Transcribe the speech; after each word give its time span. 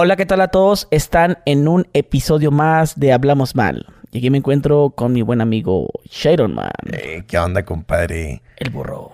Hola, 0.00 0.14
¿qué 0.14 0.26
tal 0.26 0.40
a 0.42 0.46
todos? 0.46 0.86
Están 0.92 1.38
en 1.44 1.66
un 1.66 1.88
episodio 1.92 2.52
más 2.52 3.00
de 3.00 3.12
Hablamos 3.12 3.56
Mal. 3.56 3.84
Y 4.12 4.18
aquí 4.18 4.30
me 4.30 4.38
encuentro 4.38 4.90
con 4.90 5.12
mi 5.12 5.22
buen 5.22 5.40
amigo 5.40 5.88
Sharon 6.08 6.54
Man. 6.54 6.70
Eh, 6.92 7.24
¿Qué 7.26 7.36
onda, 7.36 7.64
compadre? 7.64 8.40
El 8.58 8.70
burro. 8.70 9.10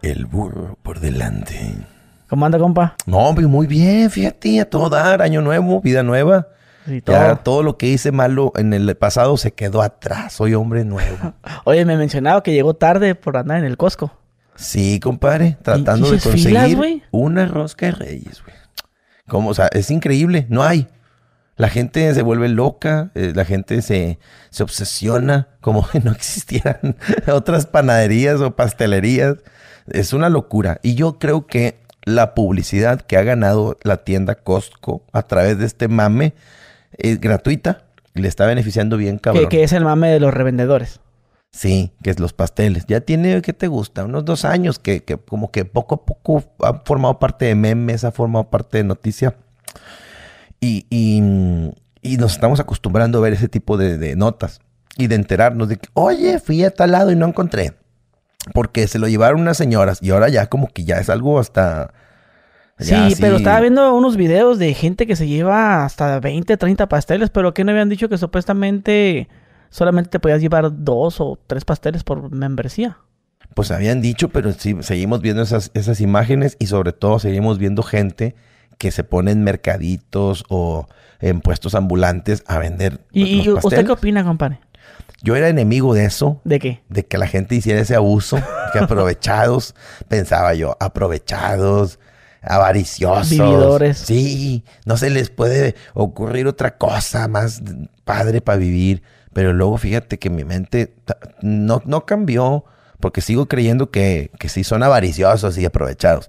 El 0.00 0.26
burro 0.26 0.78
por 0.84 1.00
delante. 1.00 1.74
¿Cómo 2.28 2.46
anda, 2.46 2.56
compa? 2.56 2.94
No, 3.04 3.32
muy 3.32 3.66
bien, 3.66 4.12
fíjate, 4.12 4.60
a 4.60 4.70
todo 4.70 4.88
dar, 4.88 5.22
año 5.22 5.42
nuevo, 5.42 5.80
vida 5.80 6.04
nueva. 6.04 6.46
Sí, 6.86 7.00
todo. 7.00 7.16
Ya 7.16 7.34
todo 7.34 7.64
lo 7.64 7.76
que 7.76 7.88
hice 7.88 8.12
malo 8.12 8.52
en 8.54 8.72
el 8.72 8.96
pasado 8.96 9.36
se 9.38 9.50
quedó 9.54 9.82
atrás. 9.82 10.34
Soy 10.34 10.54
hombre 10.54 10.84
nuevo. 10.84 11.34
Oye, 11.64 11.84
me 11.84 11.96
mencionaba 11.96 12.44
que 12.44 12.52
llegó 12.52 12.74
tarde 12.74 13.16
por 13.16 13.36
andar 13.38 13.58
en 13.58 13.64
el 13.64 13.76
Costco. 13.76 14.12
Sí, 14.54 15.00
compadre, 15.00 15.56
tratando 15.62 16.12
de 16.12 16.20
filas, 16.20 16.32
conseguir 16.32 16.76
güey? 16.76 17.02
una 17.10 17.46
rosca 17.46 17.86
de 17.86 17.92
reyes, 17.92 18.40
güey. 18.44 18.56
¿Cómo? 19.28 19.50
O 19.50 19.54
sea, 19.54 19.68
es 19.72 19.90
increíble, 19.90 20.46
no 20.48 20.62
hay. 20.62 20.88
La 21.56 21.68
gente 21.68 22.14
se 22.14 22.22
vuelve 22.22 22.48
loca, 22.48 23.10
eh, 23.14 23.32
la 23.34 23.44
gente 23.44 23.82
se, 23.82 24.18
se 24.50 24.62
obsesiona 24.62 25.48
como 25.60 25.86
si 25.92 25.98
no 25.98 26.12
existieran 26.12 26.96
otras 27.32 27.66
panaderías 27.66 28.40
o 28.40 28.54
pastelerías. 28.54 29.36
Es 29.90 30.12
una 30.12 30.28
locura. 30.28 30.78
Y 30.82 30.94
yo 30.94 31.18
creo 31.18 31.46
que 31.46 31.78
la 32.04 32.34
publicidad 32.34 33.00
que 33.00 33.16
ha 33.16 33.22
ganado 33.22 33.76
la 33.82 33.98
tienda 33.98 34.34
Costco 34.36 35.02
a 35.12 35.22
través 35.22 35.58
de 35.58 35.66
este 35.66 35.88
mame 35.88 36.34
es 36.96 37.20
gratuita 37.20 37.82
y 38.14 38.20
le 38.20 38.28
está 38.28 38.46
beneficiando 38.46 38.96
bien 38.96 39.18
cabrón. 39.18 39.48
Que, 39.48 39.58
que 39.58 39.64
es 39.64 39.72
el 39.72 39.84
mame 39.84 40.10
de 40.10 40.20
los 40.20 40.32
revendedores. 40.32 41.00
Sí, 41.50 41.92
que 42.02 42.10
es 42.10 42.20
los 42.20 42.32
pasteles. 42.32 42.84
Ya 42.86 43.00
tiene, 43.00 43.40
¿qué 43.42 43.52
te 43.52 43.66
gusta? 43.68 44.04
Unos 44.04 44.24
dos 44.24 44.44
años 44.44 44.78
que, 44.78 45.02
que 45.02 45.16
como 45.16 45.50
que 45.50 45.64
poco 45.64 45.94
a 45.96 46.04
poco 46.04 46.44
ha 46.62 46.74
formado 46.84 47.18
parte 47.18 47.46
de 47.46 47.54
memes, 47.54 48.04
ha 48.04 48.12
formado 48.12 48.50
parte 48.50 48.78
de 48.78 48.84
noticia. 48.84 49.36
Y, 50.60 50.86
y- 50.90 51.72
y 52.00 52.16
nos 52.16 52.32
estamos 52.32 52.60
acostumbrando 52.60 53.18
a 53.18 53.22
ver 53.22 53.32
ese 53.32 53.48
tipo 53.48 53.76
de, 53.76 53.98
de 53.98 54.14
notas 54.14 54.60
y 54.96 55.08
de 55.08 55.16
enterarnos 55.16 55.68
de 55.68 55.76
que, 55.78 55.88
oye, 55.94 56.38
fui 56.38 56.62
a 56.64 56.70
tal 56.70 56.92
lado 56.92 57.10
y 57.10 57.16
no 57.16 57.26
encontré. 57.26 57.74
Porque 58.54 58.86
se 58.86 58.98
lo 58.98 59.08
llevaron 59.08 59.40
unas 59.40 59.56
señoras 59.56 59.98
y 60.00 60.10
ahora 60.10 60.28
ya 60.28 60.46
como 60.46 60.68
que 60.68 60.84
ya 60.84 60.98
es 60.98 61.10
algo 61.10 61.38
hasta... 61.38 61.92
Sí, 62.78 62.94
pero 63.20 63.36
estaba 63.38 63.58
viendo 63.60 63.92
unos 63.94 64.16
videos 64.16 64.58
de 64.60 64.72
gente 64.74 65.06
que 65.08 65.16
se 65.16 65.26
lleva 65.26 65.84
hasta 65.84 66.20
20, 66.20 66.56
30 66.56 66.88
pasteles, 66.88 67.28
pero 67.30 67.52
que 67.52 67.64
no 67.64 67.72
habían 67.72 67.88
dicho 67.88 68.08
que 68.08 68.16
supuestamente 68.18 69.28
solamente 69.70 70.10
te 70.10 70.20
podías 70.20 70.40
llevar 70.40 70.70
dos 70.84 71.20
o 71.20 71.38
tres 71.46 71.64
pasteles 71.64 72.04
por 72.04 72.30
membresía. 72.30 72.98
Pues 73.54 73.70
habían 73.70 74.00
dicho, 74.00 74.28
pero 74.28 74.52
sí, 74.52 74.76
seguimos 74.80 75.20
viendo 75.20 75.42
esas, 75.42 75.70
esas 75.74 76.00
imágenes 76.00 76.56
y 76.58 76.66
sobre 76.66 76.92
todo 76.92 77.18
seguimos 77.18 77.58
viendo 77.58 77.82
gente 77.82 78.34
que 78.78 78.90
se 78.90 79.04
pone 79.04 79.32
en 79.32 79.42
mercaditos 79.42 80.44
o 80.48 80.86
en 81.20 81.40
puestos 81.40 81.74
ambulantes 81.74 82.44
a 82.46 82.58
vender 82.58 83.00
¿Y, 83.10 83.42
los 83.42 83.64
usted 83.64 83.84
qué 83.84 83.92
opina, 83.92 84.24
compadre? 84.24 84.60
Yo 85.20 85.34
era 85.34 85.48
enemigo 85.48 85.94
de 85.94 86.04
eso, 86.04 86.40
¿De 86.44 86.60
qué? 86.60 86.82
de 86.88 87.04
que 87.04 87.18
la 87.18 87.26
gente 87.26 87.56
hiciera 87.56 87.80
ese 87.80 87.96
abuso, 87.96 88.38
que 88.72 88.78
aprovechados, 88.78 89.74
pensaba 90.06 90.54
yo, 90.54 90.76
aprovechados, 90.78 91.98
avariciosos. 92.40 93.30
Vividores. 93.30 93.98
Sí, 93.98 94.64
no 94.84 94.96
se 94.96 95.10
les 95.10 95.30
puede 95.30 95.74
ocurrir 95.94 96.46
otra 96.46 96.76
cosa 96.76 97.26
más 97.26 97.62
padre 98.04 98.40
para 98.40 98.58
vivir. 98.58 99.02
Pero 99.38 99.52
luego 99.52 99.78
fíjate 99.78 100.18
que 100.18 100.30
mi 100.30 100.42
mente 100.42 100.96
no, 101.42 101.80
no 101.84 102.06
cambió, 102.06 102.64
porque 102.98 103.20
sigo 103.20 103.46
creyendo 103.46 103.92
que, 103.92 104.32
que 104.40 104.48
sí 104.48 104.64
son 104.64 104.82
avariciosos 104.82 105.56
y 105.58 105.64
aprovechados. 105.64 106.28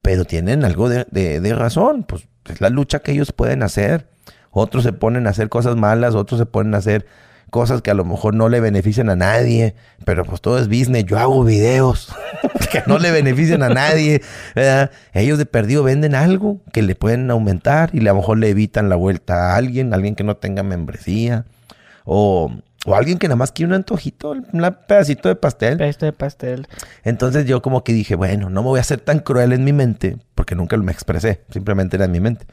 Pero 0.00 0.24
tienen 0.24 0.64
algo 0.64 0.88
de, 0.88 1.04
de- 1.10 1.54
razón, 1.54 2.02
pues 2.04 2.26
es 2.48 2.62
la 2.62 2.70
lucha 2.70 3.00
que 3.00 3.12
ellos 3.12 3.32
pueden 3.32 3.62
hacer. 3.62 4.08
Otros 4.50 4.84
se 4.84 4.94
ponen 4.94 5.26
a 5.26 5.30
hacer 5.30 5.50
cosas 5.50 5.76
malas, 5.76 6.14
otros 6.14 6.38
se 6.40 6.46
ponen 6.46 6.74
a 6.74 6.78
hacer 6.78 7.04
cosas 7.50 7.82
que 7.82 7.90
a 7.90 7.94
lo 7.94 8.06
mejor 8.06 8.34
no 8.34 8.48
le 8.48 8.60
benefician 8.60 9.10
a 9.10 9.16
nadie, 9.16 9.74
pero 10.06 10.24
pues 10.24 10.40
todo 10.40 10.58
es 10.58 10.68
business. 10.68 11.04
Yo 11.04 11.18
hago 11.18 11.44
videos 11.44 12.10
que 12.72 12.82
no 12.86 12.98
le 12.98 13.10
benefician 13.10 13.62
a 13.62 13.68
nadie. 13.68 14.22
Ellos 15.12 15.36
de 15.36 15.44
perdido 15.44 15.82
venden 15.82 16.14
algo 16.14 16.62
que 16.72 16.80
le 16.80 16.94
pueden 16.94 17.30
aumentar 17.30 17.90
y 17.92 17.98
a 18.00 18.04
lo 18.04 18.14
mejor 18.14 18.38
le 18.38 18.48
evitan 18.48 18.88
la 18.88 18.96
vuelta 18.96 19.52
a 19.52 19.56
alguien, 19.56 19.92
alguien 19.92 20.14
que 20.14 20.24
no 20.24 20.38
tenga 20.38 20.62
membresía 20.62 21.44
o, 22.04 22.52
o 22.86 22.94
alguien 22.94 23.18
que 23.18 23.26
nada 23.28 23.36
más 23.36 23.50
quiere 23.52 23.68
un 23.70 23.74
antojito, 23.74 24.30
un 24.32 24.76
pedacito 24.86 25.28
de 25.28 25.36
pastel. 25.36 25.80
Este 25.80 26.12
pastel. 26.12 26.66
Entonces 27.02 27.46
yo 27.46 27.62
como 27.62 27.82
que 27.84 27.92
dije, 27.92 28.14
bueno, 28.14 28.50
no 28.50 28.62
me 28.62 28.68
voy 28.68 28.80
a 28.80 28.84
ser 28.84 29.00
tan 29.00 29.18
cruel 29.20 29.52
en 29.52 29.64
mi 29.64 29.72
mente, 29.72 30.18
porque 30.34 30.54
nunca 30.54 30.76
me 30.76 30.92
expresé, 30.92 31.44
simplemente 31.50 31.96
era 31.96 32.04
en 32.04 32.12
mi 32.12 32.20
mente. 32.20 32.46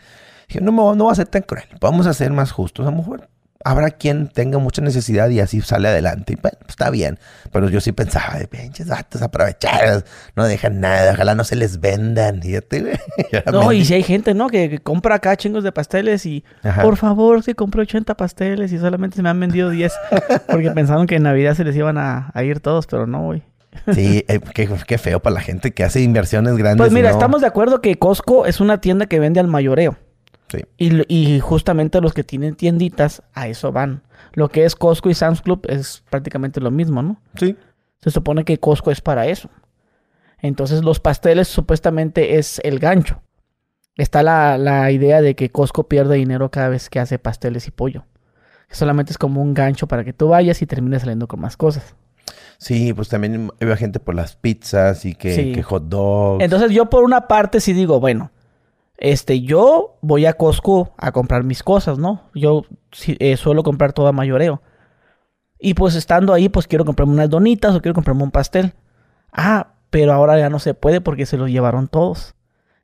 Dije, 0.48 0.62
no, 0.62 0.72
me, 0.72 0.82
voy- 0.82 0.98
no 0.98 1.04
voy 1.06 1.12
a 1.12 1.16
ser 1.16 1.28
tan 1.28 1.44
cruel, 1.44 1.66
vamos 1.80 2.08
a 2.08 2.14
ser 2.14 2.32
más 2.32 2.52
justos. 2.52 2.86
A 2.88 2.92
lo 2.92 2.98
mejor 2.98 3.30
habrá 3.66 3.92
quien 3.92 4.28
tenga 4.28 4.58
mucha 4.60 4.82
necesidad 4.82 5.30
y 5.30 5.40
así 5.40 5.62
sale 5.62 5.88
adelante. 5.90 6.34
Y 6.34 6.36
bueno, 6.42 6.58
pues, 6.60 6.70
está 6.72 6.90
bien. 6.90 7.20
Pero 7.52 7.70
yo 7.70 7.82
sí 7.82 7.92
pensaba, 7.92 8.38
de 8.40 8.48
pinches 8.48 8.88
vatos 8.88 9.22
aprovechados, 9.22 10.06
no 10.36 10.46
dejan 10.46 10.80
nada, 10.80 11.14
ojalá 11.14 11.36
no 11.36 11.44
se 11.44 11.56
les 11.56 11.80
vendan. 11.80 12.42
No, 13.52 13.72
y 13.72 13.86
si 13.86 13.94
hay 13.94 14.04
gente, 14.04 14.34
¿no? 14.34 14.48
Que, 14.50 14.70
que 14.70 14.80
compra 14.80 15.16
acá 15.16 15.36
chingos 15.36 15.64
de 15.64 15.72
pasteles 15.72 16.26
y... 16.26 16.44
Ajá. 16.64 16.82
Por 16.82 16.98
favor, 16.98 17.44
que 17.44 17.56
compré 17.56 17.82
80 17.82 18.16
pasteles 18.16 18.72
y 18.72 18.78
solamente 18.78 19.16
se 19.16 19.24
me 19.24 19.30
han 19.30 19.40
vendido 19.40 19.70
10. 19.70 19.92
porque 20.48 20.72
pensaron 20.72 21.08
que 21.08 21.16
en 21.16 21.24
Navidad 21.24 21.56
se 21.56 21.64
les 21.64 21.76
iban 21.76 21.98
a, 21.98 22.32
a 22.34 22.44
ir 22.44 22.60
todos, 22.60 22.88
pero 22.88 23.08
no, 23.08 23.24
güey. 23.24 23.44
Sí, 23.94 24.26
eh, 24.28 24.40
qué, 24.54 24.70
qué 24.86 24.98
feo 24.98 25.22
para 25.22 25.36
la 25.36 25.42
gente 25.42 25.72
que 25.72 25.84
hace 25.84 26.02
inversiones 26.02 26.58
grandes. 26.58 26.78
Pues 26.78 26.92
mira, 26.92 27.10
no- 27.10 27.16
estamos 27.16 27.42
de 27.42 27.48
acuerdo 27.48 27.80
que 27.82 27.98
Costco 27.98 28.46
es 28.46 28.60
una 28.60 28.82
tienda 28.82 29.06
que 29.06 29.20
vende 29.20 29.40
al 29.40 29.48
mayoreo. 29.48 29.98
Sí. 30.52 30.60
Y, 30.78 31.36
y 31.36 31.40
justamente 31.40 32.02
los 32.02 32.14
que 32.14 32.24
tienen 32.24 32.56
tienditas 32.56 33.24
a 33.34 33.48
eso 33.48 33.72
van. 33.72 34.04
Lo 34.34 34.50
que 34.50 34.66
es 34.66 34.76
Costco 34.76 35.10
y 35.10 35.14
Sam's 35.14 35.42
Club 35.42 35.66
es 35.70 36.04
prácticamente 36.10 36.60
lo 36.60 36.72
mismo, 36.72 37.02
¿no? 37.02 37.22
Sí. 37.36 37.56
Se 38.02 38.12
supone 38.12 38.44
que 38.44 38.60
Costco 38.60 38.92
es 38.92 39.00
para 39.02 39.28
eso. 39.28 39.50
Entonces 40.40 40.84
los 40.84 41.00
pasteles 41.00 41.48
supuestamente 41.48 42.38
es 42.38 42.60
el 42.64 42.80
gancho. 42.80 43.22
Está 43.96 44.24
la, 44.24 44.58
la 44.58 44.92
idea 44.92 45.22
de 45.22 45.36
que 45.36 45.50
Costco 45.50 45.88
pierde 45.88 46.16
dinero 46.16 46.50
cada 46.50 46.70
vez 46.70 46.90
que 46.90 47.00
hace 47.00 47.20
pasteles 47.20 47.68
y 47.68 47.72
pollo. 47.72 48.06
Solamente 48.70 49.12
es 49.12 49.18
como 49.18 49.42
un 49.42 49.54
gancho 49.54 49.88
para 49.88 50.04
que 50.04 50.14
tú 50.14 50.30
vayas 50.30 50.62
y 50.62 50.66
termines 50.66 51.02
saliendo 51.02 51.28
con 51.28 51.40
más 51.42 51.58
cosas. 51.58 51.96
Sí, 52.58 52.94
pues 52.94 53.10
también 53.10 53.52
había 53.60 53.76
gente 53.76 54.00
por 54.00 54.16
las 54.16 54.36
pizzas 54.36 55.06
y 55.06 55.14
que, 55.16 55.36
Sí. 55.36 55.52
que 55.54 55.64
hot 55.64 55.84
dogs. 55.90 56.44
Entonces 56.44 56.72
yo 56.72 56.90
por 56.90 57.04
una 57.04 57.28
parte 57.28 57.60
sí 57.60 57.74
digo, 57.74 58.00
bueno, 58.00 58.32
este, 59.02 59.42
yo 59.42 59.98
voy 60.02 60.26
a 60.26 60.34
Costco 60.34 60.94
a 60.98 61.12
comprar 61.12 61.44
mis 61.44 61.64
cosas, 61.64 61.98
¿no? 61.98 62.22
Yo 62.34 62.64
eh, 63.20 63.36
suelo 63.36 63.64
comprar 63.64 63.92
todo 63.94 64.08
a 64.08 64.12
mayoreo. 64.14 64.62
Y 65.60 65.74
pues 65.74 65.96
estando 65.96 66.34
ahí, 66.34 66.48
pues 66.50 66.68
quiero 66.68 66.86
comprarme 66.86 67.14
unas 67.14 67.30
donitas 67.30 67.76
o 67.76 67.82
quiero 67.82 67.94
comprarme 67.94 68.24
un 68.24 68.32
pastel. 68.32 68.74
Ah, 69.34 69.74
pero 69.90 70.14
ahora 70.14 70.40
ya 70.40 70.50
no 70.50 70.60
se 70.60 70.74
puede 70.74 71.02
porque 71.02 71.26
se 71.26 71.38
los 71.38 71.50
llevaron 71.50 71.88
todos. 71.88 72.36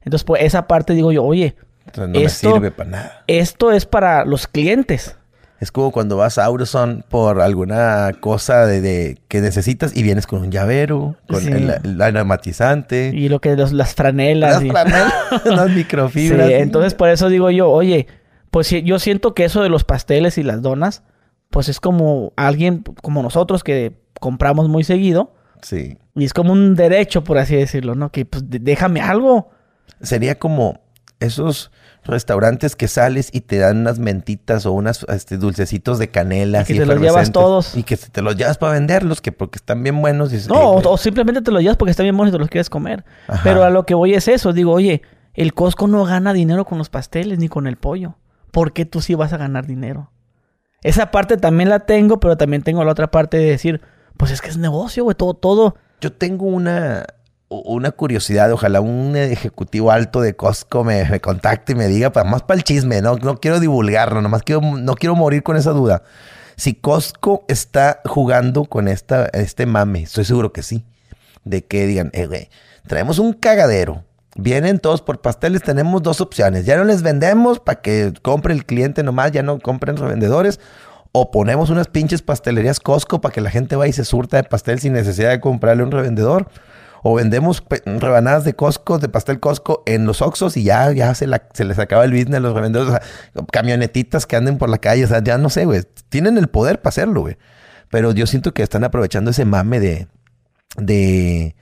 Entonces, 0.01 0.23
pues 0.25 0.43
esa 0.43 0.67
parte 0.67 0.93
digo 0.93 1.11
yo, 1.11 1.23
oye, 1.23 1.55
Entonces, 1.85 2.09
no 2.13 2.19
esto- 2.19 2.47
me 2.49 2.53
sirve 2.55 2.71
para 2.71 2.89
nada. 2.89 3.23
esto 3.27 3.71
es 3.71 3.85
para 3.85 4.25
los 4.25 4.47
clientes. 4.47 5.17
Es 5.59 5.71
como 5.71 5.91
cuando 5.91 6.17
vas 6.17 6.37
a 6.37 6.45
Auroson 6.45 7.03
por 7.09 7.41
alguna 7.41 8.11
cosa 8.19 8.65
de, 8.67 8.79
de- 8.81 9.17
que 9.27 9.41
necesitas 9.41 9.95
y 9.97 10.03
vienes 10.03 10.27
con 10.27 10.41
un 10.41 10.51
llavero, 10.51 11.15
con 11.27 11.41
Sí. 11.41 11.51
el, 11.51 11.73
el 11.83 12.01
aromatizante, 12.01 13.11
Y 13.13 13.27
lo 13.29 13.41
que 13.41 13.55
los- 13.55 13.73
las 13.73 13.95
franelas. 13.95 14.55
las 14.55 14.63
y- 14.63 14.69
franelas, 14.69 15.13
las 15.45 15.67
Sí, 15.69 15.75
microfibras. 15.75 16.49
entonces 16.51 16.93
por 16.93 17.09
eso 17.09 17.29
digo 17.29 17.49
yo, 17.49 17.69
oye, 17.71 18.07
pues 18.51 18.67
sí, 18.67 18.83
yo 18.83 18.99
siento 18.99 19.33
que 19.33 19.45
eso 19.45 19.63
de 19.63 19.69
los 19.69 19.83
pasteles 19.83 20.37
y 20.37 20.43
las 20.43 20.61
donas, 20.61 21.03
pues 21.49 21.69
es 21.69 21.79
como 21.79 22.33
alguien 22.35 22.83
como 23.01 23.23
nosotros 23.23 23.63
que 23.63 23.99
compramos 24.19 24.69
muy 24.69 24.83
seguido 24.83 25.33
Sí. 25.63 25.97
y 26.15 26.25
es 26.25 26.33
como 26.33 26.53
un 26.53 26.75
derecho, 26.75 27.23
por 27.23 27.39
así 27.39 27.55
decirlo, 27.55 27.95
¿no? 27.95 28.11
Que 28.11 28.25
pues 28.25 28.43
déjame 28.47 29.01
algo. 29.01 29.49
Sería 30.01 30.37
como 30.37 30.81
esos 31.19 31.71
restaurantes 32.07 32.75
que 32.75 32.87
sales 32.87 33.29
y 33.31 33.41
te 33.41 33.57
dan 33.57 33.77
unas 33.77 33.99
mentitas 33.99 34.65
o 34.65 34.71
unas 34.71 35.05
este, 35.09 35.37
dulcecitos 35.37 35.99
de 35.99 36.09
canela. 36.09 36.61
Y 36.61 36.65
que 36.65 36.73
te 36.75 36.85
los 36.85 36.99
llevas 36.99 37.31
todos. 37.31 37.75
Y 37.75 37.83
que 37.83 37.97
te 37.97 38.21
los 38.21 38.35
llevas 38.35 38.57
para 38.57 38.73
venderlos, 38.73 39.21
que 39.21 39.31
porque 39.31 39.57
están 39.57 39.83
bien 39.83 40.01
buenos. 40.01 40.31
No, 40.47 40.55
"Ey, 40.55 40.61
o, 40.61 40.71
güey". 40.73 40.85
o 40.87 40.97
simplemente 40.97 41.41
te 41.41 41.51
los 41.51 41.61
llevas 41.61 41.77
porque 41.77 41.91
está 41.91 42.03
bien 42.03 42.17
bueno 42.17 42.29
y 42.29 42.31
te 42.31 42.39
los 42.39 42.49
quieres 42.49 42.69
comer. 42.69 43.05
Ajá. 43.27 43.41
Pero 43.43 43.63
a 43.63 43.69
lo 43.69 43.85
que 43.85 43.93
voy 43.93 44.13
es 44.13 44.27
eso, 44.27 44.53
digo, 44.53 44.71
oye, 44.71 45.01
el 45.33 45.53
Costco 45.53 45.87
no 45.87 46.03
gana 46.05 46.33
dinero 46.33 46.65
con 46.65 46.77
los 46.77 46.89
pasteles 46.89 47.37
ni 47.39 47.47
con 47.47 47.67
el 47.67 47.77
pollo. 47.77 48.15
¿Por 48.51 48.73
qué 48.73 48.85
tú 48.85 49.01
sí 49.01 49.13
vas 49.13 49.33
a 49.33 49.37
ganar 49.37 49.67
dinero? 49.67 50.11
Esa 50.83 51.11
parte 51.11 51.37
también 51.37 51.69
la 51.69 51.81
tengo, 51.81 52.19
pero 52.19 52.37
también 52.37 52.63
tengo 52.63 52.83
la 52.83 52.91
otra 52.91 53.11
parte 53.11 53.37
de 53.37 53.45
decir, 53.45 53.81
pues 54.17 54.31
es 54.31 54.41
que 54.41 54.49
es 54.49 54.57
negocio, 54.57 55.03
güey, 55.03 55.15
todo, 55.15 55.33
todo. 55.33 55.75
Yo 56.01 56.11
tengo 56.13 56.45
una, 56.45 57.05
una 57.49 57.91
curiosidad, 57.91 58.51
ojalá 58.51 58.81
un 58.81 59.15
ejecutivo 59.15 59.91
alto 59.91 60.21
de 60.21 60.35
Costco 60.35 60.83
me, 60.83 61.19
contacte 61.21 61.73
y 61.73 61.75
me 61.75 61.87
diga, 61.87 62.11
para 62.11 62.29
más 62.29 62.43
para 62.43 62.57
el 62.57 62.63
chisme, 62.63 63.01
no, 63.01 63.15
no 63.15 63.39
quiero 63.39 63.59
divulgarlo, 63.59 64.21
nomás 64.21 64.43
quiero, 64.43 64.61
no 64.61 64.95
quiero 64.95 65.15
morir 65.15 65.43
con 65.43 65.55
esa 65.55 65.71
duda. 65.71 66.03
Si 66.55 66.73
Costco 66.73 67.45
está 67.47 68.01
jugando 68.05 68.65
con 68.65 68.87
esta, 68.87 69.27
este 69.27 69.65
mame, 69.65 70.03
estoy 70.03 70.25
seguro 70.25 70.51
que 70.51 70.63
sí. 70.63 70.83
De 71.45 71.63
que 71.63 71.87
digan, 71.87 72.09
eh, 72.13 72.25
güey, 72.25 72.49
traemos 72.87 73.19
un 73.19 73.33
cagadero 73.33 74.03
vienen 74.37 74.79
todos 74.79 75.01
por 75.01 75.19
pasteles, 75.19 75.63
tenemos 75.63 76.01
dos 76.03 76.21
opciones. 76.21 76.65
Ya 76.65 76.77
no 76.77 76.83
les 76.83 77.01
vendemos 77.01 77.59
para 77.59 77.81
que 77.81 78.13
compre 78.21 78.53
el 78.53 78.65
cliente 78.65 79.03
nomás, 79.03 79.31
ya 79.31 79.43
no 79.43 79.59
compren 79.59 79.97
revendedores. 79.97 80.59
O 81.11 81.31
ponemos 81.31 81.69
unas 81.69 81.87
pinches 81.87 82.21
pastelerías 82.21 82.79
Costco 82.79 83.19
para 83.19 83.33
que 83.33 83.41
la 83.41 83.49
gente 83.49 83.75
vaya 83.75 83.89
y 83.89 83.93
se 83.93 84.05
surta 84.05 84.37
de 84.37 84.43
pastel 84.43 84.79
sin 84.79 84.93
necesidad 84.93 85.31
de 85.31 85.39
comprarle 85.39 85.83
un 85.83 85.91
revendedor. 85.91 86.47
O 87.03 87.15
vendemos 87.15 87.63
rebanadas 87.85 88.43
de 88.43 88.53
Costco, 88.53 88.99
de 88.99 89.09
pastel 89.09 89.39
Costco 89.39 89.83
en 89.85 90.05
los 90.05 90.21
Oxos 90.21 90.57
y 90.57 90.63
ya, 90.63 90.91
ya 90.91 91.13
se, 91.15 91.27
se 91.53 91.65
les 91.65 91.79
acaba 91.79 92.05
el 92.05 92.11
business 92.11 92.37
a 92.37 92.39
los 92.39 92.53
revendedores. 92.53 92.93
O 92.93 92.97
sea, 92.97 93.45
camionetitas 93.51 94.25
que 94.25 94.35
anden 94.35 94.57
por 94.57 94.69
la 94.69 94.77
calle, 94.77 95.05
o 95.05 95.07
sea, 95.07 95.23
ya 95.23 95.37
no 95.37 95.49
sé, 95.49 95.65
güey. 95.65 95.83
Tienen 96.09 96.37
el 96.37 96.47
poder 96.47 96.81
para 96.81 96.89
hacerlo, 96.89 97.21
güey. 97.21 97.37
Pero 97.89 98.11
yo 98.11 98.27
siento 98.27 98.53
que 98.53 98.63
están 98.63 98.83
aprovechando 98.83 99.31
ese 99.31 99.45
mame 99.45 99.79
de, 99.79 100.07
de, 100.77 101.55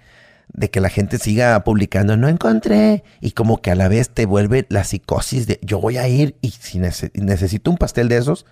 de 0.53 0.69
que 0.69 0.79
la 0.79 0.89
gente 0.89 1.17
siga 1.17 1.63
publicando, 1.63 2.17
no 2.17 2.27
encontré. 2.27 3.03
Y 3.21 3.31
como 3.31 3.61
que 3.61 3.71
a 3.71 3.75
la 3.75 3.88
vez 3.88 4.09
te 4.09 4.25
vuelve 4.25 4.65
la 4.69 4.83
psicosis 4.83 5.47
de 5.47 5.59
yo 5.61 5.79
voy 5.79 5.97
a 5.97 6.07
ir 6.07 6.35
y 6.41 6.51
si 6.51 6.79
necesito 6.79 7.69
un 7.69 7.77
pastel 7.77 8.09
de 8.09 8.17
esos, 8.17 8.45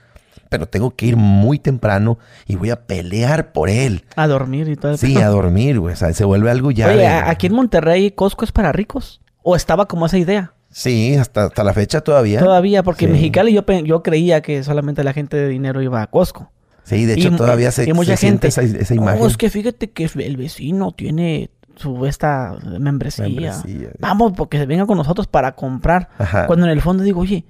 pero 0.54 0.68
tengo 0.68 0.96
que 0.96 1.08
ir 1.08 1.18
muy 1.18 1.58
temprano 1.58 2.20
y 2.46 2.58
voy 2.58 2.70
a 2.70 2.86
pelear 2.86 3.54
por 3.54 3.72
él. 3.72 4.06
A 4.16 4.28
dormir 4.28 4.70
y 4.70 4.76
todo. 4.76 4.98
Sí, 4.98 5.18
a 5.18 5.30
dormir, 5.30 5.80
güey. 5.80 5.96
O 5.96 5.98
sea, 5.98 6.14
se 6.14 6.26
vuelve 6.26 6.52
algo 6.52 6.70
ya. 6.70 6.90
Oye, 6.90 7.08
aquí 7.08 7.48
en 7.48 7.56
Monterrey, 7.56 8.12
Costco 8.12 8.46
es 8.46 8.52
para 8.52 8.72
ricos. 8.72 9.20
¿O 9.42 9.56
estaba 9.56 9.88
como 9.88 10.06
esa 10.06 10.20
idea? 10.20 10.54
Sí, 10.70 11.16
hasta, 11.16 11.46
hasta 11.46 11.64
la 11.64 11.74
fecha 11.74 12.02
todavía. 12.02 12.40
Todavía, 12.40 12.84
porque 12.84 13.06
en 13.06 13.14
Mexicali 13.14 13.52
yo, 13.52 13.66
yo 13.84 14.04
creía 14.04 14.44
que 14.44 14.64
solamente 14.64 15.04
la 15.04 15.14
gente 15.14 15.38
de 15.38 15.48
dinero 15.48 15.82
iba 15.82 16.04
a 16.04 16.06
Costco. 16.06 16.52
Sí, 16.84 17.08
de 17.08 17.16
hecho 17.16 17.36
todavía 17.36 17.72
se, 17.72 17.90
y 17.90 17.94
mucha 17.94 18.16
gente, 18.16 18.50
esa, 18.50 18.62
esa 18.62 18.94
imagen. 18.94 19.22
No, 19.22 19.26
es 19.26 19.36
que 19.36 19.50
fíjate 19.50 19.90
que 19.90 20.08
el 20.16 20.38
vecino 20.38 20.92
tiene 20.92 21.50
su 21.78 22.06
esta 22.06 22.56
membresía. 22.80 23.56
Vamos, 23.98 24.34
porque 24.38 24.60
se 24.60 24.68
venga 24.68 24.86
con 24.86 25.00
nosotros 25.00 25.26
para 25.26 25.54
comprar. 25.56 26.10
Cuando 26.46 26.68
en 26.68 26.72
el 26.72 26.82
fondo 26.82 27.04
digo, 27.04 27.22
oye, 27.22 27.44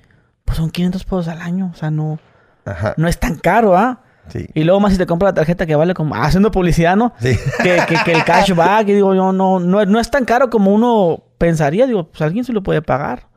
pues 0.46 0.58
son 0.58 0.70
500 0.70 1.04
pesos 1.04 1.28
al 1.28 1.42
año. 1.42 1.70
O 1.74 1.78
sea, 1.78 1.92
no, 1.92 2.18
no 2.98 3.08
es 3.08 3.20
tan 3.20 3.36
caro, 3.36 3.76
¿ah? 3.78 4.02
Sí. 4.30 4.48
Y 4.54 4.64
luego 4.64 4.80
más 4.80 4.94
si 4.94 4.98
te 4.98 5.06
compra 5.06 5.30
la 5.30 5.34
tarjeta 5.34 5.66
que 5.66 5.76
vale 5.76 5.94
como 5.94 6.16
haciendo 6.16 6.50
publicidad, 6.52 6.96
¿no? 6.96 7.14
Sí. 7.20 7.38
Que, 7.62 7.82
que, 8.06 8.12
el 8.12 8.24
cashback, 8.26 8.88
y 8.88 8.94
digo 8.94 9.14
yo, 9.14 9.34
no, 9.34 9.60
no, 9.60 9.86
no 9.86 10.00
es 10.00 10.10
tan 10.10 10.26
caro 10.26 10.50
como 10.50 10.74
uno 10.74 11.24
pensaría. 11.38 11.88
Digo, 11.88 12.10
pues 12.10 12.22
alguien 12.22 12.46
se 12.46 12.54
lo 12.54 12.64
puede 12.64 12.82
pagar. 12.82 13.28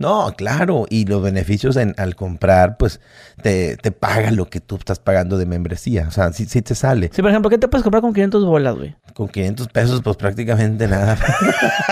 No, 0.00 0.32
claro, 0.34 0.86
y 0.88 1.04
los 1.04 1.22
beneficios 1.22 1.76
en, 1.76 1.94
al 1.98 2.16
comprar, 2.16 2.78
pues 2.78 3.02
te, 3.42 3.76
te 3.76 3.92
paga 3.92 4.30
lo 4.30 4.46
que 4.46 4.58
tú 4.58 4.76
estás 4.76 4.98
pagando 4.98 5.36
de 5.36 5.44
membresía. 5.44 6.06
O 6.08 6.10
sea, 6.10 6.32
sí, 6.32 6.46
sí 6.46 6.62
te 6.62 6.74
sale. 6.74 7.10
Sí, 7.12 7.20
por 7.20 7.30
ejemplo, 7.30 7.50
¿qué 7.50 7.58
te 7.58 7.68
puedes 7.68 7.82
comprar 7.82 8.00
con 8.00 8.14
500 8.14 8.46
bolas, 8.46 8.76
güey? 8.76 8.96
Con 9.12 9.28
500 9.28 9.68
pesos, 9.68 10.00
pues 10.00 10.16
prácticamente 10.16 10.88
nada. 10.88 11.18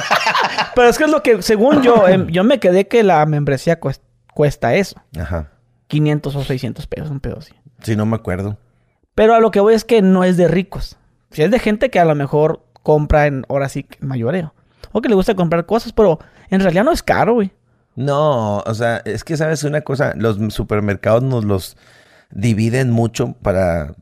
Pero 0.75 0.89
es 0.89 0.97
que 0.97 1.05
es 1.05 1.11
lo 1.11 1.23
que, 1.23 1.43
según 1.43 1.83
yo, 1.83 2.09
em, 2.09 2.29
yo 2.29 2.45
me 2.45 2.59
quedé 2.59 2.89
que 2.89 3.03
la 3.03 3.27
membresía 3.27 3.79
cuesta 4.33 4.75
eso. 4.75 4.97
Ajá. 5.21 5.51
500 5.89 6.37
o 6.37 6.45
600 6.45 6.87
pesos, 6.87 7.11
un 7.11 7.21
pedo 7.21 7.39
así. 7.39 7.55
Sí, 7.83 7.97
no 7.97 8.07
me 8.07 8.17
acuerdo. 8.17 8.59
Pero 9.15 9.35
a 9.35 9.41
lo 9.41 9.51
que 9.51 9.61
voy 9.61 9.75
es 9.75 9.85
que 9.85 10.01
no 10.01 10.25
es 10.25 10.37
de 10.37 10.49
ricos. 10.49 10.97
Si 11.31 11.43
es 11.43 11.51
de 11.51 11.59
gente 11.59 11.91
que 11.91 11.99
a 11.99 12.05
lo 12.05 12.15
mejor 12.15 12.63
compra 12.83 13.27
en, 13.27 13.45
ahora 13.49 13.69
sí, 13.69 13.87
mayoreo. 14.01 14.55
O 14.93 15.03
que 15.03 15.09
le 15.09 15.15
gusta 15.15 15.35
comprar 15.35 15.67
cosas, 15.67 15.93
pero 15.93 16.19
en 16.51 16.61
realidad 16.61 16.85
no 16.85 16.93
es 16.93 17.03
caro, 17.03 17.35
güey. 17.35 17.53
No, 17.97 18.59
o 18.59 18.75
sea, 18.75 19.03
es 19.05 19.25
que 19.25 19.37
sabes 19.37 19.65
una 19.65 19.81
cosa, 19.81 20.15
los 20.17 20.39
supermercados 20.55 21.23
nos 21.23 21.45
los 21.45 21.77
dividen 22.31 22.91
mucho 22.91 23.35
para, 23.43 23.95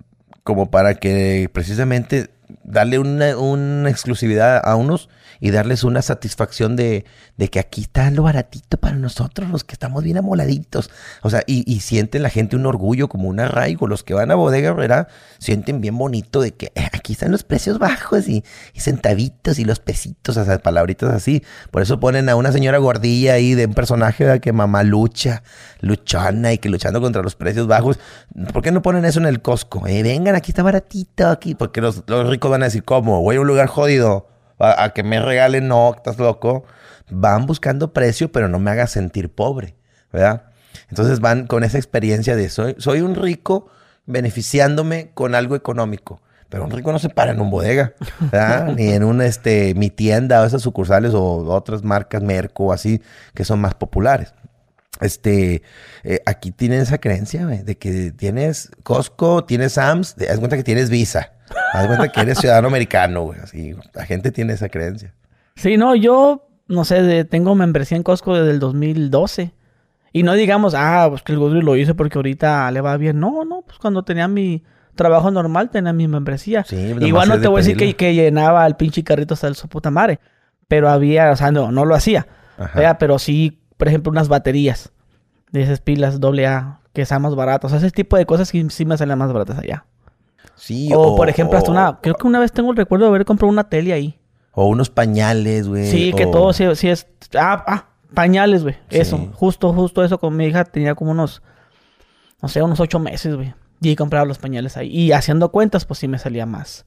como 0.44 0.70
para 0.70 0.94
que 0.96 1.48
precisamente 1.52 2.28
darle 2.62 2.98
una, 2.98 3.38
una 3.38 3.88
exclusividad 3.88 4.60
a 4.62 4.76
unos 4.76 5.08
y 5.40 5.50
darles 5.50 5.84
una 5.84 6.02
satisfacción 6.02 6.76
de, 6.76 7.04
de, 7.36 7.48
que 7.48 7.58
aquí 7.58 7.82
está 7.82 8.10
lo 8.10 8.22
baratito 8.22 8.78
para 8.78 8.96
nosotros, 8.96 9.48
los 9.50 9.64
que 9.64 9.74
estamos 9.74 10.02
bien 10.02 10.18
amoladitos. 10.18 10.90
O 11.22 11.30
sea, 11.30 11.42
y, 11.46 11.80
sienten 11.80 12.22
la 12.22 12.30
gente 12.30 12.56
un 12.56 12.66
orgullo, 12.66 13.08
como 13.08 13.28
un 13.28 13.40
arraigo. 13.40 13.86
Los 13.86 14.02
que 14.02 14.14
van 14.14 14.30
a 14.30 14.34
Bodega 14.34 14.70
Herrera 14.70 15.08
sienten 15.38 15.80
bien 15.80 15.96
bonito 15.96 16.40
de 16.40 16.52
que 16.52 16.72
eh, 16.74 16.88
aquí 16.92 17.12
están 17.12 17.30
los 17.30 17.44
precios 17.44 17.78
bajos 17.78 18.28
y, 18.28 18.44
centavitos 18.74 19.58
y 19.58 19.64
los 19.64 19.80
pesitos, 19.80 20.36
o 20.36 20.44
sea, 20.44 20.58
palabritas 20.58 21.10
así. 21.12 21.42
Por 21.70 21.82
eso 21.82 22.00
ponen 22.00 22.28
a 22.28 22.36
una 22.36 22.52
señora 22.52 22.78
gordilla 22.78 23.34
ahí 23.34 23.54
de 23.54 23.66
un 23.66 23.74
personaje 23.74 24.24
de 24.24 24.40
que 24.40 24.52
mamá 24.52 24.82
lucha, 24.82 25.42
luchona 25.80 26.52
y 26.52 26.58
que 26.58 26.68
luchando 26.68 27.00
contra 27.00 27.22
los 27.22 27.34
precios 27.36 27.66
bajos. 27.66 27.98
¿Por 28.52 28.62
qué 28.62 28.72
no 28.72 28.82
ponen 28.82 29.04
eso 29.04 29.20
en 29.20 29.26
el 29.26 29.42
Costco? 29.42 29.86
Eh, 29.86 30.02
vengan, 30.02 30.34
aquí 30.34 30.50
está 30.50 30.62
baratito, 30.62 31.28
aquí. 31.28 31.54
Porque 31.54 31.80
los, 31.80 32.04
los 32.06 32.28
ricos 32.28 32.50
van 32.50 32.62
a 32.62 32.66
decir, 32.66 32.84
¿cómo? 32.84 33.20
Voy 33.20 33.36
a 33.36 33.40
un 33.40 33.46
lugar 33.46 33.66
jodido 33.66 34.28
a, 34.58 34.92
que 34.94 35.02
me 35.02 35.20
regalen, 35.20 35.68
no, 35.68 35.94
estás 35.94 36.18
loco. 36.18 36.64
Van 37.10 37.46
buscando 37.46 37.92
precio, 37.92 38.32
pero 38.32 38.48
no 38.48 38.58
me 38.58 38.70
hagas 38.70 38.90
sentir 38.90 39.30
pobre, 39.30 39.76
¿verdad? 40.12 40.44
Entonces 40.88 41.20
van 41.20 41.46
con 41.46 41.64
esa 41.64 41.78
experiencia 41.78 42.36
de 42.36 42.48
soy, 42.48 42.74
soy 42.78 43.00
un 43.00 43.14
rico 43.14 43.68
beneficiándome 44.06 45.10
con 45.14 45.34
algo 45.34 45.56
económico. 45.56 46.20
Pero 46.48 46.64
un 46.64 46.70
rico 46.70 46.92
no 46.92 46.98
se 46.98 47.08
para 47.08 47.32
en 47.32 47.40
un 47.40 47.50
bodega, 47.50 47.94
¿verdad? 48.20 48.72
Ni 48.76 48.90
en 48.90 49.02
un, 49.02 49.20
este, 49.20 49.74
mi 49.74 49.90
tienda 49.90 50.42
o 50.42 50.46
esas 50.46 50.62
sucursales 50.62 51.12
o 51.12 51.44
otras 51.52 51.82
marcas, 51.82 52.22
Merco, 52.22 52.72
así, 52.72 53.02
que 53.34 53.44
son 53.44 53.60
más 53.60 53.74
populares. 53.74 54.32
Este, 55.00 55.62
eh, 56.04 56.20
aquí 56.24 56.52
tienen 56.52 56.80
esa 56.80 56.98
creencia, 56.98 57.46
de 57.46 57.76
que 57.76 58.12
tienes 58.12 58.70
Costco, 58.82 59.44
tienes 59.44 59.72
Sams, 59.74 60.14
te 60.14 60.26
das 60.26 60.38
cuenta 60.38 60.56
que 60.56 60.64
tienes 60.64 60.88
Visa. 60.88 61.32
Haz 61.72 61.86
cuenta 61.86 62.08
que 62.08 62.20
eres 62.20 62.38
ciudadano 62.38 62.68
americano, 62.68 63.22
güey. 63.22 63.40
Así, 63.40 63.74
la 63.94 64.04
gente 64.04 64.32
tiene 64.32 64.52
esa 64.52 64.68
creencia. 64.68 65.14
Sí, 65.56 65.76
no, 65.76 65.94
yo, 65.94 66.48
no 66.68 66.84
sé, 66.84 67.24
tengo 67.24 67.54
membresía 67.54 67.96
en 67.96 68.02
Costco 68.02 68.36
desde 68.36 68.50
el 68.50 68.58
2012. 68.58 69.52
Y 70.12 70.22
no 70.22 70.32
digamos, 70.34 70.74
ah, 70.74 71.06
pues 71.10 71.22
que 71.22 71.32
el 71.32 71.38
Godri 71.38 71.62
lo 71.62 71.76
hice 71.76 71.94
porque 71.94 72.18
ahorita 72.18 72.70
le 72.70 72.80
va 72.80 72.96
bien. 72.96 73.20
No, 73.20 73.44
no, 73.44 73.62
pues 73.66 73.78
cuando 73.78 74.02
tenía 74.02 74.28
mi 74.28 74.64
trabajo 74.94 75.30
normal 75.30 75.70
tenía 75.70 75.92
mi 75.92 76.08
membresía. 76.08 76.64
Sí, 76.64 76.94
Igual 77.00 77.28
no 77.28 77.40
te 77.40 77.48
voy 77.48 77.60
a 77.60 77.64
decir 77.64 77.96
que, 77.96 78.14
llenaba 78.14 78.66
el 78.66 78.76
pinche 78.76 79.04
carrito 79.04 79.34
hasta 79.34 79.46
el 79.46 79.54
su 79.54 79.68
puta 79.68 79.90
madre. 79.90 80.18
Pero 80.68 80.88
había, 80.88 81.30
o 81.30 81.36
sea, 81.36 81.52
no, 81.52 81.70
no 81.70 81.84
lo 81.84 81.94
hacía. 81.94 82.26
Pero 82.98 83.18
sí, 83.18 83.60
por 83.76 83.88
ejemplo, 83.88 84.10
unas 84.10 84.28
baterías 84.28 84.92
de 85.52 85.62
esas 85.62 85.80
pilas 85.80 86.18
AA 86.20 86.80
que 86.92 87.04
sean 87.04 87.22
más 87.22 87.34
baratas. 87.34 87.70
O 87.70 87.78
sea, 87.78 87.86
ese 87.86 87.94
tipo 87.94 88.16
de 88.16 88.26
cosas 88.26 88.48
sí, 88.48 88.66
sí 88.70 88.84
me 88.84 88.96
salen 88.96 89.18
más 89.18 89.32
baratas 89.32 89.58
allá. 89.58 89.84
Sí, 90.56 90.90
o, 90.94 91.14
por 91.16 91.28
ejemplo, 91.28 91.58
hasta 91.58 91.70
una. 91.70 91.98
Creo 92.00 92.14
que 92.14 92.26
una 92.26 92.40
vez 92.40 92.52
tengo 92.52 92.70
el 92.70 92.76
recuerdo 92.76 93.04
de 93.04 93.10
haber 93.10 93.24
comprado 93.24 93.52
una 93.52 93.68
tele 93.68 93.92
ahí. 93.92 94.18
O 94.52 94.66
unos 94.66 94.88
pañales, 94.88 95.68
güey. 95.68 95.90
Sí, 95.90 96.12
que 96.14 96.26
todo 96.26 96.52
sí, 96.52 96.64
es. 96.88 97.06
Ah, 97.38 97.62
ah, 97.66 97.86
pañales, 98.14 98.62
güey. 98.62 98.76
Eso. 98.88 99.18
Justo, 99.34 99.72
justo 99.72 100.02
eso 100.02 100.18
con 100.18 100.34
mi 100.34 100.46
hija 100.46 100.64
tenía 100.64 100.94
como 100.94 101.10
unos. 101.10 101.42
No 102.40 102.48
sé, 102.48 102.62
unos 102.62 102.80
ocho 102.80 102.98
meses, 102.98 103.36
güey. 103.36 103.54
Y 103.82 103.94
compraba 103.96 104.24
los 104.24 104.38
pañales 104.38 104.76
ahí. 104.76 104.88
Y 104.88 105.12
haciendo 105.12 105.52
cuentas, 105.52 105.84
pues 105.84 105.98
sí 105.98 106.08
me 106.08 106.18
salía 106.18 106.46
más 106.46 106.86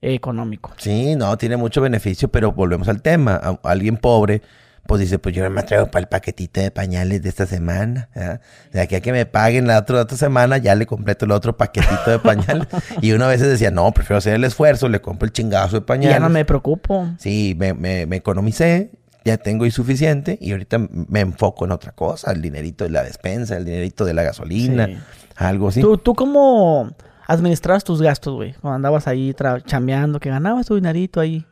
económico. 0.00 0.72
Sí, 0.76 1.16
no, 1.16 1.36
tiene 1.36 1.56
mucho 1.56 1.80
beneficio, 1.80 2.28
pero 2.28 2.52
volvemos 2.52 2.88
al 2.88 3.02
tema. 3.02 3.58
alguien 3.62 3.96
pobre 3.96 4.42
pues 4.86 5.00
dice, 5.00 5.18
pues 5.18 5.34
yo 5.34 5.48
me 5.50 5.62
traigo 5.62 5.86
para 5.86 6.00
el 6.00 6.08
paquetito 6.08 6.60
de 6.60 6.70
pañales 6.70 7.22
de 7.22 7.28
esta 7.28 7.46
semana. 7.46 8.08
De 8.72 8.80
aquí 8.80 8.94
a 8.94 9.00
que 9.00 9.12
me 9.12 9.26
paguen 9.26 9.66
la 9.66 9.78
otra, 9.78 10.00
otra 10.00 10.16
semana, 10.16 10.58
ya 10.58 10.74
le 10.74 10.86
completo 10.86 11.24
el 11.24 11.32
otro 11.32 11.56
paquetito 11.56 12.10
de 12.10 12.18
pañales. 12.18 12.66
y 13.02 13.12
uno 13.12 13.24
a 13.24 13.28
veces 13.28 13.48
decía, 13.48 13.70
no, 13.70 13.90
prefiero 13.92 14.18
hacer 14.18 14.34
el 14.34 14.44
esfuerzo, 14.44 14.88
le 14.88 15.00
compro 15.00 15.26
el 15.26 15.32
chingazo 15.32 15.80
de 15.80 15.82
pañales. 15.82 16.16
Ya 16.16 16.20
no 16.20 16.28
me 16.28 16.44
preocupo. 16.44 17.08
Sí, 17.18 17.54
me, 17.58 17.74
me, 17.74 18.06
me 18.06 18.16
economicé, 18.16 18.90
ya 19.26 19.36
tengo 19.38 19.68
suficiente 19.70 20.38
y 20.40 20.52
ahorita 20.52 20.78
me 20.78 21.20
enfoco 21.20 21.64
en 21.64 21.72
otra 21.72 21.90
cosa, 21.92 22.30
el 22.30 22.40
dinerito 22.40 22.84
de 22.84 22.90
la 22.90 23.02
despensa, 23.02 23.56
el 23.56 23.64
dinerito 23.64 24.04
de 24.04 24.14
la 24.14 24.22
gasolina, 24.22 24.88
algo 25.34 25.68
así. 25.68 25.80
¿Tú, 25.80 25.98
tú 25.98 26.14
cómo 26.14 26.92
administrabas 27.26 27.82
tus 27.82 28.00
gastos, 28.00 28.34
güey? 28.34 28.52
Cuando 28.54 28.76
andabas 28.76 29.08
ahí 29.08 29.34
chambeando, 29.64 30.20
que 30.20 30.30
ganabas 30.30 30.66
tu 30.66 30.76
dinerito 30.76 31.20
ahí. 31.20 31.44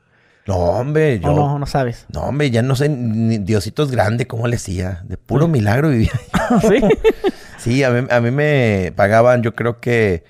No, 0.46 0.56
hombre, 0.56 1.20
yo. 1.20 1.32
no, 1.32 1.58
no 1.58 1.66
sabes. 1.66 2.06
No, 2.12 2.22
hombre, 2.22 2.50
ya 2.50 2.60
no 2.62 2.76
sé, 2.76 2.88
ni 2.90 3.38
Diositos 3.38 3.90
grande, 3.90 4.26
¿cómo 4.26 4.46
le 4.46 4.56
hacía? 4.56 5.02
De 5.04 5.16
puro 5.16 5.48
milagro 5.48 5.88
vivía. 5.88 6.12
¿Sí? 6.60 6.80
sí, 7.58 7.82
a 7.82 7.90
mí, 7.90 8.30
me 8.30 8.92
pagaban, 8.94 9.42
yo 9.42 9.54
creo 9.54 9.80
que. 9.80 10.24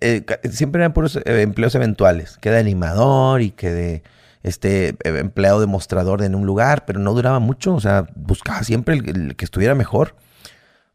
Eh, 0.00 0.24
eh, 0.26 0.50
siempre 0.50 0.80
eran 0.80 0.92
puros 0.92 1.16
eh, 1.16 1.42
empleos 1.42 1.74
eventuales, 1.74 2.38
que 2.40 2.50
de 2.50 2.58
animador 2.58 3.42
y 3.42 3.50
que 3.50 3.70
de 3.70 4.02
este 4.42 4.96
empleado 5.04 5.60
demostrador 5.60 6.22
en 6.22 6.34
un 6.34 6.46
lugar, 6.46 6.84
pero 6.86 7.00
no 7.00 7.12
duraba 7.12 7.38
mucho, 7.38 7.74
o 7.74 7.80
sea, 7.80 8.06
buscaba 8.14 8.62
siempre 8.62 8.94
el, 8.94 9.36
que 9.36 9.44
estuviera 9.44 9.74
mejor. 9.74 10.14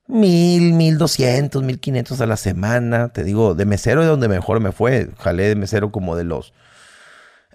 Mil, 0.07 0.73
mil 0.73 0.97
doscientos, 0.97 1.61
mil 1.61 1.79
quinientos 1.79 2.19
a 2.21 2.25
la 2.25 2.37
semana, 2.37 3.09
te 3.09 3.23
digo, 3.23 3.53
de 3.53 3.65
mesero 3.65 4.01
de 4.01 4.07
donde 4.07 4.27
mejor 4.27 4.59
me 4.59 4.71
fue, 4.71 5.09
jalé 5.19 5.49
de 5.49 5.55
mesero 5.55 5.91
como 5.91 6.15
de 6.15 6.23
los 6.23 6.53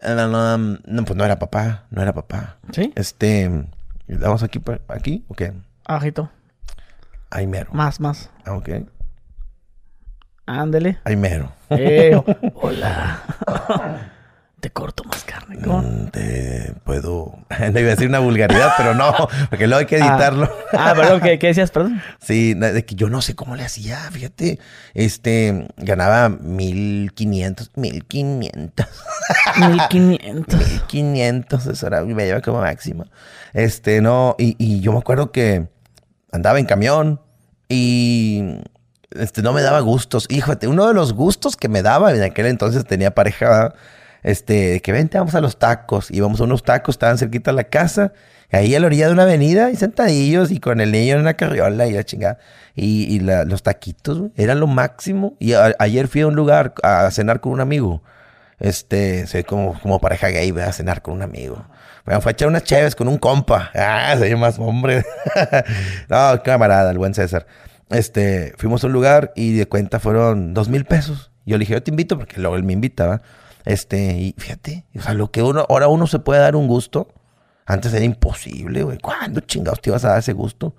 no, 0.04 1.04
pues 1.04 1.16
no 1.16 1.24
era 1.24 1.38
papá, 1.38 1.84
no 1.90 2.02
era 2.02 2.12
papá. 2.12 2.56
¿Sí? 2.72 2.92
Este, 2.94 3.66
¿damos 4.06 4.42
aquí, 4.42 4.60
aquí 4.88 5.24
o 5.28 5.34
qué? 5.34 5.52
Ajito. 5.86 6.30
Ahí 7.30 7.46
mero. 7.46 7.70
Más, 7.72 8.00
más. 8.00 8.30
Ah, 8.44 8.54
ok. 8.54 8.68
Ándele. 10.46 10.98
Ahí 11.04 11.16
mero. 11.16 11.52
Eh, 11.70 12.20
hola. 12.54 14.10
Te 14.64 14.70
corto 14.70 15.04
más 15.04 15.24
carne? 15.24 15.58
¿Cómo? 15.62 15.82
Mm, 15.82 16.06
te 16.06 16.72
puedo... 16.84 17.34
No 17.60 17.80
iba 17.80 17.88
a 17.88 17.90
decir 17.90 18.08
una 18.08 18.20
vulgaridad, 18.20 18.72
pero 18.78 18.94
no, 18.94 19.12
porque 19.50 19.66
luego 19.66 19.80
hay 19.80 19.84
que 19.84 19.98
editarlo. 19.98 20.50
Ah, 20.72 20.92
ah 20.92 20.94
perdón, 20.94 21.20
¿qué, 21.20 21.38
¿qué, 21.38 21.48
decías, 21.48 21.70
perdón? 21.70 22.00
Sí, 22.18 22.54
de 22.54 22.82
que 22.86 22.94
yo 22.94 23.10
no 23.10 23.20
sé 23.20 23.34
cómo 23.34 23.56
le 23.56 23.62
hacía, 23.62 23.98
fíjate. 24.10 24.58
Este, 24.94 25.68
ganaba 25.76 26.30
mil 26.30 27.12
quinientos, 27.12 27.72
mil 27.74 28.06
quinientos. 28.06 28.86
Mil 29.58 29.82
quinientos. 29.90 30.58
Mil 30.70 30.80
quinientos, 30.86 31.66
eso 31.66 31.86
era, 31.86 32.02
me 32.02 32.24
lleva 32.24 32.40
como 32.40 32.62
máximo. 32.62 33.04
Este, 33.52 34.00
no, 34.00 34.34
y, 34.38 34.56
y 34.58 34.80
yo 34.80 34.92
me 34.92 34.98
acuerdo 34.98 35.30
que 35.30 35.68
andaba 36.32 36.58
en 36.58 36.64
camión 36.64 37.20
y 37.68 38.62
este, 39.10 39.42
no 39.42 39.52
me 39.52 39.60
daba 39.60 39.80
gustos. 39.80 40.26
Híjate, 40.30 40.68
uno 40.68 40.86
de 40.86 40.94
los 40.94 41.12
gustos 41.12 41.56
que 41.56 41.68
me 41.68 41.82
daba 41.82 42.14
en 42.14 42.22
aquel 42.22 42.46
entonces 42.46 42.84
tenía 42.84 43.14
pareja, 43.14 43.74
este, 44.24 44.80
que 44.80 44.90
vente, 44.90 45.18
vamos 45.18 45.36
a 45.36 45.40
los 45.40 45.58
tacos. 45.58 46.10
Íbamos 46.10 46.40
a 46.40 46.44
unos 46.44 46.64
tacos, 46.64 46.96
estaban 46.96 47.16
cerquita 47.16 47.52
de 47.52 47.56
la 47.56 47.64
casa, 47.64 48.12
ahí 48.50 48.74
a 48.74 48.80
la 48.80 48.86
orilla 48.86 49.06
de 49.06 49.12
una 49.12 49.22
avenida, 49.22 49.70
y 49.70 49.76
sentadillos, 49.76 50.50
y 50.50 50.58
con 50.58 50.80
el 50.80 50.90
niño 50.90 51.14
en 51.14 51.20
una 51.20 51.34
carriola, 51.34 51.86
y 51.86 51.92
la 51.92 52.02
chingada. 52.02 52.38
Y, 52.74 53.20
los 53.20 53.62
taquitos, 53.62 54.30
eran 54.34 54.58
lo 54.58 54.66
máximo. 54.66 55.36
Y 55.38 55.52
ayer 55.78 56.08
fui 56.08 56.22
a 56.22 56.26
un 56.26 56.34
lugar 56.34 56.74
a 56.82 57.08
cenar 57.12 57.40
con 57.40 57.52
un 57.52 57.60
amigo. 57.60 58.02
Este, 58.58 59.28
soy 59.28 59.44
como, 59.44 59.78
como 59.80 60.00
pareja 60.00 60.28
gay, 60.28 60.50
voy 60.50 60.62
a 60.62 60.72
cenar 60.72 61.02
con 61.02 61.14
un 61.14 61.22
amigo. 61.22 61.64
Bueno, 62.04 62.20
fue 62.20 62.30
a 62.30 62.32
echar 62.32 62.48
unas 62.48 62.64
chéves 62.64 62.96
con 62.96 63.06
un 63.06 63.18
compa. 63.18 63.70
Ah, 63.76 64.16
soy 64.18 64.34
más 64.34 64.58
hombre. 64.58 65.04
no, 66.08 66.42
camarada, 66.42 66.90
el 66.90 66.98
buen 66.98 67.14
César 67.14 67.46
este, 67.90 68.54
fuimos 68.56 68.82
a 68.84 68.86
un 68.86 68.92
lugar 68.92 69.32
y 69.36 69.56
de 69.56 69.66
cuenta 69.66 70.00
fueron 70.00 70.54
dos 70.54 70.68
mil 70.68 70.84
pesos. 70.84 71.30
Yo 71.46 71.56
le 71.56 71.60
dije, 71.60 71.74
yo 71.74 71.82
te 71.82 71.90
invito 71.90 72.18
porque 72.18 72.40
luego 72.40 72.56
él 72.56 72.64
me 72.64 72.72
invitaba. 72.72 73.22
Este, 73.64 74.12
y 74.18 74.34
fíjate, 74.36 74.84
o 74.96 75.00
sea, 75.02 75.14
lo 75.14 75.30
que 75.30 75.42
uno, 75.42 75.66
ahora 75.68 75.88
uno 75.88 76.06
se 76.06 76.18
puede 76.18 76.40
dar 76.40 76.56
un 76.56 76.66
gusto. 76.66 77.08
Antes 77.66 77.94
era 77.94 78.04
imposible, 78.04 78.82
güey. 78.82 78.98
¿Cuándo 78.98 79.40
chingados 79.40 79.80
te 79.80 79.90
ibas 79.90 80.04
a 80.04 80.10
dar 80.10 80.18
ese 80.18 80.34
gusto? 80.34 80.74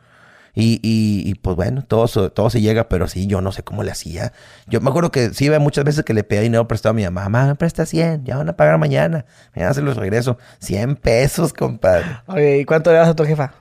Y, 0.58 0.80
y, 0.84 1.30
y, 1.30 1.36
pues 1.36 1.58
bueno, 1.58 1.84
todo, 1.84 2.08
todo 2.32 2.50
se 2.50 2.62
llega, 2.62 2.88
pero 2.88 3.08
sí, 3.10 3.28
yo 3.28 3.42
no 3.42 3.52
sé 3.52 3.64
cómo 3.64 3.84
le 3.84 3.92
hacía. 3.92 4.32
Yo 4.68 4.80
me 4.80 4.90
acuerdo 4.90 5.12
que 5.12 5.32
sí 5.32 5.46
iba 5.46 5.60
muchas 5.60 5.84
veces 5.84 6.06
que 6.06 6.14
le 6.14 6.24
pedía 6.24 6.44
dinero 6.44 6.66
prestado 6.68 6.92
a 6.92 6.94
mi 6.94 7.04
mamá. 7.04 7.24
Mamá, 7.24 7.48
me 7.48 7.56
presta 7.56 7.86
100, 7.86 8.24
ya 8.24 8.38
van 8.38 8.48
a 8.48 8.56
pagar 8.56 8.78
mañana. 8.78 9.26
Mañana 9.54 9.74
se 9.74 9.82
los 9.82 9.98
regreso. 9.98 10.38
100 10.60 10.96
pesos, 10.96 11.52
compadre. 11.52 12.06
Oye, 12.28 12.60
¿y 12.60 12.66
cuánto 12.66 12.92
le 12.92 12.98
das 12.98 13.10
a 13.10 13.16
tu 13.16 13.26
jefa? 13.26 13.54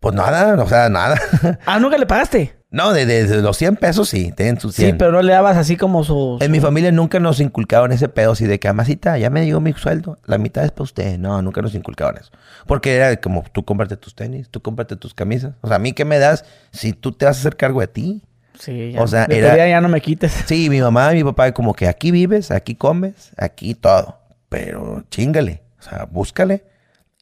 Pues 0.00 0.14
nada, 0.14 0.60
o 0.60 0.68
sea, 0.68 0.88
nada. 0.88 1.20
ah, 1.66 1.78
¿nunca 1.78 1.98
le 1.98 2.06
pagaste? 2.06 2.57
No, 2.70 2.92
de, 2.92 3.26
los 3.40 3.56
100 3.56 3.76
pesos 3.76 4.10
sí, 4.10 4.30
ten 4.32 4.60
sus 4.60 4.74
100. 4.74 4.90
Sí, 4.90 4.96
pero 4.98 5.10
no 5.10 5.22
le 5.22 5.32
dabas 5.32 5.56
así 5.56 5.78
como 5.78 6.04
su... 6.04 6.36
En 6.42 6.50
mi 6.50 6.60
familia 6.60 6.92
nunca 6.92 7.18
nos 7.18 7.40
inculcaban 7.40 7.92
ese 7.92 8.10
pedo 8.10 8.32
así 8.32 8.46
de 8.46 8.60
que, 8.60 8.68
amasita, 8.68 9.16
ya 9.16 9.30
me 9.30 9.40
dio 9.40 9.58
mi 9.60 9.72
sueldo, 9.72 10.18
la 10.26 10.36
mitad 10.36 10.64
es 10.66 10.70
para 10.72 10.82
usted. 10.82 11.18
No, 11.18 11.40
nunca 11.40 11.62
nos 11.62 11.74
inculcaban 11.74 12.18
eso. 12.18 12.30
Porque 12.66 12.94
era 12.94 13.16
como, 13.20 13.42
tú 13.52 13.64
cómprate 13.64 13.96
tus 13.96 14.14
tenis, 14.14 14.50
tú 14.50 14.60
cómprate 14.60 14.96
tus 14.96 15.14
camisas. 15.14 15.54
O 15.62 15.68
sea, 15.68 15.76
a 15.76 15.78
mí 15.78 15.94
qué 15.94 16.04
me 16.04 16.18
das 16.18 16.44
si 16.70 16.92
tú 16.92 17.12
te 17.12 17.24
vas 17.24 17.38
a 17.38 17.40
hacer 17.40 17.56
cargo 17.56 17.80
de 17.80 17.88
ti. 17.88 18.22
Sí, 18.58 18.92
ya. 18.92 19.02
O 19.02 19.06
sea, 19.06 19.24
era... 19.30 19.66
ya 19.66 19.80
no 19.80 19.88
me 19.88 20.02
quites. 20.02 20.32
Sí, 20.46 20.68
mi 20.68 20.82
mamá 20.82 21.14
y 21.14 21.16
mi 21.16 21.24
papá 21.24 21.52
como 21.52 21.72
que 21.72 21.88
aquí 21.88 22.10
vives, 22.10 22.50
aquí 22.50 22.74
comes, 22.74 23.30
aquí 23.38 23.74
todo. 23.74 24.18
Pero 24.50 25.04
chingale, 25.10 25.62
o 25.78 25.82
sea, 25.82 26.04
búscale. 26.04 26.66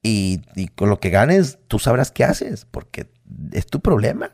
Y, 0.03 0.43
y 0.57 0.69
con 0.69 0.89
lo 0.89 0.99
que 0.99 1.11
ganes, 1.11 1.59
tú 1.69 1.79
sabrás 1.79 2.11
qué 2.11 2.25
haces, 2.25 2.67
porque 2.69 3.07
es 3.53 3.67
tu 3.67 3.79
problema. 3.79 4.31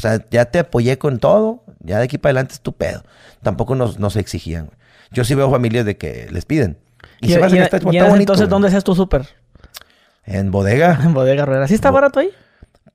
O 0.00 0.02
sea, 0.02 0.24
ya 0.30 0.46
te 0.46 0.60
apoyé 0.60 0.96
con 0.96 1.18
todo, 1.18 1.62
ya 1.80 1.98
de 1.98 2.04
aquí 2.04 2.16
para 2.16 2.30
adelante 2.30 2.54
es 2.54 2.62
tu 2.62 2.72
pedo. 2.72 3.02
Tampoco 3.42 3.74
nos, 3.74 3.98
nos 3.98 4.16
exigían. 4.16 4.70
Yo 5.12 5.24
sí 5.24 5.34
veo 5.34 5.50
familias 5.50 5.84
de 5.84 5.98
que 5.98 6.26
les 6.30 6.46
piden. 6.46 6.78
Y, 7.20 7.28
se 7.28 7.38
y, 7.38 7.92
y, 7.92 7.98
entonces, 7.98 8.48
¿dónde 8.48 8.68
haces 8.68 8.82
tu 8.82 8.94
súper? 8.94 9.28
En 10.24 10.50
bodega. 10.50 10.98
En 11.04 11.12
bodega 11.12 11.44
rueda. 11.44 11.68
¿Sí 11.68 11.74
está 11.74 11.90
barato 11.90 12.18
ahí? 12.20 12.30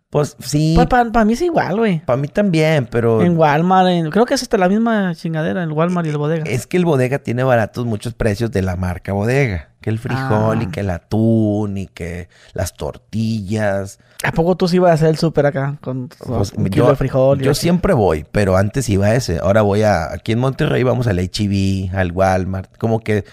Pues 0.10 0.36
sí. 0.40 0.74
Pues 0.76 0.88
para 0.88 1.26
mí 1.26 1.34
es 1.34 1.42
igual, 1.44 1.78
güey. 1.78 2.00
Para 2.00 2.18
mí 2.18 2.28
también, 2.28 2.88
pero. 2.90 3.22
En 3.22 3.38
Walmart, 3.38 4.10
creo 4.10 4.26
que 4.26 4.34
es 4.34 4.42
hasta 4.42 4.58
la 4.58 4.68
misma 4.68 5.14
chingadera, 5.14 5.62
el 5.62 5.74
Walmart 5.74 6.08
y 6.08 6.10
el 6.10 6.18
bodega. 6.18 6.44
Es 6.48 6.66
que 6.66 6.78
el 6.78 6.86
bodega 6.86 7.20
tiene 7.20 7.44
baratos 7.44 7.86
muchos 7.86 8.16
precios 8.16 8.50
de 8.50 8.64
la 8.64 8.78
marca 8.78 9.14
bodega. 9.14 9.70
Que 9.86 9.92
el 9.92 10.00
frijol 10.00 10.64
y 10.64 10.66
ah. 10.66 10.70
que 10.72 10.80
el 10.80 10.90
atún 10.90 11.78
y 11.78 11.86
que 11.86 12.28
las 12.54 12.74
tortillas. 12.74 14.00
¿A 14.24 14.32
poco 14.32 14.58
tú 14.58 14.68
sí 14.68 14.78
ibas 14.78 14.90
a 14.90 14.94
hacer 14.96 15.10
el 15.10 15.18
súper 15.20 15.46
acá 15.46 15.78
con 15.80 16.10
pues, 16.26 16.54
un 16.54 16.66
kilo 16.70 16.90
de 16.90 16.96
frijol? 16.96 17.40
Yo 17.40 17.54
siempre 17.54 17.94
voy, 17.94 18.26
pero 18.32 18.58
antes 18.58 18.90
iba 18.90 19.06
a 19.06 19.14
ese. 19.14 19.38
Ahora 19.38 19.62
voy 19.62 19.84
a. 19.84 20.12
Aquí 20.12 20.32
en 20.32 20.40
Monterrey 20.40 20.82
vamos 20.82 21.06
al 21.06 21.20
HB, 21.20 21.96
al 21.96 22.14
Walmart. 22.14 22.76
Como 22.80 23.00
que 23.02 23.26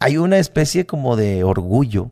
hay 0.00 0.16
una 0.16 0.38
especie 0.38 0.84
como 0.84 1.14
de 1.14 1.44
orgullo 1.44 2.10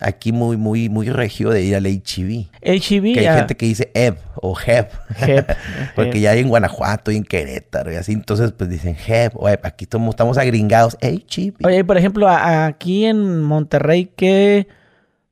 aquí 0.00 0.32
muy, 0.32 0.56
muy, 0.56 0.88
muy 0.88 1.08
regio 1.08 1.50
de 1.50 1.62
ir 1.62 1.76
al 1.76 1.84
HB. 1.84 2.48
HB. 2.62 3.14
Que 3.14 3.28
hay 3.28 3.36
gente 3.36 3.56
que 3.56 3.66
dice 3.66 3.90
EB 3.94 4.16
o 4.36 4.56
HEB. 4.58 4.88
HEB. 5.20 5.46
Porque 5.94 6.20
ya 6.20 6.32
hay 6.32 6.40
en 6.40 6.48
Guanajuato 6.48 7.10
y 7.10 7.16
en 7.16 7.24
Querétaro 7.24 7.92
y 7.92 7.96
así. 7.96 8.12
Entonces, 8.12 8.52
pues 8.52 8.70
dicen 8.70 8.96
HEB 8.96 9.32
o 9.34 9.48
EB. 9.48 9.60
Aquí 9.62 9.84
estamos, 9.84 10.10
estamos 10.10 10.38
agringados. 10.38 10.96
HB. 11.00 11.64
Oye, 11.64 11.84
por 11.84 11.96
ejemplo, 11.96 12.28
aquí 12.28 13.04
en 13.04 13.42
Monterrey, 13.42 14.10
¿qué 14.16 14.68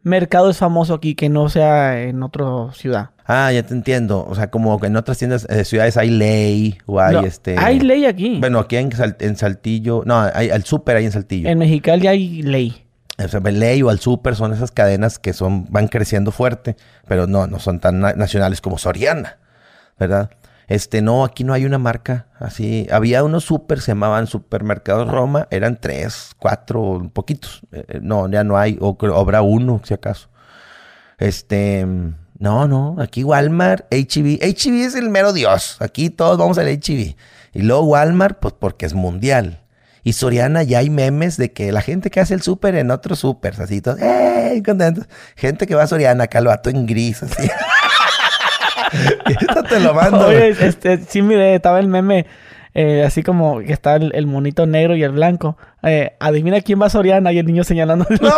mercado 0.02 0.50
es 0.50 0.58
famoso 0.58 0.94
aquí 0.94 1.14
que 1.14 1.28
no 1.28 1.48
sea 1.48 2.02
en 2.02 2.22
otra 2.22 2.72
ciudad? 2.72 3.10
Ah, 3.26 3.50
ya 3.52 3.62
te 3.62 3.72
entiendo. 3.72 4.26
O 4.28 4.34
sea, 4.34 4.50
como 4.50 4.78
en 4.84 4.96
otras 4.96 5.16
tiendas, 5.16 5.46
eh, 5.48 5.64
ciudades 5.64 5.96
hay 5.96 6.10
ley 6.10 6.78
o 6.84 7.00
hay 7.00 7.24
este... 7.24 7.56
Hay 7.58 7.80
ley 7.80 8.04
aquí. 8.04 8.36
Bueno, 8.38 8.58
aquí 8.58 8.76
en, 8.76 8.90
en 9.20 9.36
Saltillo... 9.36 10.02
No, 10.04 10.20
hay, 10.20 10.50
al 10.50 10.64
súper 10.64 10.96
hay 10.96 11.06
en 11.06 11.12
Saltillo. 11.12 11.48
En 11.48 11.58
Mexicali 11.58 12.06
hay 12.06 12.42
ley 12.42 12.83
o 13.18 13.28
sea, 13.28 13.40
Ley 13.40 13.82
o 13.82 13.90
al 13.90 14.00
Super 14.00 14.34
son 14.34 14.52
esas 14.52 14.70
cadenas 14.70 15.18
que 15.18 15.32
son, 15.32 15.66
van 15.70 15.88
creciendo 15.88 16.32
fuerte, 16.32 16.76
pero 17.06 17.26
no, 17.26 17.46
no 17.46 17.58
son 17.60 17.80
tan 17.80 18.00
nacionales 18.00 18.60
como 18.60 18.78
Soriana, 18.78 19.38
¿verdad? 19.98 20.30
Este, 20.66 21.02
no, 21.02 21.24
aquí 21.24 21.44
no 21.44 21.52
hay 21.52 21.64
una 21.64 21.78
marca 21.78 22.26
así. 22.38 22.86
Había 22.90 23.22
unos 23.22 23.44
super, 23.44 23.80
se 23.80 23.88
llamaban 23.92 24.26
Supermercados 24.26 25.08
Roma, 25.08 25.46
eran 25.50 25.78
tres, 25.78 26.32
cuatro, 26.38 27.10
poquitos. 27.12 27.62
Eh, 27.70 27.84
eh, 27.88 28.00
no, 28.02 28.28
ya 28.30 28.44
no 28.44 28.56
hay, 28.56 28.78
o 28.80 28.96
habrá 29.14 29.42
uno, 29.42 29.80
si 29.84 29.94
acaso. 29.94 30.28
Este, 31.18 31.86
no, 32.38 32.66
no, 32.66 32.96
aquí 32.98 33.24
Walmart, 33.24 33.86
HB. 33.92 34.40
HB 34.42 34.86
es 34.86 34.94
el 34.94 35.10
mero 35.10 35.32
dios. 35.32 35.76
Aquí 35.80 36.10
todos 36.10 36.38
vamos 36.38 36.58
al 36.58 36.66
HB. 36.66 37.14
Y 37.52 37.62
luego 37.62 37.82
Walmart, 37.84 38.38
pues 38.40 38.54
porque 38.58 38.86
es 38.86 38.94
mundial. 38.94 39.60
Y 40.04 40.12
Soriana 40.12 40.62
ya 40.62 40.78
hay 40.78 40.90
memes 40.90 41.38
de 41.38 41.52
que 41.52 41.72
la 41.72 41.80
gente 41.80 42.10
que 42.10 42.20
hace 42.20 42.34
el 42.34 42.42
súper 42.42 42.74
en 42.74 42.90
otros 42.90 43.20
súper, 43.20 43.60
así 43.60 43.80
todos, 43.80 44.00
¡eh! 44.00 44.62
Contentos. 44.64 45.08
Gente 45.34 45.66
que 45.66 45.74
va 45.74 45.84
a 45.84 45.86
Soriana, 45.86 46.26
calvato 46.26 46.68
en 46.68 46.86
gris, 46.86 47.22
así. 47.22 47.48
y 49.28 49.32
esto 49.32 49.62
te 49.62 49.80
lo 49.80 49.94
mando. 49.94 50.26
Oye, 50.26 50.50
este, 50.50 50.98
sí, 51.08 51.22
mire, 51.22 51.54
estaba 51.54 51.80
el 51.80 51.88
meme. 51.88 52.26
Eh, 52.74 53.04
así 53.06 53.22
como 53.22 53.60
que 53.60 53.72
está 53.72 53.94
el, 53.96 54.26
monito 54.26 54.66
negro 54.66 54.94
y 54.94 55.02
el 55.02 55.12
blanco. 55.12 55.56
Eh, 55.82 56.16
adivina 56.20 56.60
quién 56.60 56.82
va 56.82 56.86
a 56.86 56.90
Soriana 56.90 57.32
y 57.32 57.38
el 57.38 57.46
niño 57.46 57.64
señalando. 57.64 58.06
¡No! 58.20 58.30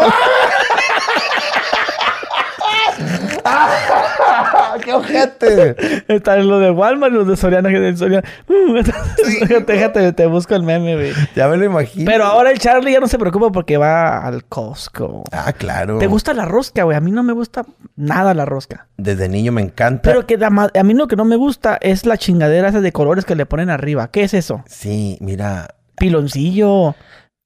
¡Qué 5.03 5.17
ojete! 5.17 5.77
Están 6.09 6.47
los 6.47 6.61
de 6.61 6.71
Walmart 6.71 7.13
y 7.13 7.17
los 7.17 7.27
de 7.27 7.37
Soriana. 7.37 7.69
De 7.69 7.97
Soriana. 7.97 8.27
déjate, 9.67 10.13
te 10.13 10.27
busco 10.27 10.55
el 10.55 10.63
meme, 10.63 10.95
güey. 10.95 11.13
Ya 11.35 11.49
me 11.49 11.57
lo 11.57 11.65
imagino. 11.65 12.11
Pero 12.11 12.25
ahora 12.25 12.51
el 12.51 12.59
Charlie 12.59 12.93
ya 12.93 13.01
no 13.01 13.09
se 13.09 13.19
preocupa 13.19 13.51
porque 13.51 13.77
va 13.77 14.27
al 14.27 14.45
Costco. 14.45 15.25
Ah, 15.33 15.53
claro. 15.53 15.99
¿Te 15.99 16.07
gusta 16.07 16.35
la 16.35 16.45
rosca, 16.45 16.85
güey? 16.85 16.97
A 16.97 17.01
mí 17.01 17.11
no 17.11 17.23
me 17.23 17.33
gusta 17.33 17.65
nada 17.97 18.35
la 18.35 18.45
rosca. 18.45 18.89
Desde 18.97 19.29
niño 19.29 19.53
me 19.53 19.63
encanta. 19.63 20.03
Pero 20.03 20.27
que 20.27 20.39
a 20.43 20.83
mí 20.83 20.95
lo 20.95 21.09
que 21.09 21.17
no 21.17 21.25
me 21.25 21.37
gusta 21.37 21.79
es 21.81 22.07
la 22.07 22.17
chingadera 22.17 22.69
esa 22.69 22.81
de 22.81 22.93
colores 22.93 23.25
que 23.25 23.35
le 23.35 23.47
ponen 23.47 23.71
arriba. 23.71 24.11
¿Qué 24.11 24.23
es 24.23 24.35
eso? 24.35 24.63
Sí, 24.67 25.19
mira. 25.21 25.69
Piloncillo. 25.97 26.95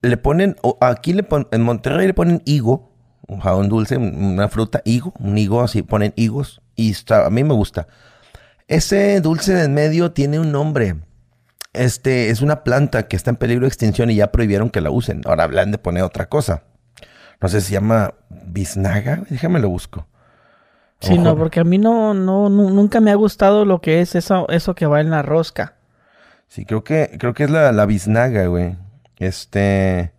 Le 0.02 0.16
ponen, 0.16 0.56
aquí 0.80 1.12
le 1.12 1.22
ponen, 1.22 1.46
en 1.52 1.62
Monterrey 1.62 2.06
le 2.06 2.14
ponen 2.14 2.42
higo 2.46 2.90
un 3.30 3.38
jabón 3.38 3.68
dulce, 3.68 3.96
una 3.96 4.48
fruta, 4.48 4.82
higo, 4.84 5.14
un 5.20 5.38
higo, 5.38 5.60
así 5.60 5.82
ponen 5.82 6.12
higos. 6.16 6.60
Y 6.80 6.92
está, 6.92 7.26
a 7.26 7.30
mí 7.30 7.44
me 7.44 7.52
gusta. 7.52 7.88
Ese 8.66 9.20
dulce 9.20 9.52
de 9.52 9.64
en 9.64 9.74
medio 9.74 10.12
tiene 10.12 10.40
un 10.40 10.50
nombre. 10.50 10.96
Este 11.74 12.30
es 12.30 12.40
una 12.40 12.64
planta 12.64 13.06
que 13.06 13.16
está 13.16 13.28
en 13.28 13.36
peligro 13.36 13.62
de 13.62 13.68
extinción 13.68 14.08
y 14.08 14.14
ya 14.14 14.32
prohibieron 14.32 14.70
que 14.70 14.80
la 14.80 14.90
usen. 14.90 15.20
Ahora 15.26 15.44
hablan 15.44 15.72
de 15.72 15.76
poner 15.76 16.04
otra 16.04 16.30
cosa. 16.30 16.62
No 17.38 17.50
sé 17.50 17.60
si 17.60 17.66
se 17.66 17.72
llama 17.74 18.14
biznaga. 18.30 19.24
Déjame 19.28 19.60
lo 19.60 19.68
busco. 19.68 20.06
Sí, 21.00 21.18
no, 21.18 21.36
porque 21.36 21.60
a 21.60 21.64
mí 21.64 21.76
no, 21.76 22.14
no, 22.14 22.48
nunca 22.48 23.00
me 23.00 23.10
ha 23.10 23.14
gustado 23.14 23.66
lo 23.66 23.82
que 23.82 24.00
es 24.00 24.14
eso, 24.14 24.48
eso 24.48 24.74
que 24.74 24.86
va 24.86 25.02
en 25.02 25.10
la 25.10 25.20
rosca. 25.20 25.74
Sí, 26.48 26.64
creo 26.64 26.82
que, 26.82 27.16
creo 27.18 27.34
que 27.34 27.44
es 27.44 27.50
la, 27.50 27.72
la 27.72 27.84
biznaga, 27.84 28.46
güey. 28.46 28.78
Este. 29.18 30.14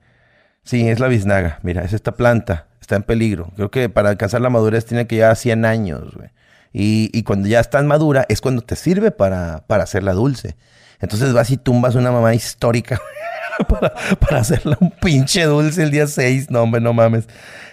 Sí, 0.64 0.88
es 0.88 1.00
la 1.00 1.08
biznaga. 1.08 1.58
Mira, 1.64 1.84
es 1.84 1.94
esta 1.94 2.12
planta 2.12 2.68
está 2.82 2.98
en 2.98 3.04
peligro. 3.04 3.52
Creo 3.56 3.72
que 3.72 3.90
para 3.90 4.10
alcanzar 4.10 4.42
la 4.42 4.50
madurez 4.50 4.86
tiene 4.86 5.08
que 5.08 5.16
llevar 5.16 5.36
100 5.36 5.66
años, 5.66 6.14
güey. 6.16 6.30
Y, 6.74 7.24
cuando 7.24 7.48
ya 7.48 7.60
está 7.60 7.82
madura 7.82 8.26
es 8.30 8.42
cuando 8.42 8.62
te 8.62 8.76
sirve 8.76 9.12
para, 9.12 9.64
para 9.68 9.84
hacerla 9.84 10.14
dulce. 10.14 10.56
Entonces 11.00 11.34
vas 11.34 11.50
y 11.50 11.58
tumbas 11.58 11.96
una 11.96 12.12
mamá 12.12 12.34
histórica 12.34 13.02
para, 13.68 13.94
para 14.20 14.40
hacerla 14.40 14.78
un 14.80 14.92
pinche 14.92 15.44
dulce 15.44 15.84
el 15.84 15.92
día 15.92 16.08
6. 16.08 16.50
No, 16.52 16.62
hombre, 16.62 16.80
no 16.82 16.94
mames. 16.94 17.28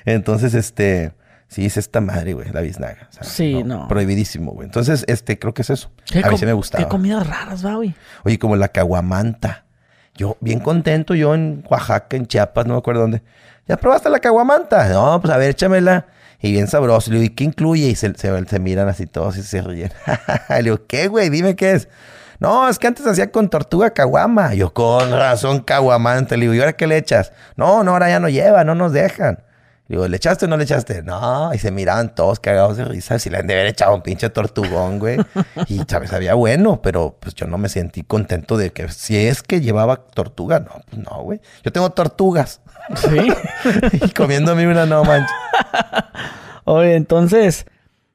Entonces, 0.04 0.54
este... 0.54 1.12
Sí, 1.48 1.64
es 1.64 1.78
esta 1.78 2.02
madre, 2.02 2.34
güey, 2.34 2.50
la 2.52 2.60
biznaga. 2.60 3.08
Sí, 3.22 3.64
no. 3.64 3.88
Prohibidísimo, 3.88 4.52
güey. 4.52 4.66
Entonces, 4.66 5.04
este, 5.08 5.38
creo 5.38 5.54
que 5.54 5.62
es 5.62 5.70
eso. 5.70 5.90
¿Qué 6.04 6.18
A 6.22 6.30
mí 6.30 6.36
sí 6.36 6.44
me 6.44 6.52
gustaba. 6.52 6.84
Qué 6.84 6.90
comidas 6.90 7.26
raras, 7.26 7.64
va, 7.64 7.76
güey. 7.76 7.94
Oye, 8.24 8.38
como 8.38 8.54
la 8.54 8.68
caguamanta. 8.68 9.64
Yo, 10.14 10.36
bien 10.40 10.60
contento, 10.60 11.14
yo 11.14 11.34
en 11.34 11.64
Oaxaca, 11.70 12.18
en 12.18 12.26
Chiapas, 12.26 12.66
no 12.66 12.74
me 12.74 12.78
acuerdo 12.80 13.00
dónde. 13.00 13.22
¿Ya 13.66 13.78
probaste 13.78 14.10
la 14.10 14.18
caguamanta? 14.18 14.88
No, 14.88 15.18
pues 15.22 15.32
a 15.32 15.38
ver, 15.38 15.50
échamela. 15.50 16.06
Y 16.40 16.52
bien 16.52 16.68
sabroso. 16.68 17.10
Le 17.10 17.20
digo, 17.20 17.32
¿y 17.32 17.34
qué 17.34 17.44
incluye? 17.44 17.86
Y 17.88 17.94
se, 17.94 18.14
se, 18.14 18.58
miran 18.58 18.88
así 18.88 19.06
todos 19.06 19.36
y 19.36 19.42
se 19.42 19.60
ríen. 19.62 19.92
Le 20.48 20.62
digo, 20.62 20.86
¿qué, 20.86 21.08
güey? 21.08 21.30
Dime 21.30 21.56
qué 21.56 21.72
es. 21.72 21.88
No, 22.38 22.68
es 22.68 22.78
que 22.78 22.86
antes 22.86 23.04
hacía 23.06 23.32
con 23.32 23.50
tortuga 23.50 23.90
caguama. 23.90 24.54
Yo, 24.54 24.72
con 24.72 25.10
razón, 25.10 25.60
caguamanta. 25.60 26.36
Le 26.36 26.42
digo, 26.42 26.54
¿y 26.54 26.60
ahora 26.60 26.74
qué 26.74 26.86
le 26.86 26.96
echas? 26.96 27.32
No, 27.56 27.82
no, 27.82 27.92
ahora 27.92 28.08
ya 28.08 28.20
no 28.20 28.28
lleva, 28.28 28.62
no 28.62 28.76
nos 28.76 28.92
dejan. 28.92 29.40
Digo, 29.88 30.06
¿le 30.06 30.16
echaste 30.18 30.44
o 30.44 30.48
no 30.48 30.58
le 30.58 30.64
echaste? 30.64 31.02
No, 31.02 31.52
y 31.54 31.58
se 31.58 31.70
miraban 31.70 32.14
todos 32.14 32.40
cagados 32.40 32.76
de 32.76 32.84
risa. 32.84 33.18
Si 33.18 33.30
le 33.30 33.38
han 33.38 33.46
de 33.46 33.54
haber 33.54 33.66
echado 33.68 33.94
un 33.94 34.02
pinche 34.02 34.28
tortugón, 34.28 34.98
güey. 34.98 35.16
Y, 35.66 35.78
¿sabes? 35.88 36.10
Sabía 36.10 36.34
bueno, 36.34 36.82
pero 36.82 37.16
pues 37.18 37.34
yo 37.34 37.46
no 37.46 37.56
me 37.56 37.70
sentí 37.70 38.02
contento 38.02 38.58
de 38.58 38.70
que 38.70 38.88
si 38.90 39.16
es 39.16 39.42
que 39.42 39.62
llevaba 39.62 39.96
tortuga. 39.96 40.60
No, 40.60 40.82
pues 40.90 41.02
no, 41.02 41.22
güey. 41.22 41.40
Yo 41.64 41.72
tengo 41.72 41.88
tortugas. 41.90 42.60
Sí. 42.96 43.32
y 44.04 44.10
comiéndome 44.10 44.66
una, 44.68 44.84
no 44.84 45.04
manches. 45.04 45.32
Oye, 46.64 46.94
entonces, 46.94 47.66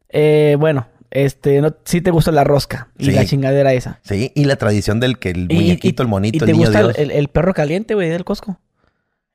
eh, 0.09 0.55
bueno, 0.59 0.87
este, 1.09 1.59
no, 1.61 1.73
sí 1.85 2.01
te 2.01 2.11
gusta 2.11 2.31
la 2.31 2.43
rosca 2.43 2.89
y 2.99 3.05
Sí. 3.05 3.11
la 3.13 3.25
chingadera 3.25 3.73
esa. 3.73 3.99
Sí, 4.03 4.31
y 4.35 4.45
la 4.45 4.55
tradición 4.57 4.99
del 4.99 5.17
que 5.17 5.31
el 5.31 5.47
muñequito, 5.51 6.03
y- 6.03 6.05
el 6.05 6.09
monito, 6.09 6.35
¿Y 6.37 6.39
el 6.39 6.45
te 6.45 6.51
niño 6.53 6.65
gusta 6.67 6.79
Dios. 6.83 6.97
el- 6.97 7.11
el 7.11 7.27
perro 7.29 7.53
caliente, 7.55 7.95
güey, 7.95 8.09
del 8.09 8.23
Costco? 8.25 8.59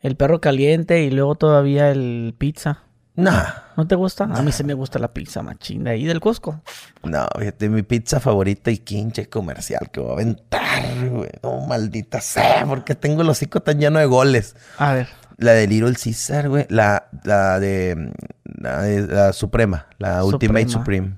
El 0.00 0.16
perro 0.16 0.40
caliente 0.40 1.02
y 1.02 1.10
luego 1.10 1.34
todavía 1.34 1.90
el 1.90 2.34
pizza. 2.38 2.82
No, 3.16 3.32
¿No 3.76 3.84
te 3.88 3.96
gusta? 3.96 4.24
A 4.24 4.42
mí 4.42 4.52
sí 4.52 4.62
me 4.62 4.74
gusta 4.74 5.00
la 5.00 5.08
pizza 5.12 5.42
machín 5.42 5.82
de 5.82 5.90
ahí 5.90 6.04
del 6.04 6.20
Costco. 6.20 6.62
no, 7.02 7.26
fíjate, 7.36 7.68
mi 7.68 7.82
pizza 7.82 8.20
favorita 8.20 8.70
y 8.70 8.78
quinche 8.78 9.28
comercial 9.28 9.90
que 9.90 9.98
voy 9.98 10.10
a 10.10 10.12
aventar, 10.12 11.08
güey. 11.10 11.30
No, 11.42 11.66
maldita 11.66 12.20
sea, 12.20 12.64
porque 12.64 12.94
tengo 12.94 13.22
el 13.22 13.28
hocico 13.28 13.60
tan 13.60 13.80
lleno 13.80 13.98
de 13.98 14.06
goles. 14.06 14.54
A 14.78 14.92
ver. 14.94 15.08
La 15.36 15.50
de 15.52 15.66
Little 15.66 15.94
Caesar, 15.94 16.48
güey. 16.48 16.66
La, 16.68 17.08
la 17.24 17.58
de. 17.58 18.12
La, 18.44 18.82
de- 18.82 19.06
la 19.08 19.32
Suprema. 19.32 19.86
La 19.98 20.22
Ultimate 20.24 20.68
Suprema. 20.68 21.06
Supreme. 21.06 21.16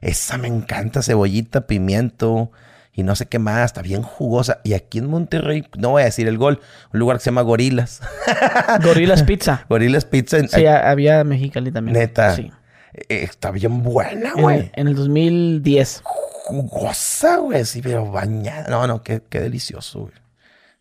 Esa 0.00 0.38
me 0.38 0.48
encanta. 0.48 1.02
Cebollita, 1.02 1.66
pimiento 1.66 2.50
y 2.96 3.02
no 3.04 3.14
sé 3.14 3.26
qué 3.26 3.38
más. 3.38 3.66
Está 3.66 3.82
bien 3.82 4.02
jugosa. 4.02 4.60
Y 4.64 4.72
aquí 4.74 4.98
en 4.98 5.06
Monterrey, 5.08 5.64
no 5.78 5.90
voy 5.90 6.02
a 6.02 6.06
decir 6.06 6.26
el 6.26 6.38
gol, 6.38 6.60
un 6.92 6.98
lugar 6.98 7.18
que 7.18 7.22
se 7.24 7.30
llama 7.30 7.42
Gorilas. 7.42 8.00
Gorilas 8.82 9.22
Pizza. 9.22 9.64
Gorilas 9.68 10.04
Pizza. 10.04 10.38
en- 10.38 10.48
Sí, 10.48 10.66
ha- 10.66 10.90
había 10.90 11.22
Mexicali 11.22 11.70
también. 11.70 11.96
Neta. 11.96 12.34
Sí. 12.34 12.50
eh, 12.94 13.22
está 13.22 13.50
bien 13.52 13.82
buena, 13.84 14.32
En, 14.34 14.42
güey. 14.42 14.70
en 14.74 14.88
el 14.88 14.94
2010. 14.96 16.02
Jugosa, 16.04 17.36
güey. 17.36 17.64
Sí, 17.64 17.82
pero 17.82 18.10
bañada. 18.10 18.66
No, 18.70 18.86
no, 18.86 19.02
qué, 19.02 19.22
qué 19.28 19.40
delicioso, 19.40 20.00
güey. 20.00 20.12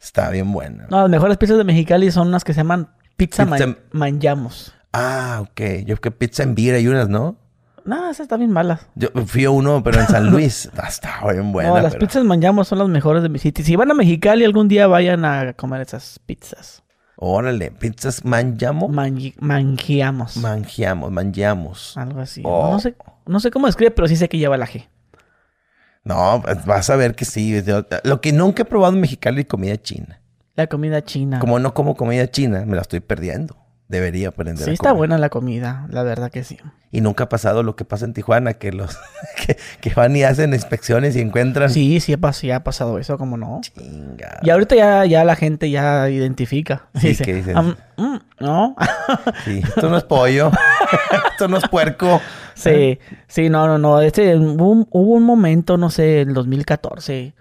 Está 0.02 0.30
bien 0.30 0.52
buena. 0.52 0.86
No, 0.90 1.02
las 1.02 1.10
mejores 1.10 1.38
pizzas 1.38 1.58
de 1.58 1.64
Mexicali 1.64 2.12
son 2.12 2.28
unas 2.28 2.44
que 2.44 2.54
se 2.54 2.60
llaman 2.60 2.90
pizza, 3.18 3.46
Pizza- 3.46 3.66
man- 3.68 3.78
manjamos. 3.92 4.74
Ah, 4.94 5.40
ok. 5.42 5.62
Yo 5.86 5.98
que 5.98 6.12
pizza 6.12 6.44
en 6.44 6.56
Vira 6.56 6.78
hay 6.78 6.88
unas, 6.88 7.10
¿no? 7.10 7.38
No, 7.86 8.06
esas 8.10 8.22
están 8.22 8.40
bien 8.40 8.52
malas. 8.52 8.88
Yo 8.96 9.10
fui 9.28 9.46
a 9.46 9.52
uno, 9.52 9.84
pero 9.84 10.00
en 10.02 10.08
San 10.08 10.30
Luis. 10.32 10.70
Ah, 10.78 10.88
Está 10.88 11.20
bien 11.32 11.52
buena. 11.52 11.70
no, 11.70 11.80
las 11.82 11.94
pero- 11.94 12.08
pizzas 12.08 12.24
manjamos 12.24 12.68
son 12.68 12.80
las 12.80 12.90
mejores 12.90 13.22
de 13.24 13.30
mi 13.30 13.40
sitio. 13.40 13.64
Si 13.64 13.76
van 13.76 13.92
a 13.92 13.94
Mexicali 13.94 14.44
algún 14.44 14.68
día 14.68 14.88
vayan 14.88 15.24
a 15.24 15.54
comer 15.54 15.82
esas 15.82 16.20
pizzas. 16.26 16.84
Órale, 17.18 17.72
pizzas 17.72 18.26
manjamo. 18.26 18.90
Mangi- 18.90 19.36
mangiamos. 19.40 20.36
mangiamos, 20.38 21.12
mangiamos. 21.12 21.96
algo 21.98 22.20
así. 22.20 22.42
Oh. 22.44 22.72
No, 22.72 22.80
sé, 22.80 22.96
no 23.26 23.40
sé 23.40 23.52
cómo 23.52 23.68
escribe, 23.68 23.92
pero 23.92 24.08
sí 24.08 24.16
sé 24.18 24.28
que 24.28 24.38
lleva 24.38 24.58
la 24.58 24.68
G. 24.68 24.88
No, 26.04 26.42
pues, 26.44 26.66
vas 26.66 26.90
a 26.90 26.96
ver 26.96 27.16
que 27.16 27.26
sí. 27.26 27.62
Lo 28.04 28.20
que 28.22 28.32
nunca 28.34 28.64
he 28.64 28.66
probado 28.66 28.94
en 28.94 29.02
Mexicali 29.02 29.42
es 29.42 29.48
comida 29.48 29.78
china. 29.78 30.20
La 30.56 30.68
comida 30.68 31.04
china. 31.04 31.40
Como 31.40 31.60
no 31.60 31.74
como 31.74 31.96
comida 31.96 32.30
china, 32.30 32.64
me 32.66 32.76
la 32.76 32.82
estoy 32.82 33.00
perdiendo. 33.00 33.58
Debería 33.88 34.30
aprender 34.30 34.64
Sí, 34.66 34.72
a 34.72 34.74
está 34.74 34.90
comer. 34.90 34.98
buena 34.98 35.18
la 35.20 35.30
comida, 35.30 35.86
la 35.92 36.02
verdad 36.02 36.32
que 36.32 36.44
sí. 36.44 36.58
Y 36.92 37.02
nunca 37.02 37.26
ha 37.26 37.30
pasado 37.30 37.62
lo 37.62 37.76
que 37.76 37.86
pasa 37.86 38.06
en 38.06 38.14
Tijuana, 38.14 38.56
que 38.56 38.72
los 38.72 38.98
que, 39.46 39.58
que 39.80 39.94
van 39.94 40.16
y 40.16 40.24
hacen 40.24 40.54
inspecciones 40.54 41.16
y 41.16 41.22
encuentran. 41.22 41.70
Sí, 41.70 42.00
sí 42.00 42.12
ha, 42.14 42.64
pasado 42.64 42.98
eso, 42.98 43.20
como 43.20 43.38
no. 43.38 43.62
Chinga. 43.62 44.40
Y 44.42 44.50
ahorita 44.50 44.76
ya, 44.76 45.06
ya 45.06 45.24
la 45.24 45.36
gente 45.36 45.70
ya 45.70 46.10
identifica. 46.10 46.88
Sí, 46.96 47.10
Dice, 47.10 47.24
¿qué 47.26 47.34
dicen? 47.36 47.58
"Am, 47.58 47.76
mm, 47.98 48.18
no. 48.40 48.76
Sí, 49.46 49.62
esto 49.64 49.88
no 49.88 49.98
es 49.98 50.04
pollo. 50.04 50.52
esto 51.32 51.48
no 51.48 51.58
es 51.58 51.68
puerco. 51.70 52.22
sí, 52.56 52.98
sí, 53.28 53.50
no, 53.50 53.68
no, 53.68 53.78
no. 53.78 54.02
Este, 54.02 54.36
hubo, 54.36 54.72
un, 54.72 54.88
hubo 54.90 55.14
un 55.14 55.24
momento, 55.24 55.78
no 55.78 55.92
sé, 55.92 56.22
en 56.22 56.34
2014, 56.34 57.36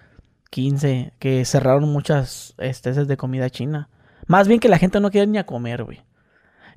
15, 0.50 1.14
que 1.18 1.44
cerraron 1.46 1.88
muchas 1.90 2.54
esteses 2.58 3.08
de 3.08 3.16
comida 3.16 3.48
china. 3.48 3.88
Más 4.26 4.46
bien 4.46 4.60
que 4.60 4.68
la 4.68 4.78
gente 4.78 5.00
no 5.00 5.10
quería 5.10 5.26
ni 5.26 5.38
a 5.38 5.46
comer, 5.46 5.84
güey. 5.84 6.02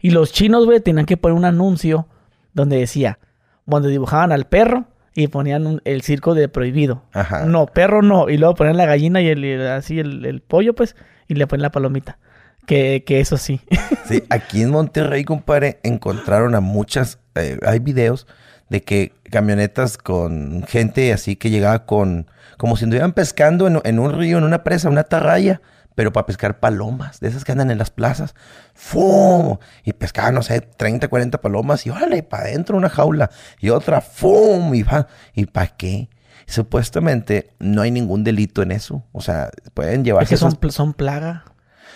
Y 0.01 0.11
los 0.11 0.31
chinos, 0.31 0.65
güey, 0.65 0.79
tenían 0.79 1.05
que 1.05 1.17
poner 1.17 1.37
un 1.37 1.45
anuncio 1.45 2.07
donde 2.53 2.77
decía, 2.77 3.19
donde 3.65 3.89
dibujaban 3.89 4.31
al 4.31 4.45
perro 4.45 4.85
y 5.15 5.27
ponían 5.27 5.65
un- 5.67 5.81
el 5.85 6.01
circo 6.01 6.35
de 6.35 6.47
prohibido. 6.49 7.03
Ajá. 7.13 7.45
No, 7.45 7.65
perro 7.67 8.01
no. 8.01 8.29
Y 8.29 8.37
luego 8.37 8.55
ponían 8.55 8.77
la 8.77 8.85
gallina 8.85 9.21
y 9.21 9.27
el, 9.27 9.43
el- 9.43 9.67
así 9.67 9.99
el, 9.99 10.25
el 10.25 10.41
pollo, 10.41 10.73
pues, 10.75 10.95
y 11.27 11.33
le 11.35 11.47
ponen 11.47 11.63
la 11.63 11.71
palomita. 11.71 12.17
Que, 12.65 13.03
que 13.05 13.21
eso 13.21 13.37
sí. 13.37 13.61
Sí, 14.05 14.23
aquí 14.29 14.61
en 14.61 14.71
Monterrey, 14.71 15.23
compadre, 15.23 15.79
encontraron 15.83 16.53
a 16.53 16.59
muchas, 16.59 17.17
eh, 17.35 17.57
hay 17.65 17.79
videos 17.79 18.27
de 18.69 18.81
que 18.83 19.13
camionetas 19.31 19.97
con 19.97 20.63
gente 20.67 21.13
así 21.13 21.37
que 21.37 21.49
llegaba 21.49 21.85
con, 21.85 22.27
como 22.57 22.75
si 22.75 22.83
estuvieran 22.83 23.13
pescando 23.13 23.67
en, 23.67 23.79
en 23.85 23.99
un 23.99 24.11
río, 24.17 24.37
en 24.37 24.43
una 24.43 24.63
presa, 24.65 24.89
una 24.89 25.01
atarraya, 25.01 25.61
pero 25.97 26.13
para 26.13 26.27
pescar 26.27 26.59
palomas, 26.59 27.19
de 27.21 27.27
esas 27.27 27.43
que 27.43 27.51
andan 27.51 27.71
en 27.71 27.79
las 27.79 27.89
plazas. 27.89 28.35
¡Fum! 28.75 29.57
Y 29.83 29.93
pescaban, 29.93 30.35
no 30.35 30.43
sé, 30.43 30.61
30, 30.61 31.07
40 31.07 31.41
palomas 31.41 31.87
y 31.87 31.89
órale, 31.89 32.21
para 32.21 32.43
adentro 32.43 32.77
una 32.77 32.87
jaula 32.87 33.31
y 33.59 33.71
otra, 33.71 34.01
¡fum! 34.01 34.75
Y 34.75 34.83
va, 34.83 35.07
¿y 35.33 35.47
para 35.47 35.75
qué? 35.75 36.09
Supuestamente 36.45 37.49
no 37.57 37.81
hay 37.81 37.89
ningún 37.89 38.23
delito 38.23 38.61
en 38.61 38.73
eso. 38.73 39.05
O 39.11 39.21
sea, 39.21 39.49
pueden 39.73 40.01
Es 40.01 40.05
llevarse 40.05 40.29
que 40.35 40.37
son, 40.37 40.59
esas 40.61 40.75
son 40.75 40.93
plaga. 40.93 41.45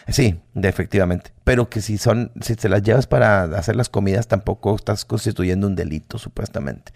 Sí, 0.08 0.42
efectivamente. 0.56 1.32
Pero 1.44 1.70
que 1.70 1.80
si 1.80 2.00
son, 2.00 2.32
si 2.42 2.56
te 2.56 2.70
las 2.70 2.82
llevas 2.82 3.06
para 3.06 3.44
hacer 3.44 3.76
las 3.76 3.90
comidas, 3.90 4.28
tampoco 4.28 4.76
estás 4.78 5.06
constituyendo 5.06 5.68
un 5.68 5.76
delito, 5.76 6.18
supuestamente. 6.18 6.92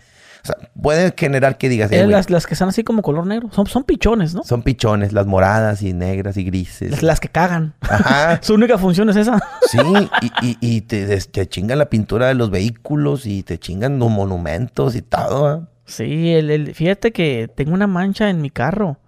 O 0.46 0.48
sea, 0.48 0.58
puede 0.80 1.12
generar 1.18 1.58
que 1.58 1.70
digas, 1.70 1.92
"Eh, 1.92 2.02
Eh, 2.02 2.08
las, 2.08 2.30
las 2.30 2.46
que 2.46 2.54
están 2.54 2.70
así 2.70 2.84
como 2.84 3.02
color 3.02 3.26
negro. 3.26 3.50
Son, 3.52 3.66
son 3.66 3.84
pichones, 3.84 4.36
¿no? 4.36 4.44
son 4.44 4.62
pichones, 4.62 5.12
las 5.12 5.26
moradas 5.26 5.82
y 5.82 5.94
negras 5.94 6.38
y 6.38 6.44
grises. 6.44 6.92
Las, 6.92 7.02
las 7.04 7.20
que 7.20 7.30
cagan. 7.30 7.74
Ajá. 7.82 8.40
Su 8.44 8.54
única 8.54 8.78
función 8.78 9.10
es 9.10 9.16
esa. 9.16 9.42
Sí, 9.68 9.80
y, 10.22 10.48
y- 10.48 10.58
y 10.62 10.82
te, 10.82 11.18
te 11.20 11.48
chingan 11.48 11.80
la 11.80 11.90
pintura 11.90 12.28
de 12.28 12.36
los 12.36 12.52
vehículos 12.52 13.26
y 13.26 13.42
te 13.42 13.58
chingan 13.58 13.98
los 13.98 14.12
monumentos 14.12 14.96
y 14.96 15.02
todo. 15.02 15.48
¿ah? 15.48 15.68
Sí, 15.86 16.32
el, 16.34 16.52
el- 16.52 16.76
fíjate 16.76 17.12
que 17.12 17.48
tengo 17.48 17.74
una 17.74 17.88
mancha 17.88 18.30
en 18.30 18.40
mi 18.42 18.52
carro 18.52 19.00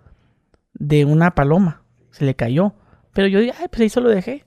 de 0.73 1.06
una 1.06 1.36
paloma. 1.36 1.84
Se 2.10 2.26
le 2.26 2.36
cayó. 2.36 2.73
Pero 3.13 3.28
yo 3.28 3.39
dije, 3.39 3.54
ay, 3.60 3.67
pues 3.69 3.82
ahí 3.82 3.89
solo 3.89 4.10
dejé. 4.10 4.43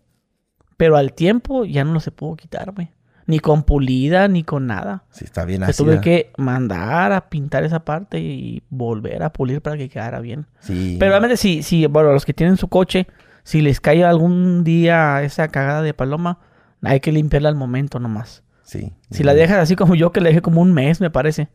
Pero 0.77 0.97
al 0.97 1.13
tiempo 1.13 1.65
ya 1.65 1.85
no 1.85 1.93
lo 1.93 2.01
se 2.01 2.11
pudo 2.11 2.35
quitar, 2.35 2.73
güey. 2.73 2.91
Ni 3.31 3.39
con 3.39 3.63
pulida, 3.63 4.27
ni 4.29 4.43
con 4.43 4.67
nada. 4.67 5.05
Sí, 5.11 5.25
está 5.25 5.45
bien 5.45 5.63
así. 5.63 5.83
tuve 5.83 6.01
que 6.01 6.33
mandar 6.37 7.13
a 7.13 7.29
pintar 7.29 7.65
esa 7.65 7.85
parte 7.85 8.19
y 8.19 8.63
volver 8.71 9.23
a 9.23 9.33
pulir 9.33 9.63
para 9.63 9.77
que 9.77 9.89
quedara 9.89 10.21
bien. 10.21 10.47
Sí. 10.59 10.97
Pero 10.99 11.11
realmente 11.11 11.37
si, 11.37 11.63
si, 11.63 11.87
bueno, 11.87 12.13
los 12.13 12.25
que 12.25 12.35
tienen 12.35 12.57
su 12.57 12.69
coche, 12.69 13.07
si 13.45 13.63
les 13.63 13.81
cae 13.81 14.05
algún 14.05 14.65
día 14.65 15.23
esa 15.23 15.49
cagada 15.49 15.83
de 15.83 15.95
paloma, 15.95 16.39
hay 16.83 17.01
que 17.01 17.13
limpiarla 17.13 17.49
al 17.49 17.55
momento 17.55 18.01
nomás. 18.01 18.43
Sí. 18.65 18.93
Si 19.11 19.23
la 19.23 19.35
dejas 19.35 19.59
así 19.59 19.77
como 19.77 19.95
yo, 19.95 20.13
que 20.13 20.21
la 20.21 20.29
dejé 20.29 20.43
como 20.43 20.61
un 20.61 20.73
mes, 20.73 21.01
me 21.01 21.11
parece. 21.11 21.49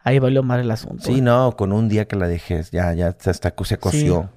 Ahí 0.00 0.18
valió 0.18 0.42
mal 0.42 0.60
el 0.60 0.70
asunto. 0.70 1.02
Sí, 1.04 1.20
no, 1.20 1.56
con 1.56 1.72
un 1.72 1.88
día 1.88 2.06
que 2.06 2.16
la 2.16 2.28
dejes, 2.28 2.70
ya, 2.70 2.92
ya 2.92 3.08
está, 3.08 3.32
se 3.32 3.78
coció. 3.78 4.22
Sí, 4.22 4.28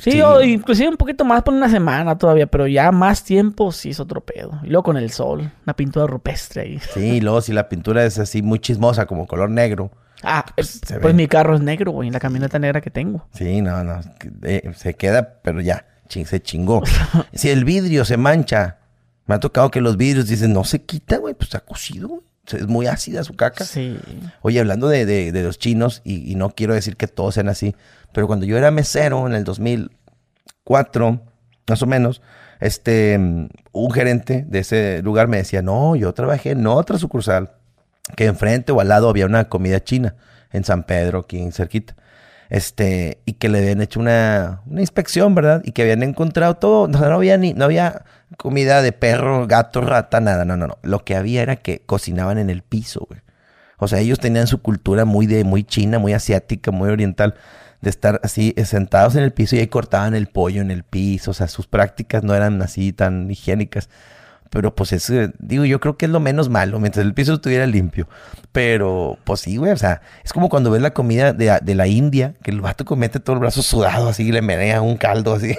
Sí. 0.00 0.20
o 0.20 0.40
inclusive 0.42 0.88
un 0.88 0.96
poquito 0.96 1.24
más 1.24 1.42
por 1.42 1.54
una 1.54 1.68
semana 1.68 2.16
todavía, 2.18 2.46
pero 2.46 2.66
ya 2.66 2.90
más 2.92 3.24
tiempo 3.24 3.72
sí 3.72 3.90
es 3.90 4.00
otro 4.00 4.20
pedo. 4.20 4.58
Y 4.62 4.66
luego 4.68 4.82
con 4.82 4.96
el 4.96 5.10
sol, 5.10 5.50
una 5.64 5.74
pintura 5.74 6.06
rupestre 6.06 6.62
ahí. 6.62 6.78
Sí, 6.94 7.00
y 7.16 7.20
luego 7.20 7.40
si 7.40 7.52
la 7.52 7.68
pintura 7.68 8.04
es 8.04 8.18
así 8.18 8.42
muy 8.42 8.58
chismosa, 8.58 9.06
como 9.06 9.26
color 9.26 9.50
negro. 9.50 9.90
Ah, 10.22 10.44
Pues, 10.54 10.80
pues 11.00 11.14
mi 11.14 11.26
carro 11.28 11.54
es 11.54 11.60
negro, 11.62 11.92
güey, 11.92 12.10
la 12.10 12.20
camioneta 12.20 12.58
negra 12.58 12.80
que 12.80 12.90
tengo. 12.90 13.26
Sí, 13.32 13.60
no, 13.62 13.82
no. 13.84 14.00
eh, 14.42 14.70
se 14.76 14.94
queda, 14.94 15.40
pero 15.42 15.60
ya, 15.62 15.86
ching, 16.08 16.26
se 16.26 16.40
chingó. 16.42 16.82
si 17.32 17.48
el 17.48 17.64
vidrio 17.64 18.04
se 18.04 18.16
mancha, 18.18 18.76
me 19.26 19.34
ha 19.36 19.40
tocado 19.40 19.70
que 19.70 19.80
los 19.80 19.96
vidrios 19.96 20.26
dicen, 20.28 20.52
no 20.52 20.64
se 20.64 20.82
quita, 20.82 21.16
güey, 21.18 21.34
pues 21.34 21.48
está 21.48 21.60
cocido, 21.60 22.08
güey. 22.08 22.20
Es 22.52 22.66
muy 22.66 22.88
ácida 22.88 23.22
su 23.22 23.34
caca. 23.36 23.64
Sí. 23.64 23.96
Oye, 24.42 24.58
hablando 24.58 24.88
de, 24.88 25.06
de- 25.06 25.30
de 25.30 25.42
los 25.44 25.56
chinos, 25.58 26.02
y, 26.04 26.30
y 26.30 26.34
no 26.34 26.50
quiero 26.50 26.74
decir 26.74 26.96
que 26.96 27.06
todos 27.06 27.34
sean 27.34 27.48
así, 27.48 27.76
pero 28.12 28.26
cuando 28.26 28.46
yo 28.46 28.56
era 28.56 28.70
mesero 28.70 29.26
en 29.26 29.34
el 29.34 29.44
2004, 29.44 31.20
más 31.68 31.82
o 31.82 31.86
menos, 31.86 32.22
este, 32.60 33.18
un 33.72 33.90
gerente 33.92 34.44
de 34.46 34.58
ese 34.58 35.02
lugar 35.02 35.28
me 35.28 35.38
decía, 35.38 35.62
no, 35.62 35.96
yo 35.96 36.12
trabajé 36.12 36.50
en 36.50 36.66
otra 36.66 36.98
sucursal, 36.98 37.52
que 38.16 38.26
enfrente 38.26 38.72
o 38.72 38.80
al 38.80 38.88
lado 38.88 39.08
había 39.08 39.26
una 39.26 39.48
comida 39.48 39.82
china, 39.82 40.16
en 40.52 40.64
San 40.64 40.82
Pedro, 40.84 41.20
aquí 41.20 41.38
en 41.38 41.52
cerquita. 41.52 41.94
Este, 42.48 43.20
y 43.26 43.34
que 43.34 43.48
le 43.48 43.58
habían 43.58 43.80
hecho 43.80 44.00
una, 44.00 44.62
una 44.66 44.80
inspección, 44.80 45.34
¿verdad? 45.36 45.62
Y 45.64 45.70
que 45.70 45.82
habían 45.82 46.02
encontrado 46.02 46.54
todo, 46.56 46.88
no, 46.88 46.98
no 46.98 47.14
había 47.14 47.36
ni, 47.36 47.54
no 47.54 47.64
había 47.64 48.04
comida 48.36 48.82
de 48.82 48.90
perro, 48.92 49.46
gato, 49.46 49.80
rata, 49.80 50.20
nada, 50.20 50.44
no, 50.44 50.56
no, 50.56 50.66
no. 50.66 50.78
Lo 50.82 51.04
que 51.04 51.14
había 51.14 51.42
era 51.42 51.56
que 51.56 51.80
cocinaban 51.86 52.38
en 52.38 52.50
el 52.50 52.62
piso, 52.62 53.06
güey. 53.08 53.20
O 53.78 53.88
sea, 53.88 54.00
ellos 54.00 54.18
tenían 54.18 54.46
su 54.46 54.60
cultura 54.60 55.04
muy 55.04 55.26
de, 55.26 55.44
muy 55.44 55.64
china, 55.64 55.98
muy 55.98 56.12
asiática, 56.12 56.70
muy 56.70 56.90
oriental, 56.90 57.34
de 57.80 57.90
estar 57.90 58.20
así 58.22 58.54
eh, 58.56 58.64
sentados 58.64 59.16
en 59.16 59.22
el 59.22 59.32
piso 59.32 59.56
y 59.56 59.60
ahí 59.60 59.68
cortaban 59.68 60.14
el 60.14 60.26
pollo 60.26 60.62
en 60.62 60.70
el 60.70 60.84
piso. 60.84 61.30
O 61.30 61.34
sea, 61.34 61.48
sus 61.48 61.66
prácticas 61.66 62.22
no 62.22 62.34
eran 62.34 62.60
así 62.62 62.92
tan 62.92 63.30
higiénicas. 63.30 63.88
Pero 64.50 64.74
pues 64.74 64.92
eso, 64.92 65.14
digo, 65.38 65.64
yo 65.64 65.78
creo 65.78 65.96
que 65.96 66.06
es 66.06 66.10
lo 66.10 66.18
menos 66.18 66.48
malo, 66.48 66.80
mientras 66.80 67.06
el 67.06 67.14
piso 67.14 67.34
estuviera 67.34 67.66
limpio. 67.66 68.08
Pero, 68.50 69.16
pues 69.22 69.40
sí, 69.42 69.56
güey, 69.56 69.70
o 69.70 69.76
sea, 69.76 70.02
es 70.24 70.32
como 70.32 70.48
cuando 70.48 70.72
ves 70.72 70.82
la 70.82 70.92
comida 70.92 71.32
de, 71.32 71.56
de 71.62 71.74
la 71.76 71.86
India, 71.86 72.34
que 72.42 72.50
el 72.50 72.60
vato 72.60 72.84
comete 72.84 73.20
todo 73.20 73.34
el 73.34 73.40
brazo 73.40 73.62
sudado 73.62 74.08
así, 74.08 74.24
y 74.24 74.32
le 74.32 74.42
menea 74.42 74.82
un 74.82 74.96
caldo 74.96 75.34
así, 75.34 75.56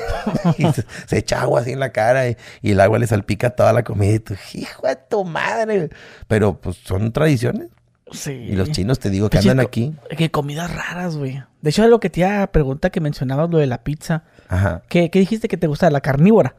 se, 1.08 1.18
echa 1.18 1.42
agua 1.42 1.62
así 1.62 1.72
en 1.72 1.80
la 1.80 1.94
cara 1.94 2.28
y, 2.28 2.36
y, 2.62 2.72
el 2.72 2.82
agua 2.82 3.00
le 3.00 3.08
salpica 3.08 3.52
toda 3.52 3.72
la 3.72 3.84
comida 3.84 4.12
y 4.12 4.20
tú, 4.20 4.36
hijo 4.56 4.86
de 4.86 4.98
tu 4.98 5.24
madre. 5.24 5.90
Pero, 6.28 6.60
pues 6.60 6.76
son 6.84 7.14
tradiciones. 7.14 7.70
Sí. 8.12 8.32
Y 8.32 8.56
los 8.56 8.72
chinos, 8.72 9.00
te 9.00 9.10
digo, 9.10 9.30
que 9.30 9.38
andan 9.38 9.60
aquí. 9.60 9.94
Que 10.18 10.32
comidas 10.32 10.74
raras, 10.74 11.18
güey. 11.18 11.44
De 11.62 11.70
hecho, 11.70 11.84
es 11.84 11.90
lo 11.90 12.00
que 12.00 12.10
te 12.10 12.22
iba 12.22 12.44
a 12.44 12.48
preguntar 12.52 12.92
que 12.92 13.00
mencionabas 13.02 13.50
lo 13.50 13.58
de 13.58 13.68
la 13.68 13.84
pizza. 13.84 14.24
Ajá. 14.50 14.84
¿Qué, 14.90 15.10
qué 15.10 15.20
dijiste 15.20 15.48
que 15.48 15.58
te 15.58 15.68
gustaba? 15.68 15.92
¿La 15.92 16.02
carnívora? 16.02 16.56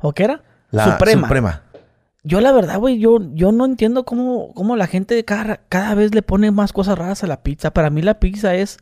¿O 0.00 0.12
qué 0.12 0.24
era? 0.24 0.42
La 0.70 0.92
Suprema. 0.92 1.22
Suprema. 1.28 1.62
Yo 2.24 2.40
la 2.40 2.50
verdad, 2.50 2.78
güey, 2.78 2.98
yo, 2.98 3.18
yo 3.34 3.52
no 3.52 3.64
entiendo 3.64 4.04
cómo, 4.04 4.52
cómo 4.54 4.74
la 4.74 4.88
gente 4.88 5.24
cada, 5.24 5.60
cada 5.68 5.94
vez 5.94 6.12
le 6.12 6.22
pone 6.22 6.50
más 6.50 6.72
cosas 6.72 6.98
raras 6.98 7.22
a 7.22 7.28
la 7.28 7.42
pizza. 7.42 7.72
Para 7.72 7.88
mí 7.88 8.02
la 8.02 8.18
pizza 8.18 8.54
es, 8.56 8.78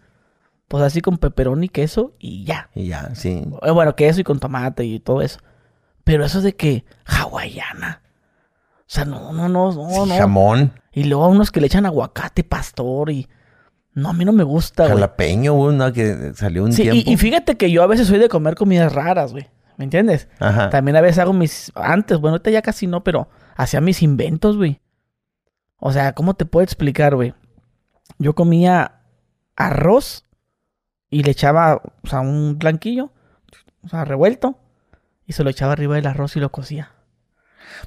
pues 0.66 0.82
así 0.82 1.02
con 1.02 1.18
pepperoni 1.18 1.66
y 1.66 1.68
queso 1.68 2.14
y 2.18 2.44
ya. 2.44 2.70
Y 2.74 2.87
ya, 2.87 3.14
sí. 3.14 3.44
Eh, 3.62 3.70
Bueno, 3.70 3.94
queso 3.96 4.22
y 4.22 4.24
con 4.24 4.40
tomate 4.40 4.84
y 4.87 4.98
todo 4.98 5.20
eso. 5.20 5.40
Pero 6.04 6.24
eso 6.24 6.40
de 6.40 6.56
que 6.56 6.84
hawaiana. 7.04 8.00
O 8.87 8.90
sea, 8.94 9.05
no, 9.05 9.33
no, 9.33 9.49
no, 9.49 9.73
no, 9.73 10.05
Sí, 10.05 10.11
no. 10.11 10.16
Jamón, 10.16 10.73
Y 10.92 11.05
luego 11.05 11.25
a 11.25 11.29
unos 11.29 11.51
que 11.51 11.61
le 11.61 11.66
echan 11.66 11.87
aguacate, 11.87 12.44
pastor 12.44 13.11
y... 13.11 13.29
No, 13.92 14.11
a 14.11 14.12
mí 14.12 14.25
no 14.25 14.33
me 14.33 14.42
gusta, 14.42 14.85
güey. 14.85 14.94
jalapeño, 14.94 15.55
uno 15.55 15.92
que 15.92 16.33
salió 16.35 16.64
un 16.64 16.73
Sí, 16.73 16.83
tiempo. 16.83 17.03
y, 17.09 17.12
y 17.12 17.16
fíjate 17.16 17.57
que 17.57 17.70
yo 17.70 17.83
a 17.83 17.87
veces 17.87 18.09
soy 18.09 18.18
de 18.18 18.29
comer 18.29 18.57
comidas 18.57 18.92
raras, 18.92 19.33
güey. 19.33 19.49
¿Me 19.77 19.85
entiendes? 19.85 20.29
Ajá. 20.40 20.68
También 20.70 20.97
a 20.97 21.01
veces 21.01 21.18
hago 21.20 21.33
mis... 21.33 21.70
Antes, 21.77 22.18
bueno, 22.18 22.35
ahorita 22.35 22.51
ya 22.51 22.62
casi 22.62 22.87
no, 22.87 23.03
pero 23.05 23.29
hacía 23.57 23.81
mis 23.81 24.03
inventos, 24.03 24.57
güey. 24.57 24.81
O 25.79 25.92
sea, 25.92 26.12
¿cómo 26.12 26.35
te 26.35 26.44
puedo 26.44 26.64
explicar, 26.64 27.14
güey? 27.14 27.35
Yo 28.18 28.35
comía 28.35 29.01
arroz 29.57 30.25
y 31.11 31.23
le 31.23 31.31
echaba, 31.31 31.81
o 32.03 32.07
sea, 32.09 32.20
un 32.20 32.59
blanquillo, 32.59 33.12
o 33.85 33.88
sea, 33.88 34.05
revuelto, 34.05 34.59
y 35.27 35.33
se 35.35 35.44
lo 35.44 35.51
echaba 35.51 35.73
arriba 35.73 35.94
del 35.94 36.07
arroz 36.07 36.37
y 36.37 36.40
lo 36.40 36.51
cocía. 36.51 36.90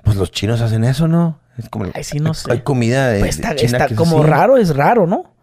Pues 0.03 0.15
los 0.17 0.31
chinos 0.31 0.61
hacen 0.61 0.83
eso, 0.83 1.07
¿no? 1.07 1.39
Es 1.57 1.69
como... 1.69 1.85
Ay, 1.93 2.03
sí, 2.03 2.19
no 2.19 2.29
hay, 2.29 2.35
sé. 2.35 2.51
hay 2.51 2.59
comida 2.61 3.09
de, 3.09 3.19
Pues 3.19 3.35
está, 3.35 3.55
China 3.55 3.77
está 3.77 3.87
que 3.87 3.95
como 3.95 4.19
así. 4.19 4.29
raro, 4.29 4.57
es 4.57 4.75
raro, 4.75 5.07
¿no? 5.07 5.33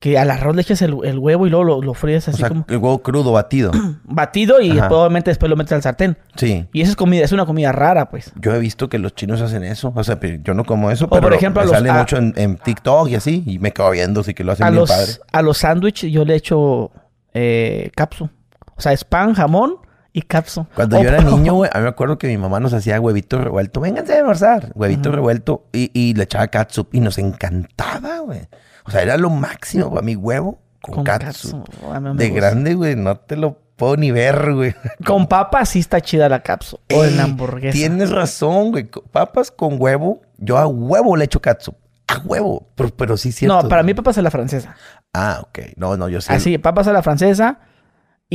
Que 0.00 0.18
al 0.18 0.30
arroz 0.30 0.54
le 0.56 0.62
eches 0.62 0.82
el, 0.82 0.96
el 1.04 1.18
huevo 1.18 1.46
y 1.46 1.50
luego 1.50 1.64
lo, 1.64 1.80
lo 1.80 1.94
fríes 1.94 2.26
O 2.28 2.30
así 2.32 2.40
sea, 2.40 2.48
como 2.50 2.66
el 2.68 2.76
huevo 2.76 3.02
crudo 3.02 3.32
batido. 3.32 3.70
batido 4.04 4.60
y 4.60 4.78
Ajá. 4.78 4.88
obviamente 4.92 5.30
después 5.30 5.48
lo 5.48 5.56
metes 5.56 5.72
al 5.72 5.82
sartén. 5.82 6.18
sí. 6.36 6.66
Y 6.72 6.82
esa 6.82 6.90
es 6.90 6.96
comida, 6.96 7.24
es 7.24 7.32
una 7.32 7.46
comida 7.46 7.72
rara, 7.72 8.10
pues. 8.10 8.32
Yo 8.40 8.54
he 8.54 8.58
visto 8.58 8.88
que 8.88 8.98
los 8.98 9.14
chinos 9.14 9.40
hacen 9.40 9.62
eso. 9.64 9.92
O 9.94 10.04
sea, 10.04 10.18
yo 10.42 10.52
no 10.54 10.64
como 10.64 10.90
eso, 10.90 11.06
O, 11.06 11.08
pero 11.08 11.22
por 11.22 11.32
ejemplo, 11.34 11.62
me 11.62 11.68
a 11.68 11.70
los- 11.70 11.76
sale 11.76 11.90
a- 11.90 11.94
mucho 12.00 12.16
en, 12.18 12.34
en 12.36 12.56
TikTok 12.58 13.08
y 13.08 13.14
así. 13.14 13.44
Y 13.46 13.58
me 13.60 13.72
quedo 13.72 13.90
viendo, 13.92 14.20
así 14.20 14.34
que 14.34 14.44
lo 14.44 14.52
hacen 14.52 14.66
A 14.66 14.70
bien 14.70 14.80
los, 14.80 14.90
padre. 14.90 15.12
a 15.32 15.40
los 15.42 15.58
sándwiches 15.58 16.12
yo 16.12 16.24
le 16.24 16.34
echo 16.34 16.90
eh, 17.32 17.90
capsu. 17.96 18.28
O 18.76 18.80
sea, 18.80 18.92
es 18.92 19.04
pan, 19.04 19.32
jamón 19.34 19.76
y 20.14 20.22
capsu. 20.22 20.66
Cuando 20.74 21.02
yo 21.02 21.08
era 21.08 21.20
niño, 21.22 21.54
güey, 21.54 21.70
a 21.74 21.78
mí 21.78 21.82
me 21.82 21.88
acuerdo 21.90 22.16
que 22.16 22.28
mi 22.28 22.38
mamá 22.38 22.60
nos 22.60 22.72
hacía 22.72 22.98
huevito 23.00 23.38
revuelto. 23.38 23.80
Vénganse 23.80 24.14
a 24.14 24.18
almorzar. 24.20 24.70
Huevito 24.74 25.10
revuelto. 25.12 25.66
Y, 25.72 25.90
y 25.92 26.14
le 26.14 26.22
echaba 26.24 26.46
catsup. 26.46 26.88
Y 26.94 27.00
nos 27.00 27.18
encantaba, 27.18 28.20
güey. 28.20 28.48
O 28.86 28.90
sea, 28.92 29.02
era 29.02 29.16
lo 29.16 29.28
máximo 29.28 29.90
para 29.90 30.02
mi 30.02 30.14
huevo 30.14 30.60
con, 30.80 30.94
Con 30.94 31.04
catsup. 31.04 31.68
no 32.00 32.14
De 32.14 32.28
gusta. 32.28 32.40
grande, 32.40 32.74
güey, 32.74 32.94
no 32.94 33.16
te 33.16 33.36
lo 33.36 33.58
puedo 33.76 33.96
ni 33.96 34.12
ver, 34.12 34.52
güey. 34.54 34.74
Con 35.04 35.26
papa 35.26 35.64
sí 35.66 35.80
está 35.80 36.00
chida 36.00 36.28
la 36.28 36.42
capsu. 36.44 36.78
O 36.94 37.04
en 37.04 37.16
la 37.16 37.24
hamburguesa. 37.24 37.72
Tienes 37.72 38.10
razón, 38.10 38.70
güey. 38.70 38.88
Papas 39.10 39.50
con 39.50 39.80
huevo. 39.82 40.22
Yo 40.38 40.58
a 40.58 40.66
huevo 40.68 41.16
le 41.16 41.24
echo 41.24 41.40
catsup. 41.40 41.74
A 42.06 42.18
huevo. 42.18 42.68
Pero, 42.76 42.90
pero 42.90 43.16
sí 43.16 43.32
cierto. 43.32 43.62
No, 43.62 43.68
para 43.68 43.82
mí 43.82 43.94
papas 43.94 44.16
a 44.18 44.22
la 44.22 44.30
francesa. 44.30 44.76
Ah, 45.12 45.40
ok. 45.42 45.58
No, 45.76 45.96
no, 45.96 46.08
yo 46.08 46.20
sé. 46.20 46.32
Así, 46.32 46.58
papas 46.58 46.86
a 46.86 46.92
la 46.92 47.02
francesa. 47.02 47.58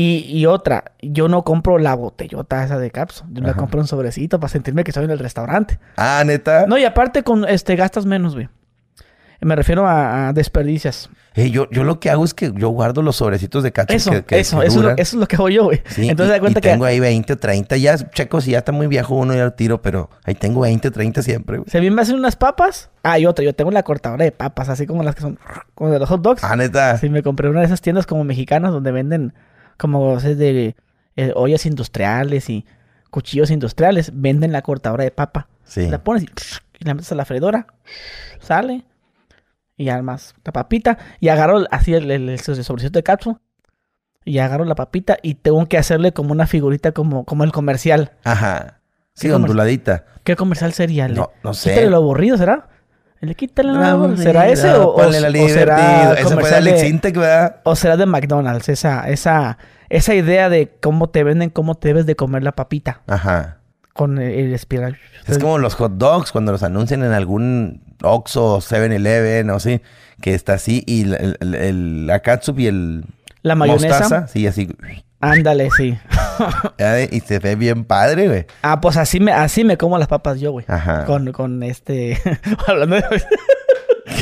Y, 0.01 0.19
y 0.29 0.45
otra, 0.45 0.93
yo 1.01 1.27
no 1.27 1.43
compro 1.43 1.77
la 1.77 1.93
botellota 1.93 2.63
esa 2.63 2.77
de 2.79 2.89
capsu. 2.89 3.25
Yo 3.31 3.41
la 3.41 3.49
Ajá. 3.49 3.59
compro 3.59 3.81
en 3.81 3.87
sobrecito 3.87 4.39
para 4.39 4.49
sentirme 4.49 4.85
que 4.85 4.91
estoy 4.91 5.03
en 5.03 5.11
el 5.11 5.19
restaurante. 5.19 5.77
Ah, 5.97 6.23
neta. 6.25 6.65
No, 6.67 6.77
y 6.77 6.85
aparte 6.85 7.23
con 7.23 7.43
este 7.43 7.75
gastas 7.75 8.05
menos, 8.05 8.33
güey. 8.35 8.47
Me 9.41 9.55
refiero 9.55 9.87
a, 9.87 10.29
a 10.29 10.33
desperdicias. 10.33 11.09
Ey, 11.33 11.51
yo, 11.51 11.69
yo 11.69 11.83
lo 11.83 11.99
que 11.99 12.09
hago 12.09 12.23
es 12.23 12.33
que 12.33 12.51
yo 12.55 12.69
guardo 12.69 13.01
los 13.01 13.15
sobrecitos 13.17 13.61
de 13.63 13.71
catsup 13.71 13.95
Eso, 13.95 14.11
que, 14.11 14.23
que- 14.23 14.39
eso, 14.39 14.61
eso, 14.61 14.67
es 14.67 14.75
lo, 14.75 14.81
duran. 14.83 14.99
eso 14.99 15.15
es 15.17 15.19
lo 15.19 15.27
que 15.27 15.35
hago 15.37 15.49
yo, 15.49 15.63
güey. 15.65 15.81
Sí, 15.87 16.09
Entonces, 16.09 16.33
y, 16.33 16.37
da 16.37 16.39
cuenta 16.41 16.59
y 16.59 16.61
que 16.61 16.69
tengo 16.69 16.85
ahí 16.85 16.99
20, 16.99 17.35
30. 17.35 17.77
Ya, 17.77 17.97
checo, 17.97 18.39
si 18.41 18.51
ya 18.51 18.59
está 18.59 18.71
muy 18.71 18.87
viejo 18.87 19.15
uno 19.15 19.33
ya 19.33 19.43
lo 19.45 19.53
tiro, 19.53 19.81
pero 19.81 20.09
ahí 20.25 20.35
tengo 20.35 20.61
20, 20.61 20.91
30 20.91 21.21
siempre, 21.23 21.57
güey. 21.57 21.69
si 21.69 21.77
a 21.77 21.81
mí 21.81 21.89
me 21.89 22.01
hacen 22.01 22.15
unas 22.15 22.35
papas, 22.35 22.89
ah, 23.03 23.17
y 23.19 23.25
otra, 23.25 23.43
yo 23.45 23.53
tengo 23.55 23.71
la 23.71 23.83
cortadora 23.83 24.25
de 24.25 24.31
papas, 24.33 24.67
así 24.69 24.85
como 24.85 25.03
las 25.03 25.15
que 25.15 25.21
son 25.21 25.39
como 25.75 25.89
de 25.91 25.99
los 25.99 26.09
hot 26.09 26.21
dogs. 26.21 26.43
Ah, 26.43 26.55
neta. 26.57 26.97
Sí, 26.97 27.09
me 27.09 27.21
compré 27.23 27.49
una 27.49 27.59
de 27.61 27.65
esas 27.65 27.81
tiendas 27.81 28.05
como 28.05 28.23
mexicanas 28.23 28.71
donde 28.71 28.91
venden 28.91 29.33
como 29.79 30.19
sea, 30.19 30.35
de 30.35 30.75
eh, 31.15 31.31
ollas 31.35 31.65
industriales 31.65 32.49
y 32.49 32.65
cuchillos 33.09 33.49
industriales. 33.49 34.11
Venden 34.13 34.51
la 34.51 34.61
cortadora 34.61 35.03
de 35.03 35.11
papa. 35.11 35.47
Sí. 35.63 35.87
La 35.89 36.03
pones 36.03 36.23
y, 36.23 36.27
y 36.79 36.85
la 36.85 36.93
metes 36.93 37.11
a 37.11 37.15
la 37.15 37.25
freidora. 37.25 37.65
Sale. 38.39 38.83
Y 39.77 39.89
más 40.03 40.35
la 40.43 40.51
papita. 40.51 40.97
Y 41.19 41.29
agarro 41.29 41.63
así 41.71 41.93
el, 41.93 42.11
el, 42.11 42.29
el 42.29 42.39
sobrecito 42.39 42.99
de 42.99 43.03
cápsula. 43.03 43.39
Y 44.25 44.39
agarro 44.39 44.65
la 44.65 44.75
papita 44.75 45.17
y 45.23 45.35
tengo 45.35 45.65
que 45.67 45.77
hacerle 45.77 46.11
como 46.11 46.33
una 46.33 46.45
figurita 46.45 46.91
como, 46.91 47.23
como 47.23 47.43
el 47.45 47.51
comercial. 47.51 48.11
Ajá. 48.23 48.81
Sí, 49.13 49.27
¿Qué 49.27 49.33
comer- 49.33 49.49
onduladita. 49.49 50.05
¿Qué 50.23 50.35
comercial 50.35 50.73
sería? 50.73 51.07
No, 51.07 51.31
no 51.43 51.53
sé. 51.53 51.69
Quítale 51.71 51.89
lo 51.89 51.97
aburrido, 51.97 52.37
¿será? 52.37 52.67
El 53.21 53.29
de 53.29 53.35
quítale 53.35 53.71
aburrido. 53.85 54.21
¿Será 54.23 54.47
ese 54.47 54.69
o, 54.71 54.89
o- 54.89 54.95
Ponle 54.95 55.19
la 55.19 55.27
o 55.27 55.31
divertido. 55.31 55.59
será 55.59 56.15
fue 56.39 56.49
de 56.49 56.55
Alex 56.55 56.83
Intec, 56.83 57.15
¿verdad? 57.17 57.57
o 57.63 57.75
será 57.75 57.97
de 57.97 58.05
McDonald's? 58.05 58.69
Esa, 58.69 59.09
esa, 59.09 59.57
esa 59.89 60.13
idea 60.15 60.49
de 60.49 60.71
cómo 60.81 61.09
te 61.09 61.23
venden, 61.23 61.49
cómo 61.49 61.75
te 61.75 61.89
debes 61.89 62.05
de 62.05 62.15
comer 62.15 62.43
la 62.43 62.53
papita 62.53 63.01
Ajá. 63.07 63.57
con 63.93 64.19
el, 64.19 64.31
el 64.31 64.53
espiral. 64.53 64.97
Es 65.27 65.37
como 65.37 65.57
los 65.57 65.75
hot 65.75 65.93
dogs 65.97 66.31
cuando 66.31 66.51
los 66.53 66.63
anuncian 66.63 67.03
en 67.03 67.11
algún 67.11 67.81
Oxxo, 68.01 68.59
7-Eleven 68.59 69.49
o 69.51 69.55
así, 69.55 69.81
que 70.21 70.33
está 70.33 70.53
así 70.53 70.83
y 70.87 71.01
el, 71.01 71.35
el- 71.41 71.55
el- 71.55 72.07
la 72.07 72.21
catsup 72.21 72.57
y 72.59 72.67
el 72.67 73.03
La 73.41 73.55
mayonesa. 73.55 73.99
mostaza, 73.99 74.27
sí, 74.27 74.47
así. 74.47 74.69
Ándale, 75.19 75.69
sí. 75.75 75.97
eh, 76.77 77.09
Y 77.11 77.19
se 77.21 77.39
ve 77.39 77.55
bien 77.55 77.85
padre, 77.85 78.27
güey. 78.27 78.45
Ah, 78.61 78.81
pues 78.81 78.97
así 78.97 79.19
me, 79.19 79.31
así 79.31 79.63
me 79.63 79.77
como 79.77 79.97
las 79.97 80.07
papas 80.07 80.39
yo, 80.39 80.51
güey. 80.51 80.65
Ajá. 80.67 81.05
Con, 81.05 81.31
con 81.31 81.63
este. 81.63 82.17
hablando 82.67 82.95
de. 82.95 83.03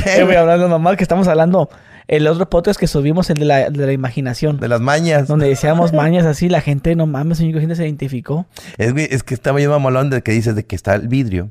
¿Qué, 0.04 0.24
güey, 0.24 0.36
hablando 0.36 0.68
mamá, 0.68 0.96
que 0.96 1.04
estamos 1.04 1.28
hablando. 1.28 1.68
El 2.06 2.26
otro 2.26 2.48
podcast 2.48 2.80
que 2.80 2.86
subimos, 2.86 3.28
el 3.28 3.36
de 3.36 3.44
la, 3.44 3.70
de 3.70 3.86
la 3.86 3.92
imaginación. 3.92 4.58
De 4.58 4.68
las 4.68 4.80
mañas. 4.80 5.28
Donde 5.28 5.46
decíamos 5.46 5.92
mañas 5.92 6.24
así, 6.24 6.48
la 6.48 6.62
gente, 6.62 6.96
no 6.96 7.06
mames, 7.06 7.36
señor, 7.36 7.60
gente 7.60 7.76
se 7.76 7.84
identificó. 7.84 8.46
Es, 8.78 8.92
güey, 8.92 9.08
es 9.10 9.22
que 9.22 9.34
estaba 9.34 9.60
yo 9.60 9.70
mamolón 9.70 10.08
de 10.08 10.22
que 10.22 10.32
dices 10.32 10.54
de 10.56 10.64
que 10.64 10.74
está 10.74 10.94
el 10.94 11.08
vidrio 11.08 11.50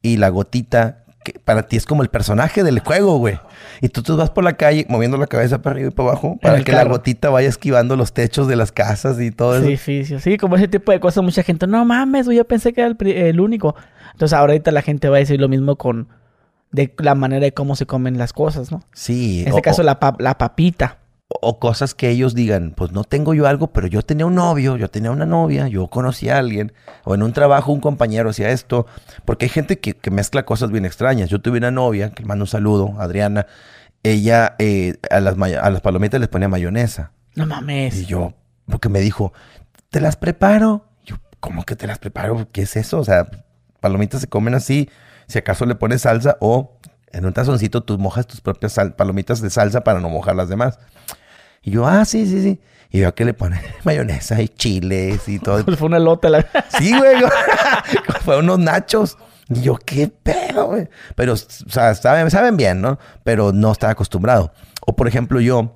y 0.00 0.18
la 0.18 0.28
gotita, 0.28 1.04
que 1.32 1.38
para 1.40 1.62
ti 1.64 1.76
es 1.76 1.86
como 1.86 2.02
el 2.02 2.08
personaje 2.08 2.62
del 2.64 2.80
juego, 2.80 3.18
güey. 3.18 3.38
Y 3.80 3.88
tú, 3.88 4.02
tú 4.02 4.16
vas 4.16 4.30
por 4.30 4.44
la 4.44 4.54
calle 4.56 4.86
moviendo 4.88 5.16
la 5.16 5.26
cabeza 5.26 5.62
para 5.62 5.74
arriba 5.74 5.88
y 5.88 5.92
para 5.92 6.10
abajo 6.10 6.38
para 6.40 6.62
que 6.62 6.72
la 6.72 6.84
gotita 6.84 7.30
vaya 7.30 7.48
esquivando 7.48 7.96
los 7.96 8.12
techos 8.12 8.48
de 8.48 8.56
las 8.56 8.72
casas 8.72 9.20
y 9.20 9.30
todo 9.30 9.56
eso. 9.56 9.66
Sí, 9.66 9.76
sí, 9.76 10.04
sí, 10.04 10.20
sí, 10.20 10.36
como 10.38 10.56
ese 10.56 10.68
tipo 10.68 10.92
de 10.92 11.00
cosas, 11.00 11.22
mucha 11.24 11.42
gente, 11.42 11.66
no 11.66 11.84
mames, 11.84 12.26
güey, 12.26 12.36
yo 12.38 12.46
pensé 12.46 12.72
que 12.72 12.80
era 12.80 12.94
el, 12.98 13.40
único. 13.40 13.74
Entonces 14.12 14.36
ahorita 14.36 14.70
la 14.72 14.82
gente 14.82 15.08
va 15.08 15.16
a 15.16 15.20
decir 15.20 15.40
lo 15.40 15.48
mismo 15.48 15.76
con 15.76 16.08
de 16.72 16.92
la 16.98 17.14
manera 17.14 17.44
de 17.44 17.52
cómo 17.54 17.76
se 17.76 17.86
comen 17.86 18.18
las 18.18 18.32
cosas, 18.32 18.70
¿no? 18.70 18.82
Sí. 18.92 19.40
En 19.42 19.48
este 19.48 19.60
o- 19.60 19.62
caso 19.62 19.82
la, 19.82 19.98
pa- 20.00 20.16
la 20.18 20.36
papita. 20.38 20.98
O 21.28 21.58
cosas 21.58 21.94
que 21.94 22.08
ellos 22.08 22.34
digan, 22.34 22.72
pues 22.74 22.92
no 22.92 23.04
tengo 23.04 23.34
yo 23.34 23.46
algo, 23.46 23.68
pero 23.68 23.86
yo 23.86 24.02
tenía 24.02 24.24
un 24.24 24.34
novio, 24.34 24.76
yo 24.76 24.88
tenía 24.88 25.10
una 25.10 25.26
novia, 25.26 25.68
yo 25.68 25.86
conocí 25.88 26.30
a 26.30 26.38
alguien, 26.38 26.72
o 27.04 27.14
en 27.14 27.22
un 27.22 27.32
trabajo 27.32 27.70
un 27.70 27.80
compañero 27.80 28.30
hacía 28.30 28.50
esto, 28.50 28.86
porque 29.26 29.44
hay 29.44 29.50
gente 29.50 29.78
que, 29.78 29.92
que 29.94 30.10
mezcla 30.10 30.44
cosas 30.44 30.70
bien 30.70 30.86
extrañas. 30.86 31.28
Yo 31.28 31.40
tuve 31.40 31.58
una 31.58 31.70
novia, 31.70 32.10
que 32.10 32.22
le 32.22 32.28
mando 32.28 32.44
un 32.44 32.48
saludo, 32.48 32.94
Adriana, 32.98 33.46
ella 34.02 34.56
eh, 34.58 34.96
a, 35.10 35.20
las, 35.20 35.36
a 35.38 35.70
las 35.70 35.80
palomitas 35.82 36.18
les 36.18 36.30
ponía 36.30 36.48
mayonesa. 36.48 37.12
No 37.34 37.44
mames. 37.46 37.94
Y 37.96 38.06
yo, 38.06 38.32
porque 38.66 38.88
me 38.88 39.00
dijo, 39.00 39.32
¿te 39.90 40.00
las 40.00 40.16
preparo? 40.16 40.86
Yo, 41.04 41.16
¿cómo 41.40 41.64
que 41.64 41.76
te 41.76 41.86
las 41.86 41.98
preparo? 41.98 42.48
¿Qué 42.52 42.62
es 42.62 42.76
eso? 42.76 42.98
O 42.98 43.04
sea, 43.04 43.28
palomitas 43.80 44.22
se 44.22 44.28
comen 44.28 44.54
así, 44.54 44.88
si 45.26 45.38
acaso 45.38 45.66
le 45.66 45.74
pones 45.74 46.02
salsa 46.02 46.38
o 46.40 46.78
en 47.12 47.26
un 47.26 47.32
tazoncito 47.32 47.82
tú 47.82 47.98
mojas 47.98 48.26
tus 48.26 48.40
propias 48.40 48.78
palomitas 48.96 49.40
de 49.40 49.50
salsa 49.50 49.82
para 49.82 50.00
no 50.00 50.08
mojar 50.08 50.36
las 50.36 50.48
demás. 50.48 50.78
Y 51.62 51.72
yo, 51.72 51.86
ah, 51.86 52.04
sí, 52.04 52.26
sí, 52.26 52.42
sí. 52.42 52.60
Y 52.90 53.00
veo 53.00 53.14
que 53.14 53.24
le 53.24 53.34
ponen 53.34 53.60
mayonesa 53.84 54.40
y 54.40 54.48
chiles 54.48 55.28
y 55.28 55.38
todo. 55.38 55.64
Fue 55.76 55.88
una 55.88 55.98
lota 55.98 56.28
la... 56.28 56.46
Sí, 56.78 56.96
güey. 56.96 57.16
Fue 58.24 58.38
unos 58.38 58.58
nachos. 58.58 59.18
Y 59.48 59.62
yo, 59.62 59.76
qué 59.76 60.08
pedo, 60.08 60.66
güey. 60.66 60.88
Pero, 61.14 61.34
o 61.34 61.36
sea, 61.36 61.94
saben, 61.94 62.30
saben 62.30 62.56
bien, 62.56 62.80
¿no? 62.80 62.98
Pero 63.24 63.52
no 63.52 63.72
estaba 63.72 63.92
acostumbrado. 63.92 64.52
O, 64.86 64.94
por 64.94 65.08
ejemplo, 65.08 65.40
yo 65.40 65.74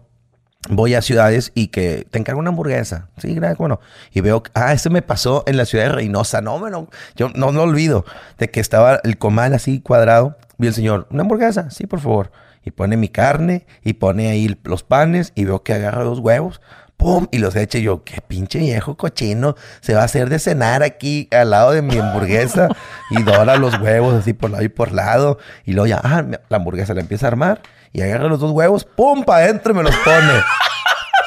voy 0.68 0.94
a 0.94 1.02
ciudades 1.02 1.52
y 1.54 1.68
que 1.68 2.06
te 2.10 2.18
encargo 2.18 2.40
una 2.40 2.50
hamburguesa. 2.50 3.08
Sí, 3.18 3.34
gracias, 3.34 3.58
bueno. 3.58 3.80
Y 4.12 4.20
veo, 4.20 4.42
ah, 4.54 4.72
eso 4.72 4.90
me 4.90 5.02
pasó 5.02 5.42
en 5.46 5.56
la 5.56 5.64
ciudad 5.64 5.84
de 5.84 5.92
Reynosa. 5.92 6.40
No, 6.40 6.58
bueno, 6.58 6.88
yo 7.16 7.30
no, 7.34 7.52
no 7.52 7.62
olvido 7.62 8.04
de 8.38 8.50
que 8.50 8.60
estaba 8.60 9.00
el 9.04 9.18
comal 9.18 9.54
así 9.54 9.80
cuadrado. 9.80 10.36
Vi 10.62 10.68
el 10.68 10.74
señor, 10.74 11.08
una 11.10 11.22
hamburguesa, 11.22 11.70
sí, 11.70 11.88
por 11.88 11.98
favor. 11.98 12.30
Y 12.64 12.70
pone 12.70 12.96
mi 12.96 13.08
carne 13.08 13.66
y 13.82 13.94
pone 13.94 14.30
ahí 14.30 14.56
los 14.62 14.84
panes 14.84 15.32
y 15.34 15.44
veo 15.44 15.64
que 15.64 15.72
agarra 15.72 16.04
los 16.04 16.20
huevos. 16.20 16.60
¡Pum! 16.96 17.26
Y 17.32 17.38
los 17.38 17.56
echa 17.56 17.78
y 17.78 17.82
yo, 17.82 18.04
qué 18.04 18.20
pinche 18.20 18.60
viejo 18.60 18.96
cochino. 18.96 19.56
Se 19.80 19.94
va 19.94 20.02
a 20.02 20.04
hacer 20.04 20.28
de 20.28 20.38
cenar 20.38 20.84
aquí 20.84 21.26
al 21.32 21.50
lado 21.50 21.72
de 21.72 21.82
mi 21.82 21.98
hamburguesa. 21.98 22.68
y 23.10 23.24
dora 23.24 23.56
los 23.56 23.76
huevos 23.80 24.14
así 24.14 24.34
por 24.34 24.50
lado 24.50 24.62
y 24.62 24.68
por 24.68 24.92
lado. 24.92 25.38
Y 25.64 25.72
luego 25.72 25.88
ya, 25.88 26.00
ah, 26.04 26.22
la 26.48 26.56
hamburguesa 26.56 26.94
la 26.94 27.00
empieza 27.00 27.26
a 27.26 27.30
armar 27.30 27.60
y 27.92 28.02
agarra 28.02 28.28
los 28.28 28.38
dos 28.38 28.52
huevos, 28.52 28.84
¡pum! 28.84 29.24
para 29.24 29.46
adentro 29.46 29.72
y 29.72 29.76
me 29.78 29.82
los 29.82 29.96
pone. 29.96 30.42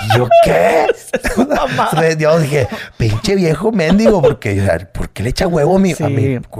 Y 0.06 0.17
yo, 0.17 0.30
¿qué? 0.45 0.88
yo 2.17 2.39
dije, 2.39 2.69
pinche 2.95 3.36
viejo 3.36 3.74
mendigo, 3.74 4.21
porque, 4.21 4.65
¿por 4.93 5.10
qué 5.10 5.24
le 5.24 5.30
echa 5.32 5.45
huevo 5.45 5.76
a 5.76 5.80
mi, 5.80 5.93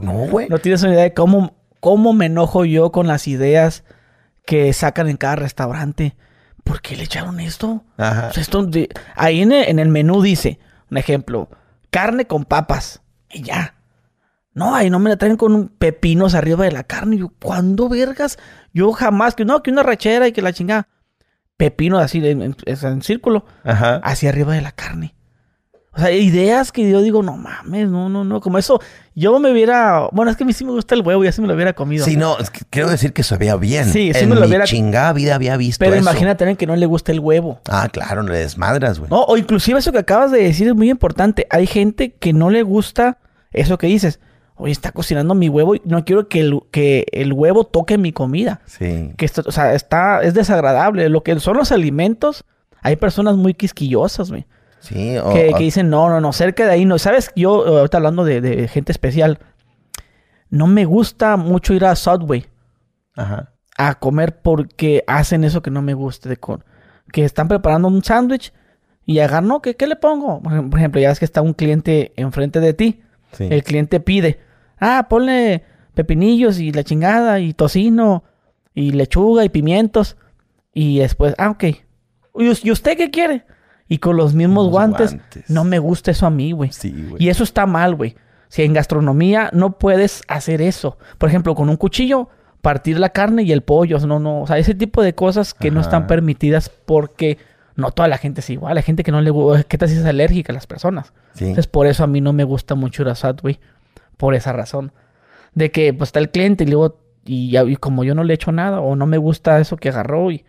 No, 0.01 0.11
güey. 0.29 0.49
No 0.49 0.59
tienes 0.59 0.83
una 0.83 0.91
idea 0.91 1.03
de 1.03 1.13
cómo, 1.13 1.55
cómo 1.79 2.13
me 2.13 2.27
enojo 2.27 2.65
yo 2.65 2.91
con 2.91 3.07
las 3.07 3.27
ideas 3.27 3.83
que 4.45 4.71
sacan 4.73 5.07
en 5.07 5.17
cada 5.17 5.38
restaurante. 5.38 6.15
¿Por 6.63 6.81
qué 6.81 6.95
le 6.95 7.03
echaron 7.03 7.39
esto? 7.39 7.83
Ajá. 7.97 8.31
esto 8.35 8.67
ahí 9.15 9.41
en 9.41 9.51
en 9.51 9.79
el 9.79 9.89
menú 9.89 10.21
dice, 10.21 10.59
un 10.89 10.97
ejemplo, 10.97 11.49
carne 11.91 12.25
con 12.25 12.45
papas. 12.45 13.01
Y 13.29 13.43
ya. 13.43 13.75
No, 14.55 14.73
ahí 14.73 14.89
no 14.89 14.99
me 14.99 15.09
la 15.09 15.17
traen 15.17 15.35
con 15.35 15.67
pepinos 15.67 16.33
arriba 16.33 16.63
de 16.63 16.71
la 16.71 16.83
carne. 16.83 17.17
Yo, 17.17 17.29
¿cuándo 17.41 17.89
vergas? 17.89 18.39
Yo 18.73 18.93
jamás, 18.93 19.35
que 19.35 19.43
no, 19.43 19.61
que 19.61 19.69
una 19.69 19.83
rachera 19.83 20.27
y 20.27 20.31
que 20.31 20.41
la 20.41 20.53
chingada. 20.53 20.88
Pepino 21.57 21.99
así 21.99 22.25
en, 22.25 22.55
en, 22.65 23.01
círculo. 23.01 23.45
Ajá. 23.63 23.97
Hacia 23.97 24.29
arriba 24.29 24.53
de 24.53 24.61
la 24.61 24.71
carne. 24.71 25.13
O 25.95 25.99
sea, 25.99 26.12
ideas 26.12 26.71
que 26.73 26.89
yo 26.89 27.01
digo, 27.01 27.23
no 27.23 27.38
mames, 27.38 27.88
no, 27.88 28.10
no, 28.10 28.25
no, 28.25 28.41
como 28.41 28.58
eso, 28.58 28.81
yo 29.13 29.39
me 29.39 29.51
hubiera, 29.51 30.10
bueno, 30.12 30.29
es 30.29 30.36
que 30.36 30.43
a 30.43 30.47
mí 30.47 30.51
sí 30.51 30.65
me 30.65 30.71
gusta 30.71 30.93
el 30.93 31.01
huevo 31.01 31.23
y 31.23 31.27
así 31.27 31.41
me 31.41 31.47
lo 31.47 31.53
hubiera 31.53 31.73
comido. 31.73 32.03
Sí, 32.03 32.17
no, 32.17 32.38
es 32.38 32.49
que 32.49 32.62
quiero 32.69 32.89
decir 32.89 33.13
que 33.13 33.23
sabía 33.23 33.55
bien. 33.55 33.86
Sí, 33.86 34.12
sí 34.13 34.25
me 34.25 34.36
lo 34.36 34.45
hubiera. 34.45 34.65
chingada 34.65 35.13
vida 35.13 35.36
había 35.36 35.55
visto 35.55 35.84
Pero 35.84 35.95
imagínate 35.95 36.39
también 36.39 36.58
que 36.58 36.67
no 36.67 36.75
le 36.75 36.86
gusta 36.86 37.13
el 37.13 37.21
huevo. 37.21 37.62
Ah, 37.69 37.88
claro, 37.89 38.23
no 38.23 38.31
le 38.31 38.39
desmadras, 38.39 38.99
güey. 38.99 39.10
No, 39.10 39.23
o 39.23 39.38
inclusive 39.38 39.79
eso 39.79 39.93
que 39.93 39.99
acabas 39.99 40.31
de 40.31 40.43
decir 40.43 40.67
es 40.67 40.75
muy 40.75 40.89
importante. 40.89 41.47
Hay 41.49 41.65
gente 41.65 42.13
que 42.13 42.34
no 42.34 42.49
le 42.49 42.63
gusta 42.63 43.17
eso 43.51 43.77
que 43.77 43.88
dices 43.88 44.19
oye, 44.55 44.71
está 44.71 44.91
cocinando 44.91 45.36
mi 45.36 45.49
huevo 45.49 45.75
y 45.75 45.81
no 45.86 46.03
quiero 46.05 46.27
que 46.27 46.39
el, 46.39 46.60
que 46.71 47.05
el 47.12 47.34
huevo 47.34 47.65
toque 47.65 47.97
mi 47.97 48.12
comida. 48.12 48.62
Sí. 48.65 49.12
Que 49.17 49.25
esto, 49.25 49.43
o 49.45 49.51
sea, 49.51 49.73
está, 49.73 50.21
es 50.23 50.34
desagradable. 50.34 51.10
Lo 51.10 51.23
que 51.23 51.39
son 51.39 51.58
los 51.58 51.71
alimentos, 51.71 52.45
hay 52.81 52.95
personas 52.95 53.36
muy 53.36 53.53
quisquillosas, 53.53 54.29
güey. 54.29 54.45
Sí, 54.85 55.17
o, 55.17 55.33
que, 55.33 55.53
que, 55.57 55.63
dicen, 55.63 55.89
no, 55.89 56.09
no, 56.09 56.21
no, 56.21 56.31
cerca 56.31 56.65
de 56.65 56.71
ahí 56.71 56.85
no. 56.85 56.99
¿Sabes? 56.99 57.31
Yo, 57.35 57.65
ahorita 57.65 57.97
hablando 57.97 58.23
de, 58.23 58.67
gente 58.67 58.91
especial, 58.91 59.39
no 60.49 60.67
me 60.67 60.85
gusta 60.85 61.37
mucho 61.37 61.73
ir 61.73 61.85
a 61.85 61.95
Subway 61.95 62.45
Ajá. 63.15 63.53
a 63.77 63.95
comer 63.95 64.41
porque 64.41 65.03
hacen 65.07 65.43
eso 65.43 65.61
que 65.61 65.71
no 65.71 65.81
me 65.81 65.93
gusta. 65.93 66.29
De 66.29 66.37
con, 66.37 66.63
que 67.11 67.25
están 67.25 67.47
preparando 67.47 67.87
un 67.87 68.03
sándwich 68.03 68.53
y 69.05 69.19
agarran, 69.19 69.47
no, 69.47 69.61
¿qué, 69.61 69.75
¿qué 69.75 69.87
le 69.87 69.95
pongo? 69.95 70.41
Por 70.41 70.79
ejemplo, 70.79 71.01
ya 71.01 71.11
es 71.11 71.19
que 71.19 71.25
está 71.25 71.41
un 71.41 71.53
cliente 71.53 72.13
enfrente 72.15 72.59
de 72.59 72.73
ti. 72.73 73.01
El 73.39 73.63
cliente 73.63 73.99
pide, 73.99 74.39
Ah, 74.79 75.07
ponle 75.09 75.63
pepinillos 75.93 76.59
y 76.59 76.71
la 76.71 76.83
chingada 76.83 77.39
y 77.39 77.53
tocino 77.53 78.23
y 78.73 78.91
lechuga 78.91 79.45
y 79.45 79.49
pimientos. 79.49 80.17
Y 80.73 80.99
después, 80.99 81.33
ah, 81.37 81.51
ok. 81.51 81.63
¿Y 82.37 82.71
usted 82.71 82.97
qué 82.97 83.09
quiere? 83.09 83.45
Y 83.87 83.99
con 83.99 84.17
los 84.17 84.33
mismos 84.33 84.69
guantes. 84.69 85.17
No 85.47 85.63
me 85.63 85.79
gusta 85.79 86.11
eso 86.11 86.25
a 86.25 86.29
mí, 86.29 86.51
güey. 86.51 86.71
Sí, 86.71 86.91
güey. 87.09 87.23
Y 87.23 87.29
eso 87.29 87.43
está 87.43 87.65
mal, 87.65 87.95
güey. 87.95 88.15
Si 88.47 88.63
en 88.63 88.73
gastronomía 88.73 89.49
no 89.53 89.77
puedes 89.77 90.23
hacer 90.27 90.61
eso. 90.61 90.97
Por 91.17 91.29
ejemplo, 91.29 91.55
con 91.55 91.69
un 91.69 91.77
cuchillo, 91.77 92.29
partir 92.61 92.99
la 92.99 93.09
carne 93.09 93.43
y 93.43 93.51
el 93.51 93.61
pollo. 93.61 93.99
No, 93.99 94.19
no. 94.19 94.41
O 94.41 94.47
sea, 94.47 94.57
ese 94.57 94.73
tipo 94.73 95.03
de 95.03 95.13
cosas 95.13 95.53
que 95.53 95.71
no 95.71 95.81
están 95.81 96.07
permitidas 96.07 96.69
porque 96.69 97.37
no 97.75 97.91
toda 97.91 98.07
la 98.07 98.17
gente 98.17 98.39
es 98.39 98.49
igual. 98.49 98.77
Hay 98.77 98.83
gente 98.83 99.03
que 99.03 99.11
no 99.11 99.21
le 99.21 99.29
gusta. 99.29 99.63
¿Qué 99.63 99.77
tal 99.77 99.89
si 99.89 99.97
es 99.97 100.05
alérgica 100.05 100.51
a 100.51 100.55
las 100.55 100.65
personas? 100.65 101.13
Sí. 101.33 101.45
Entonces, 101.45 101.67
por 101.67 101.85
eso 101.85 102.03
a 102.03 102.07
mí 102.07 102.21
no 102.21 102.33
me 102.33 102.43
gusta 102.43 102.75
mucho 102.75 103.03
a 103.03 103.31
güey 103.33 103.59
por 104.17 104.33
esa 104.33 104.53
razón. 104.53 104.91
De 105.53 105.71
que 105.71 105.93
pues 105.93 106.09
está 106.09 106.19
el 106.19 106.31
cliente 106.31 106.63
y 106.63 106.67
luego, 106.67 106.97
y, 107.25 107.75
como 107.77 108.03
yo 108.03 108.15
no 108.15 108.23
le 108.23 108.33
echo 108.33 108.51
nada 108.51 108.81
o 108.81 108.95
no 108.95 109.05
me 109.05 109.17
gusta 109.17 109.59
eso 109.59 109.77
que 109.77 109.89
agarró 109.89 110.31
y, 110.31 110.43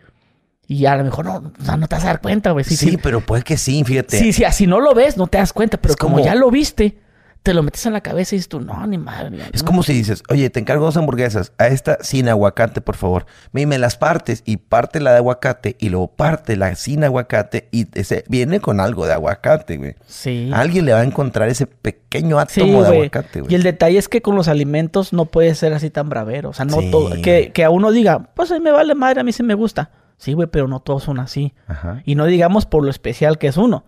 y 0.67 0.85
a 0.85 0.95
lo 0.97 1.03
mejor 1.05 1.25
no, 1.25 1.39
no 1.41 1.87
te 1.87 1.95
vas 1.95 2.03
a 2.03 2.07
dar 2.07 2.21
cuenta, 2.21 2.51
güey. 2.51 2.65
Sí, 2.65 2.97
pero 3.01 3.21
puede 3.21 3.43
que 3.43 3.57
sí, 3.57 3.83
fíjate. 3.85 4.19
Sí, 4.19 4.33
sí, 4.33 4.43
así 4.43 4.67
no 4.67 4.81
lo 4.81 4.93
ves, 4.93 5.15
no 5.15 5.27
te 5.27 5.37
das 5.37 5.53
cuenta, 5.53 5.77
pero 5.77 5.95
como 5.95 6.19
ya 6.19 6.35
lo 6.35 6.51
viste, 6.51 6.97
te 7.41 7.53
lo 7.53 7.63
metes 7.63 7.85
en 7.85 7.93
la 7.93 8.01
cabeza 8.01 8.35
y 8.35 8.39
dices 8.39 8.49
tú, 8.49 8.59
no, 8.59 8.85
ni 8.85 8.97
madre. 8.97 9.37
Es 9.53 9.63
como 9.63 9.81
si 9.81 9.93
dices, 9.93 10.21
oye, 10.27 10.49
te 10.49 10.59
encargo 10.59 10.83
dos 10.83 10.97
hamburguesas, 10.97 11.53
a 11.57 11.67
esta 11.67 11.99
sin 12.01 12.27
aguacate, 12.27 12.81
por 12.81 12.97
favor. 12.97 13.25
Me, 13.53 13.65
me 13.65 13.77
las 13.77 13.95
partes 13.95 14.43
y 14.45 14.57
parte 14.57 14.99
la 14.99 15.11
de 15.11 15.17
aguacate 15.19 15.77
y 15.79 15.87
luego 15.87 16.09
parte 16.09 16.57
la 16.57 16.75
sin 16.75 17.05
aguacate 17.05 17.69
y 17.71 17.87
ese 17.97 18.25
viene 18.27 18.59
con 18.59 18.81
algo 18.81 19.07
de 19.07 19.13
aguacate, 19.13 19.77
güey. 19.77 19.95
Sí. 20.05 20.51
alguien 20.53 20.85
le 20.85 20.91
va 20.91 20.99
a 20.99 21.03
encontrar 21.03 21.47
ese 21.47 21.65
pequeño 21.65 22.39
átomo 22.39 22.83
de 22.83 22.89
aguacate, 22.89 23.39
güey. 23.39 23.53
Y 23.53 23.55
el 23.55 23.63
detalle 23.63 23.97
es 23.97 24.09
que 24.09 24.21
con 24.21 24.35
los 24.35 24.49
alimentos 24.49 25.13
no 25.13 25.23
puede 25.23 25.55
ser 25.55 25.71
así 25.71 25.89
tan 25.89 26.09
bravero. 26.09 26.49
O 26.49 26.53
sea, 26.53 26.65
no 26.65 26.81
todo. 26.91 27.21
Que, 27.21 27.53
que 27.53 27.63
a 27.63 27.69
uno 27.69 27.91
diga, 27.91 28.31
pues 28.33 28.51
a 28.51 28.55
mí 28.55 28.59
me 28.59 28.71
vale 28.71 28.93
madre, 28.95 29.21
a 29.21 29.23
mí 29.23 29.31
sí 29.31 29.43
me 29.43 29.53
gusta. 29.53 29.91
Sí, 30.17 30.33
güey, 30.33 30.47
pero 30.47 30.67
no 30.67 30.79
todos 30.79 31.03
son 31.03 31.19
así. 31.19 31.53
Ajá. 31.67 32.01
Y 32.05 32.15
no 32.15 32.25
digamos 32.25 32.65
por 32.65 32.83
lo 32.83 32.89
especial 32.89 33.37
que 33.37 33.47
es 33.47 33.57
uno 33.57 33.85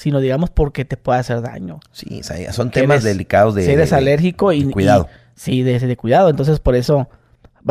sino 0.00 0.20
digamos 0.20 0.48
porque 0.48 0.86
te 0.86 0.96
puede 0.96 1.20
hacer 1.20 1.42
daño. 1.42 1.80
Sí, 1.92 2.22
son 2.52 2.70
temas 2.70 3.02
delicados 3.02 3.54
de... 3.54 3.66
Si 3.66 3.70
eres 3.70 3.92
alérgico 3.92 4.50
y... 4.50 4.64
cuidado. 4.70 5.08
sí, 5.34 5.62
de, 5.62 5.78
de 5.78 5.96
cuidado. 5.96 6.30
Entonces, 6.30 6.58
por 6.58 6.74
eso... 6.74 7.08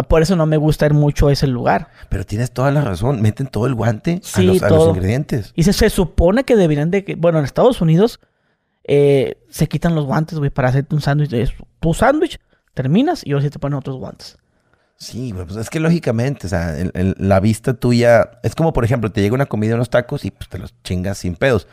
Por 0.07 0.21
eso 0.21 0.35
no 0.35 0.45
me 0.45 0.57
gusta 0.57 0.85
ir 0.85 0.93
mucho 0.93 1.29
a 1.29 1.33
ese 1.33 1.47
lugar. 1.47 1.87
Pero 2.09 2.23
tienes 2.23 2.51
toda 2.51 2.69
la 2.69 2.81
razón. 2.81 3.23
Meten 3.23 3.47
todo 3.47 3.65
el 3.65 3.73
guante 3.73 4.21
a, 4.35 4.41
los, 4.43 4.61
ingredientes. 4.89 5.51
Y 5.55 5.63
se, 5.63 5.73
se, 5.73 5.89
supone 5.89 6.43
que 6.43 6.55
deberían 6.55 6.91
de... 6.91 7.15
Bueno, 7.17 7.39
en 7.39 7.45
Estados 7.45 7.81
Unidos 7.81 8.19
eh, 8.83 9.37
se 9.49 9.65
quitan 9.65 9.95
los 9.95 10.05
guantes, 10.05 10.37
güey, 10.37 10.51
para 10.51 10.69
hacerte 10.69 10.93
un 10.93 11.01
sándwich. 11.01 11.55
Tu 11.79 11.93
sándwich, 11.95 12.39
terminas 12.75 13.25
y 13.25 13.31
ahora 13.31 13.43
sí 13.43 13.49
te 13.49 13.57
ponen 13.57 13.79
otros 13.79 13.97
guantes. 13.97 14.37
Sí, 14.99 15.33
pues 15.33 15.55
es 15.55 15.69
que 15.69 15.79
lógicamente, 15.79 16.47
o 16.47 16.49
sea, 16.49 16.75
la 16.93 17.39
vista 17.39 17.73
tuya... 17.73 18.31
Es 18.43 18.53
como, 18.53 18.73
por 18.73 18.83
ejemplo, 18.83 19.09
te 19.11 19.21
llega 19.21 19.33
una 19.33 19.45
comida 19.45 19.75
unos 19.75 19.89
tacos 19.89 20.25
y 20.25 20.31
pues 20.31 20.49
te 20.49 20.59
los 20.59 20.73
chingas 20.83 21.19
sin 21.19 21.35
pedos. 21.35 21.67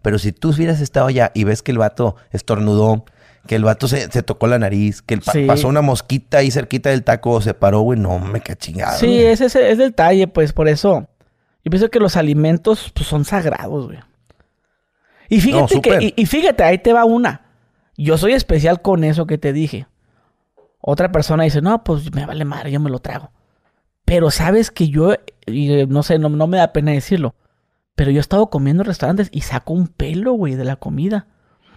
Pero 0.00 0.18
si 0.18 0.32
tú 0.32 0.48
hubieras 0.48 0.80
estado 0.80 1.06
allá 1.06 1.30
y 1.34 1.44
ves 1.44 1.60
que 1.62 1.72
el 1.72 1.78
vato 1.78 2.16
estornudó, 2.32 3.04
que 3.46 3.56
el 3.56 3.64
vato 3.64 3.86
se, 3.86 4.08
tocó 4.22 4.46
la 4.46 4.58
nariz, 4.58 5.02
que 5.02 5.18
pasó 5.46 5.68
una 5.68 5.82
mosquita 5.82 6.38
ahí 6.38 6.50
cerquita 6.50 6.88
del 6.88 7.04
taco, 7.04 7.42
se 7.42 7.52
paró, 7.52 7.80
güey, 7.80 7.98
no 7.98 8.18
me 8.18 8.40
qué 8.40 8.56
chingado. 8.56 8.98
Sí, 8.98 9.22
ese 9.22 9.46
es, 9.46 9.56
el 9.56 9.76
detalle, 9.76 10.26
pues 10.26 10.54
por 10.54 10.66
eso. 10.66 11.06
Yo 11.62 11.70
pienso 11.70 11.90
que 11.90 12.00
los 12.00 12.16
alimentos 12.16 12.90
pues, 12.94 13.06
son 13.06 13.26
sagrados, 13.26 13.88
güey. 13.88 13.98
Y 15.28 15.40
fíjate 15.42 15.80
que, 15.82 16.14
y, 16.16 16.26
fíjate, 16.26 16.64
ahí 16.64 16.78
te 16.78 16.94
va 16.94 17.04
una. 17.04 17.42
Yo 17.96 18.16
soy 18.16 18.32
especial 18.32 18.80
con 18.80 19.04
eso 19.04 19.26
que 19.26 19.36
te 19.36 19.52
dije. 19.52 19.86
Otra 20.80 21.12
persona 21.12 21.44
dice, 21.44 21.60
no, 21.60 21.84
pues 21.84 22.12
me 22.14 22.26
vale 22.26 22.44
madre, 22.44 22.70
yo 22.70 22.80
me 22.80 22.90
lo 22.90 23.00
trago. 23.00 23.30
Pero 24.04 24.30
sabes 24.30 24.70
que 24.70 24.88
yo, 24.88 25.14
y 25.46 25.86
no 25.86 26.02
sé, 26.02 26.18
no, 26.18 26.28
no 26.28 26.46
me 26.46 26.56
da 26.56 26.72
pena 26.72 26.92
decirlo. 26.92 27.34
Pero 27.94 28.10
yo 28.10 28.18
he 28.18 28.20
estado 28.20 28.48
comiendo 28.48 28.82
en 28.82 28.86
restaurantes 28.86 29.28
y 29.30 29.42
saco 29.42 29.74
un 29.74 29.88
pelo, 29.88 30.32
güey, 30.32 30.54
de 30.54 30.64
la 30.64 30.76
comida. 30.76 31.26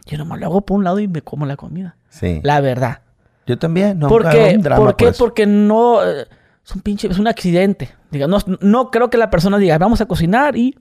Yo 0.06 0.18
nomás 0.18 0.40
lo 0.40 0.46
hago 0.46 0.62
por 0.62 0.78
un 0.78 0.84
lado 0.84 1.00
y 1.00 1.08
me 1.08 1.22
como 1.22 1.46
la 1.46 1.58
comida. 1.58 1.98
Sí. 2.10 2.40
La 2.44 2.62
verdad. 2.62 3.02
Yo 3.46 3.60
también, 3.60 4.00
no. 4.00 4.08
¿Por 4.08 4.30
qué? 4.30 4.60
¿Por 4.76 4.96
qué? 4.96 5.12
Porque 5.12 5.46
no... 5.46 6.04
Eh, 6.04 6.26
es 6.66 6.76
un 6.76 6.82
pinche... 6.82 7.10
Es 7.10 7.20
un 7.20 7.28
accidente. 7.28 7.90
Diga, 8.10 8.28
no, 8.28 8.38
no 8.62 8.90
creo 8.90 9.10
que 9.10 9.18
la 9.18 9.30
persona 9.30 9.58
diga, 9.58 9.78
vamos 9.78 10.00
a 10.02 10.06
cocinar 10.06 10.56
y... 10.56 10.78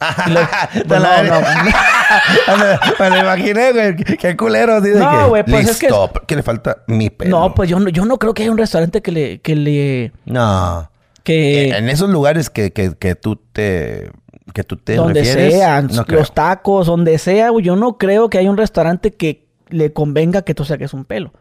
no, 0.88 0.98
no, 0.98 1.20
no. 1.22 1.40
me 2.98 3.10
lo 3.10 3.18
imaginé, 3.18 3.72
güey. 3.72 3.96
Qué 3.96 4.36
culero. 4.36 4.80
no, 4.80 5.28
güey, 5.28 5.44
pues 5.44 5.68
es 5.68 5.78
que... 5.78 5.88
¿Qué 6.26 6.36
le 6.36 6.42
falta 6.42 6.78
mi 6.86 7.10
pelo. 7.10 7.38
No, 7.38 7.54
pues 7.54 7.68
yo 7.68 7.78
no, 7.78 7.90
yo 7.90 8.04
no 8.04 8.18
creo 8.18 8.34
que 8.34 8.42
haya 8.42 8.52
un 8.52 8.58
restaurante 8.58 9.02
que 9.02 9.12
le... 9.12 9.40
Que 9.40 9.54
le... 9.54 10.12
No. 10.24 10.90
Que... 11.22 11.70
En 11.70 11.88
esos 11.88 12.08
lugares 12.08 12.48
que, 12.50 12.72
que, 12.72 12.94
que 12.94 13.14
tú 13.14 13.36
te 13.36 14.10
que 14.52 14.64
tú 14.64 14.76
te 14.76 14.96
donde 14.96 15.24
sean, 15.24 15.88
los 16.08 16.34
tacos, 16.34 16.88
donde 16.88 17.18
sea, 17.18 17.50
Yo 17.62 17.76
no 17.76 17.98
creo 17.98 18.28
que 18.28 18.38
haya 18.38 18.50
un 18.50 18.56
restaurante 18.56 19.12
que 19.12 19.46
le 19.68 19.92
convenga 19.92 20.42
que 20.42 20.54
tú 20.54 20.64
saques 20.64 20.92
un 20.92 21.04
pelo. 21.04 21.32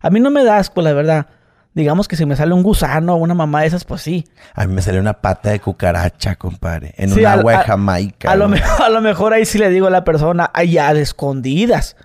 A 0.00 0.10
mí 0.10 0.18
no 0.18 0.30
me 0.30 0.42
da 0.42 0.58
asco, 0.58 0.82
la 0.82 0.92
verdad. 0.92 1.26
Digamos 1.74 2.06
que 2.06 2.16
si 2.16 2.26
me 2.26 2.36
sale 2.36 2.52
un 2.52 2.62
gusano 2.62 3.14
o 3.14 3.16
una 3.16 3.32
mamá 3.34 3.62
de 3.62 3.68
esas, 3.68 3.84
pues 3.84 4.02
sí. 4.02 4.26
A 4.54 4.66
mí 4.66 4.74
me 4.74 4.82
salió 4.82 5.00
una 5.00 5.14
pata 5.14 5.50
de 5.50 5.60
cucaracha, 5.60 6.36
compadre. 6.36 6.94
En 6.98 7.10
Sí, 7.10 7.20
un 7.20 7.26
agua 7.26 7.52
de 7.52 7.58
a- 7.58 7.62
Jamaica. 7.64 8.30
A 8.30 8.36
lo, 8.36 8.48
mejor, 8.48 8.82
a 8.84 8.88
lo 8.90 9.00
mejor 9.00 9.32
ahí 9.32 9.46
sí 9.46 9.58
le 9.58 9.70
digo 9.70 9.86
a 9.86 9.90
la 9.90 10.04
persona, 10.04 10.50
allá 10.52 10.92
de 10.92 11.00
escondidas. 11.00 11.96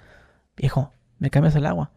Viejo, 0.55 0.91
¿me 1.19 1.29
cambias 1.29 1.55
el 1.55 1.65
agua? 1.65 1.91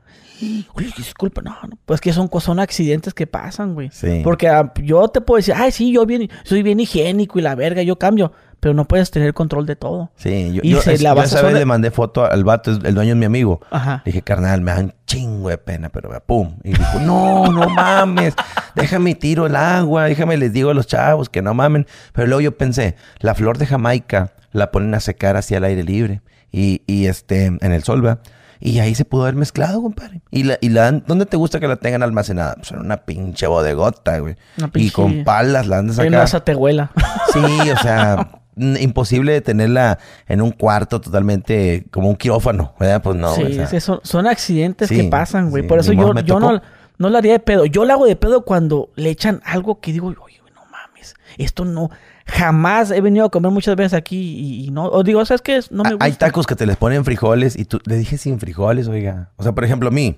Uy, 0.75 0.93
disculpa, 0.97 1.43
no, 1.43 1.55
no. 1.69 1.79
Pues 1.85 2.01
que 2.01 2.13
son, 2.13 2.29
son 2.41 2.61
accidentes 2.61 3.13
que 3.15 3.27
pasan, 3.27 3.75
güey. 3.75 3.91
Sí. 3.93 4.23
Porque 4.25 4.49
ah, 4.49 4.73
yo 4.83 5.07
te 5.09 5.21
puedo 5.21 5.37
decir, 5.37 5.55
ay, 5.57 5.71
sí, 5.71 5.93
yo 5.93 6.07
bien, 6.07 6.31
soy 6.45 6.63
bien 6.63 6.81
higiénico 6.81 7.39
y 7.39 7.43
la 7.43 7.55
verga, 7.55 7.83
yo 7.83 7.99
cambio. 7.99 8.33
Pero 8.61 8.75
no 8.75 8.85
puedes 8.87 9.11
tener 9.11 9.33
control 9.33 9.64
de 9.66 9.75
todo. 9.75 10.11
Sí, 10.16 10.53
yo, 10.53 10.61
Y 10.62 10.70
yo, 10.73 10.83
se 10.83 10.92
es- 10.92 11.03
la 11.03 11.14
yo 11.14 11.20
a 11.23 11.25
esa 11.25 11.40
vez 11.42 11.55
le 11.55 11.64
mandé 11.64 11.90
foto 11.90 12.25
al 12.31 12.44
vato, 12.44 12.70
el 12.70 12.94
dueño 12.94 13.12
es 13.12 13.16
mi 13.16 13.25
amigo. 13.25 13.61
Ajá. 13.70 14.03
Le 14.05 14.12
dije, 14.12 14.23
carnal, 14.23 14.61
me 14.61 14.70
da 14.73 14.81
un 14.81 14.94
chingo 15.07 15.49
de 15.49 15.57
pena, 15.59 15.88
pero 15.88 16.11
vea, 16.11 16.20
pum. 16.20 16.57
Y 16.62 16.70
dijo, 16.75 17.01
no, 17.01 17.46
no 17.51 17.68
mames, 17.70 18.35
déjame 18.75 19.14
tiro 19.14 19.46
el 19.46 19.57
agua, 19.57 20.05
déjame 20.05 20.37
les 20.37 20.53
digo 20.53 20.70
a 20.70 20.75
los 20.75 20.87
chavos 20.87 21.29
que 21.31 21.40
no 21.42 21.55
mamen. 21.55 21.87
Pero 22.12 22.27
luego 22.29 22.42
yo 22.42 22.57
pensé, 22.59 22.96
la 23.20 23.35
flor 23.35 23.57
de 23.59 23.66
Jamaica 23.66 24.33
la 24.53 24.70
ponen 24.70 24.94
a 24.94 25.01
secar 25.01 25.37
así 25.37 25.55
al 25.55 25.64
aire 25.64 25.83
libre 25.83 26.20
y, 26.53 26.83
y 26.87 27.07
este, 27.07 27.46
en 27.46 27.73
el 27.73 27.83
sol, 27.83 28.05
¿va? 28.05 28.18
Y 28.62 28.79
ahí 28.81 28.94
se 28.94 29.07
pudo 29.07 29.23
haber 29.23 29.37
mezclado, 29.37 29.81
compadre. 29.81 30.20
Y 30.31 30.42
la, 30.42 30.59
y 30.61 30.68
la 30.68 30.83
dan- 30.83 31.03
¿dónde 31.07 31.25
te 31.25 31.38
gusta 31.38 31.61
que 31.61 31.66
la 31.66 31.77
tengan 31.77 32.03
almacenada? 32.03 32.57
Pues 32.57 32.70
en 32.73 32.81
una 32.81 32.99
pinche 32.99 33.46
bodegota, 33.46 34.18
güey. 34.18 34.37
Una 34.59 34.66
Y 34.66 34.70
pinche- 34.70 34.92
con 34.92 35.25
palas 35.25 35.66
la 35.66 35.79
andas 35.79 35.99
acá. 35.99 36.11
no 36.11 36.23
esa 36.23 36.44
te 36.44 36.55
huela. 36.55 36.90
Sí, 37.33 37.70
o 37.70 37.77
sea, 37.79 38.29
imposible 38.57 39.41
tenerla 39.41 39.99
en 40.29 40.43
un 40.43 40.51
cuarto 40.51 41.01
totalmente 41.01 41.87
como 41.91 42.09
un 42.09 42.17
quirófano, 42.17 42.75
¿verdad? 42.79 43.03
Pues 43.03 43.17
no, 43.17 43.35
sí, 43.35 43.43
o 43.43 43.49
sea, 43.53 43.65
es 43.65 43.71
que 43.71 43.81
son, 43.81 44.01
son 44.03 44.27
accidentes 44.27 44.89
Sí, 44.89 44.97
que 44.97 45.05
pasan, 45.05 45.51
güey. 45.51 45.63
sí, 45.63 45.69
Por 45.69 45.79
eso 45.79 45.93
yo, 45.93 46.13
yo 46.21 46.41
no, 46.41 46.61
no 46.99 47.09
la 47.09 47.19
haría 47.19 47.33
de 47.33 47.39
pedo. 47.41 47.65
Yo 47.67 47.85
la 47.85 47.95
hago 47.95 48.07
de 48.07 48.17
pedo 48.17 48.45
cuando 48.45 48.91
le 48.97 49.11
echan 49.11 49.41
algo 49.45 49.81
que 49.81 49.93
digo, 49.93 50.09
oye, 50.09 50.41
no 50.55 50.63
mames. 50.71 51.15
Esto 51.39 51.65
no. 51.65 51.91
Jamás 52.27 52.91
he 52.91 53.01
venido 53.01 53.27
a 53.27 53.31
comer 53.31 53.51
muchas 53.51 53.75
veces 53.77 53.95
aquí 53.95 54.17
y, 54.19 54.67
y 54.67 54.71
no. 54.71 54.85
O 54.87 55.03
digo, 55.03 55.25
¿sabes 55.25 55.43
qué? 55.43 55.61
No 55.71 55.83
me 55.83 55.91
gusta. 55.91 56.05
Hay 56.05 56.13
tacos 56.13 56.47
que 56.47 56.55
te 56.55 56.67
les 56.67 56.77
ponen 56.77 57.05
frijoles 57.05 57.59
y 57.59 57.65
tú 57.65 57.81
le 57.87 57.97
dije 57.97 58.19
sin 58.19 58.39
frijoles, 58.39 58.87
oiga. 58.89 59.31
O 59.37 59.43
sea, 59.43 59.53
por 59.53 59.65
ejemplo, 59.65 59.89
a 59.89 59.93
mí 59.93 60.17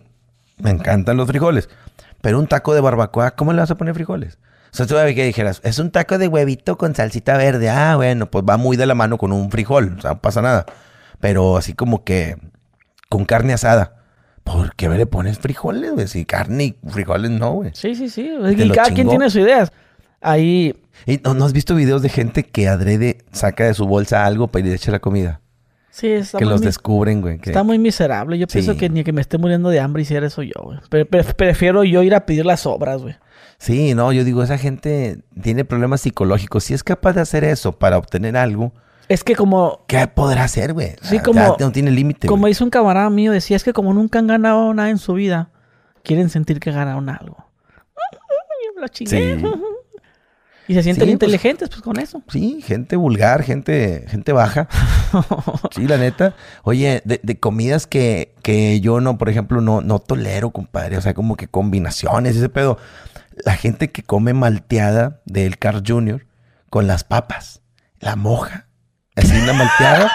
me 0.58 0.70
encantan 0.70 1.16
los 1.16 1.26
frijoles, 1.28 1.68
pero 2.20 2.38
un 2.38 2.46
taco 2.46 2.74
de 2.74 2.80
barbacoa, 2.80 3.30
¿cómo 3.32 3.52
le 3.52 3.60
vas 3.60 3.70
a 3.70 3.76
poner 3.76 3.94
frijoles? 3.94 4.38
O 4.72 4.76
sea, 4.76 4.86
tú 4.86 4.94
que 4.94 5.24
dijeras, 5.26 5.60
es 5.64 5.78
un 5.78 5.90
taco 5.90 6.16
de 6.16 6.28
huevito 6.28 6.78
con 6.78 6.94
salsita 6.94 7.36
verde. 7.36 7.68
Ah, 7.68 7.96
bueno, 7.96 8.30
pues 8.30 8.42
va 8.48 8.56
muy 8.56 8.76
de 8.78 8.86
la 8.86 8.94
mano 8.94 9.18
con 9.18 9.30
un 9.32 9.50
frijol, 9.50 9.96
o 9.98 10.00
sea, 10.00 10.12
no 10.12 10.20
pasa 10.22 10.40
nada. 10.40 10.64
Pero 11.20 11.56
así 11.58 11.74
como 11.74 12.04
que 12.04 12.36
con 13.10 13.24
carne 13.26 13.52
asada. 13.52 13.96
¿Por 14.44 14.74
qué 14.74 14.88
le 14.88 15.06
pones 15.06 15.38
frijoles, 15.38 15.92
güey? 15.92 16.08
Si 16.08 16.24
carne 16.24 16.64
y 16.64 16.76
frijoles 16.88 17.30
no, 17.30 17.52
güey. 17.52 17.70
Sí, 17.74 17.94
sí, 17.94 18.08
sí. 18.08 18.22
Y 18.22 18.64
lo 18.64 18.74
cada 18.74 18.90
quien 18.90 19.08
tiene 19.08 19.30
sus 19.30 19.42
ideas. 19.42 19.70
Ahí. 20.20 20.74
¿Y 21.06 21.18
no, 21.18 21.34
no 21.34 21.44
has 21.44 21.52
visto 21.52 21.74
videos 21.74 22.02
de 22.02 22.08
gente 22.08 22.42
que 22.44 22.66
adrede 22.68 23.18
saca 23.32 23.64
de 23.64 23.74
su 23.74 23.86
bolsa 23.86 24.24
algo 24.26 24.48
para 24.48 24.66
ir 24.66 24.72
a 24.72 24.76
echar 24.76 24.92
la 24.92 24.98
comida? 25.00 25.40
Sí, 25.90 26.08
está, 26.08 26.38
que 26.38 26.44
muy, 26.44 26.52
los 26.52 26.60
mi- 26.60 26.66
descubren, 26.66 27.20
güey. 27.20 27.38
que- 27.38 27.50
está 27.50 27.62
muy 27.62 27.78
miserable. 27.78 28.38
Yo 28.38 28.46
pienso 28.46 28.76
que 28.76 28.88
ni 28.88 29.04
que 29.04 29.12
me 29.12 29.20
esté 29.20 29.36
muriendo 29.38 29.68
de 29.68 29.78
hambre 29.78 30.02
hiciera 30.02 30.26
eso 30.26 30.42
yo, 30.42 30.54
güey. 30.62 30.78
Pre- 30.88 31.04
pre- 31.04 31.22
prefiero 31.34 31.84
yo 31.84 32.02
ir 32.02 32.14
a 32.14 32.24
pedir 32.26 32.46
las 32.46 32.64
obras, 32.66 33.02
güey. 33.02 33.14
Sí, 33.62 33.94
no, 33.94 34.12
yo 34.12 34.24
digo, 34.24 34.42
esa 34.42 34.58
gente 34.58 35.20
tiene 35.40 35.64
problemas 35.64 36.00
psicológicos. 36.00 36.64
Si 36.64 36.74
es 36.74 36.82
capaz 36.82 37.12
de 37.12 37.20
hacer 37.20 37.44
eso 37.44 37.70
para 37.78 37.96
obtener 37.96 38.36
algo, 38.36 38.72
Es 39.08 39.22
que 39.22 39.36
como 39.36 39.84
¿qué 39.86 40.08
podrá 40.08 40.42
hacer, 40.42 40.72
güey? 40.72 40.96
Sí, 41.02 41.20
como- 41.20 41.38
ya 41.40 41.54
no 41.64 41.70
tiene 41.70 41.92
límite. 41.92 42.26
Como 42.26 42.48
dice 42.48 42.64
un 42.64 42.70
camarada 42.70 43.08
mío, 43.08 43.30
decía, 43.30 43.56
es 43.56 43.62
que 43.62 43.72
como 43.72 43.94
nunca 43.94 44.18
han 44.18 44.26
ganado 44.26 44.74
nada 44.74 44.90
en 44.90 44.98
su 44.98 45.12
vida, 45.14 45.50
quieren 46.02 46.28
sentir 46.28 46.58
que 46.58 46.72
ganaron 46.72 47.08
algo. 47.08 47.36
Yo 48.12 48.72
me 48.74 48.80
lo 48.82 48.88
chingué. 48.88 49.38
Sí. 49.38 49.44
Y 50.68 50.74
se 50.74 50.84
sienten 50.84 51.02
Sí, 51.02 51.06
pues- 51.06 51.12
inteligentes, 51.14 51.68
pues, 51.70 51.82
con 51.82 51.98
eso. 51.98 52.22
Sí, 52.28 52.62
gente 52.62 52.94
vulgar, 52.94 53.42
gente, 53.42 54.04
gente 54.08 54.32
baja. 54.32 54.68
Sí, 55.72 55.86
la 55.88 55.98
neta. 55.98 56.34
Oye, 56.62 57.02
de, 57.04 57.18
de 57.22 57.38
comidas 57.40 57.86
que, 57.88 58.32
que 58.42 58.80
yo 58.80 59.00
no, 59.00 59.18
por 59.18 59.28
ejemplo, 59.28 59.60
no, 59.60 59.80
no 59.80 59.98
tolero, 59.98 60.50
compadre. 60.50 60.96
O 60.96 61.00
sea, 61.00 61.14
como 61.14 61.36
que 61.36 61.48
combinaciones, 61.48 62.36
ese 62.36 62.48
pedo. 62.48 62.78
La 63.44 63.54
gente 63.54 63.90
que 63.90 64.02
come 64.02 64.32
malteada 64.32 65.20
del 65.24 65.58
Carl 65.58 65.82
Jr. 65.86 66.26
con 66.70 66.86
las 66.86 67.04
papas. 67.04 67.62
La 68.00 68.16
moja. 68.16 68.66
Así 69.16 69.36
una 69.38 69.52
malteada. 69.52 70.10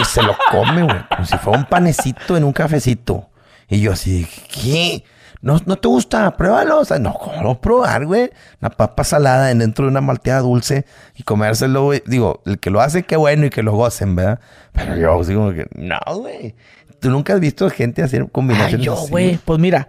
y 0.00 0.04
se 0.04 0.22
lo 0.22 0.36
come, 0.50 0.82
güey. 0.82 1.08
Como 1.08 1.24
si 1.24 1.36
fuera 1.38 1.58
un 1.58 1.64
panecito 1.66 2.36
en 2.36 2.44
un 2.44 2.52
cafecito. 2.52 3.30
Y 3.68 3.80
yo 3.80 3.92
así, 3.92 4.26
¿qué? 4.50 5.04
¿No, 5.40 5.60
no 5.66 5.76
te 5.76 5.88
gusta? 5.88 6.36
Pruébalo. 6.36 6.80
O 6.80 6.84
sea, 6.84 6.98
no, 6.98 7.14
¿cómo 7.14 7.42
lo 7.42 7.60
probar, 7.60 8.06
güey? 8.06 8.30
Una 8.60 8.70
papa 8.70 9.04
salada 9.04 9.50
en 9.50 9.58
dentro 9.58 9.84
de 9.84 9.90
una 9.90 10.00
malteada 10.00 10.40
dulce 10.40 10.84
y 11.14 11.22
comérselo, 11.22 11.84
güey. 11.84 12.02
Digo, 12.06 12.42
el 12.46 12.58
que 12.58 12.70
lo 12.70 12.80
hace, 12.80 13.04
qué 13.04 13.16
bueno 13.16 13.46
y 13.46 13.50
que 13.50 13.62
lo 13.62 13.72
gocen, 13.72 14.16
¿verdad? 14.16 14.40
Pero 14.72 14.96
yo, 14.96 15.20
así 15.20 15.34
como 15.34 15.52
que, 15.52 15.66
no, 15.74 15.98
güey. 16.16 16.54
¿Tú 17.00 17.10
nunca 17.10 17.34
has 17.34 17.40
visto 17.40 17.68
gente 17.70 18.02
hacer 18.02 18.22
Ay, 18.22 18.28
combinaciones 18.32 18.84
yo, 18.84 18.94
así, 18.94 19.10
güey. 19.10 19.38
Pues 19.44 19.60
mira, 19.60 19.86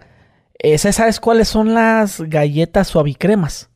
esa, 0.62 0.92
¿sabes 0.92 1.20
cuáles 1.20 1.48
son 1.48 1.74
las 1.74 2.20
galletas 2.20 2.88
suavicremas? 2.88 3.68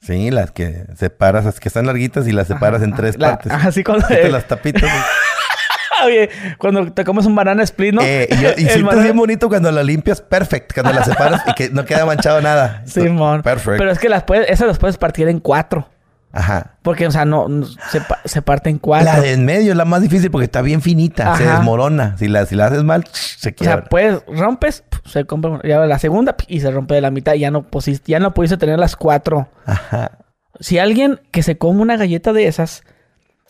Sí, 0.00 0.30
las 0.30 0.50
que 0.50 0.84
separas, 0.96 1.44
las 1.44 1.60
que 1.60 1.68
están 1.68 1.86
larguitas 1.86 2.26
y 2.26 2.32
las 2.32 2.48
separas 2.48 2.80
Ajá, 2.82 2.84
en 2.90 2.94
tres 2.96 3.18
la- 3.18 3.28
partes. 3.30 3.52
ajá, 3.52 3.70
sí, 3.72 3.84
cuando- 3.84 4.06
Quítate 4.08 4.30
las 4.30 4.46
tapitas. 4.48 4.90
Oye, 6.04 6.28
cuando 6.58 6.92
te 6.92 7.04
comes 7.04 7.26
un 7.26 7.34
banana 7.36 7.62
split, 7.62 7.94
¿no? 7.94 8.02
Eh, 8.02 8.26
y 8.28 8.34
y 8.34 8.38
sientes 8.56 8.82
banana- 8.82 9.02
bien 9.04 9.16
bonito 9.16 9.48
cuando 9.48 9.70
la 9.70 9.84
limpias 9.84 10.20
perfect, 10.20 10.72
cuando 10.74 10.92
la 10.92 11.04
separas 11.04 11.42
y 11.46 11.52
que 11.54 11.70
no 11.70 11.84
queda 11.84 12.04
manchado 12.04 12.40
nada. 12.40 12.82
Simón. 12.86 13.42
Perfect. 13.42 13.78
Pero 13.78 13.92
es 13.92 13.98
que 14.00 14.08
las 14.08 14.24
puedes, 14.24 14.48
esas 14.50 14.66
las 14.66 14.78
puedes 14.78 14.98
partir 14.98 15.28
en 15.28 15.38
cuatro. 15.38 15.88
Ajá. 16.32 16.76
Porque, 16.82 17.06
o 17.06 17.10
sea, 17.10 17.24
no, 17.26 17.46
no- 17.48 17.66
se, 17.66 18.00
se 18.24 18.42
parte 18.42 18.70
en 18.70 18.78
cuatro. 18.78 19.04
La 19.12 19.20
de 19.20 19.32
en 19.32 19.44
medio 19.44 19.72
es 19.72 19.76
la 19.76 19.84
más 19.84 20.00
difícil 20.02 20.30
porque 20.30 20.46
está 20.46 20.62
bien 20.62 20.80
finita, 20.80 21.36
se 21.36 21.44
desmorona. 21.46 22.16
Si 22.16 22.26
la, 22.28 22.46
si 22.46 22.56
la 22.56 22.66
haces 22.66 22.82
mal, 22.84 23.04
se 23.12 23.50
O 23.50 23.54
quiebra. 23.54 23.76
sea, 23.76 23.84
pues 23.84 24.22
rompes, 24.26 24.84
se 25.04 25.24
compra 25.26 25.60
ya 25.62 25.80
la 25.80 25.98
segunda 25.98 26.34
y 26.48 26.60
se 26.60 26.70
rompe 26.70 26.94
de 26.94 27.02
la 27.02 27.10
mitad. 27.10 27.34
y 27.34 27.40
Ya 27.40 27.50
no, 27.50 27.64
pusiste, 27.64 28.10
ya 28.12 28.18
no 28.18 28.32
pudiste 28.32 28.56
tener 28.56 28.78
las 28.78 28.96
cuatro. 28.96 29.48
Ajá. 29.66 30.18
Si 30.60 30.78
alguien 30.78 31.20
que 31.32 31.42
se 31.42 31.58
come 31.58 31.82
una 31.82 31.96
galleta 31.96 32.32
de 32.32 32.46
esas, 32.46 32.82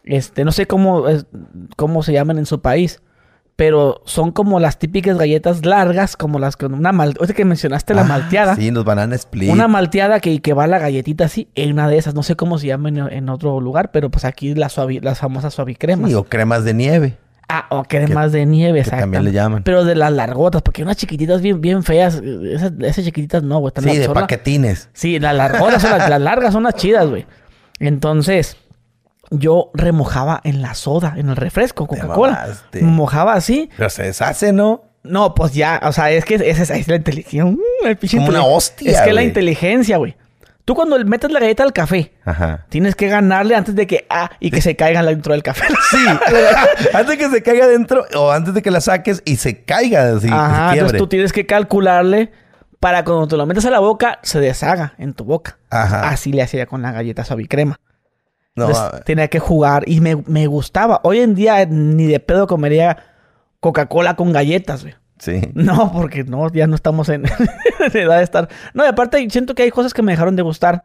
este, 0.04 0.44
no 0.44 0.50
sé 0.50 0.66
cómo, 0.66 1.08
es- 1.08 1.26
cómo 1.76 2.02
se 2.02 2.12
llaman 2.12 2.38
en 2.38 2.46
su 2.46 2.60
país, 2.62 3.00
pero 3.56 4.00
son 4.06 4.32
como 4.32 4.58
las 4.60 4.78
típicas 4.78 5.18
galletas 5.18 5.64
largas, 5.64 6.16
como 6.16 6.38
las 6.38 6.56
que 6.56 6.66
una 6.66 6.90
mal, 6.92 7.14
ahorita 7.18 7.34
que 7.34 7.44
mencionaste 7.44 7.94
la 7.94 8.00
Ah, 8.02 8.04
malteada. 8.04 8.56
Sí, 8.56 8.70
los 8.70 8.84
banana 8.84 9.14
split. 9.14 9.50
Una 9.50 9.68
malteada 9.68 10.20
que, 10.20 10.40
que 10.40 10.52
va 10.54 10.66
la 10.66 10.78
galletita 10.78 11.26
así, 11.26 11.48
en 11.54 11.72
una 11.72 11.88
de 11.88 11.98
esas, 11.98 12.14
no 12.14 12.22
sé 12.22 12.34
cómo 12.34 12.58
se 12.58 12.66
llama 12.68 12.88
en, 12.88 12.98
en 12.98 13.28
otro 13.28 13.60
lugar, 13.60 13.90
pero 13.92 14.10
pues 14.10 14.24
aquí 14.24 14.54
las, 14.54 14.76
suavi- 14.76 15.02
las 15.02 15.18
famosas 15.18 15.54
suavicremas. 15.54 16.10
Sí, 16.10 16.14
o 16.14 16.24
cremas 16.24 16.64
de 16.64 16.74
nieve. 16.74 17.18
Ah, 17.48 17.66
o 17.68 17.84
cremas 17.84 18.32
de 18.32 18.46
nieve, 18.46 18.78
exacto. 18.80 19.02
también 19.02 19.24
le 19.24 19.32
llaman. 19.32 19.62
Pero 19.62 19.84
de 19.84 19.94
las 19.94 20.10
largotas, 20.10 20.62
porque 20.62 20.82
unas 20.82 20.96
chiquititas 20.96 21.42
bien, 21.42 21.60
bien 21.60 21.82
feas, 21.82 22.14
esas, 22.24 22.72
esas 22.80 23.04
chiquititas 23.04 23.42
no, 23.42 23.58
güey. 23.58 23.68
están 23.68 23.84
Sí, 23.84 23.90
las 23.90 23.98
de 23.98 24.04
solas. 24.06 24.22
paquetines. 24.22 24.88
Sí, 24.94 25.18
las 25.20 25.36
largotas 25.36 25.82
son 25.82 25.90
las, 25.90 26.08
las 26.08 26.20
largas 26.20 26.54
son 26.54 26.62
las 26.62 26.74
chidas, 26.76 27.06
güey. 27.10 27.26
Entonces, 27.78 28.56
yo 29.32 29.70
remojaba 29.74 30.40
en 30.44 30.62
la 30.62 30.74
soda, 30.74 31.14
en 31.16 31.28
el 31.30 31.36
refresco, 31.36 31.86
Coca-Cola. 31.86 32.48
Mojaba 32.82 33.34
así. 33.34 33.70
Pero 33.76 33.90
se 33.90 34.04
deshace, 34.04 34.52
¿no? 34.52 34.84
No, 35.02 35.34
pues 35.34 35.52
ya, 35.52 35.80
o 35.82 35.92
sea, 35.92 36.10
es 36.12 36.24
que 36.24 36.36
esa 36.36 36.74
es, 36.74 36.86
la 36.88 36.96
inteligencia. 36.96 37.44
Mm, 37.44 37.58
Como 38.12 38.28
una 38.28 38.44
hostia, 38.44 38.92
Es 38.92 39.00
que 39.00 39.08
la 39.08 39.20
güey. 39.20 39.26
inteligencia, 39.26 39.96
güey. 39.96 40.16
Tú 40.64 40.76
cuando 40.76 40.96
metes 41.04 41.32
la 41.32 41.40
galleta 41.40 41.64
al 41.64 41.72
café, 41.72 42.12
Ajá. 42.24 42.66
tienes 42.68 42.94
que 42.94 43.08
ganarle 43.08 43.56
antes 43.56 43.74
de 43.74 43.88
que, 43.88 44.06
ah, 44.08 44.30
y 44.38 44.52
que 44.52 44.60
se 44.60 44.76
caigan 44.76 45.04
dentro 45.06 45.32
del 45.32 45.42
café. 45.42 45.64
Sí. 45.90 45.96
antes 46.94 47.08
de 47.08 47.18
que 47.18 47.30
se 47.30 47.42
caiga 47.42 47.66
dentro 47.66 48.04
o 48.14 48.30
antes 48.30 48.54
de 48.54 48.62
que 48.62 48.70
la 48.70 48.80
saques 48.80 49.22
y 49.24 49.36
se 49.36 49.64
caiga 49.64 50.14
así. 50.16 50.28
Ajá, 50.30 50.68
se 50.70 50.74
entonces 50.78 50.98
tú 50.98 51.08
tienes 51.08 51.32
que 51.32 51.46
calcularle 51.46 52.30
para 52.78 53.04
cuando 53.04 53.26
te 53.26 53.36
lo 53.36 53.44
metes 53.44 53.64
a 53.66 53.70
la 53.70 53.80
boca, 53.80 54.20
se 54.22 54.38
deshaga 54.38 54.94
en 54.98 55.14
tu 55.14 55.24
boca. 55.24 55.58
Ajá. 55.68 56.08
Así 56.08 56.32
le 56.32 56.42
hacía 56.42 56.66
con 56.66 56.80
la 56.82 56.92
galleta 56.92 57.24
suavicrema. 57.24 57.80
No, 58.54 58.66
Entonces, 58.68 58.94
a- 58.94 59.00
tenía 59.00 59.28
que 59.28 59.38
jugar 59.38 59.84
y 59.86 60.00
me, 60.00 60.16
me 60.26 60.46
gustaba. 60.46 61.00
Hoy 61.04 61.20
en 61.20 61.34
día 61.34 61.64
ni 61.66 62.06
de 62.06 62.20
pedo 62.20 62.46
comería 62.46 62.98
Coca-Cola 63.60 64.16
con 64.16 64.32
galletas, 64.32 64.82
güey. 64.82 64.94
sí. 65.18 65.40
No, 65.54 65.90
porque 65.92 66.24
no, 66.24 66.50
ya 66.52 66.66
no 66.66 66.74
estamos 66.74 67.08
en, 67.08 67.24
edad 67.94 68.18
de 68.18 68.22
estar. 68.24 68.48
No, 68.74 68.84
y 68.84 68.88
aparte 68.88 69.28
siento 69.30 69.54
que 69.54 69.62
hay 69.62 69.70
cosas 69.70 69.94
que 69.94 70.02
me 70.02 70.12
dejaron 70.12 70.36
de 70.36 70.42
gustar 70.42 70.84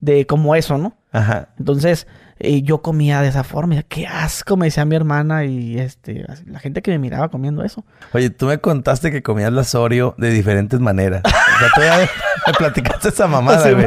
de 0.00 0.26
como 0.26 0.54
eso, 0.54 0.76
¿no? 0.76 0.96
Ajá. 1.12 1.48
Entonces, 1.58 2.06
eh, 2.40 2.62
yo 2.62 2.82
comía 2.82 3.22
de 3.22 3.28
esa 3.28 3.44
forma. 3.44 3.76
y 3.76 3.82
Qué 3.84 4.06
asco, 4.06 4.56
me 4.56 4.66
decía 4.66 4.84
mi 4.84 4.96
hermana 4.96 5.44
y 5.44 5.78
este, 5.78 6.26
la 6.46 6.58
gente 6.58 6.82
que 6.82 6.90
me 6.90 6.98
miraba 6.98 7.28
comiendo 7.28 7.62
eso. 7.64 7.84
Oye, 8.12 8.28
tú 8.30 8.46
me 8.46 8.58
contaste 8.58 9.10
que 9.12 9.22
comías 9.22 9.52
las 9.52 9.74
Oreo 9.76 10.14
de 10.18 10.30
diferentes 10.30 10.80
maneras. 10.80 11.22
sea, 11.24 11.68
tú 11.74 11.80
ya 11.82 11.98
me 12.46 12.52
platicaste 12.58 13.08
esa 13.08 13.26
mamada, 13.26 13.70
güey. 13.72 13.86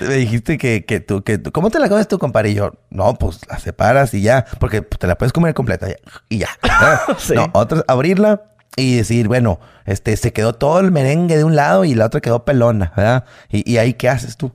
Me 0.00 0.14
dijiste 0.14 0.58
que, 0.58 0.84
que 0.84 1.00
tú, 1.00 1.22
que 1.22 1.38
tú- 1.38 1.52
¿cómo 1.52 1.70
te 1.70 1.78
la 1.78 1.88
comes 1.88 2.08
tú, 2.08 2.18
compadre? 2.18 2.50
Y 2.50 2.54
yo, 2.54 2.72
no, 2.90 3.14
pues 3.14 3.40
la 3.48 3.58
separas 3.58 4.12
y 4.14 4.22
ya, 4.22 4.44
porque 4.58 4.80
te 4.82 5.06
la 5.06 5.16
puedes 5.16 5.32
comer 5.32 5.54
completa 5.54 5.88
y 6.28 6.38
ya. 6.38 6.48
Sí. 7.18 7.34
No, 7.34 7.48
otra, 7.52 7.82
abrirla 7.88 8.42
y 8.76 8.96
decir, 8.96 9.28
bueno, 9.28 9.58
este, 9.86 10.16
se 10.16 10.32
quedó 10.32 10.52
todo 10.52 10.80
el 10.80 10.92
merengue 10.92 11.36
de 11.36 11.44
un 11.44 11.56
lado 11.56 11.84
y 11.84 11.94
la 11.94 12.06
otra 12.06 12.20
quedó 12.20 12.44
pelona, 12.44 12.92
¿verdad? 12.96 13.24
Y, 13.50 13.70
y 13.70 13.78
ahí, 13.78 13.94
¿qué 13.94 14.08
haces 14.08 14.36
tú? 14.36 14.52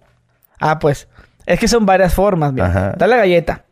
Ah, 0.60 0.80
pues. 0.80 1.08
Es 1.46 1.60
que 1.60 1.68
son 1.68 1.86
varias 1.86 2.14
formas, 2.14 2.54
mira. 2.54 2.68
Ajá. 2.68 2.90
Está 2.92 3.06
la 3.08 3.18
galleta. 3.18 3.66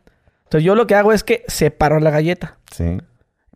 Entonces 0.44 0.64
yo 0.66 0.74
lo 0.74 0.86
que 0.86 0.94
hago 0.94 1.14
es 1.14 1.24
que 1.24 1.42
separo 1.48 1.98
la 2.00 2.10
galleta. 2.10 2.58
Sí. 2.70 2.98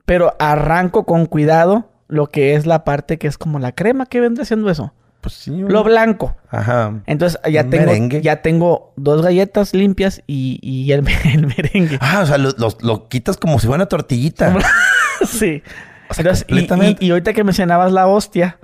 Pero 0.06 0.34
arranco 0.38 1.04
con 1.04 1.26
cuidado 1.26 1.90
lo 2.08 2.28
que 2.28 2.54
es 2.54 2.64
la 2.64 2.84
parte 2.84 3.18
que 3.18 3.26
es 3.26 3.36
como 3.36 3.58
la 3.58 3.72
crema 3.72 4.06
que 4.06 4.20
vendría 4.20 4.46
siendo 4.46 4.70
eso. 4.70 4.94
Pues 5.26 5.34
sí. 5.38 5.50
Lo 5.50 5.82
blanco. 5.82 6.36
Ajá. 6.50 7.00
Entonces 7.06 7.40
ya 7.50 7.62
Un 7.64 7.70
tengo, 7.70 7.86
merengue. 7.86 8.22
ya 8.22 8.42
tengo 8.42 8.92
dos 8.96 9.22
galletas 9.22 9.74
limpias 9.74 10.22
y, 10.28 10.60
y 10.62 10.92
el, 10.92 11.04
el 11.24 11.46
merengue. 11.48 11.98
Ah, 12.00 12.20
o 12.22 12.26
sea, 12.26 12.38
lo, 12.38 12.50
lo- 12.58 12.76
lo 12.80 13.08
quitas 13.08 13.36
como 13.36 13.58
si 13.58 13.66
fuera 13.66 13.78
una 13.82 13.86
tortillita. 13.88 14.54
sí. 15.26 15.64
O 16.08 16.14
sea, 16.14 16.22
Entonces, 16.22 16.44
y- 16.46 16.52
completamente. 16.52 17.04
y, 17.04 17.08
y 17.08 17.10
ahorita 17.10 17.32
que 17.32 17.42
mencionabas 17.42 17.90
la 17.90 18.06
hostia, 18.06 18.58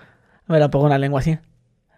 me 0.47 0.61
la 0.61 0.71
pongo 0.71 0.87
en 0.87 0.91
la 0.91 0.99
lengua 0.99 1.19
así. 1.19 1.37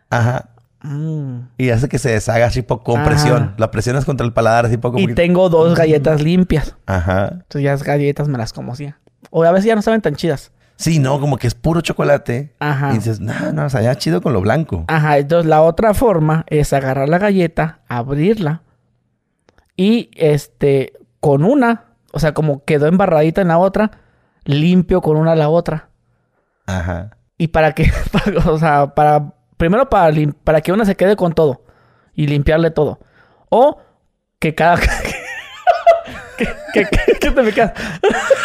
Ajá. 0.09 0.49
Mm. 0.81 1.41
Y 1.59 1.69
hace 1.71 1.89
que 1.91 1.99
se 1.99 2.11
deshaga 2.11 2.47
así 2.47 2.62
poco 2.62 2.85
con 2.93 3.01
Ajá. 3.03 3.11
presión. 3.11 3.55
La 3.59 3.71
presionas 3.71 4.07
contra 4.07 4.27
el 4.27 4.33
paladar 4.33 4.65
así 4.65 4.79
poco. 4.79 4.99
Y 4.99 5.12
tengo 5.15 5.51
dos 5.51 5.75
galletas 5.79 6.23
limpias. 6.23 6.75
Ajá. 6.87 7.29
Entonces 7.33 7.62
ya 7.62 7.73
las 7.73 7.83
galletas 7.83 8.29
me 8.29 8.39
las 8.39 8.55
como 8.55 8.73
así. 8.73 8.93
O 9.31 9.45
a 9.45 9.51
veces 9.53 9.67
ya 9.67 9.75
no 9.77 9.83
saben 9.83 10.01
tan 10.01 10.15
chidas. 10.17 10.53
Sí, 10.77 10.99
no, 10.99 11.20
como 11.20 11.37
que 11.39 11.47
es 11.47 11.55
puro 11.55 11.81
chocolate. 11.81 12.55
Ajá. 12.59 12.91
Y 12.93 12.95
dices, 12.95 13.20
no, 13.20 13.53
no, 13.53 13.66
o 13.66 13.68
sea, 13.70 13.81
ya 13.83 13.95
chido 13.97 14.20
con 14.20 14.33
lo 14.33 14.41
blanco. 14.41 14.85
Ajá, 14.89 15.18
entonces 15.18 15.49
la 15.49 15.62
otra 15.62 15.95
forma 15.95 16.45
es 16.49 16.72
agarrar 16.72 17.09
la 17.09 17.18
galleta, 17.18 17.81
abrirla 17.89 18.62
y 19.77 20.11
este 20.14 20.93
con 21.20 21.45
una, 21.45 21.85
o 22.12 22.18
sea, 22.18 22.35
como 22.35 22.64
quedó 22.64 22.87
embarradita 22.87 23.41
en 23.41 23.49
la 23.49 23.59
otra, 23.59 23.91
limpio 24.45 25.01
con 25.01 25.16
una 25.16 25.35
la 25.35 25.49
otra. 25.49 25.89
Ajá. 26.66 27.16
Y 27.39 27.49
para 27.49 27.72
que, 27.72 27.91
para- 28.12 28.51
o 28.51 28.59
sea, 28.59 28.95
para 28.95 29.33
primero 29.57 29.89
para 29.89 30.12
para 30.43 30.61
que 30.61 30.72
una 30.72 30.85
se 30.85 30.97
quede 30.97 31.16
con 31.16 31.33
todo 31.33 31.62
y 32.14 32.27
limpiarle 32.27 32.70
todo. 32.70 32.99
O 33.49 33.79
que 34.39 34.55
cada 34.55 34.77
que 36.83 37.31
te 37.31 37.43
me 37.43 37.53
quedas. 37.53 37.72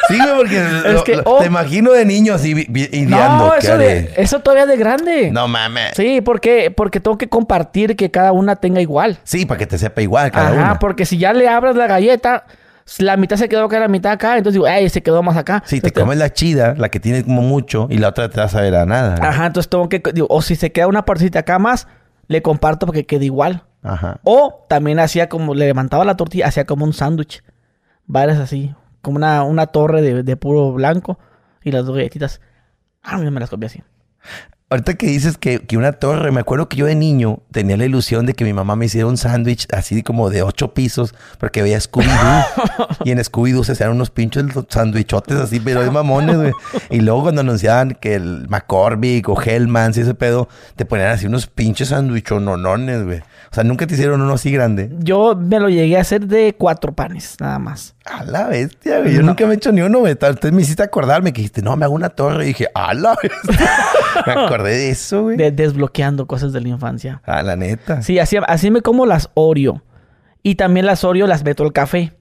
Sí, 0.07 0.17
güey, 0.17 0.35
porque 0.37 0.63
lo- 0.93 1.03
que, 1.03 1.15
lo- 1.17 1.23
oh. 1.25 1.39
te 1.39 1.45
imagino 1.47 1.91
de 1.91 2.05
niño 2.05 2.33
así 2.35 2.51
ideando. 2.51 3.45
No, 3.47 3.51
¿qué 3.53 3.57
eso, 3.59 3.77
de, 3.77 4.13
eso 4.17 4.39
todavía 4.39 4.65
de 4.65 4.77
grande. 4.77 5.31
No 5.31 5.47
mames. 5.47 5.91
Sí, 5.95 6.21
porque 6.21 6.71
porque 6.71 6.99
tengo 6.99 7.17
que 7.17 7.27
compartir 7.29 7.95
que 7.95 8.11
cada 8.11 8.31
una 8.31 8.55
tenga 8.55 8.81
igual. 8.81 9.17
Sí, 9.23 9.45
para 9.45 9.57
que 9.57 9.67
te 9.67 9.77
sepa 9.77 10.01
igual 10.01 10.31
cada 10.31 10.49
Ajá, 10.49 10.55
una. 10.71 10.79
porque 10.79 11.05
si 11.05 11.17
ya 11.17 11.33
le 11.33 11.47
abras 11.47 11.75
la 11.75 11.87
galleta, 11.87 12.45
la 12.97 13.17
mitad 13.17 13.35
se 13.37 13.47
quedó 13.49 13.65
acá, 13.65 13.79
la 13.79 13.87
mitad 13.87 14.11
acá, 14.11 14.37
entonces 14.37 14.53
digo, 14.53 14.65
ay, 14.65 14.89
se 14.89 15.03
quedó 15.03 15.21
más 15.21 15.37
acá. 15.37 15.61
Sí, 15.65 15.79
te 15.81 15.91
comes 15.91 16.17
la 16.17 16.33
chida, 16.33 16.73
la 16.77 16.89
que 16.89 16.99
tiene 16.99 17.23
como 17.23 17.41
mucho, 17.43 17.87
y 17.89 17.97
la 17.99 18.09
otra 18.09 18.29
te 18.29 18.39
vas 18.39 18.55
a 18.55 18.61
ver 18.61 18.75
a 18.75 18.85
nada. 18.85 19.15
Ajá, 19.21 19.45
entonces 19.47 19.69
tengo 19.69 19.87
que, 19.89 20.01
digo, 20.13 20.27
o 20.29 20.41
si 20.41 20.55
se 20.55 20.71
queda 20.71 20.87
una 20.87 21.05
partecita 21.05 21.39
acá 21.39 21.59
más, 21.59 21.87
le 22.27 22.41
comparto 22.41 22.85
porque 22.87 23.05
quede 23.05 23.25
igual. 23.25 23.63
Ajá. 23.83 24.19
O 24.23 24.65
también 24.67 24.99
hacía 24.99 25.29
como, 25.29 25.53
le 25.53 25.65
levantaba 25.67 26.03
la 26.03 26.17
tortilla, 26.17 26.47
hacía 26.47 26.65
como 26.65 26.83
un 26.83 26.93
sándwich. 26.93 27.43
Varias 28.09 28.39
así, 28.39 28.73
como 29.03 29.17
una, 29.17 29.43
una 29.43 29.67
torre 29.67 30.01
de, 30.01 30.23
de 30.23 30.35
puro 30.35 30.73
blanco 30.73 31.19
y 31.63 31.71
las 31.71 31.85
dos 31.85 31.95
galletitas. 31.95 32.41
Ah, 33.03 33.21
yo 33.23 33.31
me 33.31 33.39
las 33.39 33.51
comí 33.51 33.67
así. 33.67 33.83
Ahorita 34.71 34.95
que 34.95 35.05
dices 35.05 35.37
que, 35.37 35.59
que 35.59 35.77
una 35.77 35.93
torre, 35.93 36.31
me 36.31 36.39
acuerdo 36.41 36.69
que 36.69 36.77
yo 36.77 36.87
de 36.87 36.95
niño 36.95 37.43
tenía 37.51 37.77
la 37.77 37.85
ilusión 37.85 38.25
de 38.25 38.33
que 38.33 38.45
mi 38.45 38.53
mamá 38.53 38.75
me 38.75 38.85
hiciera 38.85 39.05
un 39.05 39.17
sándwich 39.17 39.67
así 39.71 40.01
como 40.01 40.31
de 40.31 40.41
ocho 40.41 40.73
pisos, 40.73 41.13
porque 41.39 41.61
veía 41.61 41.77
Scooby-Doo. 41.77 42.97
y 43.03 43.11
en 43.11 43.19
Scooby-Doo 43.19 43.63
se 43.63 43.73
hacían 43.73 43.91
unos 43.91 44.09
pinches 44.09 44.45
sándwichotes 44.69 45.37
así, 45.37 45.59
pero 45.59 45.83
de 45.83 45.91
mamones, 45.91 46.35
güey. 46.35 46.53
Y 46.89 47.01
luego 47.01 47.23
cuando 47.23 47.41
anunciaban 47.41 47.95
que 47.95 48.15
el 48.15 48.47
McCormick 48.47 49.29
o 49.29 49.39
Hellman, 49.39 49.93
y 49.95 50.01
ese 50.01 50.15
pedo, 50.15 50.49
te 50.75 50.85
ponían 50.85 51.09
así 51.09 51.27
unos 51.27 51.45
pinches 51.45 51.89
sándwichononones, 51.89 53.05
güey. 53.05 53.21
O 53.51 53.55
sea, 53.55 53.63
nunca 53.63 53.87
te 53.87 53.95
hicieron 53.95 54.21
uno 54.21 54.33
así 54.33 54.51
grande. 54.51 54.91
Yo 54.99 55.35
me 55.35 55.59
lo 55.59 55.69
llegué 55.69 55.97
a 55.97 56.01
hacer 56.01 56.27
de 56.27 56.53
cuatro 56.55 56.93
panes, 56.93 57.35
nada 57.39 57.57
más. 57.57 57.95
A 58.05 58.23
la 58.23 58.47
bestia, 58.47 58.99
güey. 58.99 59.13
Yo 59.15 59.21
No. 59.21 59.27
nunca 59.27 59.45
me 59.47 59.53
he 59.53 59.55
hecho 59.57 59.71
ni 59.71 59.81
uno, 59.81 59.99
güey. 59.99 60.11
Entonces 60.11 60.51
me 60.51 60.61
hiciste 60.61 60.83
acordarme 60.83 61.33
que 61.33 61.41
dijiste, 61.41 61.63
no, 61.63 61.75
me 61.75 61.85
hago 61.85 61.95
una 61.95 62.09
torre. 62.09 62.43
Y 62.43 62.47
dije, 62.49 62.67
a 62.75 62.93
la 62.93 63.15
bestia. 63.21 63.69
me 64.27 64.33
acordé 64.33 64.77
de 64.77 64.89
eso, 64.91 65.23
güey. 65.23 65.37
De- 65.37 65.51
desbloqueando 65.51 66.27
cosas 66.27 66.53
de 66.53 66.61
la 66.61 66.67
infancia. 66.69 67.21
A 67.25 67.41
la 67.41 67.55
neta. 67.55 68.03
Sí, 68.03 68.19
así, 68.19 68.37
así 68.47 68.69
me 68.69 68.81
como 68.83 69.07
las 69.07 69.31
Oreo. 69.33 69.81
Y 70.43 70.53
también 70.55 70.85
las 70.85 71.03
Oreo 71.03 71.25
las 71.25 71.43
meto 71.43 71.63
al 71.63 71.73
café. 71.73 72.13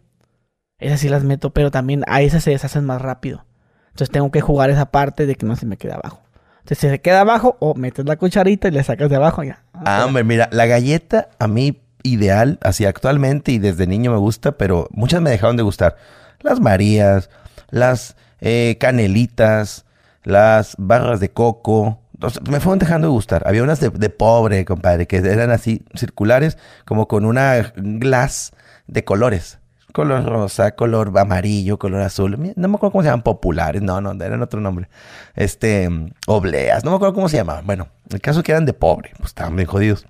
Esas 0.79 1.01
sí 1.01 1.09
las 1.11 1.25
meto, 1.25 1.51
pero 1.51 1.71
también 1.71 2.05
a 2.07 2.23
esas 2.23 2.43
se 2.45 2.53
deshacen 2.53 2.85
más 2.87 3.03
rápido. 3.03 3.45
Entonces 3.91 4.11
tengo 4.11 4.31
que 4.31 4.41
jugar 4.41 4.71
esa 4.71 4.87
parte 4.93 5.27
de 5.27 5.35
que 5.35 5.45
no 5.45 5.57
se 5.57 5.67
me 5.67 5.77
quede 5.77 5.93
abajo. 5.93 6.23
Entonces 6.61 6.79
si 6.79 6.89
se 6.89 7.01
queda 7.01 7.21
abajo, 7.21 7.57
o 7.61 7.75
metes 7.75 8.05
la 8.07 8.17
cucharita 8.17 8.69
y 8.69 8.71
le 8.71 8.83
sacas 8.85 9.11
de 9.11 9.17
abajo 9.17 9.43
ya. 9.43 9.65
Ah, 9.85 10.05
hombre, 10.05 10.25
mira, 10.25 10.49
la 10.53 10.67
galleta 10.67 11.29
a 11.39 11.49
mí 11.49 11.81
ideal, 12.03 12.59
así 12.63 12.85
actualmente 12.85 13.53
y 13.53 13.59
desde 13.59 13.87
niño 13.87 14.13
me 14.13 14.19
gusta, 14.19 14.53
pero 14.53 14.89
muchas 14.91 15.21
me 15.21 15.31
dejaron 15.31 15.57
de 15.57 15.63
gustar. 15.63 15.97
Las 16.41 16.61
Marías, 16.61 17.31
las 17.71 18.17
eh, 18.41 18.77
canelitas, 18.81 19.85
las 20.23 20.75
barras 20.79 21.21
de 21.21 21.31
coco. 21.31 22.01
o 22.21 22.31
sea, 22.31 22.43
me 22.49 22.61
fueron 22.61 22.79
dejando 22.79 23.09
de 23.09 23.13
gustar. 23.13 23.43
Había 23.47 23.63
unas 23.63 23.81
de, 23.81 23.91
de 23.91 24.11
pobre, 24.11 24.65
compadre, 24.65 25.07
que 25.07 25.17
eran 25.17 25.51
así 25.51 25.83
circulares, 25.95 26.59
como 26.85 27.09
con 27.09 27.25
una 27.25 27.73
glass 27.77 28.53
de 28.87 29.05
colores. 29.05 29.59
Color 29.99 30.27
rosa, 30.27 30.77
color 30.77 31.13
amarillo, 31.19 31.77
color 31.77 32.03
azul. 32.03 32.55
No 32.55 32.69
me 32.69 32.77
acuerdo 32.77 32.93
cómo 32.93 33.03
se 33.03 33.09
llaman, 33.09 33.25
populares. 33.25 33.83
No, 33.83 34.01
no, 34.01 34.13
eran 34.25 34.41
otro 34.41 34.61
nombre. 34.61 34.89
Este, 35.35 35.91
obleas. 36.29 36.85
No 36.85 36.93
me 36.93 36.97
acuerdo 36.99 37.15
cómo 37.15 37.29
se 37.29 37.39
llamaban. 37.39 37.67
Bueno, 37.67 37.89
el 38.09 38.21
caso 38.21 38.39
es 38.39 38.45
que 38.45 38.53
eran 38.53 38.65
de 38.65 38.75
pobre. 38.75 39.11
Pues 39.17 39.31
estaban 39.31 39.57
bien 39.57 39.67
jodidos. 39.67 40.07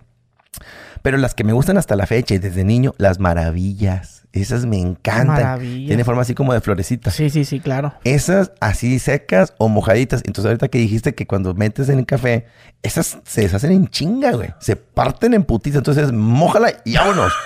Pero 1.00 1.16
las 1.16 1.34
que 1.34 1.42
me 1.42 1.54
gustan 1.54 1.78
hasta 1.78 1.96
la 1.96 2.04
fecha 2.04 2.34
y 2.34 2.38
desde 2.38 2.64
niño, 2.64 2.92
las 2.98 3.18
maravillas. 3.18 4.26
Esas 4.34 4.66
me 4.66 4.78
encantan. 4.78 5.28
Maravillas. 5.28 5.88
Tiene 5.88 6.04
forma 6.04 6.20
así 6.20 6.34
como 6.34 6.52
de 6.52 6.60
florecita. 6.60 7.10
Sí, 7.10 7.30
sí, 7.30 7.46
sí, 7.46 7.58
claro. 7.58 7.94
Esas 8.04 8.52
así 8.60 8.98
secas 8.98 9.54
o 9.56 9.70
mojaditas. 9.70 10.20
Entonces 10.26 10.44
ahorita 10.50 10.68
que 10.68 10.76
dijiste 10.76 11.14
que 11.14 11.26
cuando 11.26 11.54
metes 11.54 11.88
en 11.88 12.00
el 12.00 12.04
café, 12.04 12.44
esas 12.82 13.20
se 13.24 13.40
deshacen 13.40 13.72
en 13.72 13.88
chinga, 13.88 14.32
güey. 14.32 14.52
Se 14.60 14.76
parten 14.76 15.32
en 15.32 15.44
putiza. 15.44 15.78
Entonces, 15.78 16.12
mójala 16.12 16.74
y 16.84 16.96
vámonos. 16.96 17.32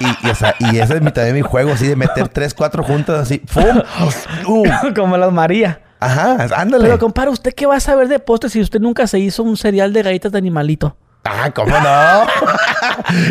Y, 0.00 0.26
y, 0.26 0.30
o 0.30 0.34
sea, 0.34 0.54
y 0.58 0.78
ese 0.78 0.96
es 0.96 1.02
mi, 1.02 1.10
también 1.10 1.36
mi 1.36 1.42
juego, 1.42 1.72
así 1.72 1.86
de 1.86 1.96
meter 1.96 2.28
tres, 2.28 2.54
cuatro 2.54 2.82
juntas, 2.82 3.20
así. 3.20 3.42
¡Fum! 3.46 3.82
¡Uh! 4.46 4.64
Como 4.94 5.16
las 5.16 5.32
María. 5.32 5.80
Ajá, 6.00 6.48
ándale. 6.56 6.84
Pero 6.84 6.98
compadre, 6.98 7.30
¿usted 7.30 7.54
qué 7.54 7.66
va 7.66 7.76
a 7.76 7.80
saber 7.80 8.08
de 8.08 8.18
postres 8.18 8.52
si 8.52 8.60
usted 8.60 8.80
nunca 8.80 9.06
se 9.06 9.18
hizo 9.18 9.42
un 9.42 9.56
cereal 9.56 9.92
de 9.92 10.02
galletas 10.02 10.32
de 10.32 10.38
animalito? 10.38 10.96
Ah, 11.24 11.50
¿cómo 11.54 11.70
no? 11.80 12.26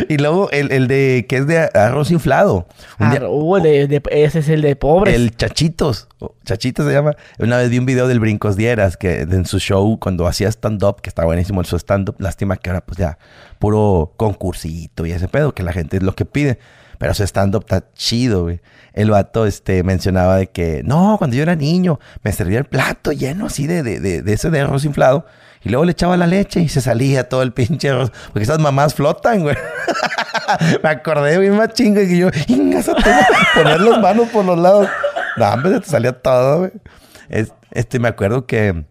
y 0.09 0.17
luego 0.17 0.49
el, 0.51 0.71
el 0.71 0.87
de 0.87 1.25
que 1.29 1.37
es 1.37 1.47
de 1.47 1.59
arroz 1.75 2.09
inflado. 2.09 2.67
Un 2.99 3.11
día- 3.11 3.29
uh, 3.29 3.59
de- 3.61 3.87
de- 3.87 4.01
ese 4.09 4.39
es 4.39 4.49
el 4.49 4.61
de 4.63 4.75
pobres. 4.75 5.13
el 5.15 5.35
Chachitos, 5.35 6.07
Chachitos 6.43 6.85
se 6.87 6.91
llama. 6.93 7.15
Una 7.37 7.57
vez 7.57 7.69
vi 7.69 7.77
un 7.77 7.85
video 7.85 8.07
del 8.07 8.19
Brincos 8.19 8.55
Dieras 8.57 8.97
que 8.97 9.21
en 9.21 9.45
su 9.45 9.59
show 9.59 9.99
cuando 9.99 10.25
hacía 10.27 10.47
stand-up, 10.49 11.01
que 11.01 11.09
está 11.09 11.23
buenísimo 11.25 11.61
el 11.61 11.67
su 11.67 11.75
stand-up, 11.77 12.15
lástima 12.19 12.57
que 12.57 12.71
ahora 12.71 12.81
pues 12.81 12.97
ya 12.97 13.19
puro 13.59 14.13
concursito 14.17 15.05
y 15.05 15.11
ese 15.11 15.27
pedo, 15.27 15.53
que 15.53 15.61
la 15.63 15.71
gente 15.73 15.97
es 15.97 16.03
lo 16.03 16.15
que 16.15 16.25
pide. 16.25 16.57
Pero 16.97 17.13
su 17.13 17.23
stand-up 17.23 17.61
está 17.63 17.83
chido, 17.93 18.43
güey. 18.43 18.61
El 18.93 19.09
vato 19.11 19.45
este, 19.45 19.83
mencionaba 19.83 20.37
de 20.37 20.47
que, 20.47 20.81
no, 20.85 21.15
cuando 21.17 21.35
yo 21.35 21.43
era 21.43 21.55
niño, 21.55 21.99
me 22.23 22.31
servía 22.31 22.59
el 22.59 22.65
plato 22.65 23.11
lleno 23.11 23.47
así 23.47 23.67
de, 23.67 23.83
de, 23.83 23.99
de, 23.99 24.21
de 24.21 24.33
ese 24.33 24.49
de 24.49 24.61
arroz 24.61 24.85
inflado. 24.85 25.25
Y 25.64 25.70
luego 25.70 25.86
le 25.86 25.91
echaba 25.93 26.18
la 26.18 26.28
leche 26.28 26.59
y 26.59 26.68
se 26.70 26.82
salía 26.82 27.30
todo 27.30 27.41
el 27.41 27.53
pinche. 27.53 27.89
Porque 27.93 28.43
esas 28.43 28.59
mamás 28.59 28.93
flotan, 28.95 29.41
güey. 29.43 29.55
me 30.84 30.89
acordé 30.89 31.38
bien 31.39 31.55
más 31.57 31.74
chinga 31.74 32.01
que 32.01 32.18
yo, 32.18 32.30
"Inga, 32.47 32.82
se 32.82 32.93
tengo 32.95 33.20
que 33.20 33.59
poner 33.61 33.80
las 33.82 33.99
manos 34.01 34.30
por 34.30 34.43
los 34.45 34.57
lados. 34.57 34.88
No, 35.38 35.49
hombre, 35.49 35.74
se 35.76 35.80
te 35.82 35.86
salía 35.89 36.14
todo, 36.14 36.59
güey. 36.59 36.72
Es- 37.30 37.53
este, 37.72 37.99
me 37.99 38.07
acuerdo 38.09 38.45
que 38.45 38.86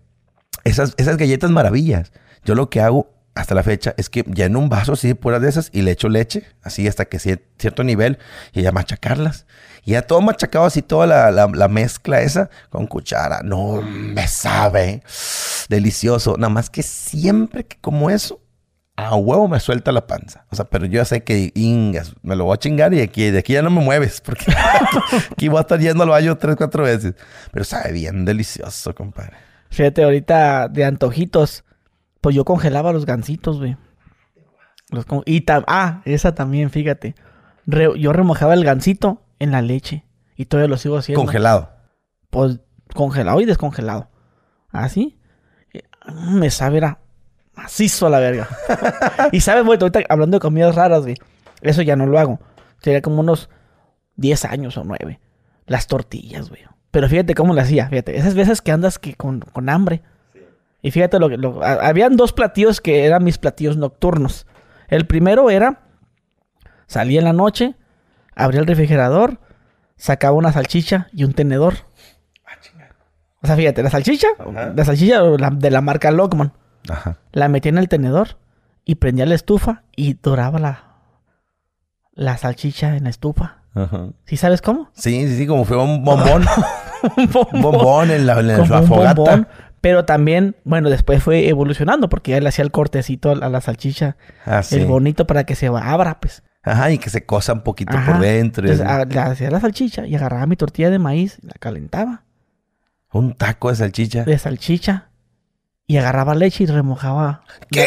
esas, 0.65 0.95
esas 0.97 1.17
galletas 1.17 1.51
maravillas, 1.51 2.11
yo 2.45 2.55
lo 2.55 2.69
que 2.71 2.81
hago 2.81 3.13
hasta 3.35 3.55
la 3.55 3.63
fecha 3.63 3.95
es 3.97 4.11
que 4.11 4.23
lleno 4.25 4.59
un 4.59 4.69
vaso 4.69 4.93
así 4.95 5.15
puras 5.15 5.41
de 5.41 5.49
esas 5.49 5.71
y 5.73 5.83
le 5.83 5.93
echo 5.93 6.09
leche, 6.09 6.45
así 6.63 6.87
hasta 6.89 7.05
que 7.07 7.19
cier- 7.19 7.43
cierto 7.59 7.85
nivel, 7.85 8.19
y 8.53 8.63
ya 8.63 8.73
machacarlas. 8.73 9.47
Y 9.85 9.93
ya 9.93 10.03
todo 10.03 10.21
machacado 10.21 10.65
así, 10.65 10.81
toda 10.83 11.07
la, 11.07 11.31
la- 11.31 11.49
la 11.53 11.69
mezcla 11.69 12.21
esa 12.21 12.51
con 12.71 12.87
cuchara. 12.87 13.41
No 13.43 13.83
me 13.83 14.27
sabe. 14.29 15.03
Delicioso. 15.69 16.37
Nada 16.37 16.51
más 16.53 16.71
que 16.71 16.83
siempre 16.83 17.65
que 17.65 17.79
como 17.81 18.09
eso, 18.11 18.41
a 18.97 19.15
huevo 19.17 19.49
me 19.49 19.59
suelta 19.59 19.91
la 19.91 20.07
panza. 20.07 20.47
O 20.51 20.57
sea, 20.57 20.67
pero 20.67 20.87
yo 20.87 20.93
ya 20.99 21.05
sé 21.05 21.25
que 21.25 21.51
ingas, 21.55 22.15
me 22.23 22.37
lo 22.37 22.45
voy 22.45 22.55
a 22.55 22.59
chingar 22.59 22.95
y 22.95 23.01
aquí, 23.01 23.31
de 23.31 23.39
aquí 23.41 23.55
ya 23.55 23.63
no 23.63 23.71
me 23.71 23.81
mueves, 23.81 24.21
porque 24.21 24.45
aquí 25.33 25.49
voy 25.49 25.59
a 25.59 25.63
estar 25.63 25.81
yendo 25.81 26.05
al 26.05 26.11
baño 26.11 26.37
tres, 26.37 26.55
cuatro 26.57 26.85
veces. 26.85 27.15
Pero 27.51 27.65
sabe 27.65 27.93
bien 27.93 28.25
delicioso, 28.25 28.95
compadre. 28.95 29.33
Fíjate, 29.71 30.05
ahorita 30.05 30.69
de 30.69 30.85
antojitos. 30.85 31.65
Pues 32.21 32.37
yo 32.37 32.45
congelaba 32.45 32.93
los 32.93 33.05
gansitos, 33.05 33.59
güey. 33.59 33.77
Y 35.27 35.45
ah, 35.49 36.03
esa 36.05 36.35
también, 36.35 36.71
fíjate. 36.71 37.17
Yo 37.67 38.13
remojaba 38.13 38.55
el 38.55 38.65
gansito 38.65 39.22
en 39.43 39.51
la 39.53 39.63
leche. 39.63 40.05
Y 40.37 40.47
todavía 40.47 40.69
lo 40.69 40.77
sigo 40.79 40.97
haciendo. 40.97 41.21
Congelado. 41.23 41.71
Pues 42.31 42.61
congelado 42.95 43.41
y 43.41 43.45
descongelado. 43.45 44.09
Así. 44.71 45.19
Eh, 45.73 45.83
Me 46.31 46.51
sabe, 46.51 46.79
era 46.79 46.99
macizo 47.55 48.07
a 48.07 48.11
la 48.11 48.19
verga. 48.19 48.49
y 49.33 49.41
sabes, 49.41 49.65
güey, 49.65 49.79
ahorita 49.81 50.01
hablando 50.09 50.37
de 50.37 50.41
comidas 50.41 50.75
raras, 50.75 51.03
güey. 51.03 51.17
Eso 51.61 51.83
ya 51.83 51.97
no 51.97 52.07
lo 52.07 52.19
hago. 52.19 52.41
Sería 52.81 53.03
como 53.03 53.21
unos 53.21 53.49
10 54.17 54.45
años 54.47 54.77
o 54.77 54.85
9. 54.85 55.21
Las 55.67 55.87
tortillas, 55.87 56.49
güey. 56.49 56.63
Pero 56.91 57.09
fíjate 57.09 57.35
cómo 57.35 57.55
lo 57.55 57.61
hacía, 57.61 57.89
fíjate. 57.89 58.17
Esas 58.17 58.35
veces 58.35 58.61
que 58.61 58.73
andas 58.73 58.99
que 58.99 59.15
con, 59.15 59.41
con 59.41 59.69
hambre. 59.69 60.03
Y 60.83 60.91
fíjate 60.91 61.19
lo 61.19 61.29
que... 61.29 61.37
lo- 61.37 61.63
ha- 61.63 61.87
habían 61.87 62.17
dos 62.17 62.33
platillos 62.33 62.81
que 62.81 63.05
eran 63.07 63.23
mis 63.23 63.39
platillos 63.39 63.77
nocturnos. 63.77 64.47
El 64.89 65.07
primero 65.07 65.49
era... 65.51 65.83
Salía 66.87 67.21
en 67.21 67.25
la 67.25 67.33
noche, 67.33 67.75
abría 68.35 68.61
el 68.61 68.67
refrigerador, 68.67 69.39
sacaba 69.97 70.37
una 70.37 70.53
salchicha 70.53 71.09
y 71.13 71.25
un 71.25 71.33
tenedor. 71.35 71.75
O 73.43 73.47
sea, 73.47 73.57
fíjate, 73.57 73.83
la 73.83 73.91
salchicha, 73.91 74.29
Ajá. 74.39 74.73
la 74.75 74.85
salchicha 74.85 75.21
la- 75.21 75.51
de 75.51 75.71
la 75.71 75.81
marca 75.81 76.11
Lockman, 76.13 76.53
Ajá. 76.89 77.19
la 77.33 77.49
metía 77.49 77.71
en 77.71 77.79
el 77.79 77.89
tenedor 77.89 78.37
y 78.85 78.97
prendía 78.97 79.27
la 79.27 79.35
estufa 79.35 79.83
y 79.97 80.15
doraba 80.15 80.61
la, 80.61 80.85
la 82.13 82.37
salchicha 82.37 82.97
en 82.97 83.05
la 83.05 83.11
estufa. 83.11 83.63
Ajá. 83.75 84.09
¿Sí 84.27 84.37
sabes 84.37 84.63
cómo? 84.63 84.91
Sí, 84.93 85.27
sí, 85.27 85.37
sí, 85.39 85.47
como 85.47 85.65
fue 85.65 85.77
un 85.77 86.05
bombón. 86.05 86.45
un 87.17 87.31
un 87.53 87.63
bombón 87.63 88.11
en 88.13 88.27
la, 88.27 88.39
en 88.39 88.47
la 88.49 88.59
Como 88.59 88.77
un 88.79 88.87
fogata. 88.87 89.15
bombón. 89.15 89.49
Pero 89.81 90.05
también, 90.05 90.55
bueno, 90.63 90.89
después 90.91 91.21
fue 91.21 91.49
evolucionando 91.49 92.09
porque 92.09 92.31
ya 92.31 92.41
le 92.41 92.49
hacía 92.49 92.65
el 92.65 92.71
cortecito 92.71 93.31
a 93.31 93.35
la, 93.35 93.47
a 93.47 93.49
la 93.49 93.61
salchicha, 93.61 94.17
Ah, 94.47 94.63
sí. 94.63 94.77
el 94.77 94.87
bonito 94.87 95.27
para 95.27 95.43
que 95.45 95.57
se 95.57 95.67
abra, 95.67 96.21
pues. 96.21 96.45
Ajá, 96.65 96.91
y 96.93 96.99
que 96.99 97.11
se 97.11 97.25
cosa 97.27 97.53
un 97.55 97.63
poquito 97.63 97.97
Ajá. 97.97 98.13
por 98.13 98.21
dentro. 98.21 98.65
Entonces, 98.69 98.87
a- 98.87 99.05
le 99.05 99.19
hacía 99.21 99.51
la 99.51 99.61
salchicha 99.61 100.07
y 100.07 100.15
agarraba 100.15 100.47
mi 100.47 100.57
tortilla 100.57 100.91
de 100.91 100.99
maíz, 100.99 101.39
la 101.43 101.55
calentaba 101.59 102.23
Un 103.13 103.35
taco 103.35 103.71
de 103.71 103.77
salchicha. 103.77 104.25
de 104.25 104.39
salchicha 104.39 105.09
y 105.87 105.97
agarraba 105.97 106.35
leche 106.35 106.65
y 106.65 106.67
remojaba. 106.67 107.43
¿Qué? 107.71 107.87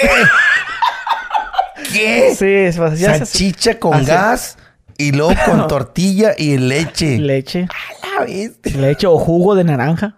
¿Qué? 1.91 2.29
Sí, 2.31 2.71
se 2.77 2.83
hacía 2.83 3.13
Salchicha 3.25 3.79
con 3.79 3.93
Así- 3.93 4.05
gas 4.05 4.57
y 4.97 5.11
luego 5.11 5.33
con 5.45 5.67
tortilla 5.67 6.33
y 6.37 6.57
leche. 6.57 7.17
leche, 7.19 7.67
A 7.69 8.19
la 8.19 8.25
bestia. 8.25 8.77
leche 8.77 9.07
o 9.07 9.17
jugo 9.17 9.55
de 9.55 9.63
naranja 9.63 10.17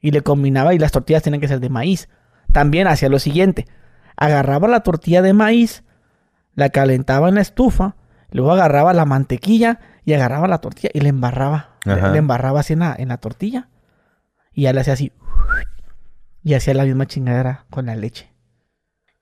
y 0.00 0.10
le 0.10 0.22
combinaba 0.22 0.74
y 0.74 0.78
las 0.78 0.92
tortillas 0.92 1.22
tienen 1.22 1.40
que 1.40 1.48
ser 1.48 1.60
de 1.60 1.68
maíz. 1.68 2.08
También 2.52 2.86
hacía 2.86 3.08
lo 3.08 3.18
siguiente, 3.18 3.66
agarraba 4.16 4.68
la 4.68 4.80
tortilla 4.80 5.22
de 5.22 5.32
maíz, 5.32 5.82
la 6.56 6.70
calentaba 6.70 7.28
en 7.28 7.36
la 7.36 7.40
estufa, 7.42 7.94
luego 8.32 8.50
agarraba 8.52 8.92
la 8.92 9.04
mantequilla 9.04 9.78
y 10.04 10.12
agarraba 10.14 10.48
la 10.48 10.58
tortilla 10.58 10.90
y 10.92 11.00
le 11.00 11.10
embarraba, 11.10 11.76
Ajá. 11.86 12.08
le 12.10 12.18
embarraba 12.18 12.60
así 12.60 12.72
en 12.72 12.80
la, 12.80 12.94
en 12.98 13.08
la 13.08 13.18
tortilla 13.18 13.68
y 14.52 14.62
ya 14.62 14.72
le 14.72 14.80
hacía 14.80 14.94
así 14.94 15.12
y 16.42 16.54
hacía 16.54 16.74
la 16.74 16.84
misma 16.84 17.06
chingadera 17.06 17.66
con 17.70 17.86
la 17.86 17.94
leche. 17.96 18.32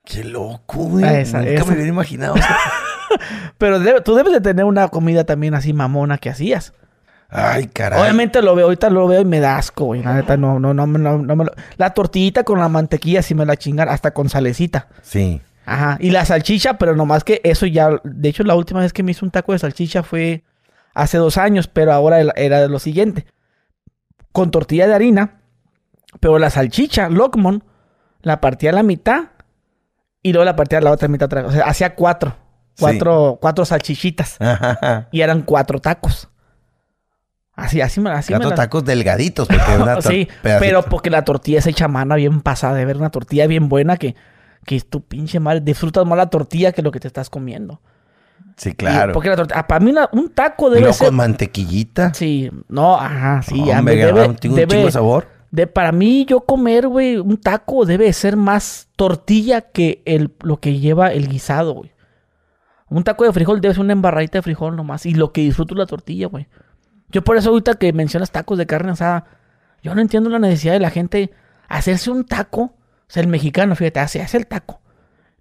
Qué 0.04 0.22
loco, 0.24 0.78
güey. 0.84 1.04
Ah, 1.04 1.18
esa- 1.20 1.38
Nunca 1.38 1.50
esa. 1.52 1.64
me 1.66 1.72
hubiera 1.74 1.88
imaginado. 1.88 2.34
Pero 3.58 4.02
tú 4.02 4.14
debes 4.14 4.32
de 4.32 4.40
tener 4.40 4.64
una 4.64 4.88
comida 4.88 5.24
también 5.24 5.54
así 5.54 5.72
mamona 5.72 6.18
que 6.18 6.30
hacías. 6.30 6.72
Ay, 7.30 7.66
caray. 7.68 8.00
Obviamente 8.00 8.42
lo 8.42 8.54
veo, 8.54 8.66
ahorita 8.66 8.90
lo 8.90 9.08
veo 9.08 9.22
y 9.22 9.24
me 9.24 9.40
da 9.40 9.56
asco, 9.56 9.86
güey. 9.86 10.02
La 10.02 10.14
neta, 10.14 10.36
no, 10.36 10.60
no, 10.60 10.74
no, 10.74 10.86
no, 10.86 11.18
no 11.18 11.36
me 11.36 11.44
lo- 11.46 11.52
La 11.78 11.94
tortillita 11.94 12.44
con 12.44 12.58
la 12.58 12.68
mantequilla 12.68 13.22
sí 13.22 13.34
me 13.34 13.46
la 13.46 13.56
chingan, 13.56 13.88
hasta 13.88 14.12
con 14.12 14.28
salecita. 14.28 14.88
Sí. 15.02 15.40
Ajá. 15.66 15.96
Y 16.00 16.10
la 16.10 16.24
salchicha, 16.24 16.78
pero 16.78 16.94
nomás 16.94 17.24
que 17.24 17.40
eso 17.44 17.66
ya... 17.66 17.90
De 18.04 18.28
hecho, 18.28 18.44
la 18.44 18.54
última 18.54 18.80
vez 18.80 18.92
que 18.92 19.02
me 19.02 19.12
hice 19.12 19.24
un 19.24 19.30
taco 19.30 19.52
de 19.52 19.58
salchicha 19.58 20.02
fue 20.02 20.44
hace 20.94 21.18
dos 21.18 21.38
años, 21.38 21.68
pero 21.68 21.92
ahora 21.92 22.20
era 22.36 22.66
lo 22.68 22.78
siguiente. 22.78 23.26
Con 24.32 24.50
tortilla 24.50 24.86
de 24.86 24.94
harina, 24.94 25.40
pero 26.20 26.38
la 26.38 26.50
salchicha, 26.50 27.08
Lockmon, 27.08 27.64
la 28.22 28.40
partía 28.40 28.70
a 28.70 28.74
la 28.74 28.82
mitad 28.82 29.26
y 30.22 30.32
luego 30.32 30.44
la 30.44 30.56
partía 30.56 30.78
a 30.78 30.80
la 30.80 30.90
otra 30.90 31.08
mitad. 31.08 31.26
otra 31.26 31.42
vez. 31.42 31.50
O 31.50 31.54
sea, 31.54 31.64
hacía 31.64 31.94
cuatro. 31.94 32.36
Sí. 32.74 32.80
Cuatro, 32.80 33.38
cuatro 33.40 33.64
salchichitas. 33.64 34.40
Ajá. 34.40 35.08
Y 35.12 35.20
eran 35.20 35.42
cuatro 35.42 35.80
tacos. 35.80 36.28
Así, 37.56 37.80
así 37.80 38.00
así 38.08 38.32
me 38.32 38.38
Cuatro 38.38 38.54
tacos 38.56 38.84
delgaditos. 38.84 39.46
Porque 39.46 39.76
una 39.80 40.00
Sí, 40.02 40.28
pedacito. 40.42 40.60
pero 40.60 40.82
porque 40.82 41.10
la 41.10 41.22
tortilla 41.22 41.60
es 41.60 41.66
hecha 41.66 41.86
mano 41.86 42.16
bien 42.16 42.40
pasada 42.40 42.74
de 42.74 42.84
ver 42.84 42.96
una 42.96 43.10
tortilla 43.10 43.46
bien 43.46 43.68
buena 43.68 43.96
que, 43.96 44.16
que 44.64 44.76
es 44.76 44.88
tu 44.88 45.00
pinche 45.02 45.38
madre. 45.40 45.60
Disfrutas 45.60 46.06
más 46.06 46.16
la 46.16 46.28
tortilla 46.30 46.72
que 46.72 46.82
lo 46.82 46.90
que 46.90 47.00
te 47.00 47.06
estás 47.08 47.30
comiendo. 47.30 47.80
Sí, 48.56 48.70
Y 48.70 48.74
claro. 48.74 49.12
porque 49.12 49.28
la 49.30 49.36
tortilla, 49.36 49.66
para 49.66 49.84
mí 49.84 49.90
una- 49.90 50.08
un 50.12 50.30
taco 50.30 50.70
debe 50.70 50.80
luego 50.82 50.94
ser. 50.94 51.08
con 51.08 51.16
mantequillita. 51.16 52.14
Sí, 52.14 52.50
no, 52.68 52.96
ajá, 52.96 53.42
sí, 53.42 53.64
ya 53.64 53.78
Hombre, 53.80 53.96
debe, 53.96 54.28
un, 54.28 54.36
chingo 54.36 54.56
de 54.56 54.90
sabor. 54.92 55.26
de- 55.50 55.66
para 55.66 55.90
mí 55.92 56.24
yo 56.24 56.40
comer, 56.42 56.86
güey, 56.88 57.16
un 57.16 57.36
taco 57.36 57.84
debe 57.84 58.12
ser 58.12 58.36
más 58.36 58.88
tortilla 58.96 59.60
que 59.62 60.02
el, 60.04 60.32
lo 60.42 60.58
que 60.60 60.78
lleva 60.78 61.12
el 61.12 61.28
guisado, 61.28 61.72
güey. 61.74 61.92
Un 62.88 63.02
taco 63.02 63.24
de 63.24 63.32
frijol 63.32 63.60
debe 63.60 63.74
ser 63.74 63.82
una 63.82 63.92
embarradita 63.92 64.38
de 64.38 64.42
frijol 64.42 64.76
nomás. 64.76 65.04
Y 65.06 65.14
lo 65.14 65.32
que 65.32 65.40
disfruto 65.40 65.74
es 65.74 65.78
la 65.78 65.86
tortilla, 65.86 66.28
güey. 66.28 66.46
Yo 67.10 67.24
por 67.24 67.36
eso 67.36 67.50
ahorita 67.50 67.74
que 67.74 67.92
mencionas 67.92 68.30
tacos 68.30 68.56
de 68.58 68.66
carne 68.66 68.92
asada, 68.92 69.24
yo 69.82 69.94
no 69.94 70.00
entiendo 70.00 70.30
la 70.30 70.38
necesidad 70.38 70.74
de 70.74 70.80
la 70.80 70.90
gente 70.90 71.32
hacerse 71.68 72.10
un 72.10 72.24
taco. 72.24 72.74
Sea, 73.14 73.22
el 73.22 73.28
mexicano, 73.28 73.76
fíjate, 73.76 74.00
hace, 74.00 74.20
hace 74.22 74.36
el 74.38 74.46
taco. 74.48 74.80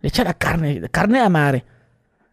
Le 0.01 0.09
echa 0.09 0.24
la 0.24 0.34
carne, 0.36 0.82
carne 0.91 1.21
de 1.21 1.30
madre. 1.30 1.65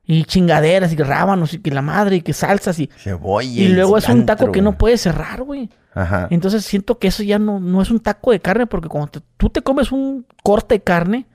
Y 0.04 0.24
chingaderas, 0.24 0.92
y 0.92 0.96
rábanos, 0.96 1.54
y 1.54 1.58
que 1.60 1.70
la 1.70 1.82
madre, 1.82 2.16
y 2.16 2.20
que 2.20 2.32
salsas, 2.32 2.78
y, 2.78 2.90
Cebolla. 2.96 3.48
y 3.62 3.68
luego 3.68 3.96
es 3.96 4.08
un 4.08 4.26
taco 4.26 4.46
que 4.52 4.60
no 4.60 4.76
puede 4.76 4.98
cerrar, 4.98 5.42
güey. 5.42 5.70
Ajá. 5.94 6.26
Entonces 6.30 6.64
siento 6.64 6.98
que 6.98 7.08
eso 7.08 7.22
ya 7.22 7.38
no, 7.38 7.58
no 7.60 7.80
es 7.80 7.90
un 7.90 8.00
taco 8.00 8.32
de 8.32 8.40
carne, 8.40 8.66
porque 8.66 8.88
cuando 8.88 9.08
te- 9.12 9.20
tú 9.36 9.48
te 9.50 9.62
comes 9.62 9.92
un 9.92 10.26
corte 10.42 10.74
de 10.76 10.80
carne, 10.82 11.26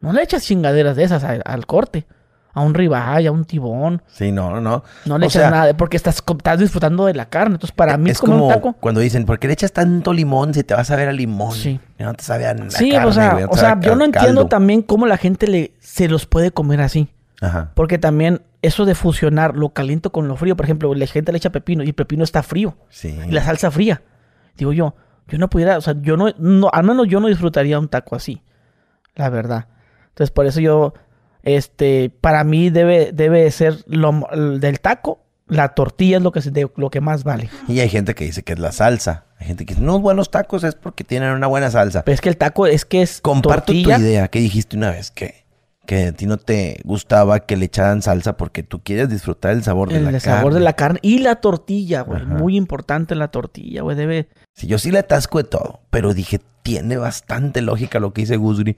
no 0.00 0.12
le 0.12 0.22
echas 0.22 0.44
chingaderas 0.44 0.96
de 0.96 1.04
esas 1.04 1.24
al, 1.24 1.42
al 1.44 1.66
corte. 1.66 2.06
A 2.52 2.62
un 2.62 2.74
ribeye, 2.74 3.28
a 3.28 3.32
un 3.32 3.44
tibón. 3.44 4.02
Sí, 4.08 4.32
no, 4.32 4.50
no, 4.50 4.60
no. 4.60 4.82
No 5.04 5.18
le 5.18 5.26
O 5.26 5.28
echas 5.28 5.42
sea, 5.42 5.50
nada, 5.50 5.76
porque 5.76 5.96
estás, 5.96 6.16
estás 6.16 6.58
disfrutando 6.58 7.06
de 7.06 7.14
la 7.14 7.26
carne. 7.26 7.54
Entonces, 7.54 7.74
para 7.74 7.96
mí, 7.96 8.10
es 8.10 8.18
como 8.18 8.46
un 8.46 8.52
taco. 8.52 8.72
cuando 8.80 9.00
dicen, 9.00 9.24
¿por 9.24 9.38
qué 9.38 9.46
le 9.46 9.54
echas 9.54 9.72
tanto 9.72 10.12
limón 10.12 10.52
si 10.52 10.64
te 10.64 10.74
vas 10.74 10.90
a 10.90 10.96
ver 10.96 11.08
a 11.08 11.12
limón? 11.12 11.52
Sí. 11.52 11.80
No 11.98 12.12
te 12.14 12.24
sabe 12.24 12.46
a 12.46 12.54
nada. 12.54 12.70
Sí, 12.70 12.92
o 12.96 13.12
sea, 13.12 13.46
o 13.48 13.56
sea 13.56 13.78
yo 13.80 13.94
no 13.94 14.04
entiendo 14.04 14.46
también 14.46 14.82
cómo 14.82 15.06
la 15.06 15.16
gente 15.16 15.46
le, 15.46 15.74
se 15.78 16.08
los 16.08 16.26
puede 16.26 16.50
comer 16.50 16.80
así. 16.80 17.08
Ajá. 17.40 17.70
Porque 17.74 17.98
también 17.98 18.42
eso 18.62 18.84
de 18.84 18.94
fusionar 18.94 19.56
lo 19.56 19.70
caliente 19.70 20.10
con 20.10 20.28
lo 20.28 20.36
frío, 20.36 20.56
por 20.56 20.66
ejemplo, 20.66 20.94
la 20.94 21.06
gente 21.06 21.32
le 21.32 21.38
echa 21.38 21.50
pepino 21.50 21.82
y 21.82 21.88
el 21.88 21.94
pepino 21.94 22.24
está 22.24 22.42
frío. 22.42 22.76
Sí. 22.90 23.16
y 23.26 23.30
la 23.30 23.42
salsa 23.42 23.70
fría. 23.70 24.02
Digo 24.56 24.72
yo, 24.72 24.94
yo 25.28 25.38
no 25.38 25.48
pudiera, 25.48 25.78
o 25.78 25.80
sea, 25.80 25.94
yo 26.00 26.16
no, 26.16 26.28
no, 26.38 26.68
al 26.72 26.84
menos 26.84 27.06
yo 27.08 27.20
no 27.20 27.28
disfrutaría 27.28 27.78
un 27.78 27.88
taco 27.88 28.16
así, 28.16 28.42
la 29.14 29.30
verdad. 29.30 29.68
Entonces, 30.08 30.30
por 30.30 30.46
eso 30.46 30.60
yo, 30.60 30.92
este, 31.42 32.10
para 32.20 32.44
mí 32.44 32.70
debe, 32.70 33.12
debe 33.12 33.50
ser 33.50 33.78
lo 33.86 34.28
el 34.32 34.60
del 34.60 34.80
taco, 34.80 35.20
la 35.46 35.74
tortilla 35.74 36.18
es 36.18 36.22
lo 36.22 36.30
que, 36.32 36.40
de- 36.40 36.70
lo 36.76 36.90
que 36.90 37.00
más 37.00 37.24
vale. 37.24 37.50
Y 37.66 37.80
hay 37.80 37.88
gente 37.88 38.14
que 38.14 38.24
dice 38.24 38.42
que 38.42 38.52
es 38.52 38.58
la 38.58 38.72
salsa. 38.72 39.24
Hay 39.38 39.46
gente 39.48 39.64
que 39.66 39.74
dice, 39.74 39.84
no, 39.84 39.98
buenos 39.98 40.30
tacos 40.30 40.62
es 40.64 40.74
porque 40.74 41.02
tienen 41.02 41.30
una 41.32 41.46
buena 41.46 41.70
salsa. 41.70 42.04
Pero 42.04 42.14
es 42.14 42.20
que 42.20 42.28
el 42.28 42.36
taco 42.36 42.66
es 42.66 42.84
que 42.84 43.02
es 43.02 43.20
Comparto 43.20 43.66
tortilla. 43.66 43.96
tu 43.96 44.02
idea 44.02 44.28
que 44.28 44.38
dijiste 44.40 44.76
una 44.76 44.90
vez 44.90 45.10
que, 45.10 45.44
que 45.86 46.08
a 46.08 46.12
ti 46.12 46.26
no 46.26 46.36
te 46.36 46.80
gustaba 46.84 47.40
que 47.40 47.56
le 47.56 47.64
echaran 47.64 48.02
salsa 48.02 48.36
porque 48.36 48.62
tú 48.62 48.80
quieres 48.82 49.08
disfrutar 49.08 49.52
el 49.52 49.64
sabor 49.64 49.88
de 49.88 49.96
El 49.96 50.04
la 50.12 50.20
sabor 50.20 50.42
carne. 50.52 50.58
de 50.58 50.64
la 50.64 50.72
carne 50.74 50.98
y 51.02 51.18
la 51.20 51.36
tortilla, 51.36 52.02
güey. 52.02 52.20
Ajá. 52.22 52.28
Muy 52.34 52.56
importante 52.56 53.14
la 53.16 53.28
tortilla, 53.28 53.82
güey. 53.82 53.96
Debe. 53.96 54.28
Sí, 54.54 54.66
yo 54.68 54.78
sí 54.78 54.92
le 54.92 54.98
atasco 55.00 55.38
de 55.38 55.44
todo, 55.44 55.80
pero 55.90 56.12
dije, 56.14 56.38
tiene 56.62 56.96
bastante 56.98 57.60
lógica 57.62 57.98
lo 57.98 58.12
que 58.12 58.20
dice 58.20 58.36
Gusgri. 58.36 58.76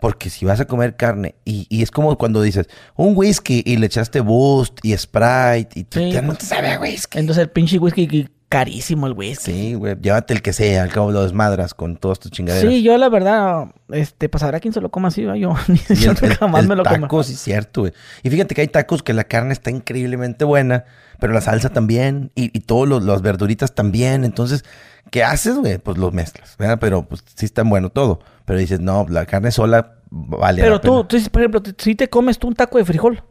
Porque 0.00 0.28
si 0.28 0.44
vas 0.44 0.60
a 0.60 0.66
comer 0.66 0.96
carne, 0.96 1.36
y, 1.44 1.66
y 1.70 1.82
es 1.82 1.90
como 1.90 2.16
cuando 2.18 2.42
dices, 2.42 2.68
un 2.96 3.16
whisky 3.16 3.62
y 3.64 3.76
le 3.78 3.86
echaste 3.86 4.20
Boost 4.20 4.78
y 4.82 4.96
Sprite, 4.96 5.68
y 5.74 5.84
tú 5.84 5.98
Sí, 5.98 6.12
ya 6.12 6.20
no 6.20 6.28
pues. 6.28 6.40
te 6.40 6.46
sabe 6.46 6.72
a 6.72 6.80
whisky. 6.80 7.18
Entonces 7.18 7.42
el 7.42 7.50
pinche 7.50 7.78
whisky 7.78 8.28
carísimo 8.48 9.06
el 9.06 9.14
whisky. 9.14 9.52
Sí, 9.52 9.74
güey, 9.74 9.96
llévate 10.00 10.34
el 10.34 10.42
que 10.42 10.52
sea, 10.52 10.82
al 10.82 10.90
cabo 10.92 11.10
lo 11.10 11.22
desmadras 11.22 11.74
con 11.74 11.96
todas 11.96 12.20
tus 12.20 12.30
chingaderas. 12.30 12.70
Sí, 12.70 12.82
yo 12.82 12.96
la 12.98 13.08
verdad, 13.08 13.68
este, 13.90 14.28
pues 14.28 14.42
habrá 14.42 14.60
quien 14.60 14.72
se 14.72 14.80
lo 14.80 14.90
coma 14.90 15.08
así, 15.08 15.24
¿va? 15.24 15.36
yo 15.36 15.54
yo 16.00 16.10
el, 16.12 16.34
jamás 16.36 16.62
el 16.62 16.68
me 16.68 16.76
lo 16.76 16.82
taco, 16.82 17.22
sí, 17.24 17.34
cierto, 17.34 17.80
güey. 17.82 17.92
Y 18.22 18.30
fíjate 18.30 18.54
que 18.54 18.60
hay 18.60 18.68
tacos 18.68 19.02
que 19.02 19.14
la 19.14 19.24
carne 19.24 19.52
está 19.52 19.70
increíblemente 19.70 20.44
buena, 20.44 20.84
pero 21.18 21.32
la 21.32 21.40
salsa 21.40 21.70
también, 21.70 22.30
y, 22.34 22.56
y 22.56 22.60
todos 22.60 22.86
los, 22.86 23.02
las 23.02 23.22
verduritas 23.22 23.74
también. 23.74 24.24
Entonces, 24.24 24.64
¿qué 25.10 25.24
haces, 25.24 25.56
güey? 25.56 25.78
Pues 25.78 25.98
los 25.98 26.12
mezclas, 26.12 26.56
¿verdad? 26.58 26.78
Pero 26.80 27.08
pues 27.08 27.24
sí 27.34 27.46
está 27.46 27.62
bueno 27.64 27.90
todo. 27.90 28.20
Pero 28.46 28.58
dices, 28.58 28.80
no, 28.80 29.04
la 29.10 29.26
carne 29.26 29.50
sola 29.50 29.96
vale 30.08 30.62
Pero 30.62 30.76
la 30.76 30.80
pena. 30.80 30.94
tú, 31.06 31.18
tú, 31.18 31.30
por 31.30 31.42
ejemplo, 31.42 31.62
si 31.76 31.94
te 31.94 32.08
comes 32.08 32.38
tú 32.38 32.48
un 32.48 32.54
taco 32.54 32.78
de 32.78 32.84
frijol, 32.86 33.22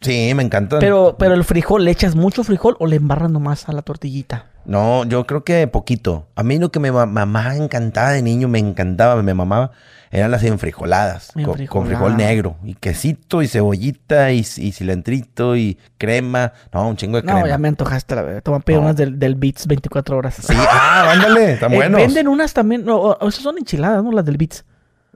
Sí, 0.00 0.32
me 0.34 0.42
encantan. 0.42 0.80
Pero, 0.80 1.16
pero 1.18 1.32
el 1.32 1.44
frijol, 1.44 1.82
¿le 1.86 1.90
echas 1.90 2.14
mucho 2.14 2.44
frijol 2.44 2.76
o 2.78 2.86
le 2.86 2.96
embarras 2.96 3.30
nomás 3.30 3.70
a 3.70 3.72
la 3.72 3.80
tortillita? 3.80 4.50
No, 4.66 5.04
yo 5.06 5.26
creo 5.26 5.44
que 5.44 5.66
poquito. 5.66 6.26
A 6.34 6.42
mí 6.42 6.58
lo 6.58 6.70
que 6.70 6.78
me 6.78 6.92
ma- 6.92 7.06
mamá 7.06 7.56
encantaba 7.56 8.10
de 8.10 8.20
niño, 8.20 8.46
me 8.48 8.58
encantaba, 8.58 9.22
me 9.22 9.32
mamaba, 9.32 9.70
eran 10.14 10.30
las 10.30 10.42
enfrijoladas. 10.44 11.32
Con, 11.44 11.66
con 11.66 11.86
frijol 11.86 12.16
negro. 12.16 12.56
Y 12.64 12.74
quesito, 12.74 13.42
y 13.42 13.48
cebollita, 13.48 14.30
y, 14.32 14.38
y 14.38 14.72
cilantrito, 14.72 15.56
y 15.56 15.76
crema. 15.98 16.52
No, 16.72 16.88
un 16.88 16.96
chingo 16.96 17.16
de 17.20 17.24
No, 17.26 17.32
crema. 17.34 17.48
ya 17.48 17.58
me 17.58 17.68
antojaste 17.68 18.14
la 18.14 18.22
verdad. 18.22 18.42
Toma 18.42 18.60
pedir 18.60 18.78
No. 18.78 18.84
unas 18.86 18.96
del, 18.96 19.18
del 19.18 19.34
Beats 19.34 19.66
24 19.66 20.16
horas. 20.16 20.36
Sí, 20.36 20.54
ah, 20.56 21.10
ándale, 21.12 21.52
están 21.54 21.72
Eh, 21.74 21.76
buenos. 21.76 22.00
venden 22.00 22.28
unas 22.28 22.52
también, 22.54 22.84
no, 22.84 22.96
o- 22.96 23.28
esas 23.28 23.42
son 23.42 23.58
enchiladas, 23.58 24.02
¿no? 24.04 24.12
Las 24.12 24.24
del 24.24 24.36
Beats. 24.36 24.64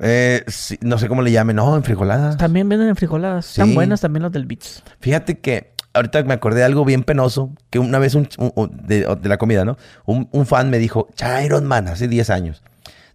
Eh, 0.00 0.44
sí, 0.46 0.78
no 0.80 0.98
sé 0.98 1.08
cómo 1.08 1.22
le 1.22 1.30
llamen, 1.32 1.56
no, 1.56 1.76
enfrijoladas. 1.76 2.36
También 2.36 2.68
venden 2.68 2.88
en 2.88 2.96
frijoladas. 2.96 3.50
Están 3.50 3.68
Sí. 3.68 3.74
buenas 3.74 4.00
también 4.00 4.22
las 4.24 4.32
del 4.32 4.46
Beats. 4.46 4.82
Fíjate 5.00 5.38
que 5.38 5.72
ahorita 5.94 6.22
me 6.24 6.34
acordé 6.34 6.58
de 6.60 6.64
algo 6.66 6.84
bien 6.84 7.02
penoso, 7.02 7.50
que 7.70 7.78
una 7.78 7.98
vez 7.98 8.14
un, 8.14 8.28
un- 8.54 8.70
de, 8.86 9.16
de 9.20 9.28
la 9.28 9.36
comida, 9.38 9.64
¿no? 9.64 9.76
Un, 10.06 10.28
un 10.32 10.46
fan 10.46 10.70
me 10.70 10.78
dijo, 10.78 11.08
Iron 11.44 11.64
Man, 11.66 11.88
hace 11.88 12.06
10 12.08 12.30
años, 12.30 12.62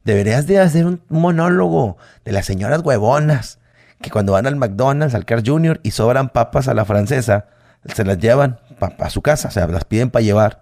deberías 0.03 0.47
de 0.47 0.59
hacer 0.59 0.85
un 0.85 1.01
monólogo 1.09 1.97
de 2.25 2.31
las 2.31 2.45
señoras 2.45 2.81
huevonas, 2.83 3.59
que 4.01 4.09
cuando 4.09 4.33
van 4.33 4.47
al 4.47 4.55
McDonald's, 4.55 5.15
al 5.15 5.25
Carl 5.25 5.43
Jr. 5.45 5.79
y 5.83 5.91
sobran 5.91 6.29
papas 6.29 6.67
a 6.67 6.73
la 6.73 6.85
francesa, 6.85 7.45
se 7.93 8.03
las 8.05 8.17
llevan 8.17 8.59
a 8.99 9.09
su 9.09 9.21
casa, 9.21 9.47
o 9.47 9.51
sea, 9.51 9.67
las 9.67 9.85
piden 9.85 10.09
para 10.09 10.23
llevar. 10.23 10.59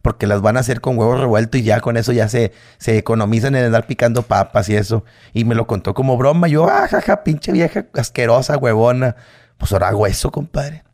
Porque 0.00 0.28
las 0.28 0.40
van 0.40 0.56
a 0.56 0.60
hacer 0.60 0.80
con 0.80 0.96
huevo 0.96 1.16
revuelto 1.16 1.58
y 1.58 1.64
ya 1.64 1.80
con 1.80 1.96
eso 1.96 2.12
ya 2.12 2.28
se, 2.28 2.52
se 2.78 2.96
economizan 2.96 3.56
en 3.56 3.64
andar 3.64 3.86
picando 3.86 4.22
papas 4.22 4.68
y 4.68 4.76
eso. 4.76 5.04
Y 5.32 5.44
me 5.44 5.56
lo 5.56 5.66
contó 5.66 5.92
como 5.92 6.16
broma. 6.16 6.46
Yo, 6.46 6.68
ah, 6.70 6.86
jaja, 6.88 7.24
pinche 7.24 7.50
vieja 7.50 7.86
asquerosa, 7.94 8.56
huevona. 8.56 9.16
Pues 9.58 9.72
ahora 9.72 9.88
hago 9.88 10.06
eso, 10.06 10.30
compadre. 10.30 10.84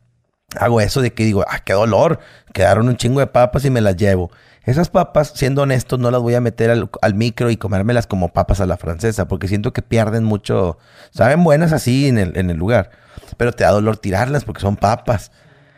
Hago 0.59 0.81
eso 0.81 1.01
de 1.01 1.13
que 1.13 1.23
digo, 1.23 1.45
ah, 1.47 1.59
qué 1.59 1.73
dolor. 1.73 2.19
Quedaron 2.51 2.89
un 2.89 2.97
chingo 2.97 3.19
de 3.19 3.27
papas 3.27 3.63
y 3.63 3.69
me 3.69 3.79
las 3.79 3.95
llevo. 3.95 4.31
Esas 4.65 4.89
papas, 4.89 5.31
siendo 5.35 5.61
honestos, 5.61 5.99
no 5.99 6.09
las 6.11 6.21
voy 6.21 6.33
a 6.33 6.41
meter 6.41 6.71
al, 6.71 7.13
micro 7.13 7.51
y 7.51 7.57
comérmelas 7.57 8.07
como 8.07 8.29
papas 8.33 8.61
a 8.61 8.65
la 8.65 8.77
francesa, 8.77 9.27
porque 9.27 9.47
siento 9.47 9.73
que 9.73 9.81
pierden 9.83 10.23
mucho. 10.23 10.77
Saben 11.11 11.43
buenas 11.43 11.71
así 11.71 12.07
en 12.07 12.17
el, 12.17 12.35
en 12.37 12.49
el 12.49 12.57
lugar, 12.57 12.89
pero 13.37 13.51
te 13.53 13.63
da 13.63 13.71
dolor 13.71 13.97
tirarlas 13.97 14.43
porque 14.43 14.61
son 14.61 14.75
papas. 14.75 15.31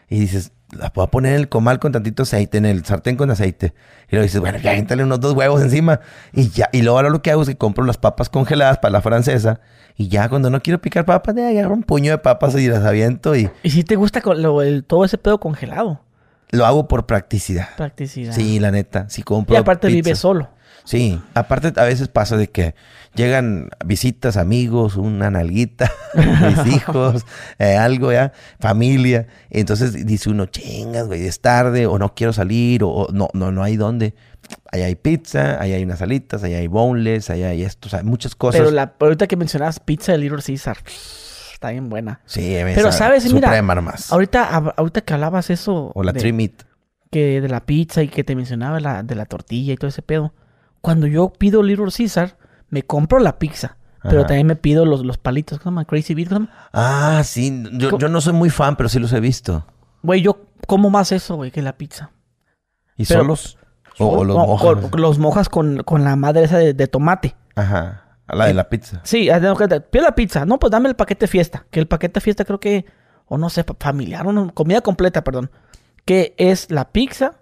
Y 0.10 0.20
dices, 0.22 0.54
las 0.72 0.92
puedo 0.92 1.10
poner 1.10 1.34
en 1.34 1.40
el 1.42 1.50
comal 1.50 1.80
con 1.80 1.92
tantito 1.92 2.24
aceite, 2.24 2.58
en 2.58 2.66
el 2.66 2.86
sartén 2.86 3.18
con 3.18 3.30
aceite. 3.30 3.74
Y 4.08 4.12
luego 4.16 4.24
dices, 4.24 4.40
bueno, 4.40 4.58
ya 4.58 4.74
éntale 4.76 5.04
unos 5.04 5.20
dos 5.20 5.34
huevos 5.34 5.62
encima. 5.62 6.00
Y 6.32 6.50
ya, 6.50 6.70
y 6.72 6.82
luego 6.82 6.98
ahora 6.98 7.10
lo 7.10 7.22
que 7.22 7.32
hago 7.32 7.42
es 7.42 7.50
que 7.50 7.58
compro 7.58 7.84
las 7.84 7.98
papas 7.98 8.30
congeladas 8.30 8.78
para 8.78 8.94
la 8.94 9.02
francesa. 9.02 9.60
Y 9.98 10.08
ya 10.08 10.30
cuando 10.30 10.50
no 10.50 10.62
quiero 10.62 10.80
picar 10.80 11.04
papas, 11.04 11.36
ya 11.36 11.50
agarro 11.50 11.74
un 11.74 11.84
puño 11.84 12.12
de 12.12 12.20
papas 12.20 12.56
y 12.56 12.68
las 12.70 12.86
aviento 12.86 13.36
y 13.36 13.50
Y 13.64 13.72
si 13.72 13.84
te 13.84 13.98
gusta 13.98 14.22
lo- 14.24 14.62
el- 14.62 14.86
todo 14.86 15.04
ese 15.04 15.18
pedo 15.18 15.40
congelado. 15.40 16.02
Lo 16.50 16.66
hago 16.66 16.88
por 16.88 17.06
practicidad. 17.06 17.70
Practicidad. 17.76 18.34
Sí, 18.34 18.60
la 18.60 18.72
neta. 18.72 19.10
Si 19.10 19.24
compro 19.24 19.56
Y 19.56 19.58
aparte 19.58 19.88
pizza. 19.88 19.96
vive 19.96 20.16
solo. 20.16 20.50
Sí, 20.86 21.20
aparte 21.34 21.74
a 21.76 21.84
veces 21.84 22.08
pasa 22.08 22.38
de 22.38 22.48
que 22.48 22.74
llegan 23.14 23.70
visitas, 23.86 24.38
amigos, 24.38 24.96
una 24.96 25.30
nalguita, 25.30 25.92
mis 26.14 26.76
hijos, 26.76 27.26
eh, 27.60 27.76
algo 27.76 28.14
ya, 28.14 28.32
familia. 28.62 29.28
Entonces 29.50 30.06
dice 30.06 30.30
uno, 30.30 30.46
chingas, 30.46 31.08
güey, 31.08 31.26
es 31.26 31.42
tarde, 31.42 31.88
o 31.88 32.00
no 32.00 32.16
quiero 32.16 32.32
salir, 32.32 32.84
o, 32.84 32.90
o 32.90 33.12
no, 33.12 33.28
no, 33.34 33.52
no 33.52 33.64
hay 33.64 33.76
dónde. 33.76 34.14
Ahí 34.72 34.82
hay 34.82 34.96
pizza, 34.96 35.62
ahí 35.62 35.74
hay 35.74 35.84
unas 35.84 36.02
alitas, 36.02 36.42
ahí 36.44 36.54
hay 36.54 36.68
boneless, 36.68 37.30
ahí 37.30 37.44
hay 37.44 37.64
esto, 37.64 37.88
o 37.88 37.90
sea, 37.90 38.02
muchas 38.04 38.34
cosas. 38.36 38.62
Pero 38.62 38.72
la, 38.72 38.94
ahorita 38.98 39.28
que 39.28 39.36
mencionabas 39.36 39.82
pizza 39.82 40.14
de 40.14 40.20
Little 40.20 40.42
Caesar, 40.42 40.78
está 41.58 41.72
bien 41.72 41.90
buena. 41.90 42.22
Sí, 42.26 42.56
Pero 42.76 42.92
sabes, 42.92 43.32
mira, 43.34 43.60
nomás. 43.62 44.12
Ahorita, 44.12 44.46
ahorita 44.78 45.02
que 45.02 45.14
hablabas 45.14 45.50
eso 45.50 45.92
O 45.96 46.04
la 46.04 46.12
de, 46.14 46.32
meat. 46.32 46.52
que 47.12 47.42
de 47.42 47.50
la 47.50 47.66
pizza 47.66 48.04
y 48.04 48.08
que 48.10 48.24
te 48.24 48.36
mencionaba 48.36 48.80
la, 48.80 49.02
de 49.02 49.16
la 49.16 49.26
tortilla 49.26 49.74
y 49.74 49.76
todo 49.78 49.88
ese 49.90 50.02
pedo. 50.04 50.34
Cuando 50.82 51.08
yo 51.08 51.30
pido 51.30 51.64
Little 51.64 51.92
Caesar, 51.96 52.38
me 52.70 52.84
compro 52.84 53.20
la 53.20 53.40
pizza. 53.40 53.78
Pero 54.04 54.20
Ajá. 54.20 54.28
también 54.28 54.46
me 54.48 54.56
pido 54.56 54.86
los, 54.86 55.04
los 55.04 55.18
palitos, 55.18 55.58
¿cómo 55.60 55.72
se 55.72 55.74
llama? 55.82 55.86
Crazy 55.86 56.14
Beat, 56.14 56.30
¿cómo? 56.30 56.48
Ah, 56.72 57.22
sí, 57.26 57.64
yo, 57.74 57.98
yo 57.98 58.08
no 58.08 58.22
soy 58.22 58.34
muy 58.34 58.50
fan, 58.52 58.76
pero 58.76 58.88
sí 58.88 59.00
los 59.00 59.12
he 59.12 59.20
visto. 59.20 59.66
Güey, 60.04 60.22
yo 60.22 60.46
como 60.68 60.90
más 60.92 61.12
eso, 61.12 61.36
güey, 61.38 61.50
que 61.50 61.62
la 61.64 61.74
pizza. 61.76 62.12
¿Y 62.96 63.06
Pero- 63.06 63.22
solos? 63.22 63.58
O, 64.00 64.20
o 64.20 64.24
los 64.24 64.38
No, 64.38 64.46
mojas. 64.46 64.90
con- 64.92 65.02
los 65.02 65.18
mojas 65.18 65.50
con, 65.50 65.78
con 65.84 66.04
la 66.04 66.16
madre 66.16 66.44
esa 66.44 66.60
de, 66.60 66.76
de 66.76 66.88
tomate. 66.88 67.36
Ajá, 67.56 68.04
a 68.28 68.36
la 68.36 68.46
de 68.46 68.54
la 68.54 68.70
pizza. 68.70 69.02
Sí, 69.04 69.30
haz 69.30 69.42
de 69.42 69.54
cuenta, 69.54 69.80
pido 69.80 70.04
la 70.04 70.16
pizza. 70.16 70.46
No, 70.46 70.60
pues 70.60 70.72
dame 70.72 70.90
el 70.90 70.96
paquete 70.96 71.28
fiesta. 71.28 71.66
Que 71.72 71.80
el 71.80 71.88
paquete 71.88 72.20
fiesta 72.20 72.44
creo 72.46 72.60
que, 72.60 72.86
o 73.26 73.38
no 73.38 73.50
sé, 73.50 73.66
familiar, 73.80 74.28
o 74.28 74.34
no, 74.34 74.54
comida 74.54 74.82
completa, 74.82 75.24
perdón. 75.24 75.50
Que 76.06 76.36
es 76.38 76.70
la 76.70 76.92
pizza, 76.92 77.36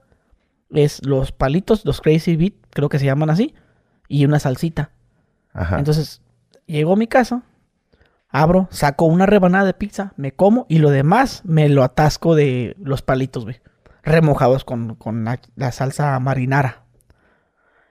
es 0.69 1.03
los 1.05 1.31
palitos, 1.31 1.85
los 1.85 2.01
Crazy 2.01 2.35
Beat, 2.35 2.53
creo 2.69 2.89
que 2.89 2.99
se 2.99 3.05
llaman 3.05 3.29
así, 3.31 3.55
y 4.07 4.25
una 4.25 4.39
salsita. 4.39 4.91
Ajá. 5.53 5.79
Entonces, 5.79 6.21
llego 6.67 6.93
a 6.93 6.97
mi 6.97 7.07
casa, 7.07 7.43
abro, 8.29 8.67
saco 8.69 9.05
una 9.05 9.25
rebanada 9.25 9.65
de 9.65 9.73
pizza, 9.73 10.13
me 10.17 10.33
como 10.33 10.65
y 10.69 10.79
lo 10.79 10.91
demás 10.91 11.41
me 11.45 11.67
lo 11.69 11.83
atasco 11.83 12.35
de 12.35 12.75
los 12.79 13.01
palitos, 13.01 13.43
güey. 13.43 13.59
Remojados 14.03 14.65
con, 14.65 14.95
con 14.95 15.25
la, 15.25 15.39
la 15.55 15.71
salsa 15.71 16.19
marinara. 16.19 16.83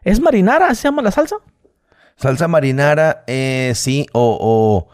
¿Es 0.03 0.20
marinara? 0.20 0.72
¿Se 0.76 0.84
llama 0.84 1.03
la 1.03 1.11
salsa? 1.11 1.36
Salsa 2.16 2.48
marinara, 2.48 3.24
eh, 3.26 3.72
sí, 3.74 4.06
o, 4.12 4.38
o 4.40 4.88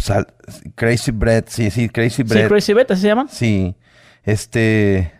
sal- 0.00 0.26
crazy 0.74 1.10
bread, 1.12 1.44
sí, 1.48 1.70
sí, 1.70 1.88
crazy 1.88 2.16
Sí, 2.16 2.22
bread. 2.24 2.48
Crazy 2.48 2.72
Beat, 2.72 2.90
¿así 2.90 3.02
se 3.02 3.08
llaman? 3.08 3.28
Sí, 3.28 3.76
este... 4.24 5.12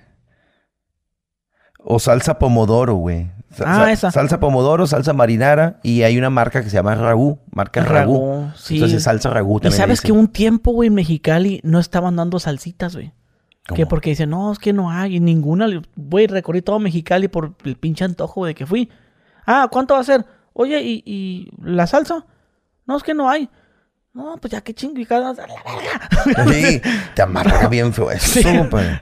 O 1.88 2.00
salsa 2.00 2.38
pomodoro, 2.38 2.94
güey. 2.96 3.30
Ah, 3.60 3.84
sa- 3.84 3.92
esa. 3.92 4.10
Salsa 4.10 4.40
pomodoro, 4.40 4.86
salsa 4.88 5.12
marinara 5.12 5.78
y 5.84 6.02
hay 6.02 6.18
una 6.18 6.30
marca 6.30 6.62
que 6.64 6.68
se 6.68 6.74
llama 6.76 6.96
Ragú, 6.96 7.38
marca 7.52 7.84
Ragú. 7.84 8.14
Ragú, 8.14 8.50
sí. 8.56 8.74
Entonces 8.74 9.04
salsa 9.04 9.30
Ragú 9.30 9.58
Y 9.58 9.60
también. 9.62 9.78
sabes 9.80 10.02
le 10.02 10.06
que 10.08 10.12
un 10.12 10.26
tiempo, 10.28 10.72
güey, 10.72 10.88
en 10.88 10.94
Mexicali 10.94 11.60
no 11.62 11.78
estaban 11.78 12.16
dando 12.16 12.40
salsitas, 12.40 12.94
güey. 12.96 13.12
Que 13.74 13.84
porque 13.84 14.10
dicen, 14.10 14.30
no, 14.30 14.52
es 14.52 14.58
que 14.60 14.72
no 14.72 14.90
hay 14.92 15.18
ninguna. 15.18 15.66
Güey, 15.96 16.26
recorrí 16.28 16.62
todo 16.62 16.78
Mexicali 16.78 17.26
por 17.26 17.54
el 17.64 17.76
pinche 17.76 18.04
antojo 18.04 18.46
de 18.46 18.54
que 18.54 18.64
fui. 18.64 18.90
Ah, 19.44 19.68
¿cuánto 19.70 19.94
va 19.94 20.00
a 20.00 20.04
ser? 20.04 20.24
Oye, 20.58 20.80
¿y, 20.82 21.02
y 21.04 21.48
la 21.62 21.86
salsa? 21.86 22.24
No, 22.86 22.96
es 22.96 23.02
que 23.02 23.12
no 23.12 23.28
hay. 23.28 23.50
No, 24.14 24.38
pues 24.40 24.50
ya 24.52 24.62
qué 24.62 24.72
chingada. 24.72 25.34
Sí, 26.48 26.80
te 27.14 27.20
amarga 27.22 27.68
bien 27.68 27.92
feo 27.92 28.10
eso, 28.10 28.40
Sí. 28.40 28.46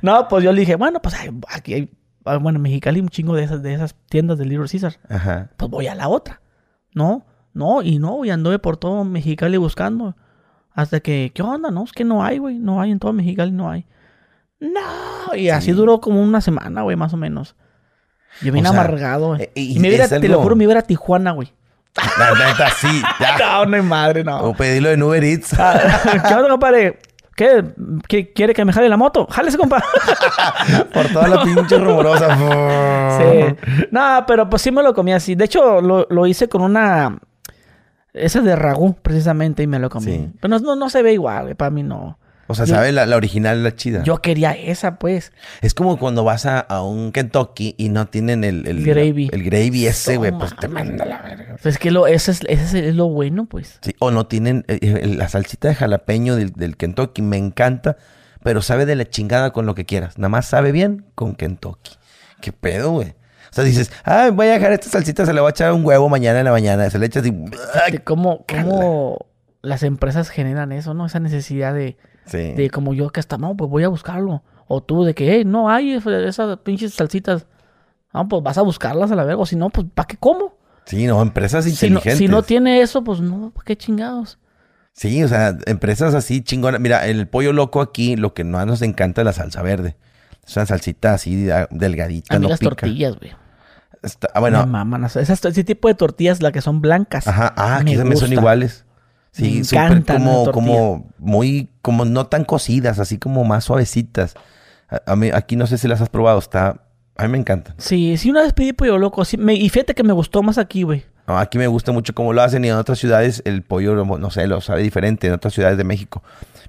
No, 0.03 0.27
pues 0.27 0.43
yo 0.43 0.53
le 0.53 0.61
dije, 0.61 0.75
bueno, 0.75 1.01
pues 1.01 1.15
aquí 1.49 1.75
hay. 1.75 1.91
ah, 2.25 2.39
Bueno, 2.39 2.57
en 2.57 2.63
Mexicali 2.63 2.99
un 2.99 3.09
chingo 3.09 3.37
de 3.37 3.45
esas, 3.45 3.63
de 3.63 3.75
esas 3.75 3.95
tiendas 4.09 4.39
de 4.39 4.47
Little 4.47 4.67
Caesar. 4.69 4.97
Ajá. 5.09 5.51
Pues 5.57 5.71
voy 5.71 5.87
a 5.87 5.95
la 5.95 6.09
otra. 6.09 6.41
No, 6.95 7.25
no, 7.53 7.83
y 7.83 8.01
no, 8.01 8.25
y 8.25 8.31
anduve 8.31 8.59
por 8.59 8.77
todo 8.77 9.05
Mexicali 9.05 9.57
buscando. 9.57 10.17
Hasta 10.73 10.99
que, 10.99 11.31
¿qué 11.33 11.43
onda? 11.43 11.71
No, 11.71 11.85
es 11.85 11.93
que 11.93 12.03
no 12.05 12.25
hay, 12.25 12.39
güey. 12.39 12.59
No 12.59 12.81
hay 12.81 12.91
en 12.91 12.99
todo 12.99 13.13
Mexicali, 13.13 13.53
no 13.53 13.71
hay. 13.71 13.87
No, 14.59 15.37
y 15.37 15.51
así 15.51 15.71
duró 15.71 16.01
como 16.01 16.21
una 16.21 16.41
semana, 16.41 16.83
güey, 16.83 16.97
más 16.97 17.15
o 17.15 17.17
menos. 17.17 17.55
Yo 18.43 18.53
vine 18.53 18.69
O 18.69 18.73
sea, 18.73 18.81
amargado, 18.81 19.29
güey. 19.29 19.43
eh, 19.43 19.51
y 19.55 19.77
Y 19.77 19.81
me 19.81 19.89
hubiera, 19.89 20.05
es 20.05 20.11
te 20.11 20.29
lo 20.29 20.41
juro, 20.43 20.57
me 20.57 20.65
iba 20.65 20.79
a 20.79 20.83
Tijuana, 20.83 21.33
güey. 21.33 21.53
La 22.19 22.33
neta, 22.33 22.71
sí, 22.71 23.03
ya. 23.21 23.39
No, 23.39 23.67
no 23.67 23.77
hay 23.77 23.83
madre, 23.83 24.25
no. 24.25 24.39
O 24.41 24.55
pedirlo 24.55 24.91
en 24.91 25.03
Uber 25.03 25.23
Eats. 25.23 25.55
Ah, 25.59 26.01
¿Qué 26.29 26.35
onda, 26.35 26.49
compadre? 26.49 26.99
¿Qué? 27.37 27.65
¿Qué- 28.09 28.33
¿Quiere 28.33 28.55
que 28.55 28.65
me 28.65 28.73
jale 28.73 28.89
la 28.89 28.97
moto? 28.97 29.27
¡Jálese, 29.31 29.59
compa! 29.59 29.83
Por 30.93 31.09
toda 31.09 31.27
la 31.29 31.43
pinche 31.43 31.79
rumorosa. 31.79 32.37
Sí. 33.19 33.57
No, 33.91 34.25
pero 34.27 34.49
pues 34.49 34.63
sí 34.63 34.71
me 34.71 34.83
lo 34.83 34.95
comí 34.95 35.13
así. 35.13 35.35
De 35.35 35.45
hecho, 35.45 35.81
lo, 35.81 36.07
lo 36.11 36.27
hice 36.27 36.49
con 36.49 36.63
una... 36.63 37.19
Esa 38.13 38.41
de 38.41 38.55
ragú, 38.55 38.95
precisamente, 38.95 39.65
y 39.65 39.67
me 39.67 39.81
lo 39.81 39.91
comí. 39.91 40.05
Sí. 40.13 40.31
Pero 40.41 40.49
no, 40.49 40.59
no, 40.61 40.77
no 40.77 40.89
se 40.91 41.03
ve 41.03 41.13
igual, 41.13 41.43
güey. 41.45 41.55
Para 41.55 41.71
mí 41.71 41.83
no. 41.83 42.19
O 42.47 42.55
sea, 42.55 42.67
¿sabes? 42.67 42.93
La, 42.93 43.07
la 43.07 43.17
original 43.17 43.63
la 43.63 43.75
chida. 43.75 44.03
Yo 44.03 44.19
quería 44.19 44.53
esa, 44.53 44.99
pues. 44.99 45.33
Es 45.63 45.75
como 45.75 45.99
cuando 45.99 46.25
vas 46.25 46.47
a, 46.47 46.61
a 46.61 46.83
un 46.83 47.13
Kentucky 47.13 47.75
y 47.79 47.89
no 47.89 48.07
tienen 48.07 48.45
el... 48.45 48.67
El 48.67 48.85
Gravy. 48.85 49.31
El 49.33 49.43
gravy 49.43 49.87
ese, 49.87 50.17
güey. 50.17 50.33
Pues 50.33 50.55
te 50.57 50.69
manda 50.69 51.05
la 51.05 51.23
verga. 51.23 51.57
Pues 51.63 51.75
es 51.75 51.79
que 51.79 51.91
lo, 51.91 52.07
ese, 52.07 52.33
es, 52.33 52.41
ese 52.49 52.89
es 52.89 52.95
lo 52.95 53.09
bueno, 53.09 53.47
pues. 53.47 53.79
Sí, 53.83 53.95
o 53.99 54.11
no 54.11 54.27
tienen 54.27 54.65
eh, 54.69 54.79
eh, 54.83 55.07
la 55.07 55.29
salsita 55.29 55.69
de 55.69 55.75
jalapeño 55.75 56.37
del, 56.37 56.53
del 56.53 56.77
Kentucky. 56.77 57.23
Me 57.23 57.39
encanta. 57.39 57.97
Pero 58.43 58.61
sabe 58.61 58.85
de 58.85 58.95
la 58.95 59.09
chingada 59.09 59.53
con 59.53 59.65
lo 59.65 59.75
que 59.75 59.87
quieras. 59.87 60.19
Nada 60.19 60.29
más 60.29 60.47
sabe 60.47 60.71
bien 60.71 61.07
con 61.15 61.35
Kentucky. 61.35 61.93
¿Qué 62.43 62.53
pedo, 62.53 62.91
güey? 62.91 63.15
O 63.51 63.55
sea, 63.55 63.65
dices, 63.65 63.91
ah, 64.05 64.31
voy 64.35 64.49
a 64.49 64.53
dejar 64.53 64.73
esta 64.73 64.91
salsita, 64.91 65.25
se 65.25 65.33
le 65.33 65.41
voy 65.41 65.49
a 65.49 65.51
echar 65.51 65.73
un 65.73 65.83
huevo 65.83 66.09
mañana 66.11 66.41
en 66.41 66.45
la 66.45 66.51
mañana. 66.51 66.91
Se 66.91 66.99
le 66.99 67.07
echas 67.07 67.25
y... 67.25 67.31
De 67.31 68.01
cómo, 68.05 68.45
cómo 68.47 69.27
las 69.63 69.83
empresas 69.83 70.29
generan 70.29 70.73
eso, 70.73 70.93
¿no? 70.93 71.07
Esa 71.07 71.21
necesidad 71.21 71.73
de, 71.73 71.97
Sí. 72.27 72.53
de 72.53 72.71
como 72.71 72.95
yo 72.95 73.11
que 73.11 73.21
hasta, 73.21 73.37
no, 73.39 73.57
pues 73.57 73.71
voy 73.71 73.85
a 73.85 73.89
buscarlo. 73.89 74.43
O 74.67 74.83
tú 74.83 75.05
de 75.05 75.15
que, 75.15 75.31
hey, 75.35 75.45
no 75.45 75.69
hay 75.69 75.93
esa- 75.93 76.21
esas 76.21 76.59
pinches 76.59 76.95
salsitas. 76.95 77.47
No, 78.13 78.29
pues 78.29 78.43
vas 78.43 78.57
a 78.59 78.63
buscarlas 78.63 79.11
a 79.11 79.15
la 79.17 79.25
verga. 79.25 79.43
O 79.43 79.47
si 79.47 79.57
no, 79.57 79.71
pues 79.71 79.87
¿para 79.95 80.07
qué 80.07 80.17
como? 80.17 80.55
Sí, 80.87 81.07
no, 81.07 81.21
empresas 81.21 81.65
Si 81.65 81.71
no, 81.71 81.75
inteligentes. 81.99 82.19
si 82.19 82.29
no 82.29 82.43
tiene 82.43 82.81
eso, 82.81 83.03
pues 83.05 83.21
no, 83.21 83.51
¿para 83.51 83.65
qué 83.65 83.77
chingados? 83.77 84.39
Sí, 84.93 85.23
o 85.25 85.29
sea, 85.29 85.57
empresas 85.67 86.15
así 86.15 86.41
chingonas. 86.43 86.81
Mira, 86.81 87.07
el 87.07 87.27
pollo 87.27 87.53
loco 87.53 87.81
aquí, 87.81 88.17
lo 88.17 88.33
que 88.33 88.45
más 88.45 88.67
nos 88.67 88.81
encanta 88.83 89.23
es 89.23 89.25
la 89.25 89.33
salsa 89.33 89.61
verde. 89.63 89.97
Es 90.47 90.57
una 90.57 90.67
salsita 90.67 91.15
así 91.15 91.51
ah, 91.51 91.67
delgadita, 91.71 92.37
A 92.37 92.39
mí 92.39 92.45
no 92.45 92.51
las 92.51 92.61
pica. 92.61 92.71
tortillas, 92.71 93.17
güey. 93.19 93.33
Está- 94.03 94.29
ah, 94.29 94.35
Me 94.37 94.41
bueno, 94.41 94.67
maman. 94.67 95.05
Esas, 95.05 95.45
ese 95.45 95.65
tipo 95.65 95.89
de 95.89 95.95
tortillas, 95.95 96.43
las 96.43 96.53
que 96.53 96.61
son 96.61 96.81
blancas. 96.81 97.27
ajá, 97.27 97.53
ah, 97.57 97.81
me 97.83 97.91
aquí 97.91 97.97
también 97.97 98.19
son 98.19 98.33
iguales. 98.33 98.84
Sí, 99.37 99.59
Me 99.59 99.65
súper 99.65 100.05
como, 100.05 100.51
como 100.53 101.11
muy, 101.19 101.69
como 101.83 102.05
no 102.05 102.27
tan 102.29 102.45
cocidas, 102.45 103.01
así 103.01 103.19
como 103.19 103.43
más 103.45 103.65
suavecitas. 103.65 104.35
A, 104.89 105.13
a 105.13 105.17
mí, 105.17 105.31
aquí 105.35 105.57
no 105.57 105.67
sé 105.67 105.77
si 105.77 105.89
las 105.89 106.01
has 106.01 106.09
probado, 106.09 106.39
está, 106.39 106.83
a 107.17 107.23
mí 107.25 107.29
me 107.29 107.39
encantan. 107.39 107.75
Sí, 107.79 108.17
sí, 108.17 108.31
una 108.31 108.43
vez 108.43 108.53
pedí 108.53 108.73
pollo 108.73 108.97
loco. 108.97 109.25
Sí, 109.25 109.37
me- 109.37 109.55
y 109.55 109.69
fíjate 109.71 109.95
que 109.95 110.05
me 110.05 110.13
gustó 110.13 110.43
más 110.45 110.57
aquí, 110.57 110.85
güey. 110.85 111.05
No, 111.27 111.37
aquí 111.39 111.59
me 111.59 111.67
gusta 111.67 111.91
mucho 111.91 112.15
cómo 112.15 112.33
lo 112.33 112.43
hacen 112.43 112.65
y 112.65 112.69
en 112.69 112.75
otras 112.77 112.99
ciudades 112.99 113.43
el 113.47 113.63
pollo, 113.63 113.95
no 114.05 114.31
sé, 114.31 114.47
lo 114.47 114.61
sabe 114.61 114.83
diferente 114.83 115.27
en 115.27 115.33
otras 115.33 115.53
ciudades 115.55 115.79
de 115.79 115.85
México. 115.85 116.23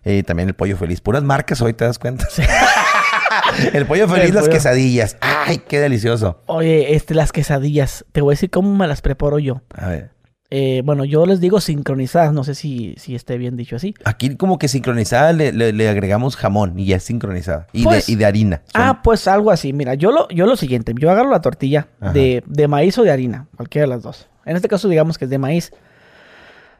Eh, 0.03 0.23
también 0.23 0.49
el 0.49 0.55
pollo 0.55 0.77
feliz. 0.77 1.01
Puras 1.01 1.23
marcas 1.23 1.61
hoy, 1.61 1.73
¿te 1.73 1.83
das 1.85 1.99
cuenta? 1.99 2.25
el 3.73 3.85
pollo 3.85 4.07
feliz, 4.07 4.29
El 4.29 4.35
las 4.35 4.45
pollo- 4.45 4.51
quesadillas. 4.53 5.17
¡Ay, 5.21 5.59
qué 5.67 5.79
delicioso! 5.79 6.41
Oye, 6.45 6.95
este, 6.95 7.13
las 7.13 7.31
quesadillas. 7.31 8.05
Te 8.11 8.21
voy 8.21 8.31
a 8.31 8.35
decir 8.35 8.49
cómo 8.49 8.73
me 8.75 8.87
las 8.87 9.01
preparo 9.01 9.39
yo. 9.39 9.61
A 9.75 9.89
ver. 9.89 10.11
Eh, 10.51 10.83
bueno, 10.85 11.05
yo 11.05 11.25
les 11.25 11.39
digo 11.41 11.59
sincronizadas. 11.59 12.31
No 12.31 12.43
sé 12.43 12.53
si, 12.55 12.93
si 12.97 13.15
esté 13.15 13.37
bien 13.37 13.57
dicho 13.57 13.75
así. 13.75 13.95
Aquí 14.05 14.35
como 14.37 14.59
que 14.59 14.67
sincronizada 14.67 15.33
le, 15.33 15.51
le- 15.51 15.73
le 15.73 15.89
agregamos 15.89 16.35
jamón 16.35 16.77
y 16.77 16.85
ya 16.85 16.97
es 16.97 17.03
sincronizada. 17.03 17.67
Y, 17.73 17.83
Pues- 17.83 18.05
de, 18.05 18.13
y 18.13 18.15
de 18.15 18.25
harina. 18.25 18.61
Son- 18.71 18.81
Ah, 18.81 19.01
pues 19.03 19.27
algo 19.27 19.49
así. 19.51 19.73
Mira, 19.73 19.95
yo 19.95 20.11
lo, 20.11 20.27
yo 20.29 20.45
lo 20.45 20.55
siguiente. 20.55 20.93
Yo 20.99 21.09
agarro 21.09 21.29
la 21.31 21.41
tortilla 21.41 21.87
de, 22.13 22.43
de 22.45 22.67
maíz 22.67 22.97
o 22.99 23.03
de 23.03 23.11
harina. 23.11 23.47
Cualquiera 23.57 23.87
de 23.87 23.93
las 23.93 24.03
dos. 24.03 24.27
En 24.45 24.55
este 24.55 24.67
caso, 24.67 24.87
digamos 24.87 25.17
que 25.17 25.25
es 25.25 25.31
de 25.31 25.39
maíz. 25.39 25.71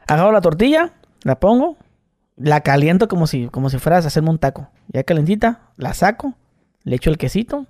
Agarro 0.06 0.30
la 0.30 0.40
tortilla, 0.40 0.92
la 1.24 1.40
pongo, 1.40 1.76
la 2.36 2.60
caliento 2.60 3.08
como 3.08 3.26
si, 3.26 3.48
como 3.48 3.68
si 3.70 3.78
fueras 3.78 4.04
a 4.04 4.08
hacerme 4.08 4.30
un 4.30 4.38
taco. 4.38 4.70
Ya 4.88 5.02
calentita, 5.02 5.62
la 5.76 5.92
saco, 5.94 6.34
le 6.84 6.94
echo 6.94 7.10
el 7.10 7.18
quesito 7.18 7.66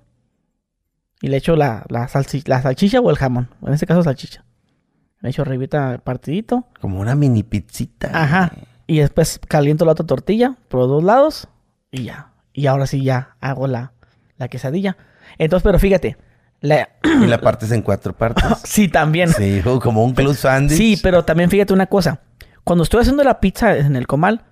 y 1.21 1.29
le 1.29 1.37
echo 1.37 1.55
la, 1.55 1.83
la, 1.89 2.07
salsi- 2.07 2.47
la 2.47 2.61
salchicha 2.61 2.99
o 2.99 3.09
el 3.09 3.17
jamón. 3.17 3.49
En 3.65 3.73
este 3.73 3.87
caso, 3.87 4.03
salchicha. 4.03 4.43
Le 5.21 5.29
echo 5.29 5.41
arribita 5.41 5.99
partidito. 6.03 6.67
Como 6.79 6.99
una 6.99 7.15
mini 7.15 7.43
pizzita. 7.43 8.09
Ajá. 8.13 8.51
Y 8.85 8.99
después 8.99 9.39
caliento 9.47 9.85
la 9.85 9.93
otra 9.93 10.05
tortilla 10.05 10.55
por 10.69 10.81
los 10.81 10.89
dos 10.89 11.03
lados 11.03 11.47
y 11.91 12.03
ya. 12.05 12.31
Y 12.53 12.67
ahora 12.67 12.87
sí 12.87 13.03
ya 13.03 13.35
hago 13.41 13.67
la, 13.67 13.93
la 14.37 14.47
quesadilla. 14.47 14.97
Entonces, 15.37 15.63
pero 15.63 15.79
fíjate. 15.79 16.17
La... 16.61 16.89
Y 17.03 17.27
la 17.27 17.39
partes 17.41 17.71
en 17.71 17.81
cuatro 17.81 18.13
partes. 18.15 18.45
sí, 18.63 18.87
también. 18.87 19.29
Sí. 19.29 19.61
Sí, 19.61 19.79
como 19.81 20.03
un 20.03 20.13
club 20.13 20.35
sandwich. 20.35 21.01
pero 21.01 21.23
también 21.25 21.49
fíjate 21.49 21.73
una 21.73 21.87
cosa. 21.87 22.21
Cuando 22.63 22.83
estoy 22.83 23.01
haciendo 23.01 23.23
la 23.23 23.39
pizza 23.39 23.77
en 23.77 23.95
el 23.95 24.07
comal, 24.07 24.43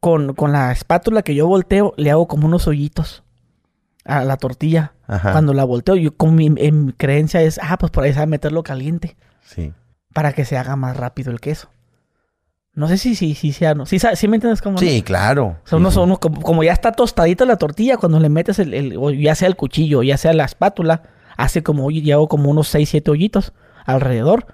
con, 0.00 0.34
con 0.34 0.52
la 0.52 0.72
espátula 0.72 1.22
que 1.22 1.34
yo 1.34 1.46
volteo, 1.46 1.94
le 1.96 2.10
hago 2.10 2.28
como 2.28 2.46
unos 2.46 2.66
hoyitos 2.68 3.24
a 4.04 4.24
la 4.24 4.36
tortilla. 4.36 4.92
Ajá. 5.06 5.32
Cuando 5.32 5.54
la 5.54 5.64
volteo, 5.64 5.96
yo 5.96 6.16
con 6.16 6.34
mi, 6.34 6.46
en 6.56 6.86
mi 6.86 6.92
creencia 6.92 7.42
es, 7.42 7.58
ah, 7.62 7.76
pues 7.78 7.90
por 7.90 8.04
ahí 8.04 8.12
sabe 8.12 8.26
meterlo 8.26 8.62
caliente. 8.62 9.16
Sí. 9.42 9.72
Para 10.16 10.32
que 10.32 10.46
se 10.46 10.56
haga 10.56 10.76
más 10.76 10.96
rápido 10.96 11.30
el 11.30 11.40
queso. 11.40 11.68
No 12.72 12.88
sé 12.88 12.96
si 12.96 13.14
sí, 13.14 13.34
sí, 13.34 13.52
sea, 13.52 13.74
no. 13.74 13.84
Sí, 13.84 13.98
sí 13.98 14.28
me 14.28 14.36
entiendes 14.36 14.62
cómo. 14.62 14.78
Sí, 14.78 15.02
claro. 15.02 15.58
Son 15.64 15.80
unos, 15.80 15.96
unos- 15.98 16.18
como, 16.18 16.40
como 16.40 16.64
ya 16.64 16.72
está 16.72 16.92
tostadita 16.92 17.44
la 17.44 17.56
tortilla, 17.56 17.98
cuando 17.98 18.18
le 18.18 18.30
metes 18.30 18.58
el, 18.58 18.72
el- 18.72 18.96
o 18.98 19.10
ya 19.10 19.34
sea 19.34 19.46
el 19.48 19.56
cuchillo, 19.56 20.02
ya 20.02 20.16
sea 20.16 20.32
la 20.32 20.44
espátula, 20.46 21.02
hace 21.36 21.62
como, 21.62 21.90
ya 21.90 22.14
hago 22.14 22.28
como 22.28 22.50
unos 22.50 22.68
6, 22.68 22.88
7 22.88 23.10
hoyitos 23.10 23.52
alrededor. 23.84 24.46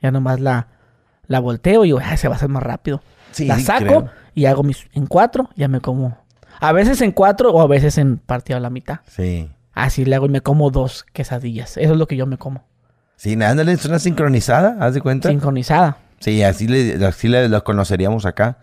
Ya 0.00 0.12
nomás 0.12 0.38
la, 0.38 0.68
la 1.26 1.40
volteo 1.40 1.84
y 1.84 1.88
digo, 1.88 2.00
"Ah, 2.02 2.16
se 2.16 2.28
va 2.28 2.34
a 2.34 2.36
hacer 2.36 2.48
más 2.48 2.62
rápido. 2.62 3.02
Sí, 3.32 3.46
la 3.46 3.58
saco 3.58 3.84
creo. 3.84 4.10
y 4.34 4.44
hago 4.46 4.62
mis 4.62 4.86
en 4.92 5.06
cuatro, 5.06 5.50
ya 5.56 5.66
me 5.66 5.80
como. 5.80 6.18
A 6.60 6.70
veces 6.72 7.00
en 7.02 7.10
cuatro 7.12 7.50
o 7.50 7.60
a 7.60 7.66
veces 7.66 7.98
en 7.98 8.18
partida 8.18 8.58
a 8.58 8.60
la 8.60 8.70
mitad. 8.70 9.00
Sí. 9.08 9.50
Así 9.72 10.04
le 10.04 10.14
hago 10.16 10.26
y 10.26 10.30
me 10.30 10.40
como 10.40 10.70
dos 10.70 11.04
quesadillas. 11.12 11.76
Eso 11.78 11.92
es 11.92 11.98
lo 11.98 12.06
que 12.06 12.16
yo 12.16 12.26
me 12.26 12.36
como. 12.38 12.64
Sí, 13.20 13.34
ándale, 13.34 13.72
es 13.72 13.84
una 13.84 13.98
sincronizada, 13.98 14.78
¿haz 14.80 14.94
de 14.94 15.02
cuenta? 15.02 15.28
Sincronizada. 15.28 15.98
Sí, 16.20 16.42
así 16.42 16.66
le, 16.66 17.04
así 17.04 17.28
le, 17.28 17.50
lo 17.50 17.62
conoceríamos 17.62 18.24
acá. 18.24 18.56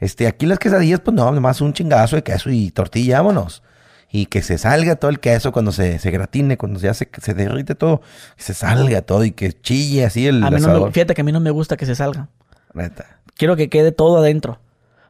Este, 0.00 0.26
aquí 0.26 0.44
las 0.44 0.58
quesadillas, 0.58 1.00
pues 1.00 1.14
no, 1.14 1.30
nomás 1.32 1.62
un 1.62 1.72
chingazo 1.72 2.16
de 2.16 2.22
queso 2.22 2.50
y 2.50 2.70
tortilla, 2.72 3.22
vámonos. 3.22 3.62
Y 4.10 4.26
que 4.26 4.42
se 4.42 4.58
salga 4.58 4.96
todo 4.96 5.10
el 5.10 5.18
queso 5.18 5.50
cuando 5.50 5.72
se, 5.72 5.98
se 5.98 6.10
gratine, 6.10 6.58
cuando 6.58 6.78
ya 6.78 6.92
se, 6.92 7.08
se 7.22 7.32
derrite 7.32 7.74
todo, 7.74 8.02
que 8.36 8.42
se 8.42 8.52
salga 8.52 9.00
todo 9.00 9.24
y 9.24 9.30
que 9.30 9.58
chille 9.58 10.04
así 10.04 10.26
el 10.26 10.42
A 10.44 10.50
mí 10.50 10.56
no 10.56 10.66
me, 10.66 10.72
asador. 10.72 10.92
fíjate 10.92 11.14
que 11.14 11.22
a 11.22 11.24
mí 11.24 11.32
no 11.32 11.40
me 11.40 11.50
gusta 11.50 11.78
que 11.78 11.86
se 11.86 11.94
salga. 11.94 12.28
Neta. 12.74 13.06
Quiero 13.38 13.56
que 13.56 13.70
quede 13.70 13.92
todo 13.92 14.18
adentro. 14.18 14.58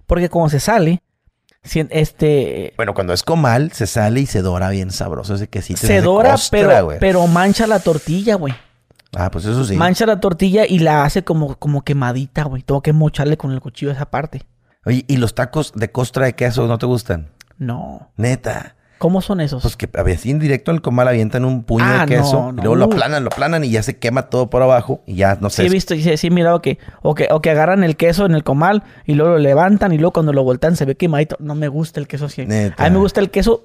Porque 0.06 0.28
cuando 0.28 0.50
se 0.50 0.60
sale, 0.60 1.02
si- 1.64 1.88
este, 1.90 2.72
Bueno, 2.76 2.94
cuando 2.94 3.12
es 3.14 3.24
comal, 3.24 3.72
se 3.72 3.88
sale 3.88 4.20
y 4.20 4.26
se 4.26 4.42
dora 4.42 4.70
bien 4.70 4.92
sabroso 4.92 5.34
ese 5.34 5.48
quesito. 5.48 5.84
se 5.84 6.00
dora, 6.00 6.30
costra, 6.32 6.60
pero, 6.60 6.88
pero 7.00 7.26
mancha 7.26 7.66
la 7.66 7.80
tortilla, 7.80 8.36
güey. 8.36 8.54
Ah, 9.14 9.30
pues 9.30 9.44
eso 9.44 9.64
sí. 9.64 9.76
Mancha 9.76 10.06
la 10.06 10.20
tortilla 10.20 10.64
y 10.66 10.78
la 10.78 11.04
hace 11.04 11.22
como, 11.24 11.56
como 11.56 11.82
quemadita, 11.82 12.44
güey. 12.44 12.62
Tengo 12.62 12.80
que 12.82 12.92
mocharle 12.92 13.36
con 13.36 13.52
el 13.52 13.60
cuchillo 13.60 13.92
esa 13.92 14.06
parte. 14.06 14.42
Oye, 14.84 15.04
¿y 15.06 15.16
los 15.18 15.34
tacos 15.34 15.72
de 15.74 15.90
costra 15.90 16.24
de 16.26 16.34
queso 16.34 16.66
no 16.66 16.78
te 16.78 16.86
gustan? 16.86 17.28
No. 17.58 18.10
Neta. 18.16 18.74
¿Cómo 18.98 19.20
son 19.20 19.40
esos? 19.40 19.62
Pues 19.62 19.76
que 19.76 19.88
a 19.98 20.02
ver, 20.04 20.14
así 20.16 20.30
en 20.30 20.38
directo 20.38 20.70
al 20.70 20.80
comal 20.80 21.08
avientan 21.08 21.44
un 21.44 21.64
puño 21.64 21.84
Ah, 21.86 22.06
de 22.06 22.16
queso 22.16 22.52
no, 22.52 22.62
y 22.62 22.64
luego 22.64 22.76
no. 22.76 22.76
lo 22.76 22.84
aplanan, 22.84 23.24
lo 23.24 23.30
aplanan 23.32 23.64
y 23.64 23.70
ya 23.70 23.82
se 23.82 23.98
quema 23.98 24.30
todo 24.30 24.48
por 24.48 24.62
abajo 24.62 25.02
y 25.06 25.16
ya 25.16 25.36
no 25.40 25.50
sé. 25.50 25.62
sí, 25.62 25.66
he 25.68 25.70
visto, 25.70 25.94
sí, 25.96 26.16
sí 26.16 26.26
he 26.28 26.30
mirado 26.30 26.62
que 26.62 26.78
o, 27.02 27.16
que, 27.16 27.26
o 27.32 27.42
que 27.42 27.50
agarran 27.50 27.82
el 27.82 27.96
queso 27.96 28.26
en 28.26 28.34
el 28.36 28.44
comal 28.44 28.84
y 29.04 29.14
luego 29.14 29.32
lo 29.32 29.38
levantan 29.38 29.92
y 29.92 29.98
luego 29.98 30.12
cuando 30.12 30.32
lo 30.32 30.44
voltean 30.44 30.76
se 30.76 30.84
ve 30.84 30.94
quemadito. 30.94 31.36
No 31.40 31.56
me 31.56 31.66
gusta 31.66 31.98
el 31.98 32.06
queso 32.06 32.26
así. 32.26 32.46
Neta. 32.46 32.80
A 32.84 32.88
mí 32.88 32.94
me 32.94 33.00
gusta 33.00 33.18
el 33.20 33.30
queso, 33.30 33.64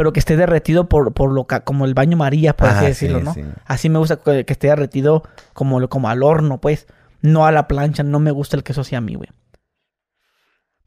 pero 0.00 0.14
que 0.14 0.18
esté 0.20 0.34
derretido 0.38 0.88
por, 0.88 1.12
por 1.12 1.30
lo 1.30 1.44
ca- 1.44 1.60
como 1.60 1.84
el 1.84 1.92
baño 1.92 2.16
María, 2.16 2.56
por 2.56 2.68
Ah, 2.68 2.70
así 2.70 2.80
sí, 2.80 2.86
decirlo, 2.86 3.20
¿no? 3.20 3.34
sí. 3.34 3.44
Así 3.66 3.90
me 3.90 3.98
gusta 3.98 4.16
que, 4.16 4.46
que 4.46 4.52
esté 4.54 4.68
derretido 4.68 5.24
como, 5.52 5.86
como 5.90 6.08
al 6.08 6.22
horno, 6.22 6.58
pues. 6.58 6.86
No 7.20 7.44
a 7.44 7.52
la 7.52 7.68
plancha, 7.68 8.02
no 8.02 8.18
me 8.18 8.30
gusta 8.30 8.56
el 8.56 8.62
queso 8.62 8.80
así 8.80 8.96
a 8.96 9.02
mí, 9.02 9.14
güey. 9.14 9.28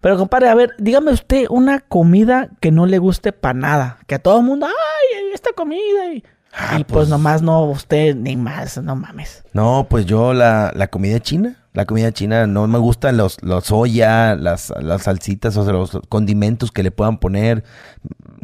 Pero 0.01 0.17
compadre, 0.17 0.49
a 0.49 0.55
ver, 0.55 0.71
dígame 0.79 1.11
usted 1.11 1.45
una 1.51 1.79
comida 1.81 2.49
que 2.59 2.71
no 2.71 2.87
le 2.87 2.97
guste 2.97 3.33
para 3.33 3.53
nada. 3.53 3.99
Que 4.07 4.15
a 4.15 4.19
todo 4.19 4.39
el 4.39 4.45
mundo, 4.45 4.65
ay, 4.65 5.31
esta 5.31 5.51
comida. 5.53 6.11
Y, 6.11 6.23
Ah, 6.55 6.77
y 6.79 6.83
pues, 6.83 7.09
nomás 7.09 7.41
no, 7.41 7.63
usted 7.65 8.15
ni 8.15 8.35
más, 8.37 8.77
no 8.81 8.95
mames. 8.95 9.43
No, 9.53 9.87
pues 9.89 10.05
yo 10.05 10.33
la, 10.33 10.71
la 10.75 10.87
comida 10.87 11.19
china, 11.19 11.55
la 11.73 11.85
comida 11.85 12.11
china 12.11 12.45
no 12.45 12.67
me 12.67 12.77
gustan 12.77 13.17
los, 13.17 13.41
los 13.41 13.65
soya, 13.65 14.35
las, 14.35 14.71
las 14.79 15.03
salsitas, 15.03 15.57
o 15.57 15.63
sea, 15.63 15.73
los 15.73 15.99
condimentos 16.09 16.71
que 16.71 16.83
le 16.83 16.91
puedan 16.91 17.17
poner. 17.17 17.63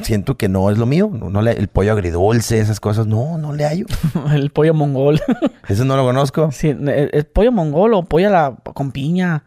Siento 0.02 0.38
que 0.38 0.50
no 0.50 0.72
es 0.72 0.78
lo 0.78 0.86
mío. 0.88 1.12
No, 1.14 1.30
no 1.30 1.42
le- 1.44 1.52
el 1.52 1.68
pollo 1.68 1.92
agridulce, 1.92 2.60
esas 2.60 2.80
cosas, 2.80 3.06
no, 3.06 3.38
no 3.38 3.54
le 3.54 3.66
hallo. 3.66 3.86
el 4.34 4.50
pollo 4.50 4.74
mongol. 4.74 5.22
Eso 5.68 5.86
no 5.86 5.96
lo 5.96 6.04
conozco. 6.04 6.52
sí, 6.52 6.70
el, 6.70 7.10
el 7.14 7.26
pollo 7.26 7.52
mongol 7.52 7.94
o 7.94 8.04
pollo 8.06 8.28
a 8.30 8.32
la, 8.32 8.56
con 8.74 8.92
piña. 8.92 9.44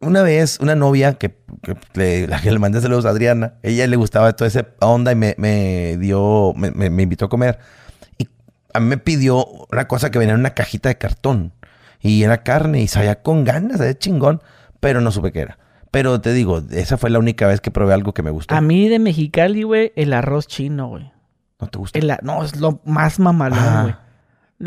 Una 0.00 0.22
vez, 0.22 0.58
una 0.60 0.76
novia 0.76 1.14
que, 1.14 1.36
que 1.62 1.76
le, 1.94 2.28
la 2.28 2.40
que 2.40 2.52
le 2.52 2.58
mandé 2.60 2.80
saludos 2.80 3.04
a 3.06 3.08
Adriana, 3.08 3.54
ella 3.64 3.84
le 3.88 3.96
gustaba 3.96 4.32
toda 4.34 4.46
esa 4.46 4.66
onda 4.80 5.10
y 5.10 5.16
me, 5.16 5.34
me 5.38 5.96
dio, 5.98 6.52
me, 6.54 6.70
me- 6.70 6.90
me 6.90 7.02
invitó 7.02 7.24
a 7.24 7.28
comer. 7.28 7.58
Y 8.78 8.80
a 8.80 8.80
mí 8.80 8.86
me 8.86 8.98
pidió 8.98 9.44
una 9.72 9.88
cosa 9.88 10.10
que 10.10 10.18
venía 10.18 10.34
en 10.34 10.40
una 10.40 10.54
cajita 10.54 10.88
de 10.88 10.98
cartón. 10.98 11.52
Y 12.00 12.22
era 12.22 12.42
carne 12.44 12.80
y 12.80 12.86
sabía 12.88 13.22
con 13.22 13.44
ganas, 13.44 13.78
sabía 13.78 13.98
chingón, 13.98 14.40
pero 14.80 15.00
no 15.00 15.10
supe 15.10 15.32
qué 15.32 15.40
era. 15.40 15.58
Pero 15.90 16.20
te 16.20 16.32
digo, 16.32 16.62
esa 16.70 16.96
fue 16.96 17.10
la 17.10 17.18
única 17.18 17.46
vez 17.48 17.60
que 17.60 17.70
probé 17.70 17.94
algo 17.94 18.14
que 18.14 18.22
me 18.22 18.30
gustó. 18.30 18.54
A 18.54 18.60
mí 18.60 18.88
de 18.88 18.98
Mexicali, 18.98 19.62
güey, 19.64 19.92
el 19.96 20.12
arroz 20.12 20.46
chino, 20.46 20.88
güey. 20.88 21.10
¿No 21.60 21.66
te 21.66 21.78
gusta? 21.78 21.98
El 21.98 22.12
no, 22.22 22.44
es 22.44 22.56
lo 22.60 22.80
más 22.84 23.18
mamalón, 23.18 23.58
Ah. 23.58 23.82
güey. 23.82 23.94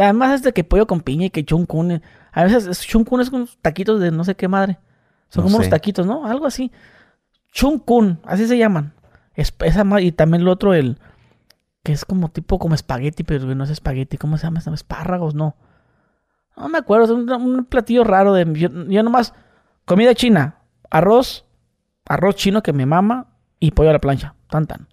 Además 0.05 0.36
es 0.36 0.43
de 0.43 0.51
que 0.53 0.64
pollo 0.64 0.88
con 0.88 1.01
piña 1.01 1.28
y 1.28 1.30
que 1.30 1.45
chuncún. 1.45 1.91
eh, 1.91 2.01
A 2.34 2.43
veces 2.43 2.66
es- 2.68 2.82
chuncún 2.82 3.22
es 3.22 3.30
con 3.30 3.41
unos 3.41 3.57
taquitos 3.62 3.99
de 4.01 4.12
no 4.12 4.24
sé 4.24 4.36
qué 4.36 4.47
madre. 4.47 4.78
Son 5.30 5.43
No 5.43 5.47
como 5.47 5.57
sé. 5.57 5.64
unos 5.64 5.70
taquitos, 5.70 6.05
¿no? 6.05 6.26
Algo 6.28 6.45
así. 6.47 6.72
Chuncún, 7.51 8.20
así 8.26 8.47
se 8.47 8.57
llaman. 8.57 8.93
Es, 9.36 9.53
esa 9.64 9.86
y 10.01 10.12
también 10.12 10.43
lo 10.43 10.51
otro, 10.51 10.74
el... 10.74 10.97
Que 11.84 11.91
es 11.91 12.05
como 12.05 12.29
tipo 12.29 12.59
como 12.59 12.75
espagueti, 12.75 13.23
pero 13.23 13.45
no 13.55 13.63
es 13.63 13.69
espagueti. 13.69 14.17
¿Cómo 14.17 14.38
se 14.38 14.43
llama? 14.47 14.59
Espárragos, 14.59 15.34
no. 15.36 15.55
No 16.55 16.69
me 16.69 16.77
acuerdo. 16.77 17.05
Es 17.05 17.11
un, 17.11 17.29
un 17.32 17.65
platillo 17.65 18.03
raro 18.03 18.34
de... 18.34 18.45
Yo, 18.53 18.69
yo 18.69 19.03
nomás... 19.03 19.34
Comida 19.86 20.13
china. 20.13 20.59
Arroz. 20.89 21.45
Arroz 22.05 22.36
chino 22.36 22.61
que 22.61 22.73
me 22.73 22.86
mama. 22.86 23.27
Y 23.59 23.71
pollo 23.71 23.89
a 23.89 23.93
la 23.93 23.99
plancha. 23.99 24.36
Tan 24.49 24.67
tan. 24.67 24.88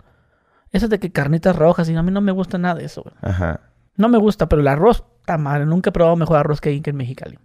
Esas 0.72 0.90
de 0.90 0.98
que 0.98 1.12
carnitas 1.12 1.56
rojas. 1.56 1.88
Y 1.90 1.96
a 1.96 2.02
mí 2.02 2.10
no 2.10 2.20
me 2.20 2.32
gusta 2.32 2.58
nada 2.58 2.76
de 2.76 2.86
eso, 2.86 3.02
güey. 3.02 3.14
Ajá. 3.20 3.60
No 3.96 4.08
me 4.08 4.18
gusta, 4.18 4.48
pero 4.48 4.62
el 4.62 4.68
arroz 4.68 5.04
está 5.20 5.36
madre. 5.36 5.66
Nunca 5.66 5.90
he 5.90 5.92
probado 5.92 6.16
mejor 6.16 6.38
arroz 6.38 6.60
que 6.60 6.80
que 6.80 6.90
en 6.90 6.96
Mexicali. 6.96 7.38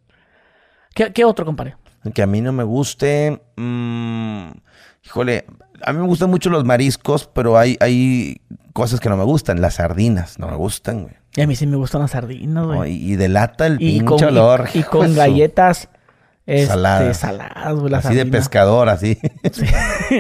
¿Qué, 0.93 1.11
qué 1.11 1.25
otro, 1.25 1.45
compadre? 1.45 1.75
Que 2.13 2.21
a 2.21 2.27
mí 2.27 2.41
no 2.41 2.51
me 2.53 2.63
guste. 2.63 3.41
mm, 3.57 4.49
híjole, 5.05 5.45
a 5.81 5.93
mí 5.93 5.99
me 5.99 6.05
gustan 6.07 6.29
mucho 6.29 6.49
los 6.49 6.63
mariscos, 6.65 7.29
pero 7.33 7.57
hay, 7.57 7.77
hay 7.79 8.41
cosas 8.73 8.99
que 8.99 9.09
no 9.09 9.17
me 9.17 9.23
gustan. 9.23 9.61
Las 9.61 9.75
sardinas 9.75 10.39
no 10.39 10.47
me 10.47 10.55
gustan, 10.55 11.03
güey. 11.03 11.15
Y 11.35 11.41
a 11.41 11.47
mí 11.47 11.55
sí 11.55 11.65
me 11.67 11.75
gustan 11.77 12.01
las 12.01 12.11
sardinas, 12.11 12.65
güey. 12.65 12.77
No, 12.79 12.85
y, 12.85 13.13
y 13.13 13.15
delata 13.15 13.65
el 13.67 13.75
y, 13.75 13.99
pinche 13.99 14.05
con, 14.05 14.23
olor. 14.23 14.69
y 14.73 14.83
con 14.83 15.15
galletas. 15.15 15.89
Este, 16.45 16.67
Saladas. 16.67 17.17
saladas, 17.17 17.73
güey. 17.75 17.93
así 17.93 18.13
de 18.15 18.25
pescador, 18.25 18.89
así. 18.89 19.17
Sí. 19.51 19.65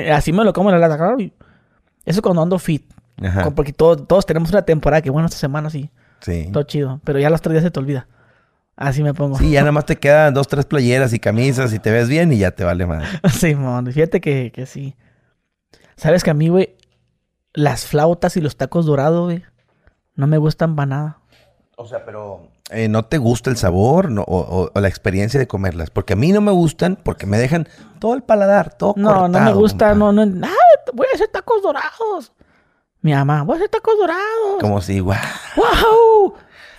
así 0.11 0.31
me 0.31 0.43
lo 0.45 0.53
como 0.53 0.69
en 0.69 0.79
la 0.79 0.87
lata, 0.87 0.97
claro. 0.97 1.17
Eso 2.05 2.21
cuando 2.21 2.41
ando 2.41 2.57
fit. 2.59 2.85
Ajá. 3.21 3.51
Porque 3.51 3.73
todo- 3.73 3.97
todos 3.97 4.25
tenemos 4.25 4.49
una 4.49 4.61
temporada 4.63 5.01
que, 5.01 5.09
bueno, 5.09 5.25
esta 5.27 5.37
semana 5.37 5.69
sí, 5.69 5.89
Sí. 6.21 6.49
todo 6.51 6.63
chido. 6.63 6.99
Pero 7.03 7.19
ya 7.19 7.29
los 7.29 7.41
tres 7.41 7.53
días 7.53 7.63
se 7.63 7.71
te 7.71 7.79
olvida. 7.79 8.07
Así 8.75 9.03
me 9.03 9.13
pongo. 9.13 9.37
Sí, 9.37 9.51
ya 9.51 9.61
nada 9.61 9.71
más 9.71 9.85
te 9.85 9.95
quedan 9.99 10.33
dos, 10.33 10.47
tres 10.47 10.65
playeras 10.65 11.13
y 11.13 11.19
camisas 11.19 11.73
y 11.73 11.79
te 11.79 11.91
ves 11.91 12.09
bien 12.09 12.31
y 12.33 12.37
ya 12.39 12.51
te 12.51 12.63
vale 12.63 12.85
más. 12.85 13.07
Sí, 13.39 13.53
mon. 13.55 13.85
Fíjate 13.91 14.19
que, 14.21 14.51
que 14.51 14.65
sí. 14.65 14.95
Sabes 15.95 16.23
que 16.23 16.31
a 16.31 16.33
mí, 16.33 16.49
güey, 16.49 16.75
las 17.53 17.85
flautas 17.85 18.35
y 18.37 18.41
los 18.41 18.57
tacos 18.57 18.85
dorados, 18.85 19.25
güey, 19.25 19.43
no 20.15 20.25
me 20.27 20.37
gustan 20.37 20.75
para 20.75 20.85
nada. 20.87 21.19
O 21.77 21.85
sea, 21.87 22.03
pero 22.05 22.47
eh, 22.71 22.87
¿no 22.87 23.05
te 23.05 23.17
gusta 23.19 23.49
el 23.49 23.57
sabor 23.57 24.09
no? 24.11 24.23
o, 24.23 24.39
o- 24.39 24.71
o 24.73 24.79
la 24.79 24.87
experiencia 24.87 25.39
de 25.39 25.47
comerlas? 25.47 25.89
Porque 25.91 26.13
a 26.13 26.15
mí 26.15 26.31
no 26.31 26.41
me 26.41 26.51
gustan 26.51 26.97
porque 27.03 27.25
me 27.27 27.37
dejan 27.37 27.67
todo 27.99 28.15
el 28.15 28.23
paladar, 28.23 28.75
todo 28.75 28.93
No, 28.97 29.13
no 29.13 29.27
me 29.27 29.33
cortado, 29.33 29.59
gusta, 29.59 29.89
compa. 29.91 30.11
no, 30.11 30.25
no. 30.25 30.47
Ah, 30.47 30.91
voy 30.93 31.07
a 31.11 31.15
hacer 31.15 31.27
tacos 31.29 31.61
dorados. 31.61 32.31
Mi 33.01 33.11
mamá, 33.13 33.43
voy 33.43 33.53
a 33.55 33.57
hacer 33.57 33.69
tacos 33.69 33.97
dorados. 33.97 34.59
Como 34.61 34.81
si, 34.81 34.99
guau. 34.99 35.19
¡Wow! 35.57 36.33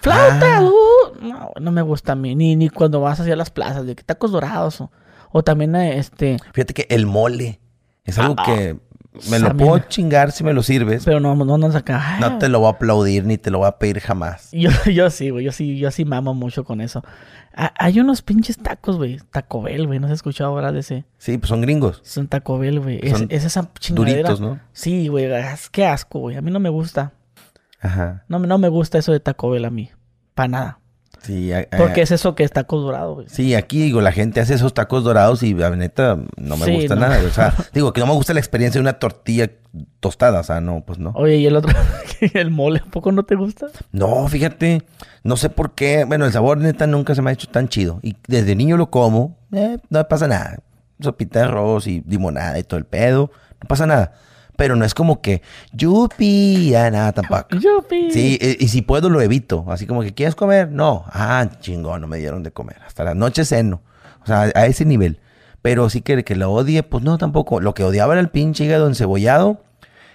¡Flauta! 0.04 0.58
Ah. 0.58 0.62
uh. 0.62 1.26
No, 1.26 1.50
no 1.60 1.70
me 1.72 1.82
gusta 1.82 2.12
a 2.12 2.14
mí. 2.14 2.34
Ni, 2.34 2.56
ni 2.56 2.68
cuando 2.68 3.00
vas 3.00 3.20
hacia 3.20 3.36
las 3.36 3.50
plazas, 3.50 3.86
de 3.86 3.94
que 3.96 4.02
tacos 4.02 4.32
dorados. 4.32 4.80
O, 4.80 4.90
o 5.32 5.42
también, 5.42 5.74
este. 5.76 6.36
Fíjate 6.52 6.74
que 6.74 6.86
el 6.90 7.06
mole 7.06 7.60
es 8.04 8.18
algo 8.18 8.34
Ah, 8.38 8.44
que 8.44 8.76
me 9.30 9.38
lo 9.38 9.56
puedo 9.56 9.78
chingar 9.88 10.32
si 10.32 10.44
me 10.44 10.52
lo 10.52 10.62
sirves. 10.62 11.04
Pero 11.04 11.20
no, 11.20 11.34
no 11.34 11.54
andas 11.54 11.74
acá. 11.74 12.00
"Ah". 12.02 12.18
No 12.20 12.38
te 12.38 12.48
lo 12.48 12.58
voy 12.60 12.66
a 12.68 12.72
aplaudir 12.72 13.24
ni 13.24 13.38
te 13.38 13.50
lo 13.50 13.58
voy 13.58 13.68
a 13.68 13.78
pedir 13.78 14.00
jamás. 14.00 14.50
Yo, 14.52 14.70
yo 14.92 15.08
sí, 15.10 15.30
güey. 15.30 15.44
Yo 15.44 15.52
sí, 15.52 15.78
yo 15.78 15.90
sí 15.90 16.04
mamo 16.04 16.34
mucho 16.34 16.64
con 16.64 16.80
eso. 16.80 17.02
Ah, 17.56 17.72
hay 17.78 18.00
unos 18.00 18.20
pinches 18.22 18.58
tacos, 18.58 18.96
güey. 18.96 19.18
Taco 19.30 19.62
Bell, 19.62 19.86
güey. 19.86 20.00
¿No 20.00 20.08
has 20.08 20.12
escuchado 20.12 20.56
hablar 20.56 20.72
de 20.74 20.80
ese? 20.80 21.04
Sí, 21.18 21.38
pues 21.38 21.48
son 21.48 21.60
gringos. 21.60 22.02
Es 22.04 22.16
un 22.16 22.26
Taco 22.26 22.58
Bell, 22.58 22.80
güey. 22.80 22.98
Es, 23.02 23.12
Son 23.12 23.26
es 23.30 23.44
esa 23.44 23.70
chingadera. 23.78 24.28
Duritos, 24.28 24.40
¿no? 24.40 24.58
Sí, 24.72 25.06
güey. 25.08 25.28
Qué 25.70 25.86
asco, 25.86 26.18
güey. 26.18 26.36
A 26.36 26.42
mí 26.42 26.50
no 26.50 26.58
me 26.60 26.68
gusta. 26.68 27.12
Ajá. 27.84 28.24
No, 28.28 28.38
me- 28.40 28.48
no 28.48 28.58
me 28.58 28.68
gusta 28.68 28.98
eso 28.98 29.12
de 29.12 29.20
Taco 29.20 29.50
Bell 29.50 29.64
a 29.64 29.70
mí. 29.70 29.90
Para 30.34 30.48
nada. 30.48 30.78
Sí, 31.22 31.52
a- 31.52 31.66
a- 31.70 31.76
Porque 31.78 32.02
es 32.02 32.10
eso 32.10 32.34
que 32.34 32.42
es 32.44 32.50
taco 32.52 32.78
dorado, 32.80 33.14
güey. 33.14 33.28
Sí, 33.30 33.54
aquí 33.54 33.80
digo, 33.80 34.02
la 34.02 34.12
gente 34.12 34.40
hace 34.40 34.52
esos 34.54 34.74
tacos 34.74 35.04
dorados 35.04 35.42
y 35.42 35.54
la 35.54 35.70
neta 35.70 36.18
no 36.36 36.56
me 36.58 36.66
Sí, 36.66 36.74
gusta 36.74 36.96
no. 36.96 37.02
nada. 37.02 37.18
O 37.26 37.30
sea, 37.30 37.54
digo 37.72 37.94
que 37.94 38.00
no 38.02 38.06
me 38.06 38.12
gusta 38.12 38.34
la 38.34 38.40
experiencia 38.40 38.78
de 38.78 38.82
una 38.82 38.94
tortilla 38.98 39.50
tostada. 40.00 40.40
O 40.40 40.42
sea, 40.44 40.60
no, 40.60 40.82
pues 40.84 40.98
no. 40.98 41.12
Oye, 41.14 41.36
y 41.36 41.46
el 41.46 41.56
otro, 41.56 41.72
el 42.34 42.50
mole, 42.50 42.82
¿a 42.86 42.90
poco 42.90 43.10
no 43.10 43.22
te 43.22 43.36
gusta? 43.36 43.68
No, 43.92 44.28
fíjate, 44.28 44.82
no 45.22 45.38
sé 45.38 45.48
por 45.48 45.74
qué. 45.74 46.04
Bueno, 46.04 46.26
el 46.26 46.32
sabor 46.32 46.58
neta 46.58 46.86
nunca 46.86 47.14
se 47.14 47.22
me 47.22 47.30
ha 47.30 47.32
hecho 47.32 47.48
tan 47.48 47.68
chido. 47.68 48.00
Y 48.02 48.16
desde 48.28 48.54
niño 48.54 48.76
lo 48.76 48.90
como, 48.90 49.38
eh, 49.52 49.78
no 49.88 50.00
me 50.00 50.04
pasa 50.04 50.28
nada. 50.28 50.58
Sopita 51.00 51.38
de 51.40 51.44
arroz 51.46 51.86
y 51.86 52.02
limonada 52.06 52.58
y 52.58 52.64
todo 52.64 52.76
el 52.76 52.84
pedo, 52.84 53.30
no 53.62 53.68
pasa 53.68 53.86
nada. 53.86 54.12
Pero 54.56 54.76
no 54.76 54.84
es 54.84 54.94
como 54.94 55.20
que, 55.20 55.42
yupi, 55.72 56.70
ya 56.70 56.90
nada 56.90 57.12
tampoco. 57.12 57.56
Yupi. 57.56 58.10
Sí, 58.10 58.38
e- 58.40 58.56
y 58.60 58.68
si 58.68 58.82
puedo 58.82 59.10
lo 59.10 59.20
evito. 59.20 59.64
Así 59.68 59.86
como 59.86 60.02
que, 60.02 60.14
¿quieres 60.14 60.34
comer? 60.34 60.70
No. 60.70 61.04
Ah, 61.08 61.48
chingón, 61.60 62.00
no 62.00 62.06
me 62.06 62.18
dieron 62.18 62.42
de 62.42 62.52
comer. 62.52 62.76
Hasta 62.86 63.04
la 63.04 63.14
noche 63.14 63.44
ceno. 63.44 63.82
O 64.22 64.26
sea, 64.26 64.42
a 64.54 64.66
ese 64.66 64.84
nivel. 64.84 65.20
Pero 65.62 65.90
sí 65.90 66.00
que, 66.02 66.22
que 66.24 66.36
lo 66.36 66.52
odie, 66.52 66.82
pues 66.82 67.02
no, 67.02 67.18
tampoco. 67.18 67.60
Lo 67.60 67.74
que 67.74 67.84
odiaba 67.84 68.14
era 68.14 68.20
el 68.20 68.28
pinche 68.28 68.64
hígado 68.64 68.86
encebollado. 68.86 69.62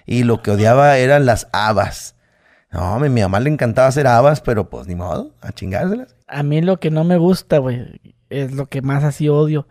Y 0.06 0.24
lo 0.24 0.42
que 0.42 0.52
odiaba 0.52 0.98
eran 0.98 1.26
las 1.26 1.48
habas. 1.52 2.16
No, 2.72 2.82
a 2.82 3.00
mi, 3.00 3.10
mi 3.10 3.22
mamá 3.22 3.40
le 3.40 3.50
encantaba 3.50 3.88
hacer 3.88 4.08
habas, 4.08 4.42
pero 4.42 4.70
pues 4.70 4.88
ni 4.88 4.96
modo, 4.96 5.32
a 5.42 5.52
chingárselas. 5.52 6.16
A 6.28 6.44
mí 6.44 6.62
lo 6.62 6.80
que 6.80 6.92
no 6.92 7.04
me 7.04 7.18
gusta, 7.18 7.58
güey, 7.58 8.00
es 8.30 8.52
lo 8.54 8.68
que 8.68 8.82
más 8.82 9.04
así 9.04 9.28
odio. 9.28 9.68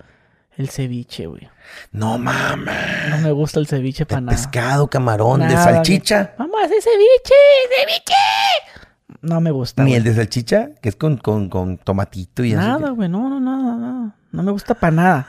El 0.56 0.68
ceviche, 0.68 1.26
güey. 1.26 1.48
No 1.92 2.18
mames. 2.18 3.10
No 3.10 3.18
me 3.18 3.32
gusta 3.32 3.60
el 3.60 3.66
ceviche 3.66 4.06
para 4.06 4.20
nada. 4.20 4.36
pescado, 4.36 4.88
camarón, 4.88 5.40
de 5.40 5.54
salchicha. 5.54 6.34
Mamá, 6.38 6.58
hace 6.64 6.80
ceviche, 6.80 7.34
ceviche. 7.78 9.18
No 9.22 9.40
me 9.40 9.50
gusta. 9.50 9.82
Ni 9.82 9.90
güey. 9.90 9.98
el 9.98 10.04
de 10.04 10.14
salchicha, 10.14 10.70
que 10.80 10.90
es 10.90 10.96
con, 10.96 11.16
con, 11.16 11.48
con 11.48 11.78
tomatito 11.78 12.44
y 12.44 12.52
así. 12.52 12.66
Nada, 12.66 12.90
güey, 12.90 13.08
no, 13.08 13.28
no, 13.28 13.40
nada, 13.40 13.76
nada. 13.76 14.16
No 14.30 14.42
me 14.42 14.52
gusta 14.52 14.74
para 14.74 14.90
nada. 14.90 15.28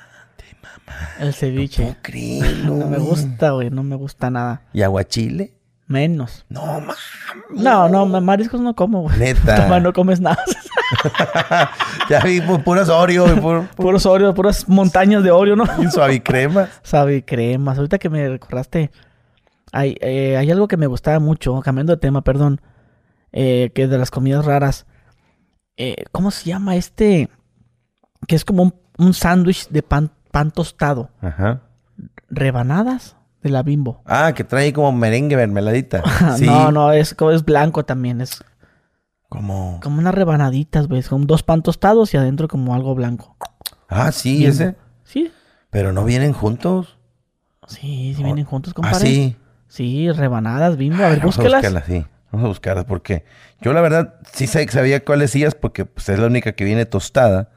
El 1.19 1.33
ceviche. 1.33 1.83
¿Cómo 1.83 1.95
crees, 2.01 2.57
No 2.65 2.87
me 2.87 2.97
gusta, 2.97 3.51
güey, 3.51 3.69
no 3.69 3.83
me 3.83 3.95
gusta 3.95 4.29
nada. 4.29 4.63
¿Y 4.73 4.81
aguachile? 4.81 5.53
Menos. 5.89 6.45
No 6.49 6.63
mames. 6.65 6.95
No, 7.49 7.89
no, 7.89 8.05
mariscos 8.21 8.61
no 8.61 8.75
como, 8.75 9.01
güey. 9.01 9.17
Neta. 9.19 9.55
Toma, 9.63 9.79
no 9.81 9.91
comes 9.91 10.21
nada. 10.21 10.37
ya 12.09 12.19
vi 12.21 12.39
pu- 12.41 12.63
puras 12.63 12.89
Oreo 12.89 13.35
y 13.35 13.39
pur, 13.39 13.67
Puros 13.75 14.05
Oreo, 14.05 14.33
puras 14.33 14.69
montañas 14.69 15.23
de 15.23 15.31
Oreo, 15.31 15.55
¿no? 15.55 15.65
y 15.83 15.87
suavicremas. 15.91 16.69
Sabe 16.83 17.25
cremas. 17.25 17.77
Ahorita 17.77 17.97
que 17.97 18.09
me 18.09 18.29
recordaste, 18.29 18.91
hay, 19.71 19.97
eh, 20.01 20.37
hay 20.37 20.49
algo 20.51 20.67
que 20.67 20.77
me 20.77 20.85
gustaba 20.87 21.19
mucho, 21.19 21.59
cambiando 21.61 21.93
de 21.93 21.99
tema, 21.99 22.21
perdón, 22.23 22.61
eh, 23.31 23.71
que 23.73 23.83
es 23.83 23.89
de 23.89 23.97
las 23.97 24.11
comidas 24.11 24.45
raras. 24.45 24.85
Eh, 25.75 26.05
¿Cómo 26.11 26.29
se 26.31 26.49
llama 26.49 26.75
este? 26.75 27.29
Que 28.27 28.35
es 28.35 28.45
como 28.45 28.61
un, 28.63 28.75
un 28.99 29.13
sándwich 29.15 29.69
de 29.69 29.81
pan, 29.81 30.11
pan 30.31 30.51
tostado. 30.51 31.09
Ajá. 31.21 31.61
Rebanadas 32.29 33.15
de 33.41 33.49
la 33.49 33.63
bimbo. 33.63 34.01
Ah, 34.05 34.33
que 34.35 34.43
trae 34.43 34.73
como 34.73 34.91
merengue 34.91 35.35
mermeladita. 35.37 36.03
Sí. 36.37 36.45
No, 36.45 36.71
no, 36.71 36.91
es, 36.91 37.13
como- 37.13 37.31
es 37.31 37.43
blanco 37.45 37.85
también. 37.85 38.21
Es 38.21 38.43
Como... 39.29 39.79
como 39.81 39.99
unas 39.99 40.13
rebanaditas, 40.15 40.87
¿ves? 40.87 41.07
Con 41.09 41.27
dos 41.27 41.43
pan 41.43 41.61
tostados 41.61 42.13
y 42.13 42.17
adentro 42.17 42.47
como 42.47 42.73
algo 42.75 42.95
blanco. 42.95 43.35
Ah, 43.87 44.11
sí, 44.11 44.37
Bimbo. 44.39 44.49
ese. 44.49 44.75
Sí, 45.03 45.31
Pero 45.69 45.93
no 45.93 46.03
vienen 46.05 46.33
juntos. 46.33 46.97
sí, 47.67 48.13
sí 48.15 48.23
vienen 48.23 48.45
juntos, 48.45 48.71
Ah, 48.73 48.75
compadre. 48.75 48.99
sí. 49.07 49.35
Sí, 49.67 50.11
rebanadas, 50.11 50.77
bimbo. 50.77 51.03
A 51.03 51.09
ver, 51.09 51.19
Vamos 51.19 51.37
a 51.37 51.43
buscarlas, 51.43 51.85
sí. 51.85 52.05
Vamos 52.31 52.45
a 52.45 52.47
buscarlas 52.49 52.85
porque 52.85 53.23
yo 53.61 53.71
la 53.73 53.81
verdad 53.81 54.15
sí 54.33 54.47
sé 54.47 54.65
que 54.65 54.71
sabía 54.71 55.03
cuáles 55.05 55.31
decías 55.31 55.53
porque 55.55 55.85
pues, 55.85 56.09
es 56.09 56.17
la 56.19 56.25
única 56.27 56.51
que 56.53 56.63
viene 56.63 56.85
tostada. 56.85 57.49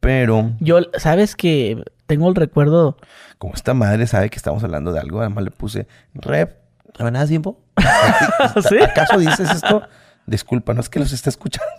Pero 0.00 0.52
Yo, 0.60 0.78
¿sabes 0.96 1.36
que 1.36 1.82
Tengo 2.12 2.28
el 2.28 2.34
recuerdo. 2.34 2.96
como 3.38 3.54
esta 3.54 3.72
madre 3.72 4.06
sabe 4.06 4.28
que 4.28 4.36
estamos 4.36 4.62
hablando 4.62 4.92
de 4.92 5.00
algo, 5.00 5.20
además 5.20 5.44
le 5.44 5.50
puse 5.50 5.86
rep, 6.14 6.58
rebanadas 6.94 7.30
tiempo. 7.30 7.58
¿Sí? 8.68 8.76
¿Acaso 8.82 9.18
dices 9.18 9.50
esto? 9.50 9.82
Disculpa, 10.26 10.74
no 10.74 10.80
es 10.82 10.90
que 10.90 10.98
los 11.00 11.10
esté 11.12 11.30
escuchando. 11.30 11.70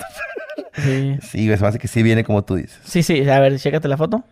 Sí. 0.74 1.18
Sí, 1.22 1.52
es 1.52 1.62
más 1.62 1.78
que 1.78 1.88
sí 1.88 2.02
viene 2.02 2.24
como 2.24 2.44
tú 2.44 2.56
dices. 2.56 2.80
sí, 2.84 3.04
sí, 3.04 3.30
a 3.30 3.40
ver, 3.40 3.60
chécate 3.60 3.88
la 3.88 3.96
foto. 3.98 4.24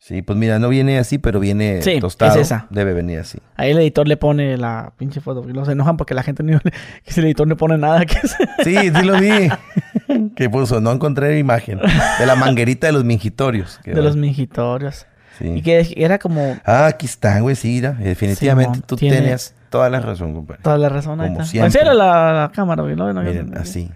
Sí, 0.00 0.22
pues 0.22 0.36
mira, 0.38 0.58
no 0.58 0.68
viene 0.68 0.98
así, 0.98 1.18
pero 1.18 1.38
viene 1.40 1.82
Sí, 1.82 1.98
tostado. 2.00 2.32
es 2.34 2.46
esa. 2.46 2.66
Debe 2.70 2.94
venir 2.94 3.18
así. 3.20 3.38
Ahí 3.56 3.70
el 3.72 3.78
editor 3.78 4.06
le 4.08 4.16
pone 4.16 4.56
la 4.56 4.92
pinche 4.96 5.20
foto. 5.20 5.44
No 5.44 5.64
se 5.64 5.72
enojan 5.72 5.96
porque 5.96 6.14
la 6.14 6.22
gente 6.22 6.42
ni 6.42 6.56
que 6.58 7.12
si 7.12 7.18
el 7.20 7.26
editor 7.26 7.46
no 7.48 7.56
pone 7.56 7.78
nada. 7.78 8.04
Que 8.06 8.14
se- 8.26 8.36
Sí, 8.64 8.76
sí 8.76 9.02
lo 9.04 9.18
vi. 9.18 9.48
que 10.36 10.48
puso, 10.50 10.80
no 10.80 10.92
encontré 10.92 11.38
imagen. 11.38 11.80
De 12.18 12.26
la 12.26 12.34
manguerita 12.36 12.86
de 12.88 12.92
los 12.92 13.04
mingitorios. 13.04 13.80
De 13.84 14.00
los 14.02 14.16
mingitorios. 14.16 15.06
Sí. 15.38 15.48
Y 15.48 15.62
que 15.62 15.94
era 15.96 16.18
como 16.18 16.56
Ah, 16.64 16.86
aquí 16.86 17.06
están, 17.06 17.42
güey, 17.42 17.56
sí, 17.56 17.68
mira. 17.74 17.92
Definitivamente 17.92 18.80
tú 18.86 18.96
tiene- 18.96 19.16
tenías 19.18 19.54
toda 19.70 19.88
la 19.90 20.00
razón, 20.00 20.34
compadre. 20.34 20.62
toda 20.62 20.78
la 20.78 20.88
razón. 20.88 21.20
Ahí 21.20 21.28
Como 21.32 21.42
está. 21.42 21.84
la, 21.84 21.94
la 21.94 22.50
cámara, 22.54 22.82
güey. 22.82 22.96
No, 22.96 23.12
no, 23.12 23.22
Miren, 23.22 23.50
no, 23.50 23.60
así. 23.60 23.90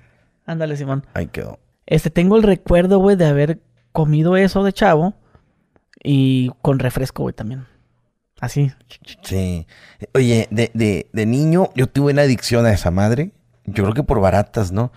Ándale, 0.47 0.76
Simón. 0.76 1.05
Ahí 1.14 1.26
quedó. 1.28 1.59
Este, 1.86 2.11
tengo 2.11 2.36
el 2.36 2.43
recuerdo, 2.43 2.99
güey, 2.99 3.16
de 3.16 3.26
haber 3.26 3.61
comido 3.93 4.36
eso 4.36 4.64
de 4.64 4.72
chavo. 4.72 5.14
Y 6.03 6.51
con 6.62 6.78
refresco, 6.78 7.22
güey, 7.22 7.34
también. 7.34 7.64
Así. 8.40 8.72
Sí. 9.22 9.66
Oye, 10.14 10.49
de, 10.51 10.70
de, 10.74 11.09
de 11.12 11.26
niño 11.26 11.70
yo 11.76 11.86
tuve 11.86 12.12
una 12.12 12.22
adicción 12.22 12.66
a 12.66 12.72
esa 12.72 12.90
madre. 12.90 13.30
Yo 13.66 13.84
creo 13.84 13.95
que 13.95 14.03
por 14.03 14.20
baratas, 14.20 14.72
¿no? 14.72 14.90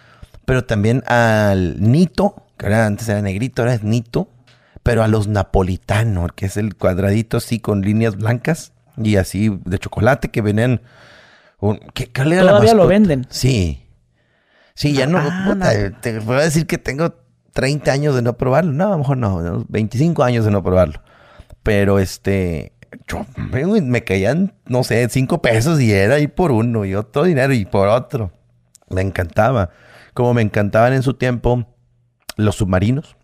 Pero 0.45 0.65
también 0.65 1.03
al 1.05 1.79
Nito, 1.79 2.43
que 2.57 2.65
era, 2.65 2.85
antes 2.87 3.07
era 3.07 3.21
negrito, 3.21 3.61
ahora 3.61 3.75
es 3.75 3.83
Nito. 3.83 4.29
Pero 4.86 5.01
a 5.01 5.07
los 5.07 5.27
napolitanos, 5.27 6.33
que 6.36 6.45
es 6.45 6.57
el 6.57 6.75
cuadradito 6.75 7.38
así 7.38 7.59
con 7.59 7.81
líneas 7.81 8.17
blancas 8.17 8.71
y 8.97 9.15
así 9.15 9.59
de 9.65 9.79
chocolate 9.79 10.29
que 10.29 10.43
venían. 10.43 10.79
¿qué, 11.95 12.11
la 12.23 12.41
Todavía 12.41 12.75
lo 12.75 12.86
venden. 12.86 13.25
Sí. 13.31 13.83
Sí, 14.75 14.93
ya 14.93 15.07
no. 15.07 15.17
Ah, 15.17 15.45
puta, 15.47 15.73
no. 15.73 15.97
Te 16.01 16.19
voy 16.19 16.36
a 16.36 16.41
decir 16.41 16.67
que 16.67 16.77
tengo 16.77 17.15
30 17.53 17.91
años 17.91 18.13
de 18.13 18.21
no 18.21 18.38
probarlo. 18.38 18.73
No, 18.73 18.89
a 18.89 18.91
lo 18.91 18.99
mejor 18.99 19.17
no, 19.17 19.38
unos 19.38 19.65
25 19.69 20.23
años 20.23 20.45
de 20.45 20.51
no 20.51 20.61
probarlo. 20.61 21.01
Pero 21.63 21.97
este. 21.97 22.73
Yo, 23.07 23.25
me 23.36 24.03
caían, 24.03 24.53
no 24.67 24.83
sé, 24.83 25.09
5 25.09 25.41
pesos 25.41 25.81
y 25.81 25.91
era 25.91 26.13
ahí 26.13 26.27
por 26.27 26.51
uno 26.51 26.86
y 26.86 26.93
otro 26.93 27.23
dinero 27.23 27.53
y 27.53 27.65
por 27.65 27.88
otro. 27.88 28.33
Me 28.91 29.01
encantaba. 29.01 29.71
Como 30.13 30.36
me 30.36 30.43
encantaban 30.43 30.93
en 30.93 31.01
su 31.01 31.15
tiempo 31.15 31.65
los 32.36 32.57
submarinos. 32.57 33.14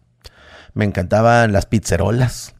Me 0.73 0.85
encantaban 0.85 1.51
las 1.51 1.65
pizzerolas. 1.65 2.55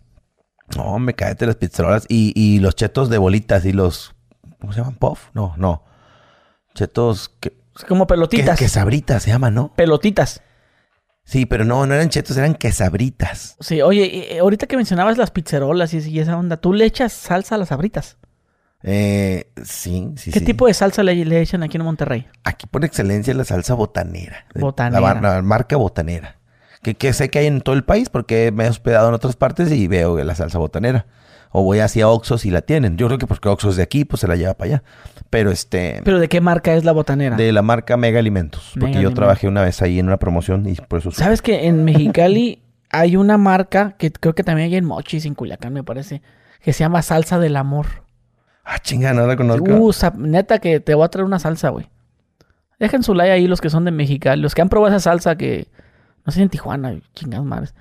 No, 0.76 1.00
me 1.00 1.14
cállate 1.14 1.46
las 1.46 1.56
pizzerolas. 1.56 2.06
Y, 2.10 2.34
y 2.36 2.60
los 2.60 2.76
chetos 2.76 3.10
de 3.10 3.18
bolitas 3.18 3.66
y 3.66 3.74
los. 3.74 4.16
¿Cómo 4.60 4.74
se 4.74 4.80
llaman? 4.80 4.96
¿Puff? 4.96 5.30
No, 5.34 5.54
no. 5.58 5.84
Chetos 6.74 7.30
que, 7.40 7.54
como 7.88 8.08
pelotitas. 8.08 8.58
que 8.58 8.70
sabritas 8.70 9.24
se 9.24 9.32
llaman, 9.32 9.54
¿no? 9.54 9.74
Pelotitas. 9.76 10.42
Sí, 11.24 11.46
pero 11.46 11.66
no, 11.66 11.86
no 11.86 11.94
eran 11.94 12.10
chetos, 12.10 12.36
eran 12.38 12.56
quesabritas. 12.56 13.56
Sí, 13.60 13.82
oye, 13.82 14.38
ahorita 14.40 14.68
que 14.68 14.76
mencionabas 14.76 15.18
las 15.18 15.32
pizzerolas 15.32 15.94
y, 15.94 16.20
esa 16.20 16.38
onda, 16.38 16.58
¿tú 16.58 16.74
le 16.74 16.86
echas 16.86 17.14
salsa 17.14 17.56
a 17.56 17.58
las 17.58 17.70
sabritas? 17.70 18.18
Eh, 18.84 19.52
sí, 19.64 20.12
sí, 20.18 20.32
¿Qué 20.32 20.42
tipo 20.42 20.66
de 20.66 20.74
salsa 20.74 21.04
le, 21.04 21.24
le, 21.24 21.40
echan 21.40 21.62
aquí 21.62 21.78
en 21.78 21.84
Monterrey? 21.84 22.28
Aquí 22.44 22.66
por 22.66 22.84
excelencia 22.84 23.34
la 23.36 23.46
salsa 23.46 23.76
botanera. 23.76 24.48
Botanera. 24.56 25.22
La, 25.22 25.42
marca 25.44 25.78
botanera. 25.78 26.38
Que, 26.82 26.96
que, 26.96 27.14
sé 27.14 27.30
que 27.30 27.40
hay 27.40 27.48
en 27.48 27.62
todo 27.62 27.76
el 27.76 27.84
país 27.84 28.10
porque 28.10 28.52
me 28.52 28.66
he 28.66 28.70
hospedado 28.70 29.08
en 29.08 29.14
otras 29.14 29.36
partes 29.36 29.72
y 29.72 29.88
veo 29.88 30.22
la 30.24 30.36
salsa 30.36 30.58
botanera. 30.58 31.06
O 31.52 31.64
voy 31.64 31.80
hacia 31.80 32.08
Oxos 32.08 32.46
y 32.46 32.52
la 32.52 32.62
tienen. 32.62 32.98
Yo 32.98 33.08
creo 33.08 33.20
que 33.20 33.28
porque 33.28 33.50
Oxos 33.50 33.76
de 33.76 33.84
aquí, 33.84 34.06
pues 34.06 34.22
se 34.22 34.28
la 34.28 34.36
lleva 34.36 34.54
para 34.54 34.68
allá. 34.70 34.84
Pero 35.30 35.52
este... 35.52 36.02
¿Pero 36.04 36.20
de 36.20 36.30
qué 36.30 36.40
marca 36.40 36.74
es 36.74 36.86
la 36.86 36.94
botanera? 36.94 37.36
De 37.36 37.52
la 37.52 37.62
marca 37.62 37.98
Mega 37.98 38.20
Alimentos. 38.20 38.74
porque 38.80 39.02
yo 39.02 39.14
trabajé 39.14 39.48
una 39.48 39.62
vez 39.62 39.82
ahí 39.82 40.00
en 40.00 40.08
una 40.08 40.18
promoción 40.18 40.68
y 40.68 40.76
por 40.76 41.00
eso... 41.00 41.12
¿Sabes 41.12 41.42
que 41.42 41.68
en 41.68 41.84
Mexicali 41.84 42.62
hay 42.90 43.18
una 43.18 43.38
marca 43.38 43.96
que 43.98 44.12
creo 44.12 44.34
que 44.34 44.44
también 44.44 44.70
hay 44.70 44.76
en 44.78 44.86
Mochis, 44.86 45.26
en 45.26 45.36
Culiacán 45.36 45.74
me 45.74 45.84
parece, 45.84 46.22
que 46.62 46.74
se 46.74 46.80
llama 46.80 47.02
Salsa 47.02 47.38
del 47.38 47.58
Amor? 47.58 47.88
Ah, 48.64 48.80
chinga, 48.80 49.14
no 49.14 49.28
la 49.28 49.36
conozco. 49.36 49.72
Uh, 49.72 49.92
neta 50.18 50.60
que 50.60 50.80
te 50.80 50.96
voy 50.96 51.06
a 51.06 51.10
traer 51.10 51.26
una 51.26 51.40
salsa, 51.40 51.70
güey. 51.70 51.90
Dejen 52.80 53.04
su 53.04 53.14
like 53.14 53.32
ahí 53.32 53.48
los 53.48 53.62
que 53.62 53.70
son 53.70 53.86
de 53.86 53.92
Mexicali, 53.92 54.42
los 54.42 54.56
que 54.56 54.62
han 54.62 54.70
probado 54.70 54.96
esa 54.96 55.12
salsa 55.12 55.36
que... 55.36 55.68
No 56.26 56.32
sé 56.32 56.42
en 56.42 56.50
Tijuana, 56.50 56.96
chingados 57.14 57.46
madres. 57.46 57.74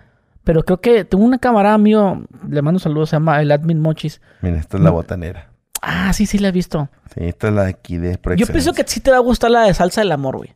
Pero 0.45 0.64
creo 0.64 0.80
que 0.80 1.05
tengo 1.05 1.24
una 1.24 1.38
camarada 1.38 1.76
mío, 1.78 2.24
le 2.49 2.62
mando 2.62 2.76
un 2.76 2.80
saludo, 2.80 3.07
se 3.07 3.16
llama 3.16 3.41
el 3.41 3.53
Admin 3.53 3.80
Mochis. 3.80 4.20
Mira, 4.41 4.59
esta 4.59 4.78
es 4.78 4.82
la 4.82 4.91
botanera. 4.91 5.49
Ah, 5.82 6.12
sí, 6.12 6.26
sí 6.26 6.38
la 6.38 6.49
he 6.49 6.53
visto. 6.53 6.88
Sí, 7.14 7.24
esta 7.24 7.49
es 7.49 7.55
la 7.55 7.64
de 7.64 7.70
aquí 7.70 7.97
de 7.97 8.18
Yo 8.36 8.47
pienso 8.47 8.72
que 8.72 8.84
sí 8.86 9.01
te 9.01 9.11
va 9.11 9.18
a 9.18 9.20
gustar 9.20 9.51
la 9.51 9.62
de 9.62 9.74
salsa 9.74 10.01
del 10.01 10.12
amor, 10.12 10.38
güey. 10.38 10.55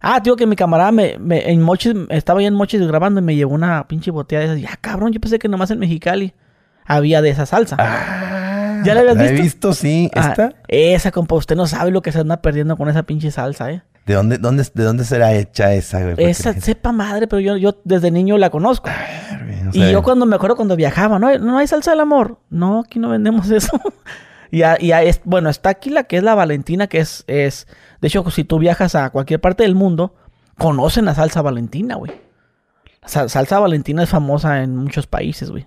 Ah, 0.00 0.20
digo 0.20 0.34
que 0.36 0.46
mi 0.46 0.56
camarada 0.56 0.90
me, 0.90 1.16
en 1.28 1.62
Mochis, 1.62 1.94
estaba 2.08 2.40
ahí 2.40 2.46
en 2.46 2.54
Mochis 2.54 2.84
grabando 2.86 3.20
y 3.20 3.22
me 3.22 3.36
llevó 3.36 3.54
una 3.54 3.86
pinche 3.86 4.10
botella 4.10 4.40
de 4.40 4.46
esas. 4.46 4.60
Ya, 4.60 4.76
cabrón, 4.80 5.12
yo 5.12 5.20
pensé 5.20 5.38
que 5.38 5.48
nomás 5.48 5.70
en 5.70 5.78
Mexicali 5.78 6.34
había 6.84 7.22
de 7.22 7.30
esa 7.30 7.46
salsa. 7.46 7.76
Ah, 7.78 8.82
¿Ya 8.84 8.94
la 8.94 9.00
habías 9.02 9.16
visto? 9.18 9.32
he 9.32 9.42
visto, 9.42 9.72
sí. 9.74 10.10
Ah, 10.16 10.30
¿Esta? 10.30 10.54
esa, 10.66 11.12
compa, 11.12 11.36
usted 11.36 11.54
no 11.54 11.68
sabe 11.68 11.92
lo 11.92 12.02
que 12.02 12.10
se 12.10 12.18
anda 12.18 12.42
perdiendo 12.42 12.76
con 12.76 12.88
esa 12.88 13.04
pinche 13.04 13.30
salsa, 13.30 13.70
¿eh? 13.70 13.82
¿De 14.06 14.14
dónde, 14.14 14.38
dónde, 14.38 14.66
¿De 14.74 14.84
dónde 14.84 15.04
será 15.04 15.32
hecha 15.34 15.72
esa, 15.74 16.02
güey? 16.02 16.14
Esa, 16.18 16.52
sepa 16.54 16.90
madre, 16.92 17.28
pero 17.28 17.40
yo, 17.40 17.56
yo 17.56 17.80
desde 17.84 18.10
niño 18.10 18.36
la 18.36 18.50
conozco. 18.50 18.90
y 19.72 19.90
yo 19.90 20.02
cuando 20.02 20.26
me 20.26 20.34
acuerdo 20.36 20.56
cuando 20.56 20.74
viajaba, 20.74 21.18
¿no? 21.18 21.38
No 21.38 21.58
hay 21.58 21.66
salsa 21.68 21.92
del 21.92 22.00
amor. 22.00 22.38
No, 22.50 22.80
aquí 22.80 22.98
no 22.98 23.10
vendemos 23.10 23.50
eso. 23.52 23.80
y, 24.50 24.62
y 24.80 24.92
es, 24.92 25.20
bueno, 25.24 25.50
está 25.50 25.70
aquí 25.70 25.90
la 25.90 26.04
que 26.04 26.16
es 26.16 26.22
la 26.22 26.34
Valentina, 26.34 26.88
que 26.88 26.98
es, 26.98 27.24
es... 27.28 27.68
De 28.00 28.08
hecho, 28.08 28.28
si 28.30 28.42
tú 28.42 28.58
viajas 28.58 28.96
a 28.96 29.10
cualquier 29.10 29.40
parte 29.40 29.62
del 29.62 29.76
mundo, 29.76 30.16
conocen 30.58 31.04
la 31.04 31.14
salsa 31.14 31.40
Valentina, 31.40 31.94
güey. 31.94 32.12
salsa 33.04 33.60
Valentina 33.60 34.02
es 34.02 34.10
famosa 34.10 34.62
en 34.64 34.76
muchos 34.76 35.06
países, 35.06 35.50
güey. 35.50 35.66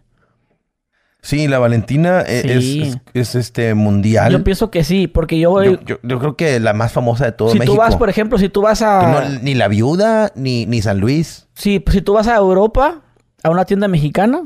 Sí, 1.26 1.48
la 1.48 1.58
Valentina 1.58 2.22
e-, 2.22 3.00
Es, 3.16 3.34
este 3.34 3.74
mundial. 3.74 4.32
Yo 4.32 4.44
pienso 4.44 4.70
que 4.70 4.84
sí, 4.84 5.08
porque 5.08 5.40
yo 5.40 5.50
voy. 5.50 5.80
Yo, 5.84 6.00
creo 6.00 6.38
que 6.38 6.60
la 6.60 6.74
más 6.74 6.92
famosa 6.92 7.26
de 7.26 7.32
todo 7.32 7.50
si 7.50 7.58
México. 7.58 7.74
Si 7.74 7.76
tú 7.76 7.82
vas, 7.82 7.96
por 7.96 8.10
ejemplo, 8.10 8.38
si 8.38 8.48
tú 8.48 8.62
vas 8.62 8.84
a. 8.84 9.28
ni 9.42 9.56
la 9.56 9.68
viuda, 9.68 10.32
ni, 10.36 10.68
ni 10.68 10.84
San 10.84 11.00
Luis. 11.00 11.48
Sí, 11.56 11.84
si 11.92 12.02
tú 12.02 12.14
vas 12.14 12.28
a 12.28 12.36
Europa, 12.36 13.02
a 13.42 13.50
una 13.50 13.66
tienda 13.66 13.88
mexicana, 13.88 14.44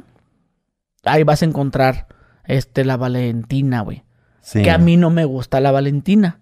ahí 1.03 1.23
vas 1.23 1.41
a 1.41 1.45
encontrar 1.45 2.07
este 2.45 2.85
la 2.85 2.95
Valentina, 2.95 3.81
güey. 3.81 4.05
Sí. 4.39 4.63
Que 4.63 4.71
a 4.71 4.77
mí 4.77 4.95
no 4.95 5.09
me 5.09 5.25
gusta 5.25 5.59
la 5.59 5.71
Valentina. 5.71 6.39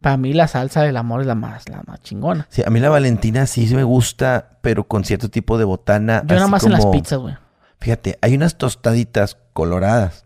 Para 0.00 0.16
mí 0.16 0.32
la 0.32 0.48
salsa 0.48 0.80
del 0.84 0.96
amor 0.96 1.20
es 1.20 1.26
la 1.26 1.34
más, 1.34 1.68
la 1.68 1.82
más 1.86 2.00
chingona. 2.00 2.46
Sí, 2.48 2.62
a 2.66 2.70
mí 2.70 2.80
la 2.80 2.88
Valentina 2.88 3.46
sí 3.46 3.70
me 3.74 3.84
gusta, 3.84 4.58
pero 4.62 4.88
con 4.88 5.04
cierto 5.04 5.28
tipo 5.28 5.58
de 5.58 5.64
botana. 5.64 6.22
Yo 6.24 6.36
nada 6.36 6.48
más 6.48 6.64
en 6.64 6.72
las 6.72 6.86
pizzas, 6.86 7.18
güey. 7.18 7.34
Fíjate, 7.80 8.18
hay 8.20 8.34
unas 8.34 8.58
tostaditas 8.58 9.38
coloradas. 9.52 10.24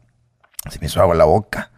Se 0.70 0.78
me 0.78 0.86
hizo 0.86 1.00
agua 1.00 1.14
la 1.14 1.24
boca. 1.24 1.70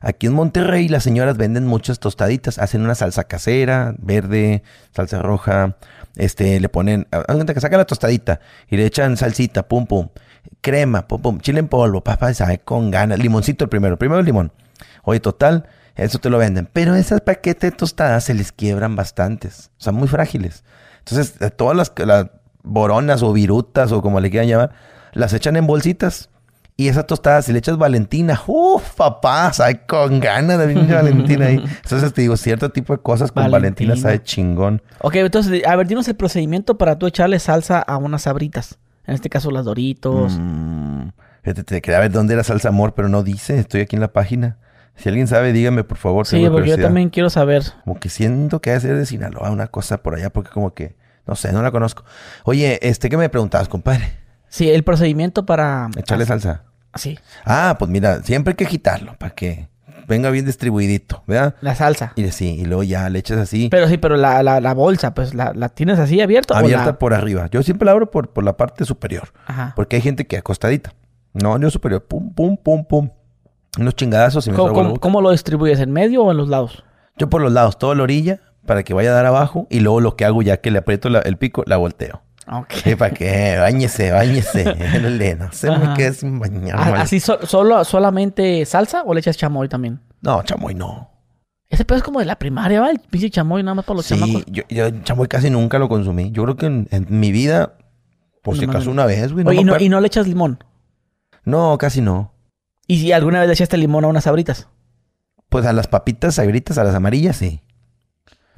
Aquí 0.00 0.26
en 0.26 0.34
Monterrey 0.34 0.88
las 0.88 1.02
señoras 1.02 1.38
venden 1.38 1.66
muchas 1.66 1.98
tostaditas. 1.98 2.58
Hacen 2.58 2.82
una 2.82 2.94
salsa 2.94 3.24
casera, 3.24 3.94
verde, 3.98 4.62
salsa 4.94 5.22
roja. 5.22 5.76
Este, 6.16 6.60
le 6.60 6.68
ponen, 6.68 7.06
que 7.46 7.60
saca 7.60 7.78
la 7.78 7.86
tostadita 7.86 8.40
y 8.68 8.76
le 8.76 8.84
echan 8.84 9.16
salsita, 9.16 9.66
pum, 9.66 9.86
pum. 9.86 10.08
Crema, 10.60 11.08
pum, 11.08 11.22
pum. 11.22 11.40
Chile 11.40 11.60
en 11.60 11.68
polvo, 11.68 12.02
papá, 12.02 12.34
sabe 12.34 12.58
con 12.58 12.90
ganas. 12.90 13.18
Limoncito 13.18 13.64
el 13.64 13.70
primero, 13.70 13.98
primero 13.98 14.20
el 14.20 14.26
limón. 14.26 14.52
Oye, 15.04 15.20
total, 15.20 15.68
eso 15.96 16.18
te 16.18 16.28
lo 16.28 16.36
venden. 16.36 16.68
Pero 16.70 16.94
esas 16.94 17.22
paquetes 17.22 17.70
de 17.70 17.76
tostadas 17.76 18.24
se 18.24 18.34
les 18.34 18.52
quiebran 18.52 18.96
bastantes. 18.96 19.70
Sea, 19.78 19.92
muy 19.92 20.08
frágiles. 20.08 20.64
Entonces, 20.98 21.34
todas 21.56 21.76
las, 21.76 21.92
las 22.06 22.26
boronas 22.62 23.22
o 23.22 23.32
virutas 23.32 23.90
o 23.90 24.02
como 24.02 24.20
le 24.20 24.30
quieran 24.30 24.48
llamar, 24.48 24.72
las 25.12 25.32
echan 25.32 25.56
en 25.56 25.66
bolsitas. 25.66 26.28
Y 26.76 26.88
esa 26.88 27.04
tostada, 27.04 27.40
si 27.40 27.52
le 27.52 27.60
echas 27.60 27.78
Valentina, 27.78 28.40
uff, 28.48 28.94
papá, 28.96 29.52
sabe 29.52 29.82
con 29.86 30.18
ganas 30.18 30.58
de 30.58 30.74
Valentina 30.74 31.46
ahí. 31.46 31.64
Entonces 31.84 32.12
te 32.12 32.22
digo, 32.22 32.36
cierto 32.36 32.70
tipo 32.70 32.92
de 32.92 33.00
cosas 33.00 33.30
con 33.30 33.48
Valentina, 33.48 33.94
sabe 33.94 34.20
chingón. 34.22 34.82
Ok, 35.00 35.14
entonces, 35.16 35.64
a 35.64 35.76
ver, 35.76 35.86
dinos 35.86 36.08
el 36.08 36.16
procedimiento 36.16 36.76
para 36.76 36.98
tú 36.98 37.06
echarle 37.06 37.38
salsa 37.38 37.78
a 37.78 37.96
unas 37.96 38.22
sabritas. 38.22 38.78
En 39.06 39.14
este 39.14 39.28
caso, 39.30 39.52
las 39.52 39.64
Doritos. 39.64 40.36
Mm, 40.36 41.08
te, 41.42 41.80
quería 41.80 42.00
ver 42.00 42.10
dónde 42.10 42.34
era 42.34 42.42
salsa 42.42 42.70
amor, 42.70 42.94
pero 42.94 43.08
no 43.08 43.22
dice. 43.22 43.56
Estoy 43.58 43.82
aquí 43.82 43.94
en 43.94 44.00
la 44.00 44.12
página. 44.12 44.56
Si 44.96 45.08
alguien 45.08 45.28
sabe, 45.28 45.52
dígame, 45.52 45.84
por 45.84 45.98
favor. 45.98 46.26
Sí, 46.26 46.44
porque 46.50 46.70
yo 46.70 46.78
también 46.80 47.08
quiero 47.10 47.30
saber. 47.30 47.62
Como 47.84 48.00
que 48.00 48.08
siento 48.08 48.60
que 48.60 48.70
debe 48.70 48.80
ser 48.80 48.96
de 48.96 49.06
Sinaloa, 49.06 49.50
una 49.50 49.68
cosa 49.68 50.02
por 50.02 50.16
allá, 50.16 50.30
porque 50.30 50.50
como 50.50 50.74
que, 50.74 50.96
no 51.26 51.36
sé, 51.36 51.52
no 51.52 51.62
la 51.62 51.70
conozco. 51.70 52.04
Oye, 52.44 52.80
este, 52.82 53.08
¿qué 53.08 53.16
me 53.16 53.28
preguntabas, 53.28 53.68
compadre? 53.68 54.23
Sí, 54.54 54.70
el 54.70 54.84
procedimiento 54.84 55.44
para... 55.44 55.90
Echarle 55.96 56.26
salsa. 56.26 56.62
Sí. 56.94 57.18
Ah, 57.44 57.74
pues 57.76 57.90
mira, 57.90 58.22
siempre 58.22 58.52
hay 58.52 58.54
que 58.54 58.64
agitarlo 58.64 59.16
para 59.18 59.34
que 59.34 59.66
venga 60.06 60.30
bien 60.30 60.46
distribuidito, 60.46 61.24
¿verdad? 61.26 61.56
La 61.60 61.74
salsa. 61.74 62.12
Y 62.14 62.30
sí, 62.30 62.54
y 62.60 62.64
luego 62.64 62.84
ya 62.84 63.10
le 63.10 63.18
echas 63.18 63.38
así. 63.38 63.68
Pero 63.68 63.88
sí, 63.88 63.98
pero 63.98 64.16
la, 64.16 64.44
la, 64.44 64.74
bolsa, 64.74 65.12
pues 65.12 65.34
la, 65.34 65.52
tienes 65.70 65.98
así 65.98 66.20
abierta. 66.20 66.56
Abierta 66.56 67.00
por 67.00 67.14
arriba. 67.14 67.48
Yo 67.50 67.64
siempre 67.64 67.86
la 67.86 67.90
abro 67.90 68.12
por, 68.12 68.28
por 68.28 68.44
la 68.44 68.56
parte 68.56 68.84
superior. 68.84 69.32
Ajá. 69.44 69.72
Porque 69.74 69.96
hay 69.96 70.02
gente 70.02 70.24
que 70.28 70.36
acostadita. 70.36 70.94
No, 71.32 71.58
no 71.58 71.68
superior. 71.68 72.04
Pum, 72.04 72.32
pum, 72.32 72.56
pum, 72.56 72.84
pum. 72.84 73.10
Unos 73.76 73.96
chingadazos 73.96 74.46
y 74.46 74.52
me 74.52 74.56
¿Cómo, 74.56 75.00
¿Cómo 75.00 75.20
lo 75.20 75.32
distribuyes? 75.32 75.80
¿En 75.80 75.90
medio 75.90 76.22
o 76.22 76.30
en 76.30 76.36
los 76.36 76.48
lados? 76.48 76.84
Yo 77.18 77.28
por 77.28 77.42
los 77.42 77.52
lados, 77.52 77.76
toda 77.76 77.96
la 77.96 78.04
orilla, 78.04 78.38
para 78.64 78.84
que 78.84 78.94
vaya 78.94 79.10
a 79.10 79.14
dar 79.14 79.26
abajo. 79.26 79.66
Y 79.68 79.80
luego 79.80 80.00
lo 80.00 80.14
que 80.14 80.24
hago 80.24 80.42
ya 80.42 80.58
que 80.58 80.70
le 80.70 80.78
aprieto 80.78 81.08
el 81.08 81.38
pico, 81.38 81.64
la 81.66 81.76
volteo. 81.76 82.22
Okay. 82.46 82.94
¿Para 82.94 83.14
qué? 83.14 83.56
Báñese, 83.58 84.10
báñese. 84.10 84.64
no 85.38 85.52
sé 85.52 85.70
me 85.70 85.94
quedé 85.94 86.12
sin 86.12 86.38
bañar. 86.38 86.76
Ah, 86.78 87.02
¿Así 87.02 87.20
solo, 87.20 87.84
solamente 87.84 88.64
salsa 88.66 89.02
o 89.04 89.14
le 89.14 89.20
echas 89.20 89.36
chamoy 89.36 89.68
también? 89.68 90.00
No, 90.20 90.42
chamoy 90.42 90.74
no. 90.74 91.10
Ese 91.68 91.84
pedo 91.84 91.98
es 91.98 92.04
como 92.04 92.20
de 92.20 92.26
la 92.26 92.38
primaria, 92.38 92.80
¿va? 92.80 92.90
El 92.90 93.00
pinche 93.00 93.30
chamoy 93.30 93.62
nada 93.62 93.74
más 93.74 93.84
para 93.84 93.96
los 93.96 94.06
sí, 94.06 94.44
Yo, 94.48 94.62
yo 94.68 94.90
chamoy 95.02 95.26
casi 95.26 95.50
nunca 95.50 95.78
lo 95.78 95.88
consumí. 95.88 96.30
Yo 96.30 96.44
creo 96.44 96.56
que 96.56 96.66
en, 96.66 97.06
mi 97.08 97.32
vida, 97.32 97.74
por 98.42 98.56
si 98.56 98.64
acaso 98.64 98.90
una 98.90 99.06
vez, 99.06 99.32
güey. 99.32 99.44
No 99.44 99.52
¿y, 99.52 99.64
no, 99.64 99.78
¿y 99.78 99.88
no 99.88 100.00
le 100.00 100.06
echas 100.06 100.28
limón? 100.28 100.62
No, 101.44 101.76
casi 101.78 102.00
no. 102.00 102.32
¿Y 102.86 102.98
si 102.98 103.12
alguna 103.12 103.40
vez 103.40 103.48
le 103.48 103.54
echaste 103.54 103.76
limón 103.78 104.04
a 104.04 104.08
unas 104.08 104.24
sabritas? 104.24 104.68
Pues 105.48 105.64
a 105.66 105.72
las 105.72 105.88
papitas 105.88 106.34
sabritas, 106.34 106.78
a 106.78 106.84
las 106.84 106.94
amarillas, 106.94 107.36
sí. 107.36 107.62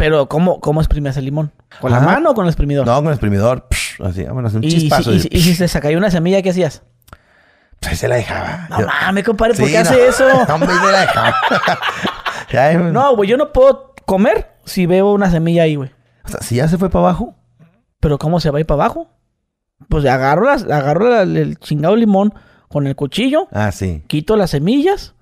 Pero, 0.06 0.28
¿cómo, 0.28 0.60
cómo 0.60 0.80
exprimías 0.80 1.16
el 1.16 1.24
limón? 1.24 1.50
¿Con 1.80 1.90
la 1.90 1.98
mano 1.98 2.30
o 2.30 2.34
con 2.34 2.44
el 2.44 2.50
exprimidor? 2.50 2.86
No, 2.86 2.94
con 2.94 3.06
el 3.06 3.14
exprimidor. 3.14 3.66
así, 4.04 4.22
vámonos, 4.22 4.54
un 4.54 4.62
¿Y, 4.62 4.68
chispazo. 4.68 5.12
y, 5.12 5.16
y, 5.16 5.40
si 5.40 5.56
se 5.56 5.66
sacaba 5.66 5.96
una 5.96 6.12
semilla, 6.12 6.40
¿qué 6.42 6.50
hacías? 6.50 6.84
Pues 7.80 7.90
ahí 7.90 7.96
se 7.96 8.06
la 8.06 8.14
dejaba. 8.14 8.68
No 8.70 8.86
mames, 8.86 9.24
compadre, 9.24 9.54
¿por 9.54 9.66
qué 9.68 9.78
hace 9.78 10.06
eso? 10.06 10.24
No, 10.48 10.58
se 10.60 10.92
la 10.92 11.00
dejaba. 11.00 11.34
no, 12.92 13.16
güey, 13.16 13.28
yo 13.28 13.36
no 13.36 13.52
puedo 13.52 13.94
comer 14.04 14.52
si 14.64 14.86
veo 14.86 15.10
una 15.10 15.28
semilla 15.28 15.64
ahí, 15.64 15.74
güey. 15.74 15.90
O 16.24 16.28
sea, 16.28 16.40
si 16.40 16.54
ya 16.54 16.68
se 16.68 16.78
fue 16.78 16.88
para 16.88 17.06
abajo. 17.06 17.34
¿Pero 17.98 18.16
cómo 18.16 18.38
se 18.38 18.52
va 18.52 18.58
a 18.58 18.60
ir 18.60 18.66
para 18.66 18.84
abajo? 18.84 19.10
Pues 19.88 20.04
agarro, 20.04 20.44
las, 20.44 20.62
agarro 20.62 21.20
el 21.22 21.58
chingado 21.58 21.96
limón 21.96 22.32
con 22.68 22.86
el 22.86 22.94
cuchillo. 22.94 23.48
Ah, 23.50 23.72
sí. 23.72 24.04
Quito 24.06 24.36
las 24.36 24.50
semillas 24.50 25.16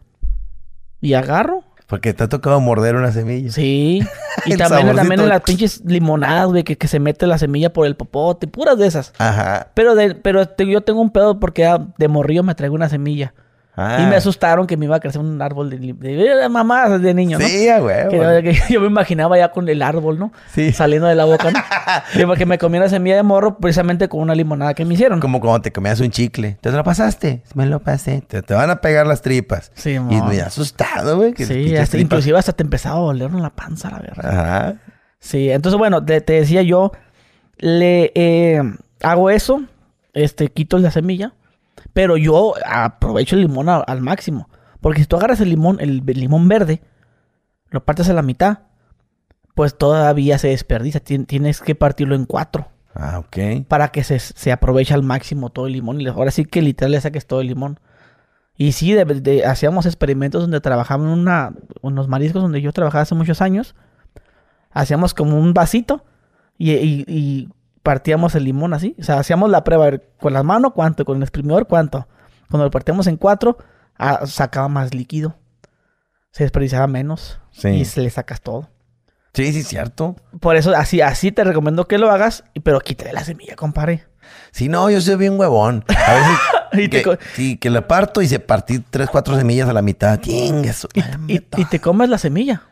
y 1.00 1.14
agarro 1.14 1.63
porque 1.86 2.14
te 2.14 2.24
ha 2.24 2.28
tocado 2.28 2.60
morder 2.60 2.96
una 2.96 3.12
semilla. 3.12 3.50
Sí. 3.50 4.00
Y 4.46 4.56
también, 4.56 4.94
también 4.94 5.20
en 5.20 5.28
las 5.28 5.40
pinches 5.40 5.80
limonadas, 5.86 6.48
güey, 6.48 6.64
que, 6.64 6.76
que, 6.76 6.88
se 6.88 6.98
mete 6.98 7.26
la 7.26 7.38
semilla 7.38 7.72
por 7.72 7.86
el 7.86 7.94
popote, 7.94 8.46
puras 8.46 8.76
de 8.76 8.86
esas. 8.86 9.14
Ajá. 9.16 9.68
Pero, 9.72 9.94
de, 9.94 10.16
pero 10.16 10.42
yo 10.58 10.82
tengo 10.82 11.00
un 11.00 11.10
pedo 11.10 11.40
porque 11.40 11.72
de 11.96 12.08
morrillo 12.08 12.42
me 12.42 12.54
traigo 12.54 12.74
una 12.74 12.90
semilla. 12.90 13.32
Ah. 13.76 13.98
Y 14.00 14.06
me 14.06 14.16
asustaron 14.16 14.66
que 14.66 14.76
me 14.76 14.84
iba 14.84 14.96
a 14.96 15.00
crecer 15.00 15.20
un 15.20 15.42
árbol 15.42 15.68
de, 15.68 15.78
de, 15.78 16.48
mamás 16.48 17.02
de 17.02 17.12
niño, 17.12 17.38
¿no? 17.38 17.46
Sí, 17.46 17.68
güey. 17.80 18.08
Que, 18.08 18.56
yo 18.70 18.80
me 18.80 18.86
imaginaba 18.86 19.36
ya 19.36 19.50
con 19.50 19.68
el 19.68 19.82
árbol, 19.82 20.18
¿no? 20.18 20.32
Sí. 20.52 20.72
Saliendo 20.72 21.08
de 21.08 21.16
la 21.16 21.24
boca, 21.24 21.50
¿no? 21.50 21.58
y 22.20 22.24
porque 22.24 22.46
me 22.46 22.58
comí 22.58 22.78
una 22.78 22.88
semilla 22.88 23.16
de 23.16 23.24
morro 23.24 23.58
precisamente 23.58 24.08
con 24.08 24.20
una 24.20 24.34
limonada 24.34 24.74
que 24.74 24.84
me 24.84 24.94
hicieron. 24.94 25.18
Como 25.18 25.40
cuando 25.40 25.62
te 25.62 25.72
comías 25.72 25.98
un 26.00 26.10
chicle. 26.10 26.56
¿Te 26.60 26.70
lo 26.70 26.84
pasaste? 26.84 27.42
Me 27.54 27.66
lo 27.66 27.80
pasé. 27.80 28.22
Te, 28.22 28.42
van 28.54 28.70
a 28.70 28.80
pegar 28.80 29.06
las 29.06 29.22
tripas. 29.22 29.72
Sí, 29.74 29.94
Y 29.94 29.98
me 29.98 30.40
asustado, 30.40 31.16
güey. 31.16 31.34
Sí, 31.36 31.76
hasta, 31.76 31.98
inclusive 31.98 32.38
hasta 32.38 32.52
te 32.52 32.62
empezaba 32.62 32.96
a 32.96 33.00
oler 33.00 33.30
en 33.30 33.42
la 33.42 33.50
panza, 33.50 33.90
la 33.90 33.98
verdad. 33.98 34.38
Ajá. 34.38 34.74
Sí, 35.24 35.50
entonces 35.50 35.78
bueno, 35.78 36.04
te, 36.04 36.20
decía 36.20 36.60
yo 36.60 36.92
Le 37.56 38.12
eh, 38.14 38.60
hago 39.02 39.30
eso, 39.30 39.62
este, 40.12 40.48
quito 40.48 40.78
la 40.78 40.90
semilla, 40.90 41.32
pero 41.94 42.18
yo 42.18 42.52
aprovecho 42.66 43.36
el 43.36 43.42
limón 43.42 43.70
a- 43.70 43.76
al 43.78 44.02
máximo. 44.02 44.48
Porque 44.82 45.00
si 45.00 45.06
tú 45.06 45.16
agarras 45.16 45.40
el 45.40 45.48
limón, 45.48 45.78
el, 45.80 46.02
el 46.06 46.20
limón 46.20 46.46
verde, 46.48 46.82
lo 47.70 47.82
partes 47.84 48.10
a 48.10 48.12
la 48.12 48.20
mitad, 48.20 48.58
pues 49.54 49.78
todavía 49.78 50.36
se 50.36 50.48
desperdicia. 50.48 51.02
Tien- 51.02 51.26
Tienes 51.26 51.60
que 51.62 51.74
partirlo 51.74 52.14
en 52.14 52.26
cuatro 52.26 52.68
Ah, 52.94 53.18
ok. 53.20 53.66
para 53.66 53.88
que 53.88 54.04
se, 54.04 54.18
se 54.18 54.52
aproveche 54.52 54.92
al 54.92 55.02
máximo 55.02 55.48
todo 55.50 55.66
el 55.66 55.72
limón. 55.72 56.00
Y 56.00 56.06
ahora 56.08 56.30
sí 56.30 56.44
que 56.44 56.60
literal 56.60 56.92
le 56.92 57.00
saques 57.00 57.26
todo 57.26 57.40
el 57.40 57.46
limón. 57.46 57.80
Y 58.56 58.72
sí, 58.72 58.92
de- 58.92 59.04
de- 59.04 59.46
hacíamos 59.46 59.86
experimentos 59.86 60.42
donde 60.42 60.60
trabajábamos 60.60 61.12
en 61.14 61.18
una, 61.20 61.54
unos 61.80 62.06
mariscos 62.08 62.42
donde 62.42 62.60
yo 62.60 62.72
trabajaba 62.72 63.02
hace 63.02 63.14
muchos 63.14 63.40
años. 63.40 63.74
Hacíamos 64.70 65.14
como 65.14 65.38
un 65.38 65.54
vasito 65.54 66.04
y, 66.58 66.72
y- 66.72 67.04
y 67.08 67.48
partíamos 67.84 68.34
el 68.34 68.42
limón 68.42 68.74
así. 68.74 68.96
O 68.98 69.04
sea, 69.04 69.20
hacíamos 69.20 69.48
la 69.50 69.62
prueba 69.62 69.84
a 69.86 69.90
ver, 69.90 70.10
con 70.18 70.32
las 70.32 70.42
manos 70.42 70.72
cuánto, 70.74 71.04
con 71.04 71.18
el 71.18 71.22
exprimidor 71.22 71.68
cuánto. 71.68 72.08
Cuando 72.50 72.64
lo 72.64 72.70
partíamos 72.72 73.06
en 73.06 73.16
cuatro, 73.16 73.58
ah, 73.96 74.22
sacaba 74.26 74.66
más 74.68 74.92
líquido. 74.92 75.36
Se 76.32 76.42
desperdiciaba 76.42 76.88
menos. 76.88 77.38
Sí. 77.52 77.68
Y 77.68 77.84
se 77.84 78.00
le 78.00 78.10
sacas 78.10 78.40
todo. 78.40 78.68
Sí, 79.34 79.52
sí, 79.52 79.62
cierto. 79.62 80.16
Por 80.40 80.56
eso, 80.56 80.72
así, 80.74 81.00
así 81.00 81.30
te 81.30 81.44
recomiendo 81.44 81.86
que 81.86 81.98
lo 81.98 82.10
hagas, 82.10 82.42
pero 82.64 82.80
quítale 82.80 83.12
la 83.12 83.24
semilla, 83.24 83.54
compadre. 83.54 84.04
Sí, 84.50 84.68
no, 84.68 84.88
yo 84.90 85.00
soy 85.00 85.16
bien 85.16 85.38
huevón. 85.38 85.84
A 85.88 86.14
veces 86.14 86.38
Y 86.72 86.88
que, 86.88 87.18
sí, 87.34 87.56
que 87.56 87.70
le 87.70 87.82
parto 87.82 88.20
y 88.20 88.26
se 88.26 88.40
partí 88.40 88.80
tres, 88.80 89.08
cuatro 89.10 89.36
semillas 89.36 89.68
a 89.68 89.72
la 89.72 89.82
mitad. 89.82 90.18
Y, 90.24 90.30
y- 90.32 90.48
hombre, 90.48 91.44
y 91.56 91.64
te 91.66 91.80
comes 91.80 92.08
la 92.08 92.18
semilla. 92.18 92.62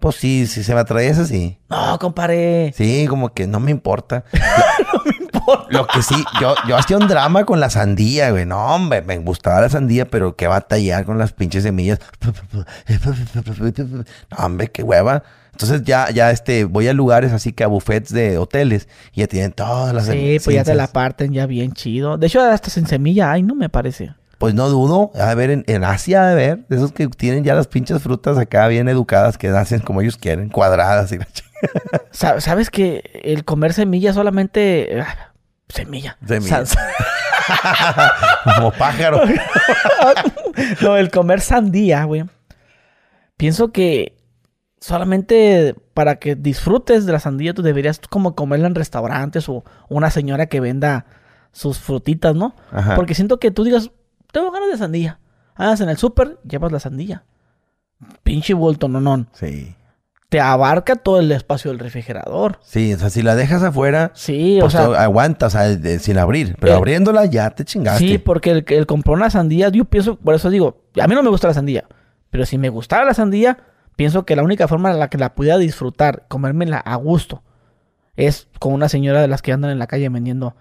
Pues 0.00 0.16
sí, 0.16 0.46
si 0.46 0.64
se 0.64 0.74
me 0.74 0.80
atraviesa, 0.80 1.26
sí. 1.26 1.58
No, 1.68 1.98
compadre. 1.98 2.72
Sí, 2.74 3.06
como 3.08 3.34
que 3.34 3.46
no 3.46 3.60
me 3.60 3.70
importa. 3.70 4.24
No 4.92 5.02
me 5.04 5.24
importa. 5.24 5.66
Lo 5.70 5.86
que 5.86 6.02
sí, 6.02 6.16
yo, 6.40 6.54
yo 6.66 6.76
hacía 6.76 6.96
un 6.96 7.06
drama 7.06 7.44
con 7.44 7.60
la 7.60 7.70
sandía, 7.70 8.30
güey. 8.30 8.44
No, 8.44 8.58
hombre, 8.74 9.02
me 9.02 9.18
gustaba 9.18 9.60
la 9.60 9.68
sandía, 9.68 10.06
pero 10.06 10.34
qué 10.34 10.48
batallar 10.48 11.04
con 11.04 11.18
las 11.18 11.32
pinches 11.32 11.62
semillas. 11.62 12.00
No, 14.30 14.44
hombre, 14.44 14.68
qué 14.68 14.82
hueva. 14.82 15.22
Entonces 15.52 15.82
ya, 15.84 16.10
ya 16.10 16.30
este, 16.30 16.64
voy 16.64 16.88
a 16.88 16.92
lugares 16.92 17.32
así 17.32 17.52
que 17.52 17.64
a 17.64 17.66
buffets 17.66 18.12
de 18.12 18.38
hoteles 18.38 18.88
y 19.12 19.20
ya 19.20 19.26
tienen 19.26 19.52
todas 19.52 19.94
las 19.94 20.06
Sí, 20.06 20.38
pues 20.42 20.56
ya 20.56 20.64
te 20.64 20.74
la 20.74 20.86
parten 20.86 21.32
ya 21.32 21.46
bien 21.46 21.72
chido. 21.72 22.16
De 22.16 22.26
hecho, 22.28 22.40
hasta 22.40 22.70
sin 22.70 22.86
semilla 22.86 23.30
hay, 23.32 23.42
no 23.42 23.54
me 23.54 23.68
parece. 23.68 24.14
Pues 24.40 24.54
no 24.54 24.70
dudo, 24.70 25.10
a 25.20 25.34
ver, 25.34 25.50
en, 25.50 25.64
en 25.68 25.84
Asia, 25.84 26.30
a 26.30 26.34
ver, 26.34 26.66
de 26.68 26.76
esos 26.76 26.92
que 26.92 27.06
tienen 27.08 27.44
ya 27.44 27.54
las 27.54 27.68
pinches 27.68 28.02
frutas 28.02 28.38
acá 28.38 28.66
bien 28.68 28.88
educadas, 28.88 29.36
que 29.36 29.48
hacen 29.48 29.80
como 29.80 30.00
ellos 30.00 30.16
quieren, 30.16 30.48
cuadradas 30.48 31.12
y 31.12 31.18
la 31.18 31.26
chingada. 31.26 32.04
Sa- 32.10 32.40
¿Sabes 32.40 32.70
que 32.70 33.20
el 33.22 33.44
comer 33.44 33.74
semilla 33.74 34.14
solamente... 34.14 34.98
ah, 35.02 35.32
semilla. 35.68 36.16
Semilla. 36.26 36.64
Como 38.56 38.72
pájaro. 38.72 39.20
no, 40.80 40.96
el 40.96 41.10
comer 41.10 41.40
sandía, 41.42 42.04
güey. 42.04 42.24
Pienso 43.36 43.72
que 43.72 44.16
solamente 44.80 45.74
para 45.94 46.16
que 46.16 46.34
disfrutes 46.34 47.04
de 47.06 47.12
la 47.12 47.20
sandía, 47.20 47.52
tú 47.52 47.62
deberías 47.62 48.00
como 48.08 48.34
comerla 48.34 48.68
en 48.68 48.74
restaurantes 48.74 49.48
o 49.48 49.64
una 49.88 50.10
señora 50.10 50.46
que 50.46 50.60
venda 50.60 51.04
sus 51.52 51.78
frutitas, 51.78 52.34
¿no? 52.34 52.54
Ajá. 52.72 52.94
Porque 52.96 53.14
siento 53.14 53.38
que 53.38 53.50
tú 53.50 53.64
digas, 53.64 53.90
tengo 54.32 54.50
ganas 54.50 54.70
de 54.70 54.78
sandía. 54.78 55.18
Andas 55.54 55.80
en 55.80 55.88
el 55.88 55.96
súper, 55.96 56.38
llevas 56.48 56.72
la 56.72 56.80
sandía. 56.80 57.24
Pinche 58.22 58.54
vuelto, 58.54 58.88
no, 58.88 59.00
no. 59.00 59.26
Sí. 59.32 59.74
Te 60.28 60.40
abarca 60.40 60.94
todo 60.96 61.18
el 61.18 61.32
espacio 61.32 61.70
del 61.72 61.80
refrigerador. 61.80 62.58
Sí, 62.62 62.94
o 62.94 62.98
sea, 62.98 63.10
si 63.10 63.20
la 63.22 63.34
dejas 63.34 63.62
afuera, 63.64 64.12
Sí, 64.14 64.58
pues 64.60 64.74
o 64.74 64.92
sea, 64.92 65.02
aguanta, 65.02 65.46
o 65.46 65.50
sea, 65.50 65.62
de- 65.64 65.98
sin 65.98 66.18
abrir. 66.18 66.56
Pero 66.60 66.72
Eh, 66.72 66.76
abriéndola 66.76 67.24
ya 67.26 67.50
te 67.50 67.64
chingaste. 67.64 67.98
sí, 68.06 68.18
porque 68.18 68.50
el, 68.52 68.64
el 68.68 68.86
comprar 68.86 69.16
una 69.16 69.28
sandía, 69.28 69.68
yo 69.70 69.84
pienso, 69.86 70.16
por 70.16 70.34
eso 70.36 70.48
digo, 70.48 70.84
a 71.00 71.08
mí 71.08 71.14
no 71.14 71.22
me 71.24 71.30
gusta 71.30 71.48
la 71.48 71.54
sandía. 71.54 71.84
Pero 72.30 72.46
si 72.46 72.58
me 72.58 72.68
gustara 72.68 73.04
la 73.04 73.12
sandía, 73.12 73.58
pienso 73.96 74.24
que 74.24 74.36
la 74.36 74.44
única 74.44 74.68
forma 74.68 74.92
en 74.92 75.00
la 75.00 75.10
que 75.10 75.18
la 75.18 75.34
pudiera 75.34 75.58
disfrutar, 75.58 76.26
comérmela 76.28 76.78
a 76.78 76.94
gusto, 76.94 77.42
es 78.14 78.46
con 78.60 78.72
una 78.72 78.88
señora 78.88 79.20
de 79.20 79.28
las 79.28 79.42
que 79.42 79.52
andan 79.52 79.72
en 79.72 79.80
la 79.80 79.88
calle 79.88 80.08
vendiendo 80.10 80.54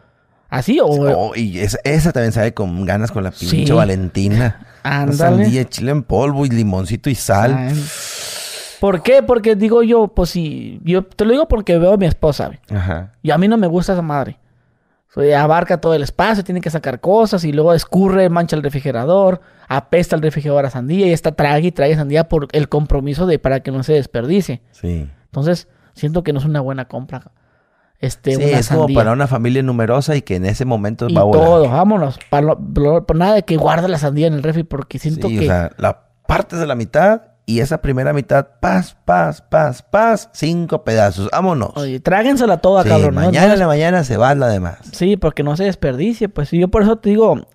así 0.50 0.80
o... 0.80 0.86
Oh, 0.88 1.36
y 1.36 1.60
esa, 1.60 1.78
esa 1.84 2.12
también 2.12 2.32
sabe 2.32 2.54
con 2.54 2.86
ganas 2.86 3.12
con 3.12 3.24
la 3.24 3.32
pinche 3.32 3.66
Sí. 3.66 3.72
Valentina. 3.72 4.66
Ándale. 4.84 5.46
sandía, 5.46 5.66
chile 5.70 5.92
en 5.92 6.04
polvo 6.04 6.46
y 6.46 6.50
limoncito 6.50 7.10
y 7.10 7.16
sal. 7.16 7.56
Ay. 7.58 7.86
¿Por 8.80 9.04
qué? 9.04 9.24
Porque 9.24 9.56
digo 9.56 9.84
yo, 9.84 10.08
pues 10.08 10.30
si... 10.30 10.80
Yo 10.84 11.04
te 11.04 11.26
lo 11.26 11.32
digo 11.32 11.48
porque 11.48 11.78
veo 11.78 11.94
a 11.94 11.98
mi 11.98 12.06
esposa. 12.06 12.52
Ajá. 12.70 13.12
Y 13.22 13.32
a 13.32 13.38
mí 13.38 13.48
no 13.48 13.58
me 13.58 13.68
gusta 13.68 13.94
esa 13.94 14.02
madre. 14.02 14.40
O 15.16 15.22
sea, 15.22 15.44
abarca 15.44 15.82
todo 15.82 15.96
el 15.96 16.04
espacio, 16.04 16.44
tiene 16.44 16.62
que 16.62 16.70
sacar 16.70 17.00
cosas 17.02 17.44
y 17.44 17.52
luego 17.52 17.74
escurre, 17.74 18.30
mancha 18.30 18.56
el 18.56 18.62
refrigerador, 18.64 19.42
apesta 19.68 20.16
el 20.16 20.22
refrigerador 20.22 20.68
a 20.68 20.70
sandía 20.70 21.08
y 21.08 21.12
está 21.12 21.32
trague 21.32 21.70
y 21.70 21.72
trae 21.72 21.96
sandía 21.96 22.30
por 22.30 22.48
el 22.52 22.70
compromiso 22.70 23.26
de 23.26 23.40
para 23.40 23.62
que 23.62 23.72
no 23.72 23.82
se 23.84 23.94
desperdice. 23.94 24.62
Sí. 24.72 25.10
Entonces, 25.26 25.68
siento 25.94 26.24
que 26.24 26.32
no 26.32 26.40
es 26.40 26.46
una 26.46 26.62
buena 26.62 26.86
compra. 26.86 27.32
Este, 28.00 28.36
Sí, 28.36 28.44
una 28.44 28.60
es 28.60 28.70
como 28.70 28.88
para 28.94 29.12
una 29.12 29.28
familia 29.28 29.62
numerosa 29.62 30.16
y 30.16 30.22
que 30.22 30.38
en 30.38 30.46
ese 30.46 30.64
momento 30.66 31.08
y 31.10 31.14
va 31.14 31.22
a 31.22 31.24
volar. 31.26 31.44
todo, 31.46 31.70
vámonos. 31.70 32.18
Para, 32.30 32.56
nada 33.16 33.34
de 33.36 33.44
que 33.44 33.58
guarda 33.58 33.88
la 33.90 33.98
sandía 33.98 34.28
en 34.28 34.34
el 34.34 34.44
refri 34.44 34.64
porque 34.64 35.00
siento 35.00 35.28
Sí, 35.28 35.38
que... 35.40 35.46
o 35.46 35.48
sea, 35.48 35.72
la 35.78 36.04
partes 36.26 36.60
de 36.60 36.66
la 36.68 36.76
mitad 36.76 37.24
y 37.46 37.60
esa 37.62 37.82
primera 37.82 38.14
mitad, 38.14 38.48
paz, 38.62 38.96
paz, 39.06 39.42
paz, 39.42 39.82
paz, 39.82 40.30
cinco 40.34 40.84
pedazos. 40.84 41.30
Vámonos. 41.32 41.72
Oye, 41.76 42.00
tráguensela 42.00 42.58
toda, 42.58 42.84
Sí, 42.84 42.90
cabrón. 42.90 43.16
mañana 43.16 43.48
No 43.48 43.54
en 43.54 43.60
la 43.60 43.68
mañana 43.68 44.04
se 44.04 44.16
va 44.18 44.34
la 44.36 44.48
demás. 44.48 44.78
Sí, 44.94 45.18
porque 45.18 45.42
no 45.44 45.58
se 45.58 45.64
desperdicie, 45.66 46.30
pues. 46.30 46.54
Y 46.54 46.60
yo 46.60 46.68
por 46.70 46.84
eso 46.84 46.98
te 47.00 47.10
digo, 47.10 47.48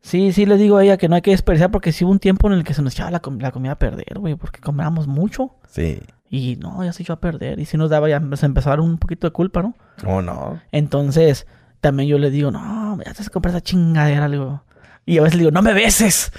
sí, 0.00 0.32
sí 0.32 0.46
le 0.46 0.56
digo 0.56 0.76
a 0.78 0.84
ella 0.84 0.96
que 0.96 1.08
no 1.08 1.16
hay 1.16 1.22
que 1.22 1.32
desperdiciar 1.32 1.70
porque 1.72 1.90
sí 1.92 2.04
hubo 2.04 2.12
un 2.12 2.20
tiempo 2.20 2.46
en 2.46 2.54
el 2.54 2.62
que 2.64 2.72
se 2.72 2.82
nos 2.82 2.94
echaba 2.94 3.10
la, 3.10 3.18
com- 3.20 3.40
la 3.40 3.50
comida 3.50 3.72
a 3.72 3.78
perder, 3.78 4.18
güey, 4.20 4.36
porque 4.36 4.60
comábamos 4.60 5.06
mucho. 5.08 5.50
Sí. 5.68 6.00
Y 6.28 6.56
no, 6.56 6.82
ya 6.84 6.92
se 6.92 7.02
echó 7.02 7.12
a 7.12 7.20
perder. 7.20 7.58
Y 7.60 7.66
sí 7.66 7.76
nos 7.76 7.90
daba, 7.90 8.08
ya 8.08 8.20
se 8.34 8.46
empezó 8.46 8.68
a 8.70 8.72
dar 8.72 8.80
un 8.80 8.98
poquito 8.98 9.26
de 9.26 9.32
culpa, 9.32 9.62
¿no? 9.62 9.74
¿Cómo 10.02 10.22
no? 10.22 10.60
Entonces, 10.72 11.46
también 11.80 12.08
yo 12.08 12.18
le 12.18 12.30
digo, 12.30 12.50
no, 12.50 12.98
ya 13.04 13.12
te 13.14 13.22
has 13.22 13.30
comprado 13.30 13.56
esa 13.58 13.64
chingadera, 13.64 14.28
le 14.28 14.36
digo. 14.36 14.62
Y 15.04 15.18
a 15.18 15.22
veces 15.22 15.36
le 15.36 15.40
digo, 15.42 15.52
no 15.52 15.62
me 15.62 15.72
beses, 15.72 16.32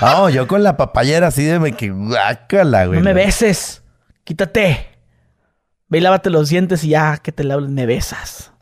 No, 0.00 0.28
yo 0.30 0.48
con 0.48 0.62
la 0.64 0.76
papayera 0.76 1.28
así 1.28 1.44
de 1.44 1.60
me 1.60 1.72
que 1.72 1.90
guácala, 1.90 2.86
güey. 2.86 2.98
no 2.98 3.04
me 3.04 3.12
beses, 3.12 3.82
quítate. 4.24 4.86
Ve 5.88 5.98
y 5.98 6.00
lávate 6.00 6.30
los 6.30 6.48
dientes 6.48 6.82
y 6.84 6.90
ya 6.90 7.18
que 7.18 7.30
te 7.32 7.44
laves, 7.44 7.68
me 7.68 7.86
besas. 7.86 8.52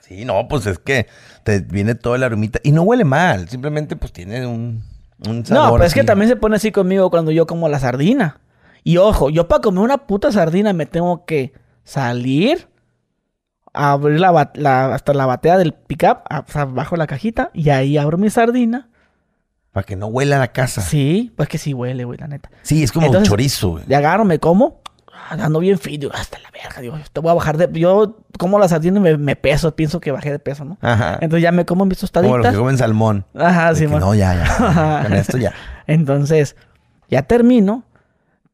Sí, 0.00 0.24
no, 0.24 0.46
pues 0.48 0.66
es 0.66 0.78
que 0.78 1.06
te 1.44 1.60
viene 1.60 1.94
toda 1.94 2.16
la 2.18 2.26
aromita. 2.26 2.60
Y 2.62 2.72
no 2.72 2.82
huele 2.82 3.04
mal, 3.04 3.48
simplemente 3.48 3.96
pues 3.96 4.12
tiene 4.12 4.46
un, 4.46 4.84
un 5.26 5.44
sabor. 5.44 5.64
No, 5.64 5.72
pero 5.74 5.84
es 5.84 5.94
que 5.94 6.04
también 6.04 6.28
se 6.28 6.36
pone 6.36 6.56
así 6.56 6.70
conmigo 6.72 7.10
cuando 7.10 7.30
yo 7.30 7.46
como 7.46 7.68
la 7.68 7.78
sardina. 7.78 8.38
Y 8.86 8.98
ojo, 8.98 9.30
yo 9.30 9.48
para 9.48 9.60
comer 9.62 9.82
una 9.82 9.98
puta 10.06 10.30
sardina 10.30 10.72
me 10.72 10.86
tengo 10.86 11.24
que 11.24 11.52
salir, 11.82 12.68
abrir 13.72 14.20
la, 14.20 14.52
la- 14.54 14.94
hasta 14.94 15.12
la 15.12 15.26
batea 15.26 15.58
del 15.58 15.72
pickup, 15.74 16.18
a- 16.30 16.44
o 16.46 16.50
sea, 16.52 16.66
bajo 16.66 16.94
la 16.96 17.08
cajita, 17.08 17.50
y 17.52 17.70
ahí 17.70 17.98
abro 17.98 18.16
mi 18.16 18.30
sardina. 18.30 18.88
Para 19.72 19.84
que 19.84 19.96
no 19.96 20.06
huela 20.06 20.38
la 20.38 20.52
casa. 20.52 20.82
Sí, 20.82 20.88
Sí, 21.26 21.32
pues 21.36 21.48
que 21.48 21.58
sí 21.58 21.74
huele, 21.74 22.04
güey, 22.04 22.16
la 22.18 22.28
neta. 22.28 22.48
es 22.62 22.92
como 22.92 23.06
Entonces- 23.06 23.28
un 23.28 23.32
chorizo, 23.32 23.70
güey. 23.70 23.84
Le 23.88 23.96
agarro, 23.96 24.24
me 24.24 24.38
como, 24.38 24.82
ah, 25.12 25.36
ando 25.40 25.58
bien 25.58 25.78
fit, 25.80 26.00
digo, 26.00 26.12
hasta 26.14 26.38
la 26.38 26.48
verga, 26.52 26.80
digo, 26.80 26.96
te 27.12 27.20
voy 27.20 27.32
a 27.32 27.34
bajar 27.34 27.56
de... 27.58 27.68
Yo 27.80 28.18
como 28.38 28.60
la 28.60 28.68
sardina 28.68 28.98
y 29.00 29.02
me, 29.02 29.16
me 29.18 29.34
peso, 29.34 29.74
pienso 29.74 29.98
que 29.98 30.12
bajé 30.12 30.30
de 30.30 30.38
peso, 30.38 30.64
¿no? 30.64 30.78
Ajá. 30.80 31.14
Entonces 31.20 31.42
ya 31.42 31.50
me 31.50 31.66
como 31.66 31.84
mis 31.86 31.98
Como 31.98 32.04
los 32.04 32.12
tostaditas. 32.12 32.52
que 32.52 32.58
comen 32.58 32.78
salmón. 32.78 33.24
Ajá, 33.34 33.74
sí, 33.74 33.88
que 33.88 33.96
no, 33.96 34.14
ya, 34.14 34.32
ya. 34.32 35.02
Con 35.08 35.12
esto 35.12 35.38
ya. 35.38 35.52
Entonces, 35.88 36.54
ya 37.10 37.22
termino, 37.22 37.82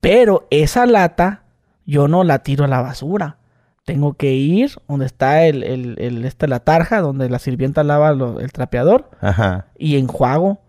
pero 0.03 0.47
esa 0.51 0.85
lata 0.85 1.45
yo 1.87 2.09
no 2.09 2.25
la 2.25 2.41
tiro 2.41 2.65
a 2.67 2.69
la 2.69 2.83
basura. 2.83 3.39
Tengo 3.85 4.15
que 4.15 4.33
ir 4.35 4.73
donde 4.89 5.07
está 5.07 5.45
el, 5.45 5.63
el, 5.63 5.97
el- 5.99 6.25
esta, 6.25 6.47
la 6.47 6.61
tarja, 6.61 7.01
donde 7.01 7.31
la 7.31 7.39
sirvienta 7.39 7.83
lava 7.85 8.13
lo- 8.13 8.41
el 8.41 8.53
trapeador 8.53 9.11
Ajá. 9.21 9.67
y 9.79 9.97
enjuago 9.97 10.61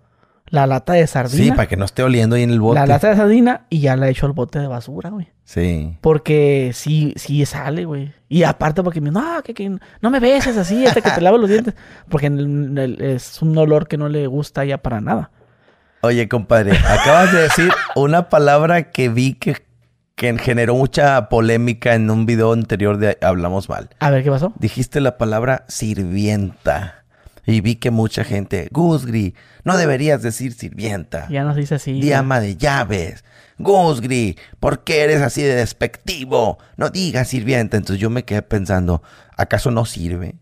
la 0.47 0.67
lata 0.67 0.93
de 0.93 1.07
Sí, 1.07 1.13
sardina. 1.13 1.55
para 1.55 1.67
que 1.67 1.77
no 1.77 1.85
esté 1.85 2.03
oliendo 2.03 2.35
ahí 2.35 2.43
en 2.43 2.51
el 2.51 2.59
bote. 2.61 2.79
la 2.79 2.85
lata 2.85 3.09
de 3.09 3.15
sardina 3.15 3.65
y 3.71 3.79
ya 3.81 3.95
la 3.95 4.07
echo 4.09 4.27
al 4.27 4.33
bote 4.33 4.59
de 4.59 4.67
basura, 4.67 5.09
güey. 5.09 5.27
Sí. 5.45 5.97
Porque 6.01 6.71
sí, 6.73 7.13
sí 7.15 7.43
sale, 7.47 7.85
güey. 7.85 8.11
Y 8.29 8.43
aparte 8.43 8.81
porque 8.83 9.01
me 9.01 9.09
no, 9.11 9.41
que, 9.43 9.53
que 9.55 9.67
no 10.01 10.09
me 10.11 10.19
beses 10.19 10.57
así 10.57 10.85
hasta 10.85 11.01
que 11.01 11.09
te 11.11 11.21
lavo 11.21 11.37
los 11.39 11.49
dientes. 11.49 11.73
Porque 12.09 12.27
el- 12.27 12.77
el- 12.77 13.01
es 13.01 13.41
un 13.41 13.57
olor 13.57 13.87
que 13.87 13.97
no 13.97 14.09
le 14.09 14.27
gusta 14.27 14.63
ya 14.63 14.77
para 14.79 15.01
nada. 15.01 15.31
Oye, 16.05 16.27
compadre, 16.27 16.77
acabas 16.77 17.31
de 17.31 17.43
decir 17.43 17.71
una 17.95 18.27
palabra 18.27 18.91
que 18.91 19.07
vi 19.07 19.35
que, 19.35 19.55
que 20.15 20.37
generó 20.37 20.75
mucha 20.75 21.29
polémica 21.29 21.95
en 21.95 22.09
un 22.09 22.25
video 22.25 22.51
anterior 22.51 22.97
de 22.97 23.17
Hablamos 23.21 23.69
Mal. 23.69 23.89
A 24.01 24.09
ver, 24.09 24.21
¿qué 24.21 24.29
pasó? 24.29 24.51
Dijiste 24.59 24.99
la 24.99 25.17
palabra 25.17 25.63
sirvienta. 25.69 27.05
Y 27.45 27.61
vi 27.61 27.75
que 27.75 27.89
mucha 27.89 28.25
gente, 28.25 28.67
Gusgri, 28.73 29.33
no 29.63 29.77
deberías 29.77 30.21
decir 30.21 30.51
sirvienta. 30.51 31.29
Ya 31.29 31.45
nos 31.45 31.55
dice 31.55 31.75
así. 31.75 31.93
Di 31.93 32.11
ama 32.11 32.41
de 32.41 32.57
llaves. 32.57 33.23
Gusgri, 33.57 34.37
¿por 34.59 34.83
qué 34.83 35.05
eres 35.05 35.21
así 35.21 35.41
de 35.41 35.55
despectivo? 35.55 36.57
No 36.75 36.89
digas 36.89 37.29
sirvienta. 37.29 37.77
Entonces 37.77 38.01
yo 38.01 38.09
me 38.09 38.25
quedé 38.25 38.41
pensando, 38.41 39.01
¿acaso 39.37 39.71
no 39.71 39.85
sirve? 39.85 40.35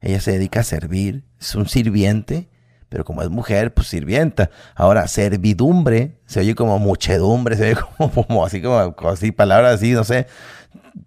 Ella 0.00 0.22
se 0.22 0.32
dedica 0.32 0.60
a 0.60 0.64
servir, 0.64 1.24
es 1.38 1.54
un 1.54 1.68
sirviente, 1.68 2.48
pero 2.88 3.04
como 3.04 3.22
es 3.22 3.30
mujer, 3.30 3.74
pues 3.74 3.88
sirvienta. 3.88 4.50
Ahora, 4.74 5.08
servidumbre, 5.08 6.18
se 6.26 6.40
oye 6.40 6.54
como 6.54 6.78
muchedumbre, 6.78 7.56
se 7.56 7.72
oye 7.72 7.80
como, 8.26 8.44
así, 8.44 8.62
como 8.62 8.94
así, 9.08 9.32
palabras 9.32 9.74
así, 9.74 9.92
no 9.92 10.04
sé. 10.04 10.26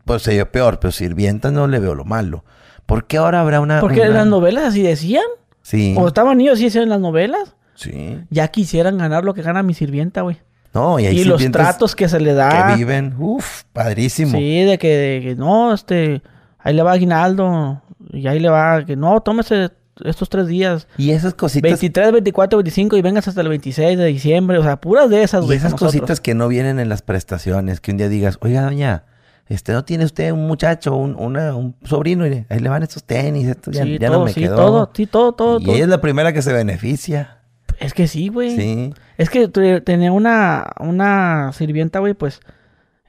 Pues 0.05 0.23
se 0.23 0.31
oye 0.31 0.45
peor, 0.45 0.79
pero 0.79 0.91
sirvienta 0.91 1.51
no 1.51 1.67
le 1.67 1.79
veo 1.79 1.95
lo 1.95 2.05
malo. 2.05 2.43
¿Por 2.85 3.05
qué 3.05 3.17
ahora 3.17 3.41
habrá 3.41 3.61
una... 3.61 3.79
Porque 3.79 4.03
en 4.03 4.13
las 4.13 4.27
novelas 4.27 4.65
así 4.65 4.81
decían. 4.81 5.23
Sí. 5.61 5.95
O 5.97 6.07
estaban 6.07 6.39
así 6.47 6.63
decían 6.65 6.83
en 6.83 6.89
las 6.89 6.99
novelas. 6.99 7.55
Sí. 7.75 8.19
Ya 8.29 8.47
quisieran 8.49 8.97
ganar 8.97 9.23
lo 9.23 9.33
que 9.33 9.41
gana 9.41 9.63
mi 9.63 9.73
sirvienta, 9.73 10.21
güey. 10.21 10.39
No, 10.73 10.99
y, 10.99 11.05
hay 11.05 11.19
Y 11.19 11.23
los 11.23 11.43
tratos 11.51 11.95
que 11.95 12.09
se 12.09 12.19
le 12.19 12.33
da. 12.33 12.67
que 12.67 12.75
viven, 12.77 13.15
uff, 13.17 13.63
padrísimo. 13.73 14.37
Sí, 14.37 14.63
de 14.63 14.77
que, 14.77 14.95
de 14.95 15.21
que, 15.21 15.35
no, 15.35 15.73
este, 15.73 16.21
ahí 16.59 16.73
le 16.73 16.83
va 16.83 16.91
aguinaldo. 16.91 17.81
Y 18.11 18.27
ahí 18.27 18.39
le 18.39 18.49
va, 18.49 18.85
que 18.85 18.95
no, 18.95 19.21
tómese 19.21 19.69
estos 20.05 20.29
tres 20.29 20.47
días. 20.47 20.87
Y 20.97 21.11
esas 21.11 21.33
cositas 21.33 21.69
23, 21.79 22.11
24, 22.13 22.57
25 22.57 22.97
y 22.97 23.01
vengas 23.01 23.27
hasta 23.27 23.41
el 23.41 23.49
26 23.49 23.97
de 23.97 24.05
diciembre. 24.05 24.57
O 24.57 24.63
sea, 24.63 24.79
puras 24.81 25.09
de 25.09 25.23
esas, 25.23 25.45
Y 25.45 25.53
esas 25.53 25.71
nosotros. 25.71 25.91
cositas 25.93 26.19
que 26.21 26.33
no 26.35 26.47
vienen 26.47 26.79
en 26.79 26.89
las 26.89 27.01
prestaciones, 27.01 27.79
que 27.81 27.91
un 27.91 27.97
día 27.97 28.09
digas, 28.09 28.37
oiga, 28.41 28.61
doña, 28.63 29.03
este, 29.47 29.71
¿no 29.73 29.83
tiene 29.83 30.05
usted 30.05 30.31
un 30.31 30.45
muchacho, 30.47 30.95
un, 30.95 31.15
una- 31.15 31.55
un 31.55 31.75
sobrino? 31.83 32.23
Mire, 32.23 32.45
ahí 32.49 32.59
le 32.59 32.69
van 32.69 32.83
estos 32.83 33.03
tenis, 33.03 33.47
Sí, 33.71 33.97
ya 33.99 34.07
todo, 34.09 34.19
no 34.19 34.25
me 34.25 34.33
sí, 34.33 34.41
quedó. 34.41 34.55
todo, 34.55 34.91
sí, 34.93 35.05
todo, 35.07 35.31
todo. 35.33 35.59
y 35.59 35.63
todo. 35.65 35.75
ella 35.75 35.83
es 35.85 35.89
la 35.89 36.01
primera 36.01 36.33
que 36.33 36.41
se 36.41 36.53
beneficia. 36.53 37.37
Es 37.79 37.93
que 37.93 38.07
sí, 38.07 38.27
güey. 38.27 38.55
Sí, 38.57 38.93
Es 39.17 39.29
que 39.29 39.47
tener 39.47 40.11
una, 40.11 40.65
una 40.79 41.51
sirvienta, 41.53 41.99
güey, 41.99 42.13
pues, 42.13 42.41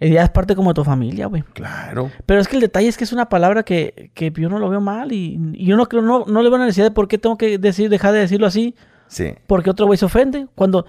ella 0.00 0.22
es 0.24 0.30
parte 0.30 0.56
como 0.56 0.70
de 0.70 0.74
tu 0.74 0.84
familia, 0.84 1.26
güey. 1.26 1.42
claro. 1.52 2.10
Pero 2.26 2.40
es 2.40 2.48
que 2.48 2.56
el 2.56 2.62
detalle 2.62 2.88
es 2.88 2.96
que 2.96 3.04
es 3.04 3.12
una 3.12 3.28
palabra 3.28 3.62
que, 3.62 4.10
que 4.14 4.32
yo 4.34 4.48
no 4.48 4.58
lo 4.58 4.68
veo 4.70 4.80
mal 4.80 5.12
y, 5.12 5.38
y 5.52 5.66
yo 5.66 5.76
no 5.76 5.86
creo, 5.86 6.02
no, 6.02 6.24
no 6.26 6.42
le 6.42 6.48
veo 6.48 6.58
la 6.58 6.64
necesidad 6.64 6.86
de 6.86 6.90
por 6.94 7.06
qué 7.06 7.18
tengo 7.18 7.36
que 7.38 7.58
decir, 7.58 7.88
dejar 7.90 8.12
de 8.14 8.20
decirlo 8.20 8.46
así, 8.46 8.74
Sí. 9.06 9.34
porque 9.46 9.70
otro 9.70 9.86
güey 9.86 9.98
se 9.98 10.06
ofende. 10.06 10.46
Cuando 10.54 10.86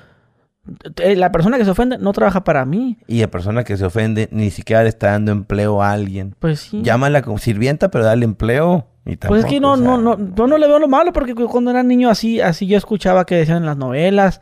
eh, 0.97 1.15
la 1.15 1.31
persona 1.31 1.57
que 1.57 1.65
se 1.65 1.71
ofende 1.71 1.97
no 1.97 2.13
trabaja 2.13 2.43
para 2.43 2.63
mí. 2.65 2.97
Y 3.07 3.19
la 3.21 3.27
persona 3.27 3.63
que 3.63 3.75
se 3.77 3.85
ofende 3.85 4.29
ni 4.31 4.51
siquiera 4.51 4.83
le 4.83 4.89
está 4.89 5.11
dando 5.11 5.31
empleo 5.31 5.81
a 5.81 5.91
alguien. 5.91 6.35
Pues 6.39 6.59
sí. 6.59 6.81
Llámala 6.83 7.21
como 7.23 7.37
sirvienta, 7.39 7.89
pero 7.89 8.05
dale 8.05 8.25
empleo. 8.25 8.87
Y 9.05 9.15
pues 9.17 9.43
es 9.43 9.49
que 9.49 9.59
no, 9.59 9.73
tampoco, 9.73 9.95
o 9.95 9.97
no, 9.97 10.15
sea, 10.15 10.23
no, 10.25 10.35
yo 10.35 10.47
no 10.47 10.57
le 10.59 10.67
veo 10.67 10.77
lo 10.77 10.87
malo 10.87 11.11
porque 11.11 11.33
cu- 11.33 11.47
cuando 11.47 11.71
era 11.71 11.81
niño 11.81 12.09
así, 12.11 12.39
así 12.39 12.67
yo 12.67 12.77
escuchaba 12.77 13.25
que 13.25 13.35
decían 13.35 13.57
en 13.57 13.65
las 13.65 13.75
novelas 13.77 14.41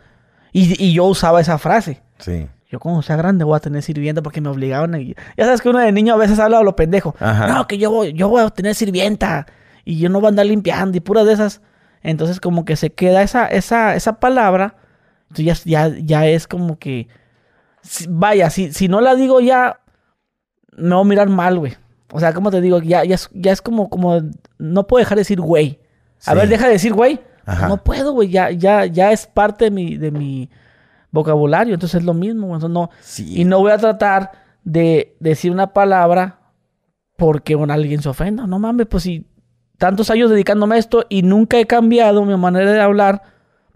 y, 0.51 0.83
y 0.83 0.91
yo 0.93 1.05
usaba 1.05 1.39
esa 1.39 1.57
frase. 1.57 2.01
Sí. 2.17 2.47
Yo 2.69 2.79
como 2.79 3.01
sea 3.01 3.15
grande 3.15 3.43
voy 3.43 3.55
a 3.57 3.59
tener 3.59 3.81
sirvienta 3.81 4.21
porque 4.21 4.41
me 4.41 4.49
obligaban 4.49 4.93
a... 4.93 4.99
Ya 4.99 5.15
sabes 5.37 5.61
que 5.61 5.69
uno 5.69 5.79
de 5.79 5.91
niño 5.91 6.13
a 6.13 6.17
veces 6.17 6.37
habla 6.37 6.59
a 6.59 6.63
lo 6.63 6.75
pendejo. 6.75 7.15
Ajá. 7.19 7.47
No, 7.47 7.67
que 7.67 7.79
yo 7.79 7.89
voy, 7.89 8.13
yo 8.13 8.29
voy 8.29 8.43
a 8.43 8.49
tener 8.51 8.75
sirvienta 8.75 9.47
y 9.85 9.97
yo 9.97 10.09
no 10.09 10.19
voy 10.19 10.27
a 10.27 10.29
andar 10.29 10.45
limpiando 10.45 10.95
y 10.95 10.99
puras 10.99 11.25
de 11.25 11.33
esas. 11.33 11.61
Entonces 12.03 12.39
como 12.39 12.65
que 12.65 12.75
se 12.75 12.91
queda 12.91 13.23
esa, 13.23 13.47
esa, 13.47 13.95
esa 13.95 14.19
palabra. 14.19 14.75
Entonces 15.29 15.63
ya, 15.65 15.87
ya, 15.87 15.95
ya 15.99 16.27
es 16.27 16.47
como 16.47 16.77
que... 16.77 17.07
si- 17.81 18.05
vaya, 18.07 18.51
si, 18.51 18.71
si 18.71 18.87
no 18.87 19.01
la 19.01 19.15
digo 19.15 19.39
ya, 19.39 19.79
me 20.77 20.93
voy 20.93 21.01
a 21.05 21.07
mirar 21.09 21.29
mal, 21.29 21.57
güey. 21.57 21.73
O 22.11 22.19
sea, 22.19 22.33
como 22.33 22.51
te 22.51 22.61
digo, 22.61 22.79
ya, 22.81 23.03
ya, 23.03 23.15
es, 23.15 23.29
ya 23.33 23.51
es 23.51 23.63
como, 23.63 23.89
como... 23.89 24.21
No 24.59 24.85
puedo 24.85 24.99
dejar 24.99 25.15
de 25.15 25.21
decir 25.21 25.41
güey. 25.41 25.79
A 26.25 26.31
Sí. 26.33 26.37
ver, 26.37 26.49
deja 26.49 26.67
de 26.67 26.73
decir 26.73 26.93
güey. 26.93 27.19
Ajá. 27.47 27.67
No 27.67 27.83
puedo, 27.83 28.11
güey. 28.13 28.29
Ya, 28.29 28.51
ya, 28.51 28.85
ya 28.85 29.11
es 29.11 29.25
parte 29.25 29.65
de 29.65 29.71
mi, 29.71 29.97
de 29.97 30.11
mi 30.11 30.49
vocabulario. 31.11 31.73
Entonces 31.73 31.99
es 32.01 32.05
lo 32.05 32.13
mismo. 32.13 32.47
Entonces, 32.55 32.69
no, 32.73 32.89
Sí. 33.01 33.41
y 33.41 33.45
no 33.45 33.59
voy 33.59 33.71
a 33.71 33.77
tratar 33.77 34.31
de 34.63 35.15
decir 35.19 35.51
una 35.51 35.73
palabra 35.73 36.39
porque 37.17 37.55
un 37.55 37.71
alguien 37.71 38.01
se 38.01 38.09
ofenda. 38.09 38.47
No 38.47 38.59
mames, 38.59 38.87
pues 38.87 39.03
si 39.03 39.25
tantos 39.77 40.09
años 40.09 40.29
dedicándome 40.29 40.75
a 40.75 40.79
esto 40.79 41.05
y 41.09 41.21
nunca 41.23 41.57
he 41.59 41.65
cambiado 41.65 42.23
mi 42.25 42.35
manera 42.37 42.71
de 42.71 42.81
hablar, 42.81 43.23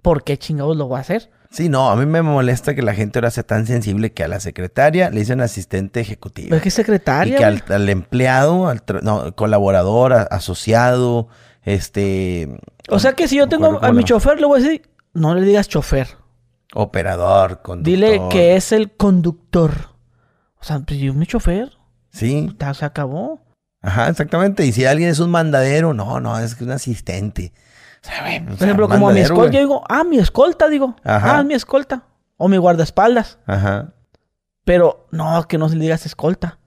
¿por 0.01 0.23
qué 0.23 0.37
chingados 0.37 0.75
lo 0.77 0.87
voy 0.87 0.97
a 0.97 1.01
hacer? 1.01 1.29
Sí, 1.49 1.69
no, 1.69 1.89
a 1.91 1.95
mí 1.95 2.05
me 2.07 2.21
molesta 2.23 2.73
que 2.73 2.81
la 2.81 2.95
gente 2.95 3.19
ahora 3.19 3.29
sea 3.29 3.43
tan 3.43 3.67
sensible 3.67 4.11
que 4.11 4.23
a 4.23 4.27
la 4.27 4.39
secretaria 4.39 5.11
le 5.11 5.19
dicen 5.19 5.39
asistente 5.39 5.99
ejecutiva. 5.99 6.47
Pero 6.49 6.55
es 6.57 6.63
que 6.63 6.69
es 6.69 6.73
Y 6.73 6.77
secretaria. 6.77 7.37
que 7.37 7.45
al, 7.45 7.63
al 7.69 7.89
empleado, 7.89 8.67
al 8.67 8.81
no, 9.03 9.35
colaborador, 9.35 10.13
a- 10.13 10.23
asociado, 10.23 11.27
este... 11.61 12.59
O 12.89 12.97
sea 12.99 13.13
que 13.13 13.27
si 13.27 13.37
yo 13.37 13.47
tengo 13.47 13.79
a 13.83 13.91
mi 13.93 14.03
chofer, 14.03 14.39
le 14.39 14.47
voy 14.47 14.59
a 14.59 14.63
decir, 14.63 14.81
no 15.13 15.35
le 15.35 15.41
digas 15.45 15.67
chofer. 15.69 16.07
Operador, 16.75 17.61
conductor. 17.61 17.83
Dile 17.83 18.21
que 18.31 18.55
es 18.55 18.71
el 18.71 18.91
conductor. 18.91 19.71
O 20.59 20.63
sea, 20.63 20.79
pues 20.79 20.99
yo 20.99 21.13
mi 21.13 21.25
chofer, 21.27 21.71
Sí, 22.09 22.55
se 22.73 22.85
acabó. 22.85 23.41
ajá, 23.81 24.07
exactamente. 24.09 24.65
Y 24.65 24.71
si 24.71 24.85
alguien 24.85 25.09
es 25.09 25.19
un 25.19 25.29
mandadero, 25.31 25.93
no, 25.93 26.19
no, 26.19 26.39
es 26.39 26.59
un 26.61 26.71
asistente. 26.71 27.53
O 28.01 28.05
sea, 28.05 28.21
güey, 28.21 28.45
Por 28.45 28.53
ejemplo, 28.63 28.87
como 28.89 29.09
a 29.09 29.13
mi 29.13 29.19
escolta, 29.21 29.51
yo 29.53 29.59
digo, 29.59 29.83
ah, 29.89 30.03
mi 30.03 30.17
escolta, 30.17 30.67
digo. 30.69 30.95
Ajá. 31.03 31.37
Ah, 31.39 31.43
mi 31.43 31.53
escolta. 31.53 32.03
O 32.37 32.47
mi 32.47 32.57
guardaespaldas. 32.57 33.39
Ajá. 33.45 33.93
Pero 34.65 35.07
no, 35.11 35.47
que 35.47 35.57
no 35.57 35.69
se 35.69 35.75
le 35.75 35.81
digas 35.83 36.05
escolta. 36.05 36.59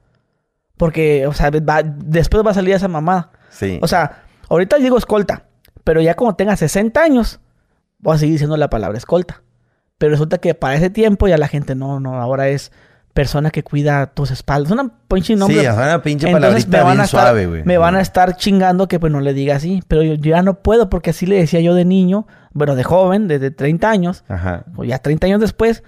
Porque, 0.76 1.26
o 1.26 1.32
sea, 1.32 1.50
va- 1.50 1.82
después 1.82 2.44
va 2.46 2.50
a 2.50 2.54
salir 2.54 2.74
esa 2.74 2.88
mamada. 2.88 3.30
Sí. 3.50 3.78
O 3.82 3.88
sea, 3.88 4.24
ahorita 4.48 4.76
digo 4.76 4.98
escolta. 4.98 5.46
Pero 5.84 6.00
ya 6.00 6.14
cuando 6.14 6.36
tenga 6.36 6.56
60 6.56 7.00
años, 7.00 7.40
voy 7.98 8.14
a 8.14 8.18
seguir 8.18 8.34
diciendo 8.34 8.56
la 8.56 8.68
palabra 8.68 8.98
escolta. 8.98 9.42
Pero 9.98 10.10
resulta 10.10 10.38
que 10.38 10.54
para 10.54 10.74
ese 10.74 10.90
tiempo 10.90 11.26
ya 11.28 11.38
la 11.38 11.48
gente 11.48 11.74
no, 11.74 12.00
no, 12.00 12.20
ahora 12.20 12.48
es 12.48 12.70
persona 13.14 13.50
que 13.50 13.62
cuida 13.62 14.08
tus 14.08 14.30
espaldas. 14.30 14.70
Una 14.72 14.90
pinche 15.08 15.34
nombre. 15.36 15.60
sí, 15.60 15.66
o 15.66 15.72
una 15.74 16.02
pinche 16.02 16.26
Entonces 16.28 16.66
palabrita 16.66 16.84
bien 16.84 17.00
estar, 17.04 17.08
suave, 17.22 17.46
güey. 17.46 17.64
me 17.64 17.78
van 17.78 17.94
a 17.96 18.02
estar 18.02 18.36
chingando 18.36 18.88
que 18.88 19.00
pues 19.00 19.10
no 19.10 19.20
le 19.20 19.32
diga 19.32 19.56
así. 19.56 19.82
Pero 19.88 20.02
yo, 20.02 20.14
yo 20.14 20.30
ya 20.36 20.42
no 20.42 20.54
puedo 20.60 20.90
porque 20.90 21.10
así 21.10 21.24
le 21.24 21.36
decía 21.36 21.60
yo 21.60 21.74
de 21.74 21.86
niño, 21.86 22.26
bueno, 22.52 22.74
de 22.76 22.84
joven, 22.84 23.26
desde 23.26 23.50
30 23.50 23.88
años. 23.88 24.24
Ajá. 24.28 24.64
Pues 24.74 24.88
ya 24.90 24.98
30 24.98 25.26
años 25.28 25.40
después, 25.40 25.82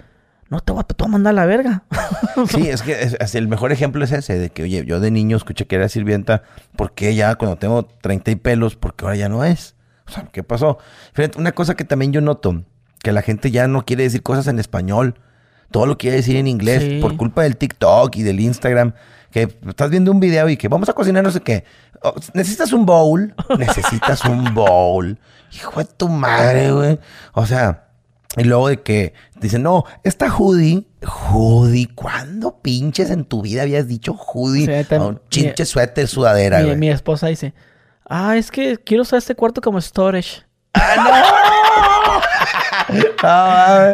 no 0.49 0.59
te 0.61 0.71
voy 0.71 0.81
a, 0.81 0.83
te 0.85 0.95
voy 0.97 1.07
a 1.07 1.11
mandar 1.11 1.31
a 1.33 1.35
la 1.35 1.45
verga. 1.45 1.83
Sí, 2.47 2.67
es 2.69 2.81
que 2.81 2.93
es- 3.03 3.17
es 3.19 3.35
el 3.35 3.47
mejor 3.47 3.71
ejemplo 3.73 4.03
es 4.03 4.11
ese, 4.13 4.39
de 4.39 4.49
que, 4.49 4.63
oye, 4.63 4.83
yo 4.87 4.99
de 4.99 5.11
niño 5.11 5.35
escuché 5.37 5.67
que 5.67 5.75
era 5.75 5.87
sirvienta, 5.89 6.41
¿por 6.77 6.93
qué 6.93 7.13
ya 7.13 7.35
cuando 7.35 7.57
tengo 7.57 7.83
30 7.85 8.31
y 8.31 8.35
pelos, 8.37 8.75
porque 8.75 9.03
ahora 9.05 9.17
ya 9.17 9.29
no 9.29 9.43
es? 9.43 9.75
O 10.07 10.11
sea, 10.11 10.23
¿qué 10.31 10.41
pasó? 10.41 10.79
Fíjate, 11.13 11.37
una 11.37 11.51
cosa 11.51 11.75
que 11.75 11.83
también 11.83 12.11
yo 12.13 12.21
noto, 12.21 12.63
que 13.03 13.11
la 13.11 13.21
gente 13.21 13.51
ya 13.51 13.67
no 13.67 13.85
quiere 13.85 14.03
decir 14.03 14.23
cosas 14.23 14.47
en 14.47 14.59
español, 14.59 15.15
todo 15.71 15.85
lo 15.85 15.97
quiere 15.97 16.17
decir 16.17 16.35
en 16.35 16.47
inglés, 16.47 16.83
Sí. 16.83 16.99
por 17.01 17.15
culpa 17.17 17.43
del 17.43 17.57
TikTok 17.57 18.15
y 18.15 18.23
del 18.23 18.39
Instagram, 18.39 18.93
que 19.31 19.55
estás 19.67 19.89
viendo 19.91 20.11
un 20.11 20.19
video 20.19 20.49
y 20.49 20.57
que 20.57 20.67
vamos 20.67 20.89
a 20.89 20.93
cocinar 20.93 21.23
no 21.23 21.31
sé 21.31 21.41
qué. 21.41 21.63
Oh, 22.01 22.15
¿Necesitas 22.33 22.73
un 22.73 22.85
bowl? 22.85 23.35
Necesitas 23.57 24.25
un 24.25 24.53
bowl. 24.55 25.17
Hijo 25.53 25.79
de 25.79 25.85
tu 25.85 26.07
madre, 26.09 26.71
güey. 26.71 26.99
O 27.33 27.45
sea, 27.45 27.85
y 28.37 28.43
luego 28.43 28.67
de 28.69 28.81
que 28.81 29.13
dicen, 29.39 29.63
no, 29.63 29.83
esta 30.03 30.31
hoodie, 30.31 30.87
hoodie, 31.31 31.87
¿cuándo 31.93 32.59
pinches 32.61 33.09
en 33.11 33.25
tu 33.25 33.41
vida 33.41 33.61
habías 33.63 33.87
dicho 33.87 34.13
hoodie? 34.13 34.65
Sí, 34.65 34.87
tam- 34.89 35.01
A 35.01 35.07
un 35.07 35.21
chinche 35.29 35.63
mi- 35.63 35.65
suéter, 35.67 36.07
sudadera, 36.07 36.59
mi, 36.59 36.65
güey. 36.65 36.77
mi 36.77 36.89
esposa 36.89 37.27
dice, 37.27 37.53
ah, 38.07 38.35
es 38.37 38.49
que 38.51 38.77
quiero 38.77 39.03
usar 39.03 39.17
este 39.19 39.35
cuarto 39.35 39.61
como 39.61 39.79
storage. 39.79 40.41
Ah, 40.73 41.58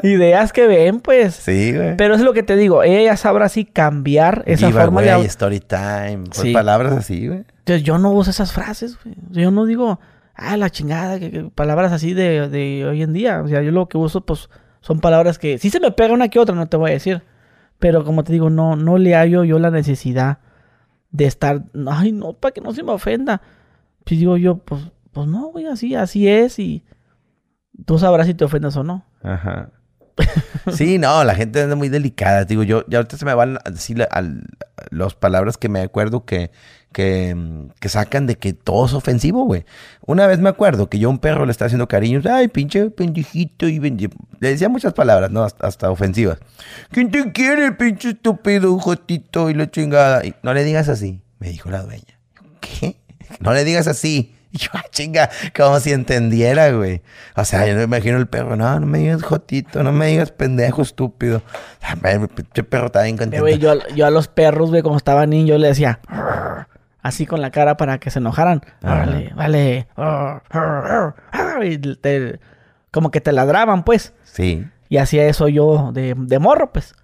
Ideas 0.03 0.53
que 0.53 0.67
ven, 0.67 0.99
pues. 0.99 1.35
sí, 1.35 1.73
güey. 1.75 1.97
Pero 1.97 2.15
es 2.15 2.21
lo 2.21 2.33
que 2.33 2.43
te 2.43 2.55
digo, 2.55 2.83
ella 2.83 3.17
sabrá 3.17 3.45
así 3.45 3.65
cambiar 3.65 4.43
esa 4.45 4.67
Giveaway, 4.67 4.85
forma 4.85 5.01
de 5.01 5.25
story 5.25 5.59
time, 5.59 6.23
pues, 6.25 6.39
Sí. 6.39 6.53
palabras 6.53 6.93
así, 6.93 7.27
güey. 7.27 7.45
Entonces, 7.59 7.83
yo 7.83 7.97
no 7.97 8.11
uso 8.11 8.29
esas 8.29 8.51
frases, 8.53 8.97
güey. 9.03 9.15
Yo 9.31 9.51
no 9.51 9.65
digo, 9.65 9.99
ah, 10.35 10.57
la 10.57 10.69
chingada, 10.69 11.19
que, 11.19 11.31
que 11.31 11.43
palabras 11.43 11.91
así 11.91 12.13
de, 12.13 12.47
de 12.49 12.85
hoy 12.85 13.01
en 13.01 13.13
día. 13.13 13.41
O 13.43 13.47
sea, 13.47 13.61
yo 13.61 13.71
lo 13.71 13.87
que 13.87 13.97
uso, 13.97 14.21
pues, 14.21 14.49
son 14.81 14.99
palabras 14.99 15.39
que 15.39 15.57
sí 15.57 15.69
se 15.69 15.79
me 15.79 15.91
pega 15.91 16.13
una 16.13 16.27
que 16.29 16.39
otra, 16.39 16.55
no 16.55 16.67
te 16.67 16.77
voy 16.77 16.91
a 16.91 16.93
decir. 16.93 17.23
Pero 17.79 18.05
como 18.05 18.23
te 18.23 18.31
digo, 18.31 18.49
no, 18.49 18.75
no 18.75 18.97
le 18.97 19.15
hallo 19.15 19.43
yo 19.43 19.59
la 19.59 19.71
necesidad 19.71 20.37
de 21.11 21.25
estar, 21.25 21.63
ay, 21.89 22.11
no, 22.11 22.33
para 22.33 22.53
que 22.53 22.61
no 22.61 22.73
se 22.73 22.83
me 22.83 22.91
ofenda. 22.91 23.41
Pues 24.05 24.19
digo 24.19 24.37
yo, 24.37 24.57
pues, 24.57 24.81
pues 25.11 25.27
no, 25.27 25.47
güey, 25.47 25.65
así, 25.65 25.95
así 25.95 26.27
es 26.27 26.59
y 26.59 26.83
tú 27.85 27.99
sabrás 27.99 28.27
si 28.27 28.33
te 28.33 28.45
ofendes 28.45 28.75
o 28.77 28.83
no. 28.83 29.05
Ajá. 29.23 29.69
Sí, 30.73 30.97
no, 30.97 31.23
la 31.23 31.35
gente 31.35 31.61
anda 31.61 31.75
muy 31.75 31.89
delicada. 31.89 32.45
Digo, 32.45 32.63
yo, 32.63 32.85
ya 32.87 32.99
ahorita 32.99 33.17
se 33.17 33.25
me 33.25 33.33
van 33.33 33.57
a 33.57 33.61
al- 34.11 34.43
las 34.89 35.13
palabras 35.13 35.57
que 35.57 35.67
me 35.69 35.81
acuerdo 35.81 36.25
que, 36.25 36.51
que, 36.93 37.35
sacan 37.89 38.25
de 38.25 38.35
que 38.37 38.53
todo 38.53 38.85
es 38.85 38.93
ofensivo, 38.93 39.43
güey. 39.43 39.65
Una 40.05 40.25
vez 40.27 40.39
me 40.39 40.49
acuerdo 40.49 40.89
que 40.89 40.99
yo 40.99 41.09
a 41.09 41.11
un 41.11 41.19
perro 41.19 41.45
le 41.45 41.51
estaba 41.51 41.67
haciendo 41.67 41.87
cariños. 41.87 42.25
Ay, 42.25 42.47
pinche 42.47 42.89
pendejito. 42.89 43.67
Y 43.67 43.79
bendi-". 43.79 44.09
le 44.39 44.49
decía 44.49 44.69
muchas 44.69 44.93
palabras, 44.93 45.31
¿no? 45.31 45.43
Hasta, 45.43 45.91
ofensivas. 45.91 46.39
¿Quién 46.91 47.11
te 47.11 47.31
quiere, 47.31 47.73
pinche 47.73 48.11
estúpido, 48.11 48.77
jotito? 48.79 49.49
Y 49.49 49.53
la 49.53 49.69
chingada. 49.69 50.21
No 50.43 50.53
le 50.53 50.63
digas 50.63 50.87
así, 50.89 51.21
me 51.39 51.49
dijo 51.49 51.69
la 51.69 51.83
dueña. 51.83 52.19
¿Qué? 52.61 52.97
No 53.39 53.53
le 53.53 53.63
digas 53.65 53.87
así. 53.87 54.34
Yo, 54.59 54.69
ah, 54.73 54.83
chinga, 54.91 55.29
como 55.55 55.79
si 55.79 55.91
entendiera, 55.91 56.71
güey. 56.71 57.01
O 57.35 57.43
sea, 57.45 57.67
yo 57.67 57.75
me 57.75 57.83
imagino 57.83 58.17
el 58.17 58.27
perro, 58.27 58.55
no, 58.55 58.79
no 58.79 58.85
me 58.85 58.99
digas 58.99 59.21
jotito, 59.23 59.83
no 59.83 59.91
me 59.91 60.07
digas 60.07 60.31
pendejo 60.31 60.81
estúpido. 60.81 61.41
Ah, 61.81 61.95
El 62.09 62.27
pinche 62.29 62.63
perro 62.63 62.85
estaba 62.87 63.03
bien 63.05 63.15
Eh, 63.15 63.19
contento. 63.19 63.43
güey, 63.43 63.57
yo, 63.59 63.73
yo 63.95 64.05
a 64.05 64.09
los 64.11 64.27
perros, 64.27 64.69
güey, 64.69 64.81
como 64.81 64.97
estaba 64.97 65.25
niño, 65.25 65.55
yo 65.55 65.57
le 65.57 65.67
decía 65.67 65.99
así 67.01 67.25
con 67.25 67.41
la 67.41 67.51
cara 67.51 67.77
para 67.77 67.99
que 67.99 68.09
se 68.09 68.19
enojaran. 68.19 68.61
Vale, 68.81 69.31
vale. 69.35 69.87
Y 71.63 71.77
te- 71.97 72.39
como 72.91 73.11
que 73.11 73.21
te 73.21 73.31
ladraban, 73.31 73.83
pues. 73.83 74.13
Sí. 74.23 74.65
Y 74.89 74.97
hacía 74.97 75.25
eso 75.27 75.47
yo 75.47 75.91
de, 75.93 76.15
de 76.17 76.39
morro, 76.39 76.71
pues. 76.71 76.95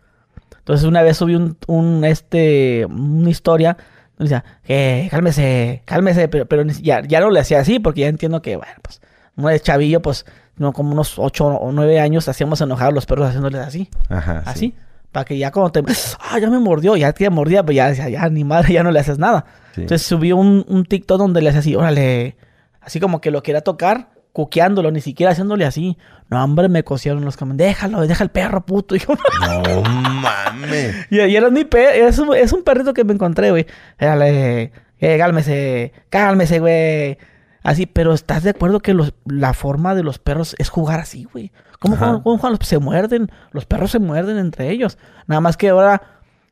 Entonces 0.59 0.85
una 0.87 1.01
vez 1.01 1.17
subí 1.17 1.35
un, 1.35 1.57
un, 1.67 2.05
este, 2.05 2.85
una 2.85 3.29
historia. 3.29 3.77
Donde 4.21 4.35
Decía, 4.35 4.45
que 4.63 5.07
cálmese, 5.09 5.81
cálmese, 5.85 6.27
pero, 6.27 6.45
pero 6.45 6.63
ya, 6.63 7.01
ya 7.01 7.19
no 7.19 7.29
le 7.29 7.39
hacía 7.39 7.59
así 7.59 7.79
porque 7.79 8.01
ya 8.01 8.07
entiendo 8.07 8.41
que, 8.41 8.55
bueno, 8.55 8.73
pues, 8.81 9.01
uno 9.35 9.49
de 9.49 9.59
chavillo, 9.59 10.01
pues, 10.01 10.25
no, 10.57 10.73
como 10.73 10.91
unos 10.91 11.17
8 11.17 11.45
o 11.45 11.71
9 11.71 11.99
años 11.99 12.27
hacíamos 12.27 12.61
enojar 12.61 12.89
a 12.89 12.91
los 12.91 13.05
perros 13.05 13.27
haciéndoles 13.29 13.61
así, 13.61 13.89
Ajá. 14.09 14.43
sí. 14.43 14.49
así. 14.49 14.75
Para 15.11 15.25
que 15.25 15.37
ya 15.37 15.51
cuando 15.51 15.71
te, 15.71 15.83
ah, 16.19 16.39
ya 16.39 16.49
me 16.49 16.59
mordió, 16.59 16.95
ya 16.95 17.11
te 17.11 17.29
mordía, 17.29 17.63
pues 17.65 17.75
ya 17.75 17.91
ya 17.91 18.29
ni 18.29 18.43
madre, 18.45 18.73
ya 18.73 18.83
no 18.83 18.91
le 18.91 18.99
haces 18.99 19.17
nada. 19.17 19.45
Sí. 19.75 19.81
Entonces 19.81 20.07
subí 20.07 20.31
un, 20.31 20.63
un 20.67 20.85
TikTok 20.85 21.17
donde 21.17 21.41
le 21.41 21.49
hacía 21.49 21.59
así, 21.59 21.75
órale, 21.75 22.37
así 22.79 22.99
como 22.99 23.19
que 23.19 23.29
lo 23.31 23.43
quería 23.43 23.61
tocar, 23.61 24.09
cuqueándolo, 24.33 24.91
ni 24.91 25.01
siquiera 25.01 25.31
haciéndole 25.33 25.65
así. 25.65 25.97
No, 26.29 26.43
hombre, 26.43 26.69
me 26.69 26.83
cosieron 26.83 27.25
los 27.25 27.35
comentarios, 27.37 27.75
déjalo, 27.75 28.01
deja 28.07 28.23
el 28.23 28.29
perro, 28.29 28.65
puto. 28.65 28.95
Y 28.95 28.99
yo, 29.07 29.07
No 29.41 29.81
mames. 29.81 31.07
y, 31.09 31.19
y 31.21 31.35
era 31.35 31.49
mi 31.49 31.65
perro, 31.65 31.89
es 32.07 32.17
un, 32.19 32.35
es 32.35 32.53
un 32.53 32.63
perrito 32.63 32.93
que 32.93 33.03
me 33.03 33.13
encontré, 33.13 33.51
güey. 33.51 33.65
Érale, 33.99 34.71
eh, 34.99 35.17
cálmese, 35.17 35.91
cálmese, 36.09 36.59
güey. 36.59 37.17
Así, 37.63 37.85
pero 37.85 38.13
¿estás 38.13 38.43
de 38.43 38.51
acuerdo 38.51 38.79
que 38.79 38.93
los, 38.93 39.13
la 39.25 39.53
forma 39.53 39.93
de 39.93 40.03
los 40.03 40.17
perros 40.17 40.55
es 40.57 40.69
jugar 40.69 40.99
así, 40.99 41.25
güey? 41.31 41.51
¿Cómo, 41.79 41.95
juegan- 41.95 42.21
cómo 42.21 42.37
juegan 42.37 42.57
los- 42.59 42.67
se 42.67 42.79
muerden? 42.79 43.29
Los 43.51 43.65
perros 43.65 43.91
se 43.91 43.99
muerden 43.99 44.37
entre 44.37 44.69
ellos. 44.69 44.97
Nada 45.27 45.41
más 45.41 45.57
que 45.57 45.69
ahora 45.69 46.01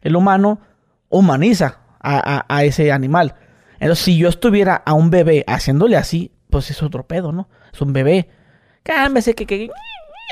el 0.02 0.16
humano 0.16 0.60
humaniza 1.10 1.80
a, 2.00 2.18
a- 2.38 2.46
a 2.48 2.64
ese 2.64 2.92
animal. 2.92 3.36
Entonces, 3.80 4.04
si 4.06 4.18
yo 4.18 4.30
estuviera 4.30 4.76
a 4.86 4.94
un 4.94 5.10
bebé 5.10 5.44
haciéndole 5.48 5.98
así, 5.98 6.32
pues 6.50 6.70
es 6.70 6.84
otro 6.84 7.08
pedo, 7.08 7.32
¿no? 7.32 7.48
Es 7.74 7.82
un 7.82 7.94
bebé. 7.94 8.30
Cálmese, 8.84 9.36
que, 9.36 9.46
que, 9.46 9.70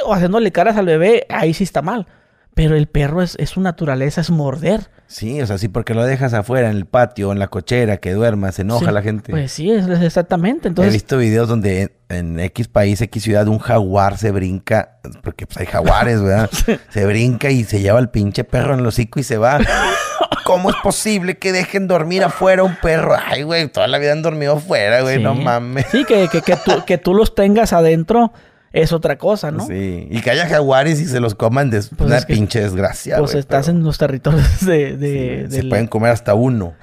o 0.05 0.13
haciéndole 0.13 0.51
caras 0.51 0.77
al 0.77 0.85
bebé, 0.85 1.25
ahí 1.29 1.53
sí 1.53 1.63
está 1.63 1.81
mal. 1.81 2.07
Pero 2.53 2.75
el 2.75 2.87
perro 2.87 3.21
es, 3.21 3.35
es 3.39 3.51
su 3.51 3.61
naturaleza, 3.61 4.21
es 4.21 4.31
morder. 4.31 4.89
Sí, 5.05 5.39
o 5.41 5.45
sea, 5.45 5.59
sí, 5.59 5.67
porque 5.67 5.93
lo 5.93 6.03
dejas 6.03 6.33
afuera, 6.33 6.69
en 6.71 6.75
el 6.75 6.85
patio, 6.85 7.31
en 7.31 7.37
la 7.37 7.47
cochera, 7.49 7.97
que 7.97 8.11
duerma, 8.13 8.51
se 8.51 8.63
enoja 8.63 8.87
Sí, 8.87 8.91
la 8.91 9.01
gente. 9.03 9.31
Pues 9.31 9.51
sí, 9.51 9.69
es, 9.69 9.87
exactamente. 9.87 10.67
He 10.67 10.69
Entonces, 10.69 10.93
visto 10.93 11.17
videos 11.19 11.47
donde 11.47 11.81
en, 11.81 11.91
en 12.09 12.39
X 12.39 12.67
país, 12.67 12.99
X 12.99 13.23
ciudad, 13.23 13.47
un 13.47 13.59
jaguar 13.59 14.17
se 14.17 14.31
brinca, 14.31 14.97
porque 15.21 15.45
pues 15.45 15.57
hay 15.59 15.67
jaguares, 15.67 16.21
¿verdad? 16.21 16.49
Se 16.89 17.05
brinca 17.05 17.51
y 17.51 17.63
se 17.63 17.79
lleva 17.79 17.99
al 17.99 18.09
pinche 18.09 18.43
perro 18.43 18.73
en 18.73 18.79
el 18.79 18.87
hocico 18.87 19.19
y 19.19 19.23
se 19.23 19.37
va. 19.37 19.59
¿Cómo 20.45 20.69
es 20.69 20.75
posible 20.83 21.37
que 21.37 21.51
dejen 21.51 21.87
dormir 21.87 22.23
afuera 22.23 22.63
un 22.63 22.75
perro? 22.81 23.15
Ay, 23.25 23.43
güey, 23.43 23.67
toda 23.67 23.87
la 23.87 23.97
vida 23.97 24.11
han 24.13 24.21
dormido 24.21 24.53
afuera, 24.57 25.01
güey, 25.01 25.17
sí. 25.17 25.23
no 25.23 25.35
mames. 25.35 25.85
Sí, 25.91 26.05
que, 26.05 26.27
que, 26.29 26.41
que, 26.41 26.55
tú, 26.55 26.83
que 26.85 26.97
tú 26.97 27.13
los 27.13 27.35
tengas 27.35 27.73
adentro 27.73 28.31
es 28.73 28.91
otra 28.93 29.17
cosa, 29.17 29.51
¿no? 29.51 29.65
Sí, 29.65 30.07
y 30.09 30.21
que 30.21 30.29
haya 30.31 30.47
jaguares 30.47 30.99
y 30.99 31.05
se 31.05 31.19
los 31.19 31.35
coman 31.35 31.69
de 31.69 31.79
Pues 31.81 32.07
una 32.07 32.17
es 32.17 32.25
que- 32.25 32.33
pinche 32.33 32.61
desgracia, 32.61 33.17
pues 33.17 33.33
estás 33.35 33.65
pero 33.65 33.77
en 33.77 33.83
los 33.83 33.97
territorios 33.97 34.65
de... 34.65 34.95
de- 34.97 35.47
Se 35.49 35.57
del- 35.57 35.69
pueden 35.69 35.87
comer 35.87 36.11
hasta 36.11 36.33
uno. 36.35 36.75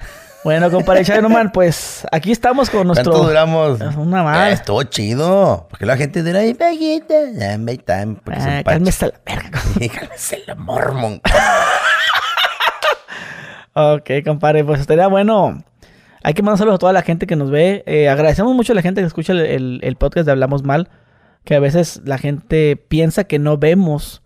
Bueno, 0.43 0.69
compadre 0.69 1.03
Chaynoman, 1.03 1.51
pues 1.51 2.05
aquí 2.11 2.31
estamos 2.31 2.69
con 2.69 2.85
nuestro... 2.85 3.11
¿Cuánto 3.11 3.27
duramos? 3.29 3.79
Una 3.97 4.21
madre. 4.21 4.51
Eh, 4.51 4.53
estuvo 4.53 4.83
chido. 4.83 5.65
Porque 5.71 5.87
la 5.87 5.97
gente 5.97 6.21
dirá, 6.21 6.41
ay, 6.41 6.53
pejita, 6.53 7.15
dame 7.33 7.77
time. 7.79 8.17
Porque 8.23 8.39
Ah, 8.39 8.43
son 8.57 8.63
cálmese 8.63 9.07
la 9.07 9.13
verga. 9.25 9.49
Cálmese 9.99 10.43
la 10.45 10.53
mormon. 10.53 11.19
Ok, 13.75 14.09
compadre, 14.23 14.63
pues 14.63 14.79
estaría 14.79 15.07
bueno. 15.07 15.63
Hay 16.23 16.33
que 16.33 16.41
mandar 16.41 16.57
saludos 16.59 16.75
a 16.77 16.79
toda 16.79 16.93
la 16.93 17.01
gente 17.01 17.27
que 17.27 17.35
nos 17.35 17.51
ve. 17.51 17.83
Eh, 17.85 18.07
agradecemos 18.09 18.55
mucho 18.55 18.71
a 18.71 18.75
la 18.75 18.81
gente 18.81 19.01
que 19.01 19.07
escucha 19.07 19.33
el, 19.33 19.41
el- 19.41 19.79
el 19.83 19.95
podcast 19.97 20.25
de 20.25 20.31
Hablamos 20.31 20.63
Mal. 20.63 20.89
Que 21.43 21.55
a 21.55 21.59
veces 21.59 22.01
la 22.05 22.17
gente 22.17 22.77
piensa 22.77 23.25
que 23.25 23.37
no 23.37 23.57
vemos 23.57 24.23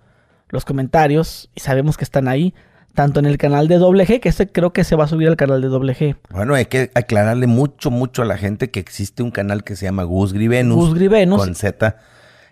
los 0.49 0.63
comentarios 0.65 1.49
y 1.55 1.59
sabemos 1.61 1.97
que 1.97 2.03
están 2.03 2.27
ahí. 2.27 2.53
Tanto 2.93 3.19
en 3.19 3.25
el 3.25 3.37
canal 3.37 3.67
de 3.67 3.77
Doble 3.77 4.05
G, 4.05 4.19
que 4.19 4.29
este 4.29 4.47
creo 4.51 4.71
que 4.73 4.83
se 4.83 4.95
va 4.95 5.05
a 5.05 5.07
subir 5.07 5.27
al 5.27 5.35
canal 5.35 5.61
de 5.61 5.67
Doble 5.67 5.95
G. 5.95 6.15
Bueno, 6.31 6.53
hay 6.55 6.65
que 6.65 6.91
aclararle 6.95 7.47
mucho, 7.47 7.91
mucho 7.91 8.21
a 8.21 8.25
la 8.25 8.37
gente 8.37 8.71
que 8.71 8.79
existe 8.79 9.21
un 9.23 9.31
canal 9.31 9.63
que 9.63 9.75
se 9.75 9.85
llama 9.85 10.03
Gus 10.03 10.33
Venus. 10.33 10.89
Gus 10.89 11.09
Venus. 11.09 11.39
Con 11.39 11.55
Z. 11.55 11.97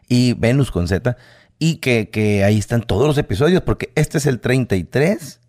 Y 0.07 0.33
Venus 0.33 0.71
con 0.71 0.87
Z. 0.87 1.15
Y 1.59 1.77
que, 1.77 2.09
que 2.09 2.43
ahí 2.43 2.57
están 2.57 2.81
todos 2.81 3.07
los 3.07 3.17
episodios. 3.17 3.61
Porque 3.61 3.91
este 3.95 4.17
es 4.19 4.25
el 4.25 4.39
33 4.39 5.39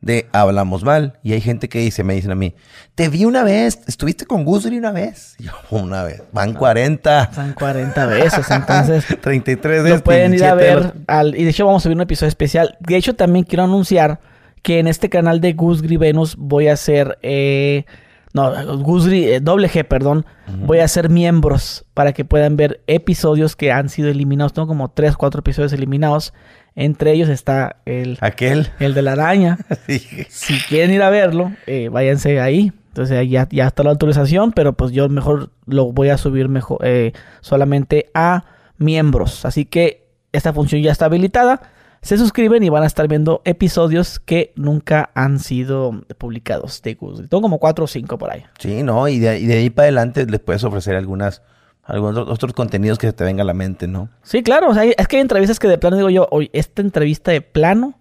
de 0.00 0.28
Hablamos 0.32 0.82
Mal. 0.84 1.18
Y 1.22 1.32
hay 1.34 1.40
gente 1.40 1.68
que 1.68 1.78
dice, 1.80 2.04
me 2.04 2.14
dicen 2.14 2.30
a 2.30 2.34
mí, 2.34 2.54
te 2.94 3.08
vi 3.08 3.24
una 3.24 3.42
vez, 3.42 3.80
estuviste 3.86 4.24
con 4.26 4.44
Gus 4.44 4.64
una 4.64 4.92
vez. 4.92 5.34
Y 5.38 5.44
yo, 5.44 5.52
una 5.70 6.02
vez. 6.04 6.22
Van 6.32 6.54
40. 6.54 7.32
Son 7.34 7.52
40 7.52 8.06
veces, 8.06 8.50
entonces 8.50 9.04
33 9.20 9.82
lo 9.82 9.96
de 9.96 9.98
pueden 10.00 10.34
ir 10.34 10.44
a 10.44 10.54
27 10.54 10.56
de 10.56 10.74
ver. 10.86 10.94
los- 10.96 11.04
al- 11.08 11.36
y 11.36 11.44
de 11.44 11.50
hecho 11.50 11.66
vamos 11.66 11.82
a 11.82 11.84
subir 11.84 11.96
un 11.96 12.02
episodio 12.02 12.28
especial. 12.28 12.76
De 12.80 12.96
hecho 12.96 13.14
también 13.14 13.44
quiero 13.44 13.64
anunciar 13.64 14.20
que 14.62 14.78
en 14.78 14.86
este 14.88 15.08
canal 15.08 15.40
de 15.40 15.52
Gus 15.54 15.82
Venus 15.82 16.36
voy 16.36 16.68
a 16.68 16.74
hacer... 16.74 17.18
eh, 17.22 17.84
no, 18.32 18.78
Gus 18.78 19.08
Gri- 19.08 19.24
eh, 19.26 19.40
doble 19.40 19.68
G, 19.68 19.84
perdón. 19.84 20.24
Voy 20.64 20.78
a 20.78 20.84
hacer 20.84 21.08
miembros 21.08 21.84
para 21.94 22.12
que 22.12 22.24
puedan 22.24 22.56
ver 22.56 22.80
episodios 22.86 23.56
que 23.56 23.72
han 23.72 23.88
sido 23.88 24.08
eliminados. 24.08 24.52
Tengo 24.52 24.68
como 24.68 24.88
3, 24.90 25.16
4 25.16 25.40
episodios 25.40 25.72
eliminados. 25.72 26.32
Entre 26.76 27.12
ellos 27.12 27.28
está 27.28 27.76
el, 27.84 28.18
Aquel. 28.20 28.68
el 28.78 28.94
de 28.94 29.02
la 29.02 29.12
araña. 29.12 29.58
Si 30.28 30.58
quieren 30.68 30.92
ir 30.92 31.02
a 31.02 31.10
verlo, 31.10 31.52
eh, 31.66 31.88
váyanse 31.90 32.40
ahí. 32.40 32.72
Entonces 32.88 33.28
ya, 33.28 33.48
ya 33.50 33.66
está 33.68 33.82
la 33.82 33.90
autorización, 33.90 34.52
pero 34.52 34.72
pues 34.72 34.92
yo 34.92 35.08
mejor 35.08 35.50
lo 35.66 35.92
voy 35.92 36.08
a 36.08 36.18
subir 36.18 36.48
mejor 36.48 36.78
eh, 36.82 37.12
solamente 37.40 38.10
a 38.14 38.44
miembros. 38.78 39.44
Así 39.44 39.64
que 39.64 40.08
esta 40.32 40.52
función 40.52 40.82
ya 40.82 40.90
está 40.90 41.04
habilitada. 41.06 41.60
Se 42.02 42.16
suscriben 42.16 42.62
y 42.62 42.70
van 42.70 42.82
a 42.82 42.86
estar 42.86 43.06
viendo 43.08 43.42
episodios 43.44 44.18
que 44.18 44.52
nunca 44.56 45.10
han 45.14 45.38
sido 45.38 46.02
publicados 46.16 46.80
de 46.82 46.94
Google. 46.94 47.28
Tengo 47.28 47.42
como 47.42 47.58
4 47.58 47.84
o 47.84 47.86
5 47.86 48.16
por 48.16 48.32
ahí. 48.32 48.42
Sí, 48.58 48.82
no, 48.82 49.06
y 49.06 49.18
de, 49.18 49.38
y 49.38 49.46
de 49.46 49.54
ahí 49.54 49.70
para 49.70 49.84
adelante 49.84 50.24
les 50.26 50.40
puedes 50.40 50.64
ofrecer 50.64 50.96
algunas, 50.96 51.42
algunos 51.90 52.28
otros- 52.28 52.52
contenidos 52.54 52.98
que 52.98 53.06
se 53.08 53.12
te 53.12 53.24
venga 53.24 53.42
a 53.42 53.46
la 53.46 53.54
mente, 53.54 53.86
¿no? 53.86 54.08
Sí, 54.22 54.42
claro. 54.42 54.68
O 54.70 54.74
sea, 54.74 54.84
es 54.84 55.08
que 55.08 55.16
hay 55.16 55.22
entrevistas 55.22 55.58
que 55.58 55.68
de 55.68 55.78
plano 55.78 55.96
digo 55.96 56.10
yo, 56.10 56.28
oye, 56.30 56.50
esta 56.52 56.82
entrevista 56.82 57.30
de 57.30 57.40
plano 57.40 57.94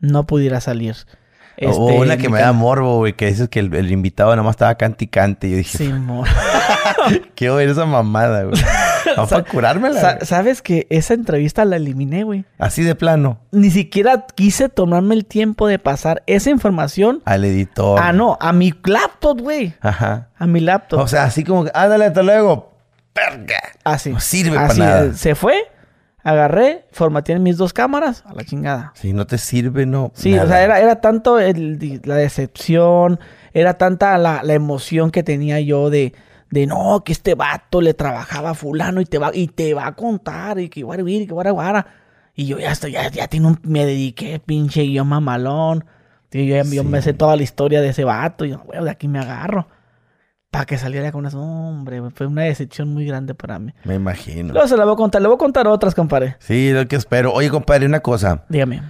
no 0.00 0.26
pudiera 0.26 0.60
salir. 0.60 0.94
o 1.62 1.70
Este, 1.88 1.98
una 1.98 2.14
en 2.14 2.20
que 2.20 2.28
me 2.28 2.40
da 2.40 2.52
morbo, 2.52 2.98
güey, 2.98 3.12
que 3.12 3.26
dices 3.26 3.48
que 3.48 3.60
el, 3.60 3.74
el 3.74 3.90
invitado 3.92 4.30
nada 4.30 4.42
más 4.42 4.54
estaba 4.54 4.74
cante 4.76 5.04
y 5.04 5.08
cante. 5.08 5.46
Y 5.48 5.50
yo 5.52 5.56
dije, 5.58 5.78
Sí, 5.78 5.90
amor. 5.90 6.26
quiero 7.34 7.56
ver 7.56 7.68
esa 7.68 7.86
mamada, 7.86 8.44
güey. 8.44 8.60
Vamos 9.16 9.32
a 9.32 9.42
curármela. 9.44 10.00
Sa- 10.00 10.14
güey. 10.14 10.26
¿Sabes 10.26 10.62
que 10.62 10.86
esa 10.90 11.14
entrevista 11.14 11.64
la 11.64 11.76
eliminé, 11.76 12.24
güey? 12.24 12.44
Así 12.58 12.82
de 12.82 12.94
plano, 12.94 13.38
Ni 13.52 13.70
siquiera 13.70 14.26
quise 14.34 14.68
tomarme 14.68 15.14
el 15.14 15.26
tiempo 15.26 15.66
de 15.68 15.78
pasar 15.78 16.22
esa 16.26 16.50
información. 16.50 17.22
al 17.24 17.44
editor. 17.44 18.00
Ah, 18.02 18.12
no, 18.12 18.36
a 18.40 18.52
mi 18.52 18.72
laptop, 18.84 19.40
güey. 19.40 19.74
Ajá. 19.80 20.30
A 20.38 20.46
mi 20.46 20.60
laptop. 20.60 21.00
O 21.00 21.06
sea, 21.06 21.24
así 21.24 21.44
como, 21.44 21.64
que, 21.64 21.70
ándale, 21.74 22.06
hasta 22.06 22.22
luego. 22.22 22.73
Verga. 23.14 23.60
así. 23.84 24.10
no 24.10 24.20
sirve 24.20 24.58
Así, 24.58 24.78
para 24.80 24.90
nada. 25.02 25.14
Se 25.14 25.34
fue, 25.34 25.54
agarré, 26.22 26.86
formateé 26.92 27.38
mis 27.38 27.56
dos 27.56 27.72
cámaras, 27.72 28.24
a 28.26 28.34
la 28.34 28.44
chingada. 28.44 28.92
Si 28.96 29.12
no 29.12 29.26
te 29.26 29.38
sirve, 29.38 29.86
no. 29.86 30.10
Sí, 30.14 30.32
nada. 30.32 30.44
o 30.44 30.48
sea, 30.48 30.62
era, 30.62 30.80
era 30.80 31.00
tanto 31.00 31.38
el- 31.38 32.00
la 32.04 32.16
decepción, 32.16 33.20
era 33.52 33.74
tanta 33.78 34.16
la, 34.18 34.42
la 34.42 34.54
emoción 34.54 35.10
que 35.10 35.22
tenía 35.22 35.60
yo 35.60 35.90
de, 35.90 36.14
de 36.50 36.66
no, 36.66 37.02
que 37.04 37.12
este 37.12 37.34
vato 37.34 37.80
le 37.80 37.94
trabajaba 37.94 38.50
a 38.50 38.54
fulano 38.54 39.00
y 39.00 39.04
te 39.04 39.18
va, 39.18 39.30
y 39.34 39.48
te 39.48 39.74
va 39.74 39.86
a 39.86 39.94
contar, 39.94 40.58
y 40.58 40.68
que 40.68 40.82
guara, 40.82 41.02
y 41.06 41.26
que 41.26 41.32
guara, 41.32 41.50
guara. 41.50 41.86
Y 42.34 42.46
yo 42.46 42.58
ya 42.58 42.72
estoy, 42.72 42.92
ya, 42.92 43.08
ya 43.10 43.28
tiene 43.28 43.46
un, 43.46 43.60
me 43.62 43.86
dediqué, 43.86 44.40
pinche 44.40 44.82
guion 44.82 45.06
mamalón. 45.06 45.84
Y 46.32 46.46
yo, 46.48 46.56
ya- 46.56 46.64
yo 46.64 46.82
Sí. 46.82 46.88
me 46.88 47.00
sé 47.00 47.12
toda 47.12 47.36
la 47.36 47.44
historia 47.44 47.80
de 47.80 47.90
ese 47.90 48.02
vato, 48.02 48.44
y 48.44 48.50
yo, 48.50 48.58
güey, 48.58 48.82
de 48.82 48.90
aquí 48.90 49.06
me 49.06 49.20
agarro. 49.20 49.68
Para 50.54 50.66
que 50.66 50.78
saliera 50.78 51.10
con 51.10 51.26
eso, 51.26 51.40
hombre, 51.40 52.00
fue 52.14 52.28
una 52.28 52.42
decepción 52.42 52.88
muy 52.88 53.04
grande 53.04 53.34
para 53.34 53.58
mí. 53.58 53.72
Me 53.84 53.96
imagino. 53.96 54.52
Luego 54.52 54.68
se 54.68 54.76
la 54.76 54.84
voy 54.84 54.94
a 54.94 54.96
contar, 54.96 55.20
le 55.20 55.26
voy 55.26 55.34
a 55.34 55.38
contar 55.38 55.66
otras, 55.66 55.96
compadre. 55.96 56.36
Sí, 56.38 56.70
lo 56.72 56.86
que 56.86 56.94
espero. 56.94 57.32
Oye, 57.32 57.50
compadre, 57.50 57.86
una 57.86 57.98
cosa. 58.00 58.44
Dígame. 58.48 58.80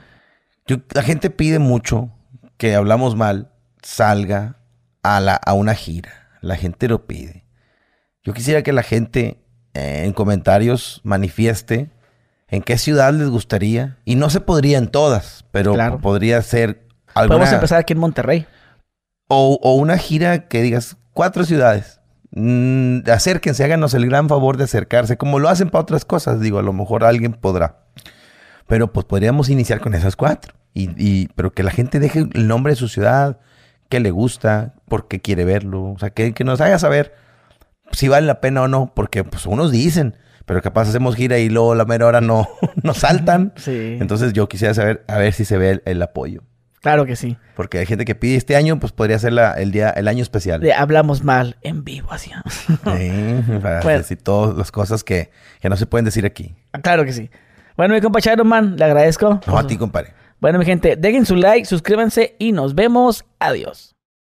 Yo- 0.67 0.77
la 0.93 1.03
gente 1.03 1.31
pide 1.31 1.59
mucho 1.59 2.11
que 2.59 2.75
hablamos 2.75 3.17
mal 3.17 3.51
salga 3.83 4.59
a, 5.03 5.21
la, 5.21 5.37
a 5.37 5.55
una 5.55 5.75
gira. 5.75 6.11
La 6.43 6.57
gente 6.57 6.87
lo 6.87 7.07
pide. 7.07 7.47
Yo 8.23 8.35
quisiera 8.35 8.63
que 8.63 8.75
la 8.75 8.83
gente 8.83 9.43
eh, 9.73 10.03
en 10.05 10.13
comentarios 10.13 11.01
manifieste 11.03 11.91
en 12.49 12.63
qué 12.63 12.77
ciudad 12.77 13.15
les 13.15 13.31
gustaría. 13.31 13.97
Y 14.05 14.17
no 14.17 14.29
se 14.29 14.41
podría 14.41 14.77
en 14.77 14.89
todas, 14.89 15.47
pero 15.51 15.73
Claro. 15.73 15.99
podría 15.99 16.43
ser 16.43 16.87
alguna... 17.15 17.39
Podemos 17.39 17.55
empezar 17.55 17.79
aquí 17.81 17.95
en 17.95 18.01
Monterrey. 18.01 18.47
O, 19.29 19.59
o 19.63 19.75
una 19.77 19.97
gira 19.97 20.47
que 20.49 20.61
digas 20.61 20.99
cuatro 21.15 21.45
ciudades. 21.45 22.01
mm, 22.33 23.09
acérquense, 23.11 23.65
háganos 23.65 23.95
el 23.95 24.07
gran 24.07 24.29
favor 24.29 24.57
de 24.59 24.65
acercarse, 24.65 25.17
como 25.17 25.39
lo 25.39 25.49
hacen 25.49 25.71
para 25.71 25.83
otras 25.83 26.05
cosas. 26.05 26.41
Digo, 26.41 26.59
a 26.59 26.63
lo 26.63 26.73
mejor 26.73 27.05
alguien 27.05 27.33
podrá. 27.33 27.79
Pero 28.67 28.93
pues 28.93 29.07
podríamos 29.07 29.49
iniciar 29.49 29.81
con 29.81 29.95
esas 29.95 30.17
cuatro. 30.17 30.55
Y, 30.75 30.91
y- 30.97 31.29
pero 31.37 31.53
que 31.53 31.63
la 31.63 31.71
gente 31.71 32.01
deje 32.01 32.27
el 32.35 32.49
nombre 32.49 32.73
de 32.73 32.77
su 32.77 32.89
ciudad, 32.89 33.39
que 33.89 34.01
le 34.01 34.11
gusta, 34.11 34.75
por 34.89 35.07
qué 35.09 35.21
quiere 35.21 35.45
verlo. 35.45 35.85
O 35.93 35.99
sea, 35.99 36.11
que, 36.11 36.35
que 36.35 36.45
nos 36.45 36.61
haga 36.61 36.79
saber 36.79 37.15
si 37.93 38.09
vale 38.09 38.27
la 38.27 38.41
pena 38.41 38.63
o 38.63 38.69
no. 38.69 38.93
Porque 38.95 39.23
pues 39.23 39.47
unos 39.47 39.71
dicen, 39.71 40.17
pero 40.47 40.61
capaz 40.63 40.89
hacemos 40.89 41.15
gira 41.15 41.39
y 41.39 41.49
luego 41.51 41.75
la 41.77 41.85
mera 41.85 42.07
hora 42.07 42.21
no 42.21 42.49
nos 42.83 42.99
saltan. 42.99 43.53
Sí. 43.57 43.99
Entonces 44.01 44.33
yo 44.33 44.49
quisiera 44.49 44.75
saber, 44.75 45.05
a 45.07 45.19
ver 45.19 45.33
si 45.35 45.45
se 45.45 45.57
ve 45.59 45.71
el, 45.71 45.83
el 45.85 46.03
apoyo. 46.03 46.43
Claro 46.85 47.05
que 47.07 47.17
sí. 47.17 47.37
Porque 47.57 47.79
hay 47.79 47.87
gente 47.87 48.05
que 48.05 48.15
pide 48.15 48.37
este 48.37 48.55
año, 48.57 48.79
pues 48.79 48.93
podría 48.93 49.19
ser 49.19 49.33
la- 49.33 49.55
el 49.55 49.73
día, 49.73 49.91
el 49.91 50.07
año 50.07 50.23
especial. 50.23 50.61
Le 50.61 50.73
hablamos 50.73 51.25
mal 51.25 51.57
en 51.63 51.83
vivo, 51.83 52.13
así. 52.13 52.31
Sí, 52.69 52.79
para 53.63 53.81
Bueno. 53.81 53.99
decir 53.99 54.19
todas 54.23 54.57
las 54.57 54.71
cosas 54.71 55.03
que, 55.03 55.31
que 55.61 55.69
no 55.69 55.77
se 55.77 55.87
pueden 55.87 56.05
decir 56.05 56.27
aquí. 56.27 56.55
claro 56.83 57.05
que 57.05 57.13
sí. 57.13 57.31
Bueno, 57.77 57.95
mi 57.95 58.01
compa 58.01 58.21
Chairo 58.21 58.45
Man, 58.45 58.77
le 58.77 58.85
agradezco. 58.85 59.41
No 59.47 59.59
a 59.59 59.67
ti, 59.67 59.77
compadre. 59.77 60.13
Bueno, 60.41 60.59
mi 60.59 60.65
gente, 60.67 60.95
dejen 60.97 61.25
su 61.27 61.35
like, 61.37 61.65
suscríbanse 61.65 62.37
y 62.39 62.53
nos 62.53 62.75
vemos. 62.75 63.25
Adiós. 63.39 63.94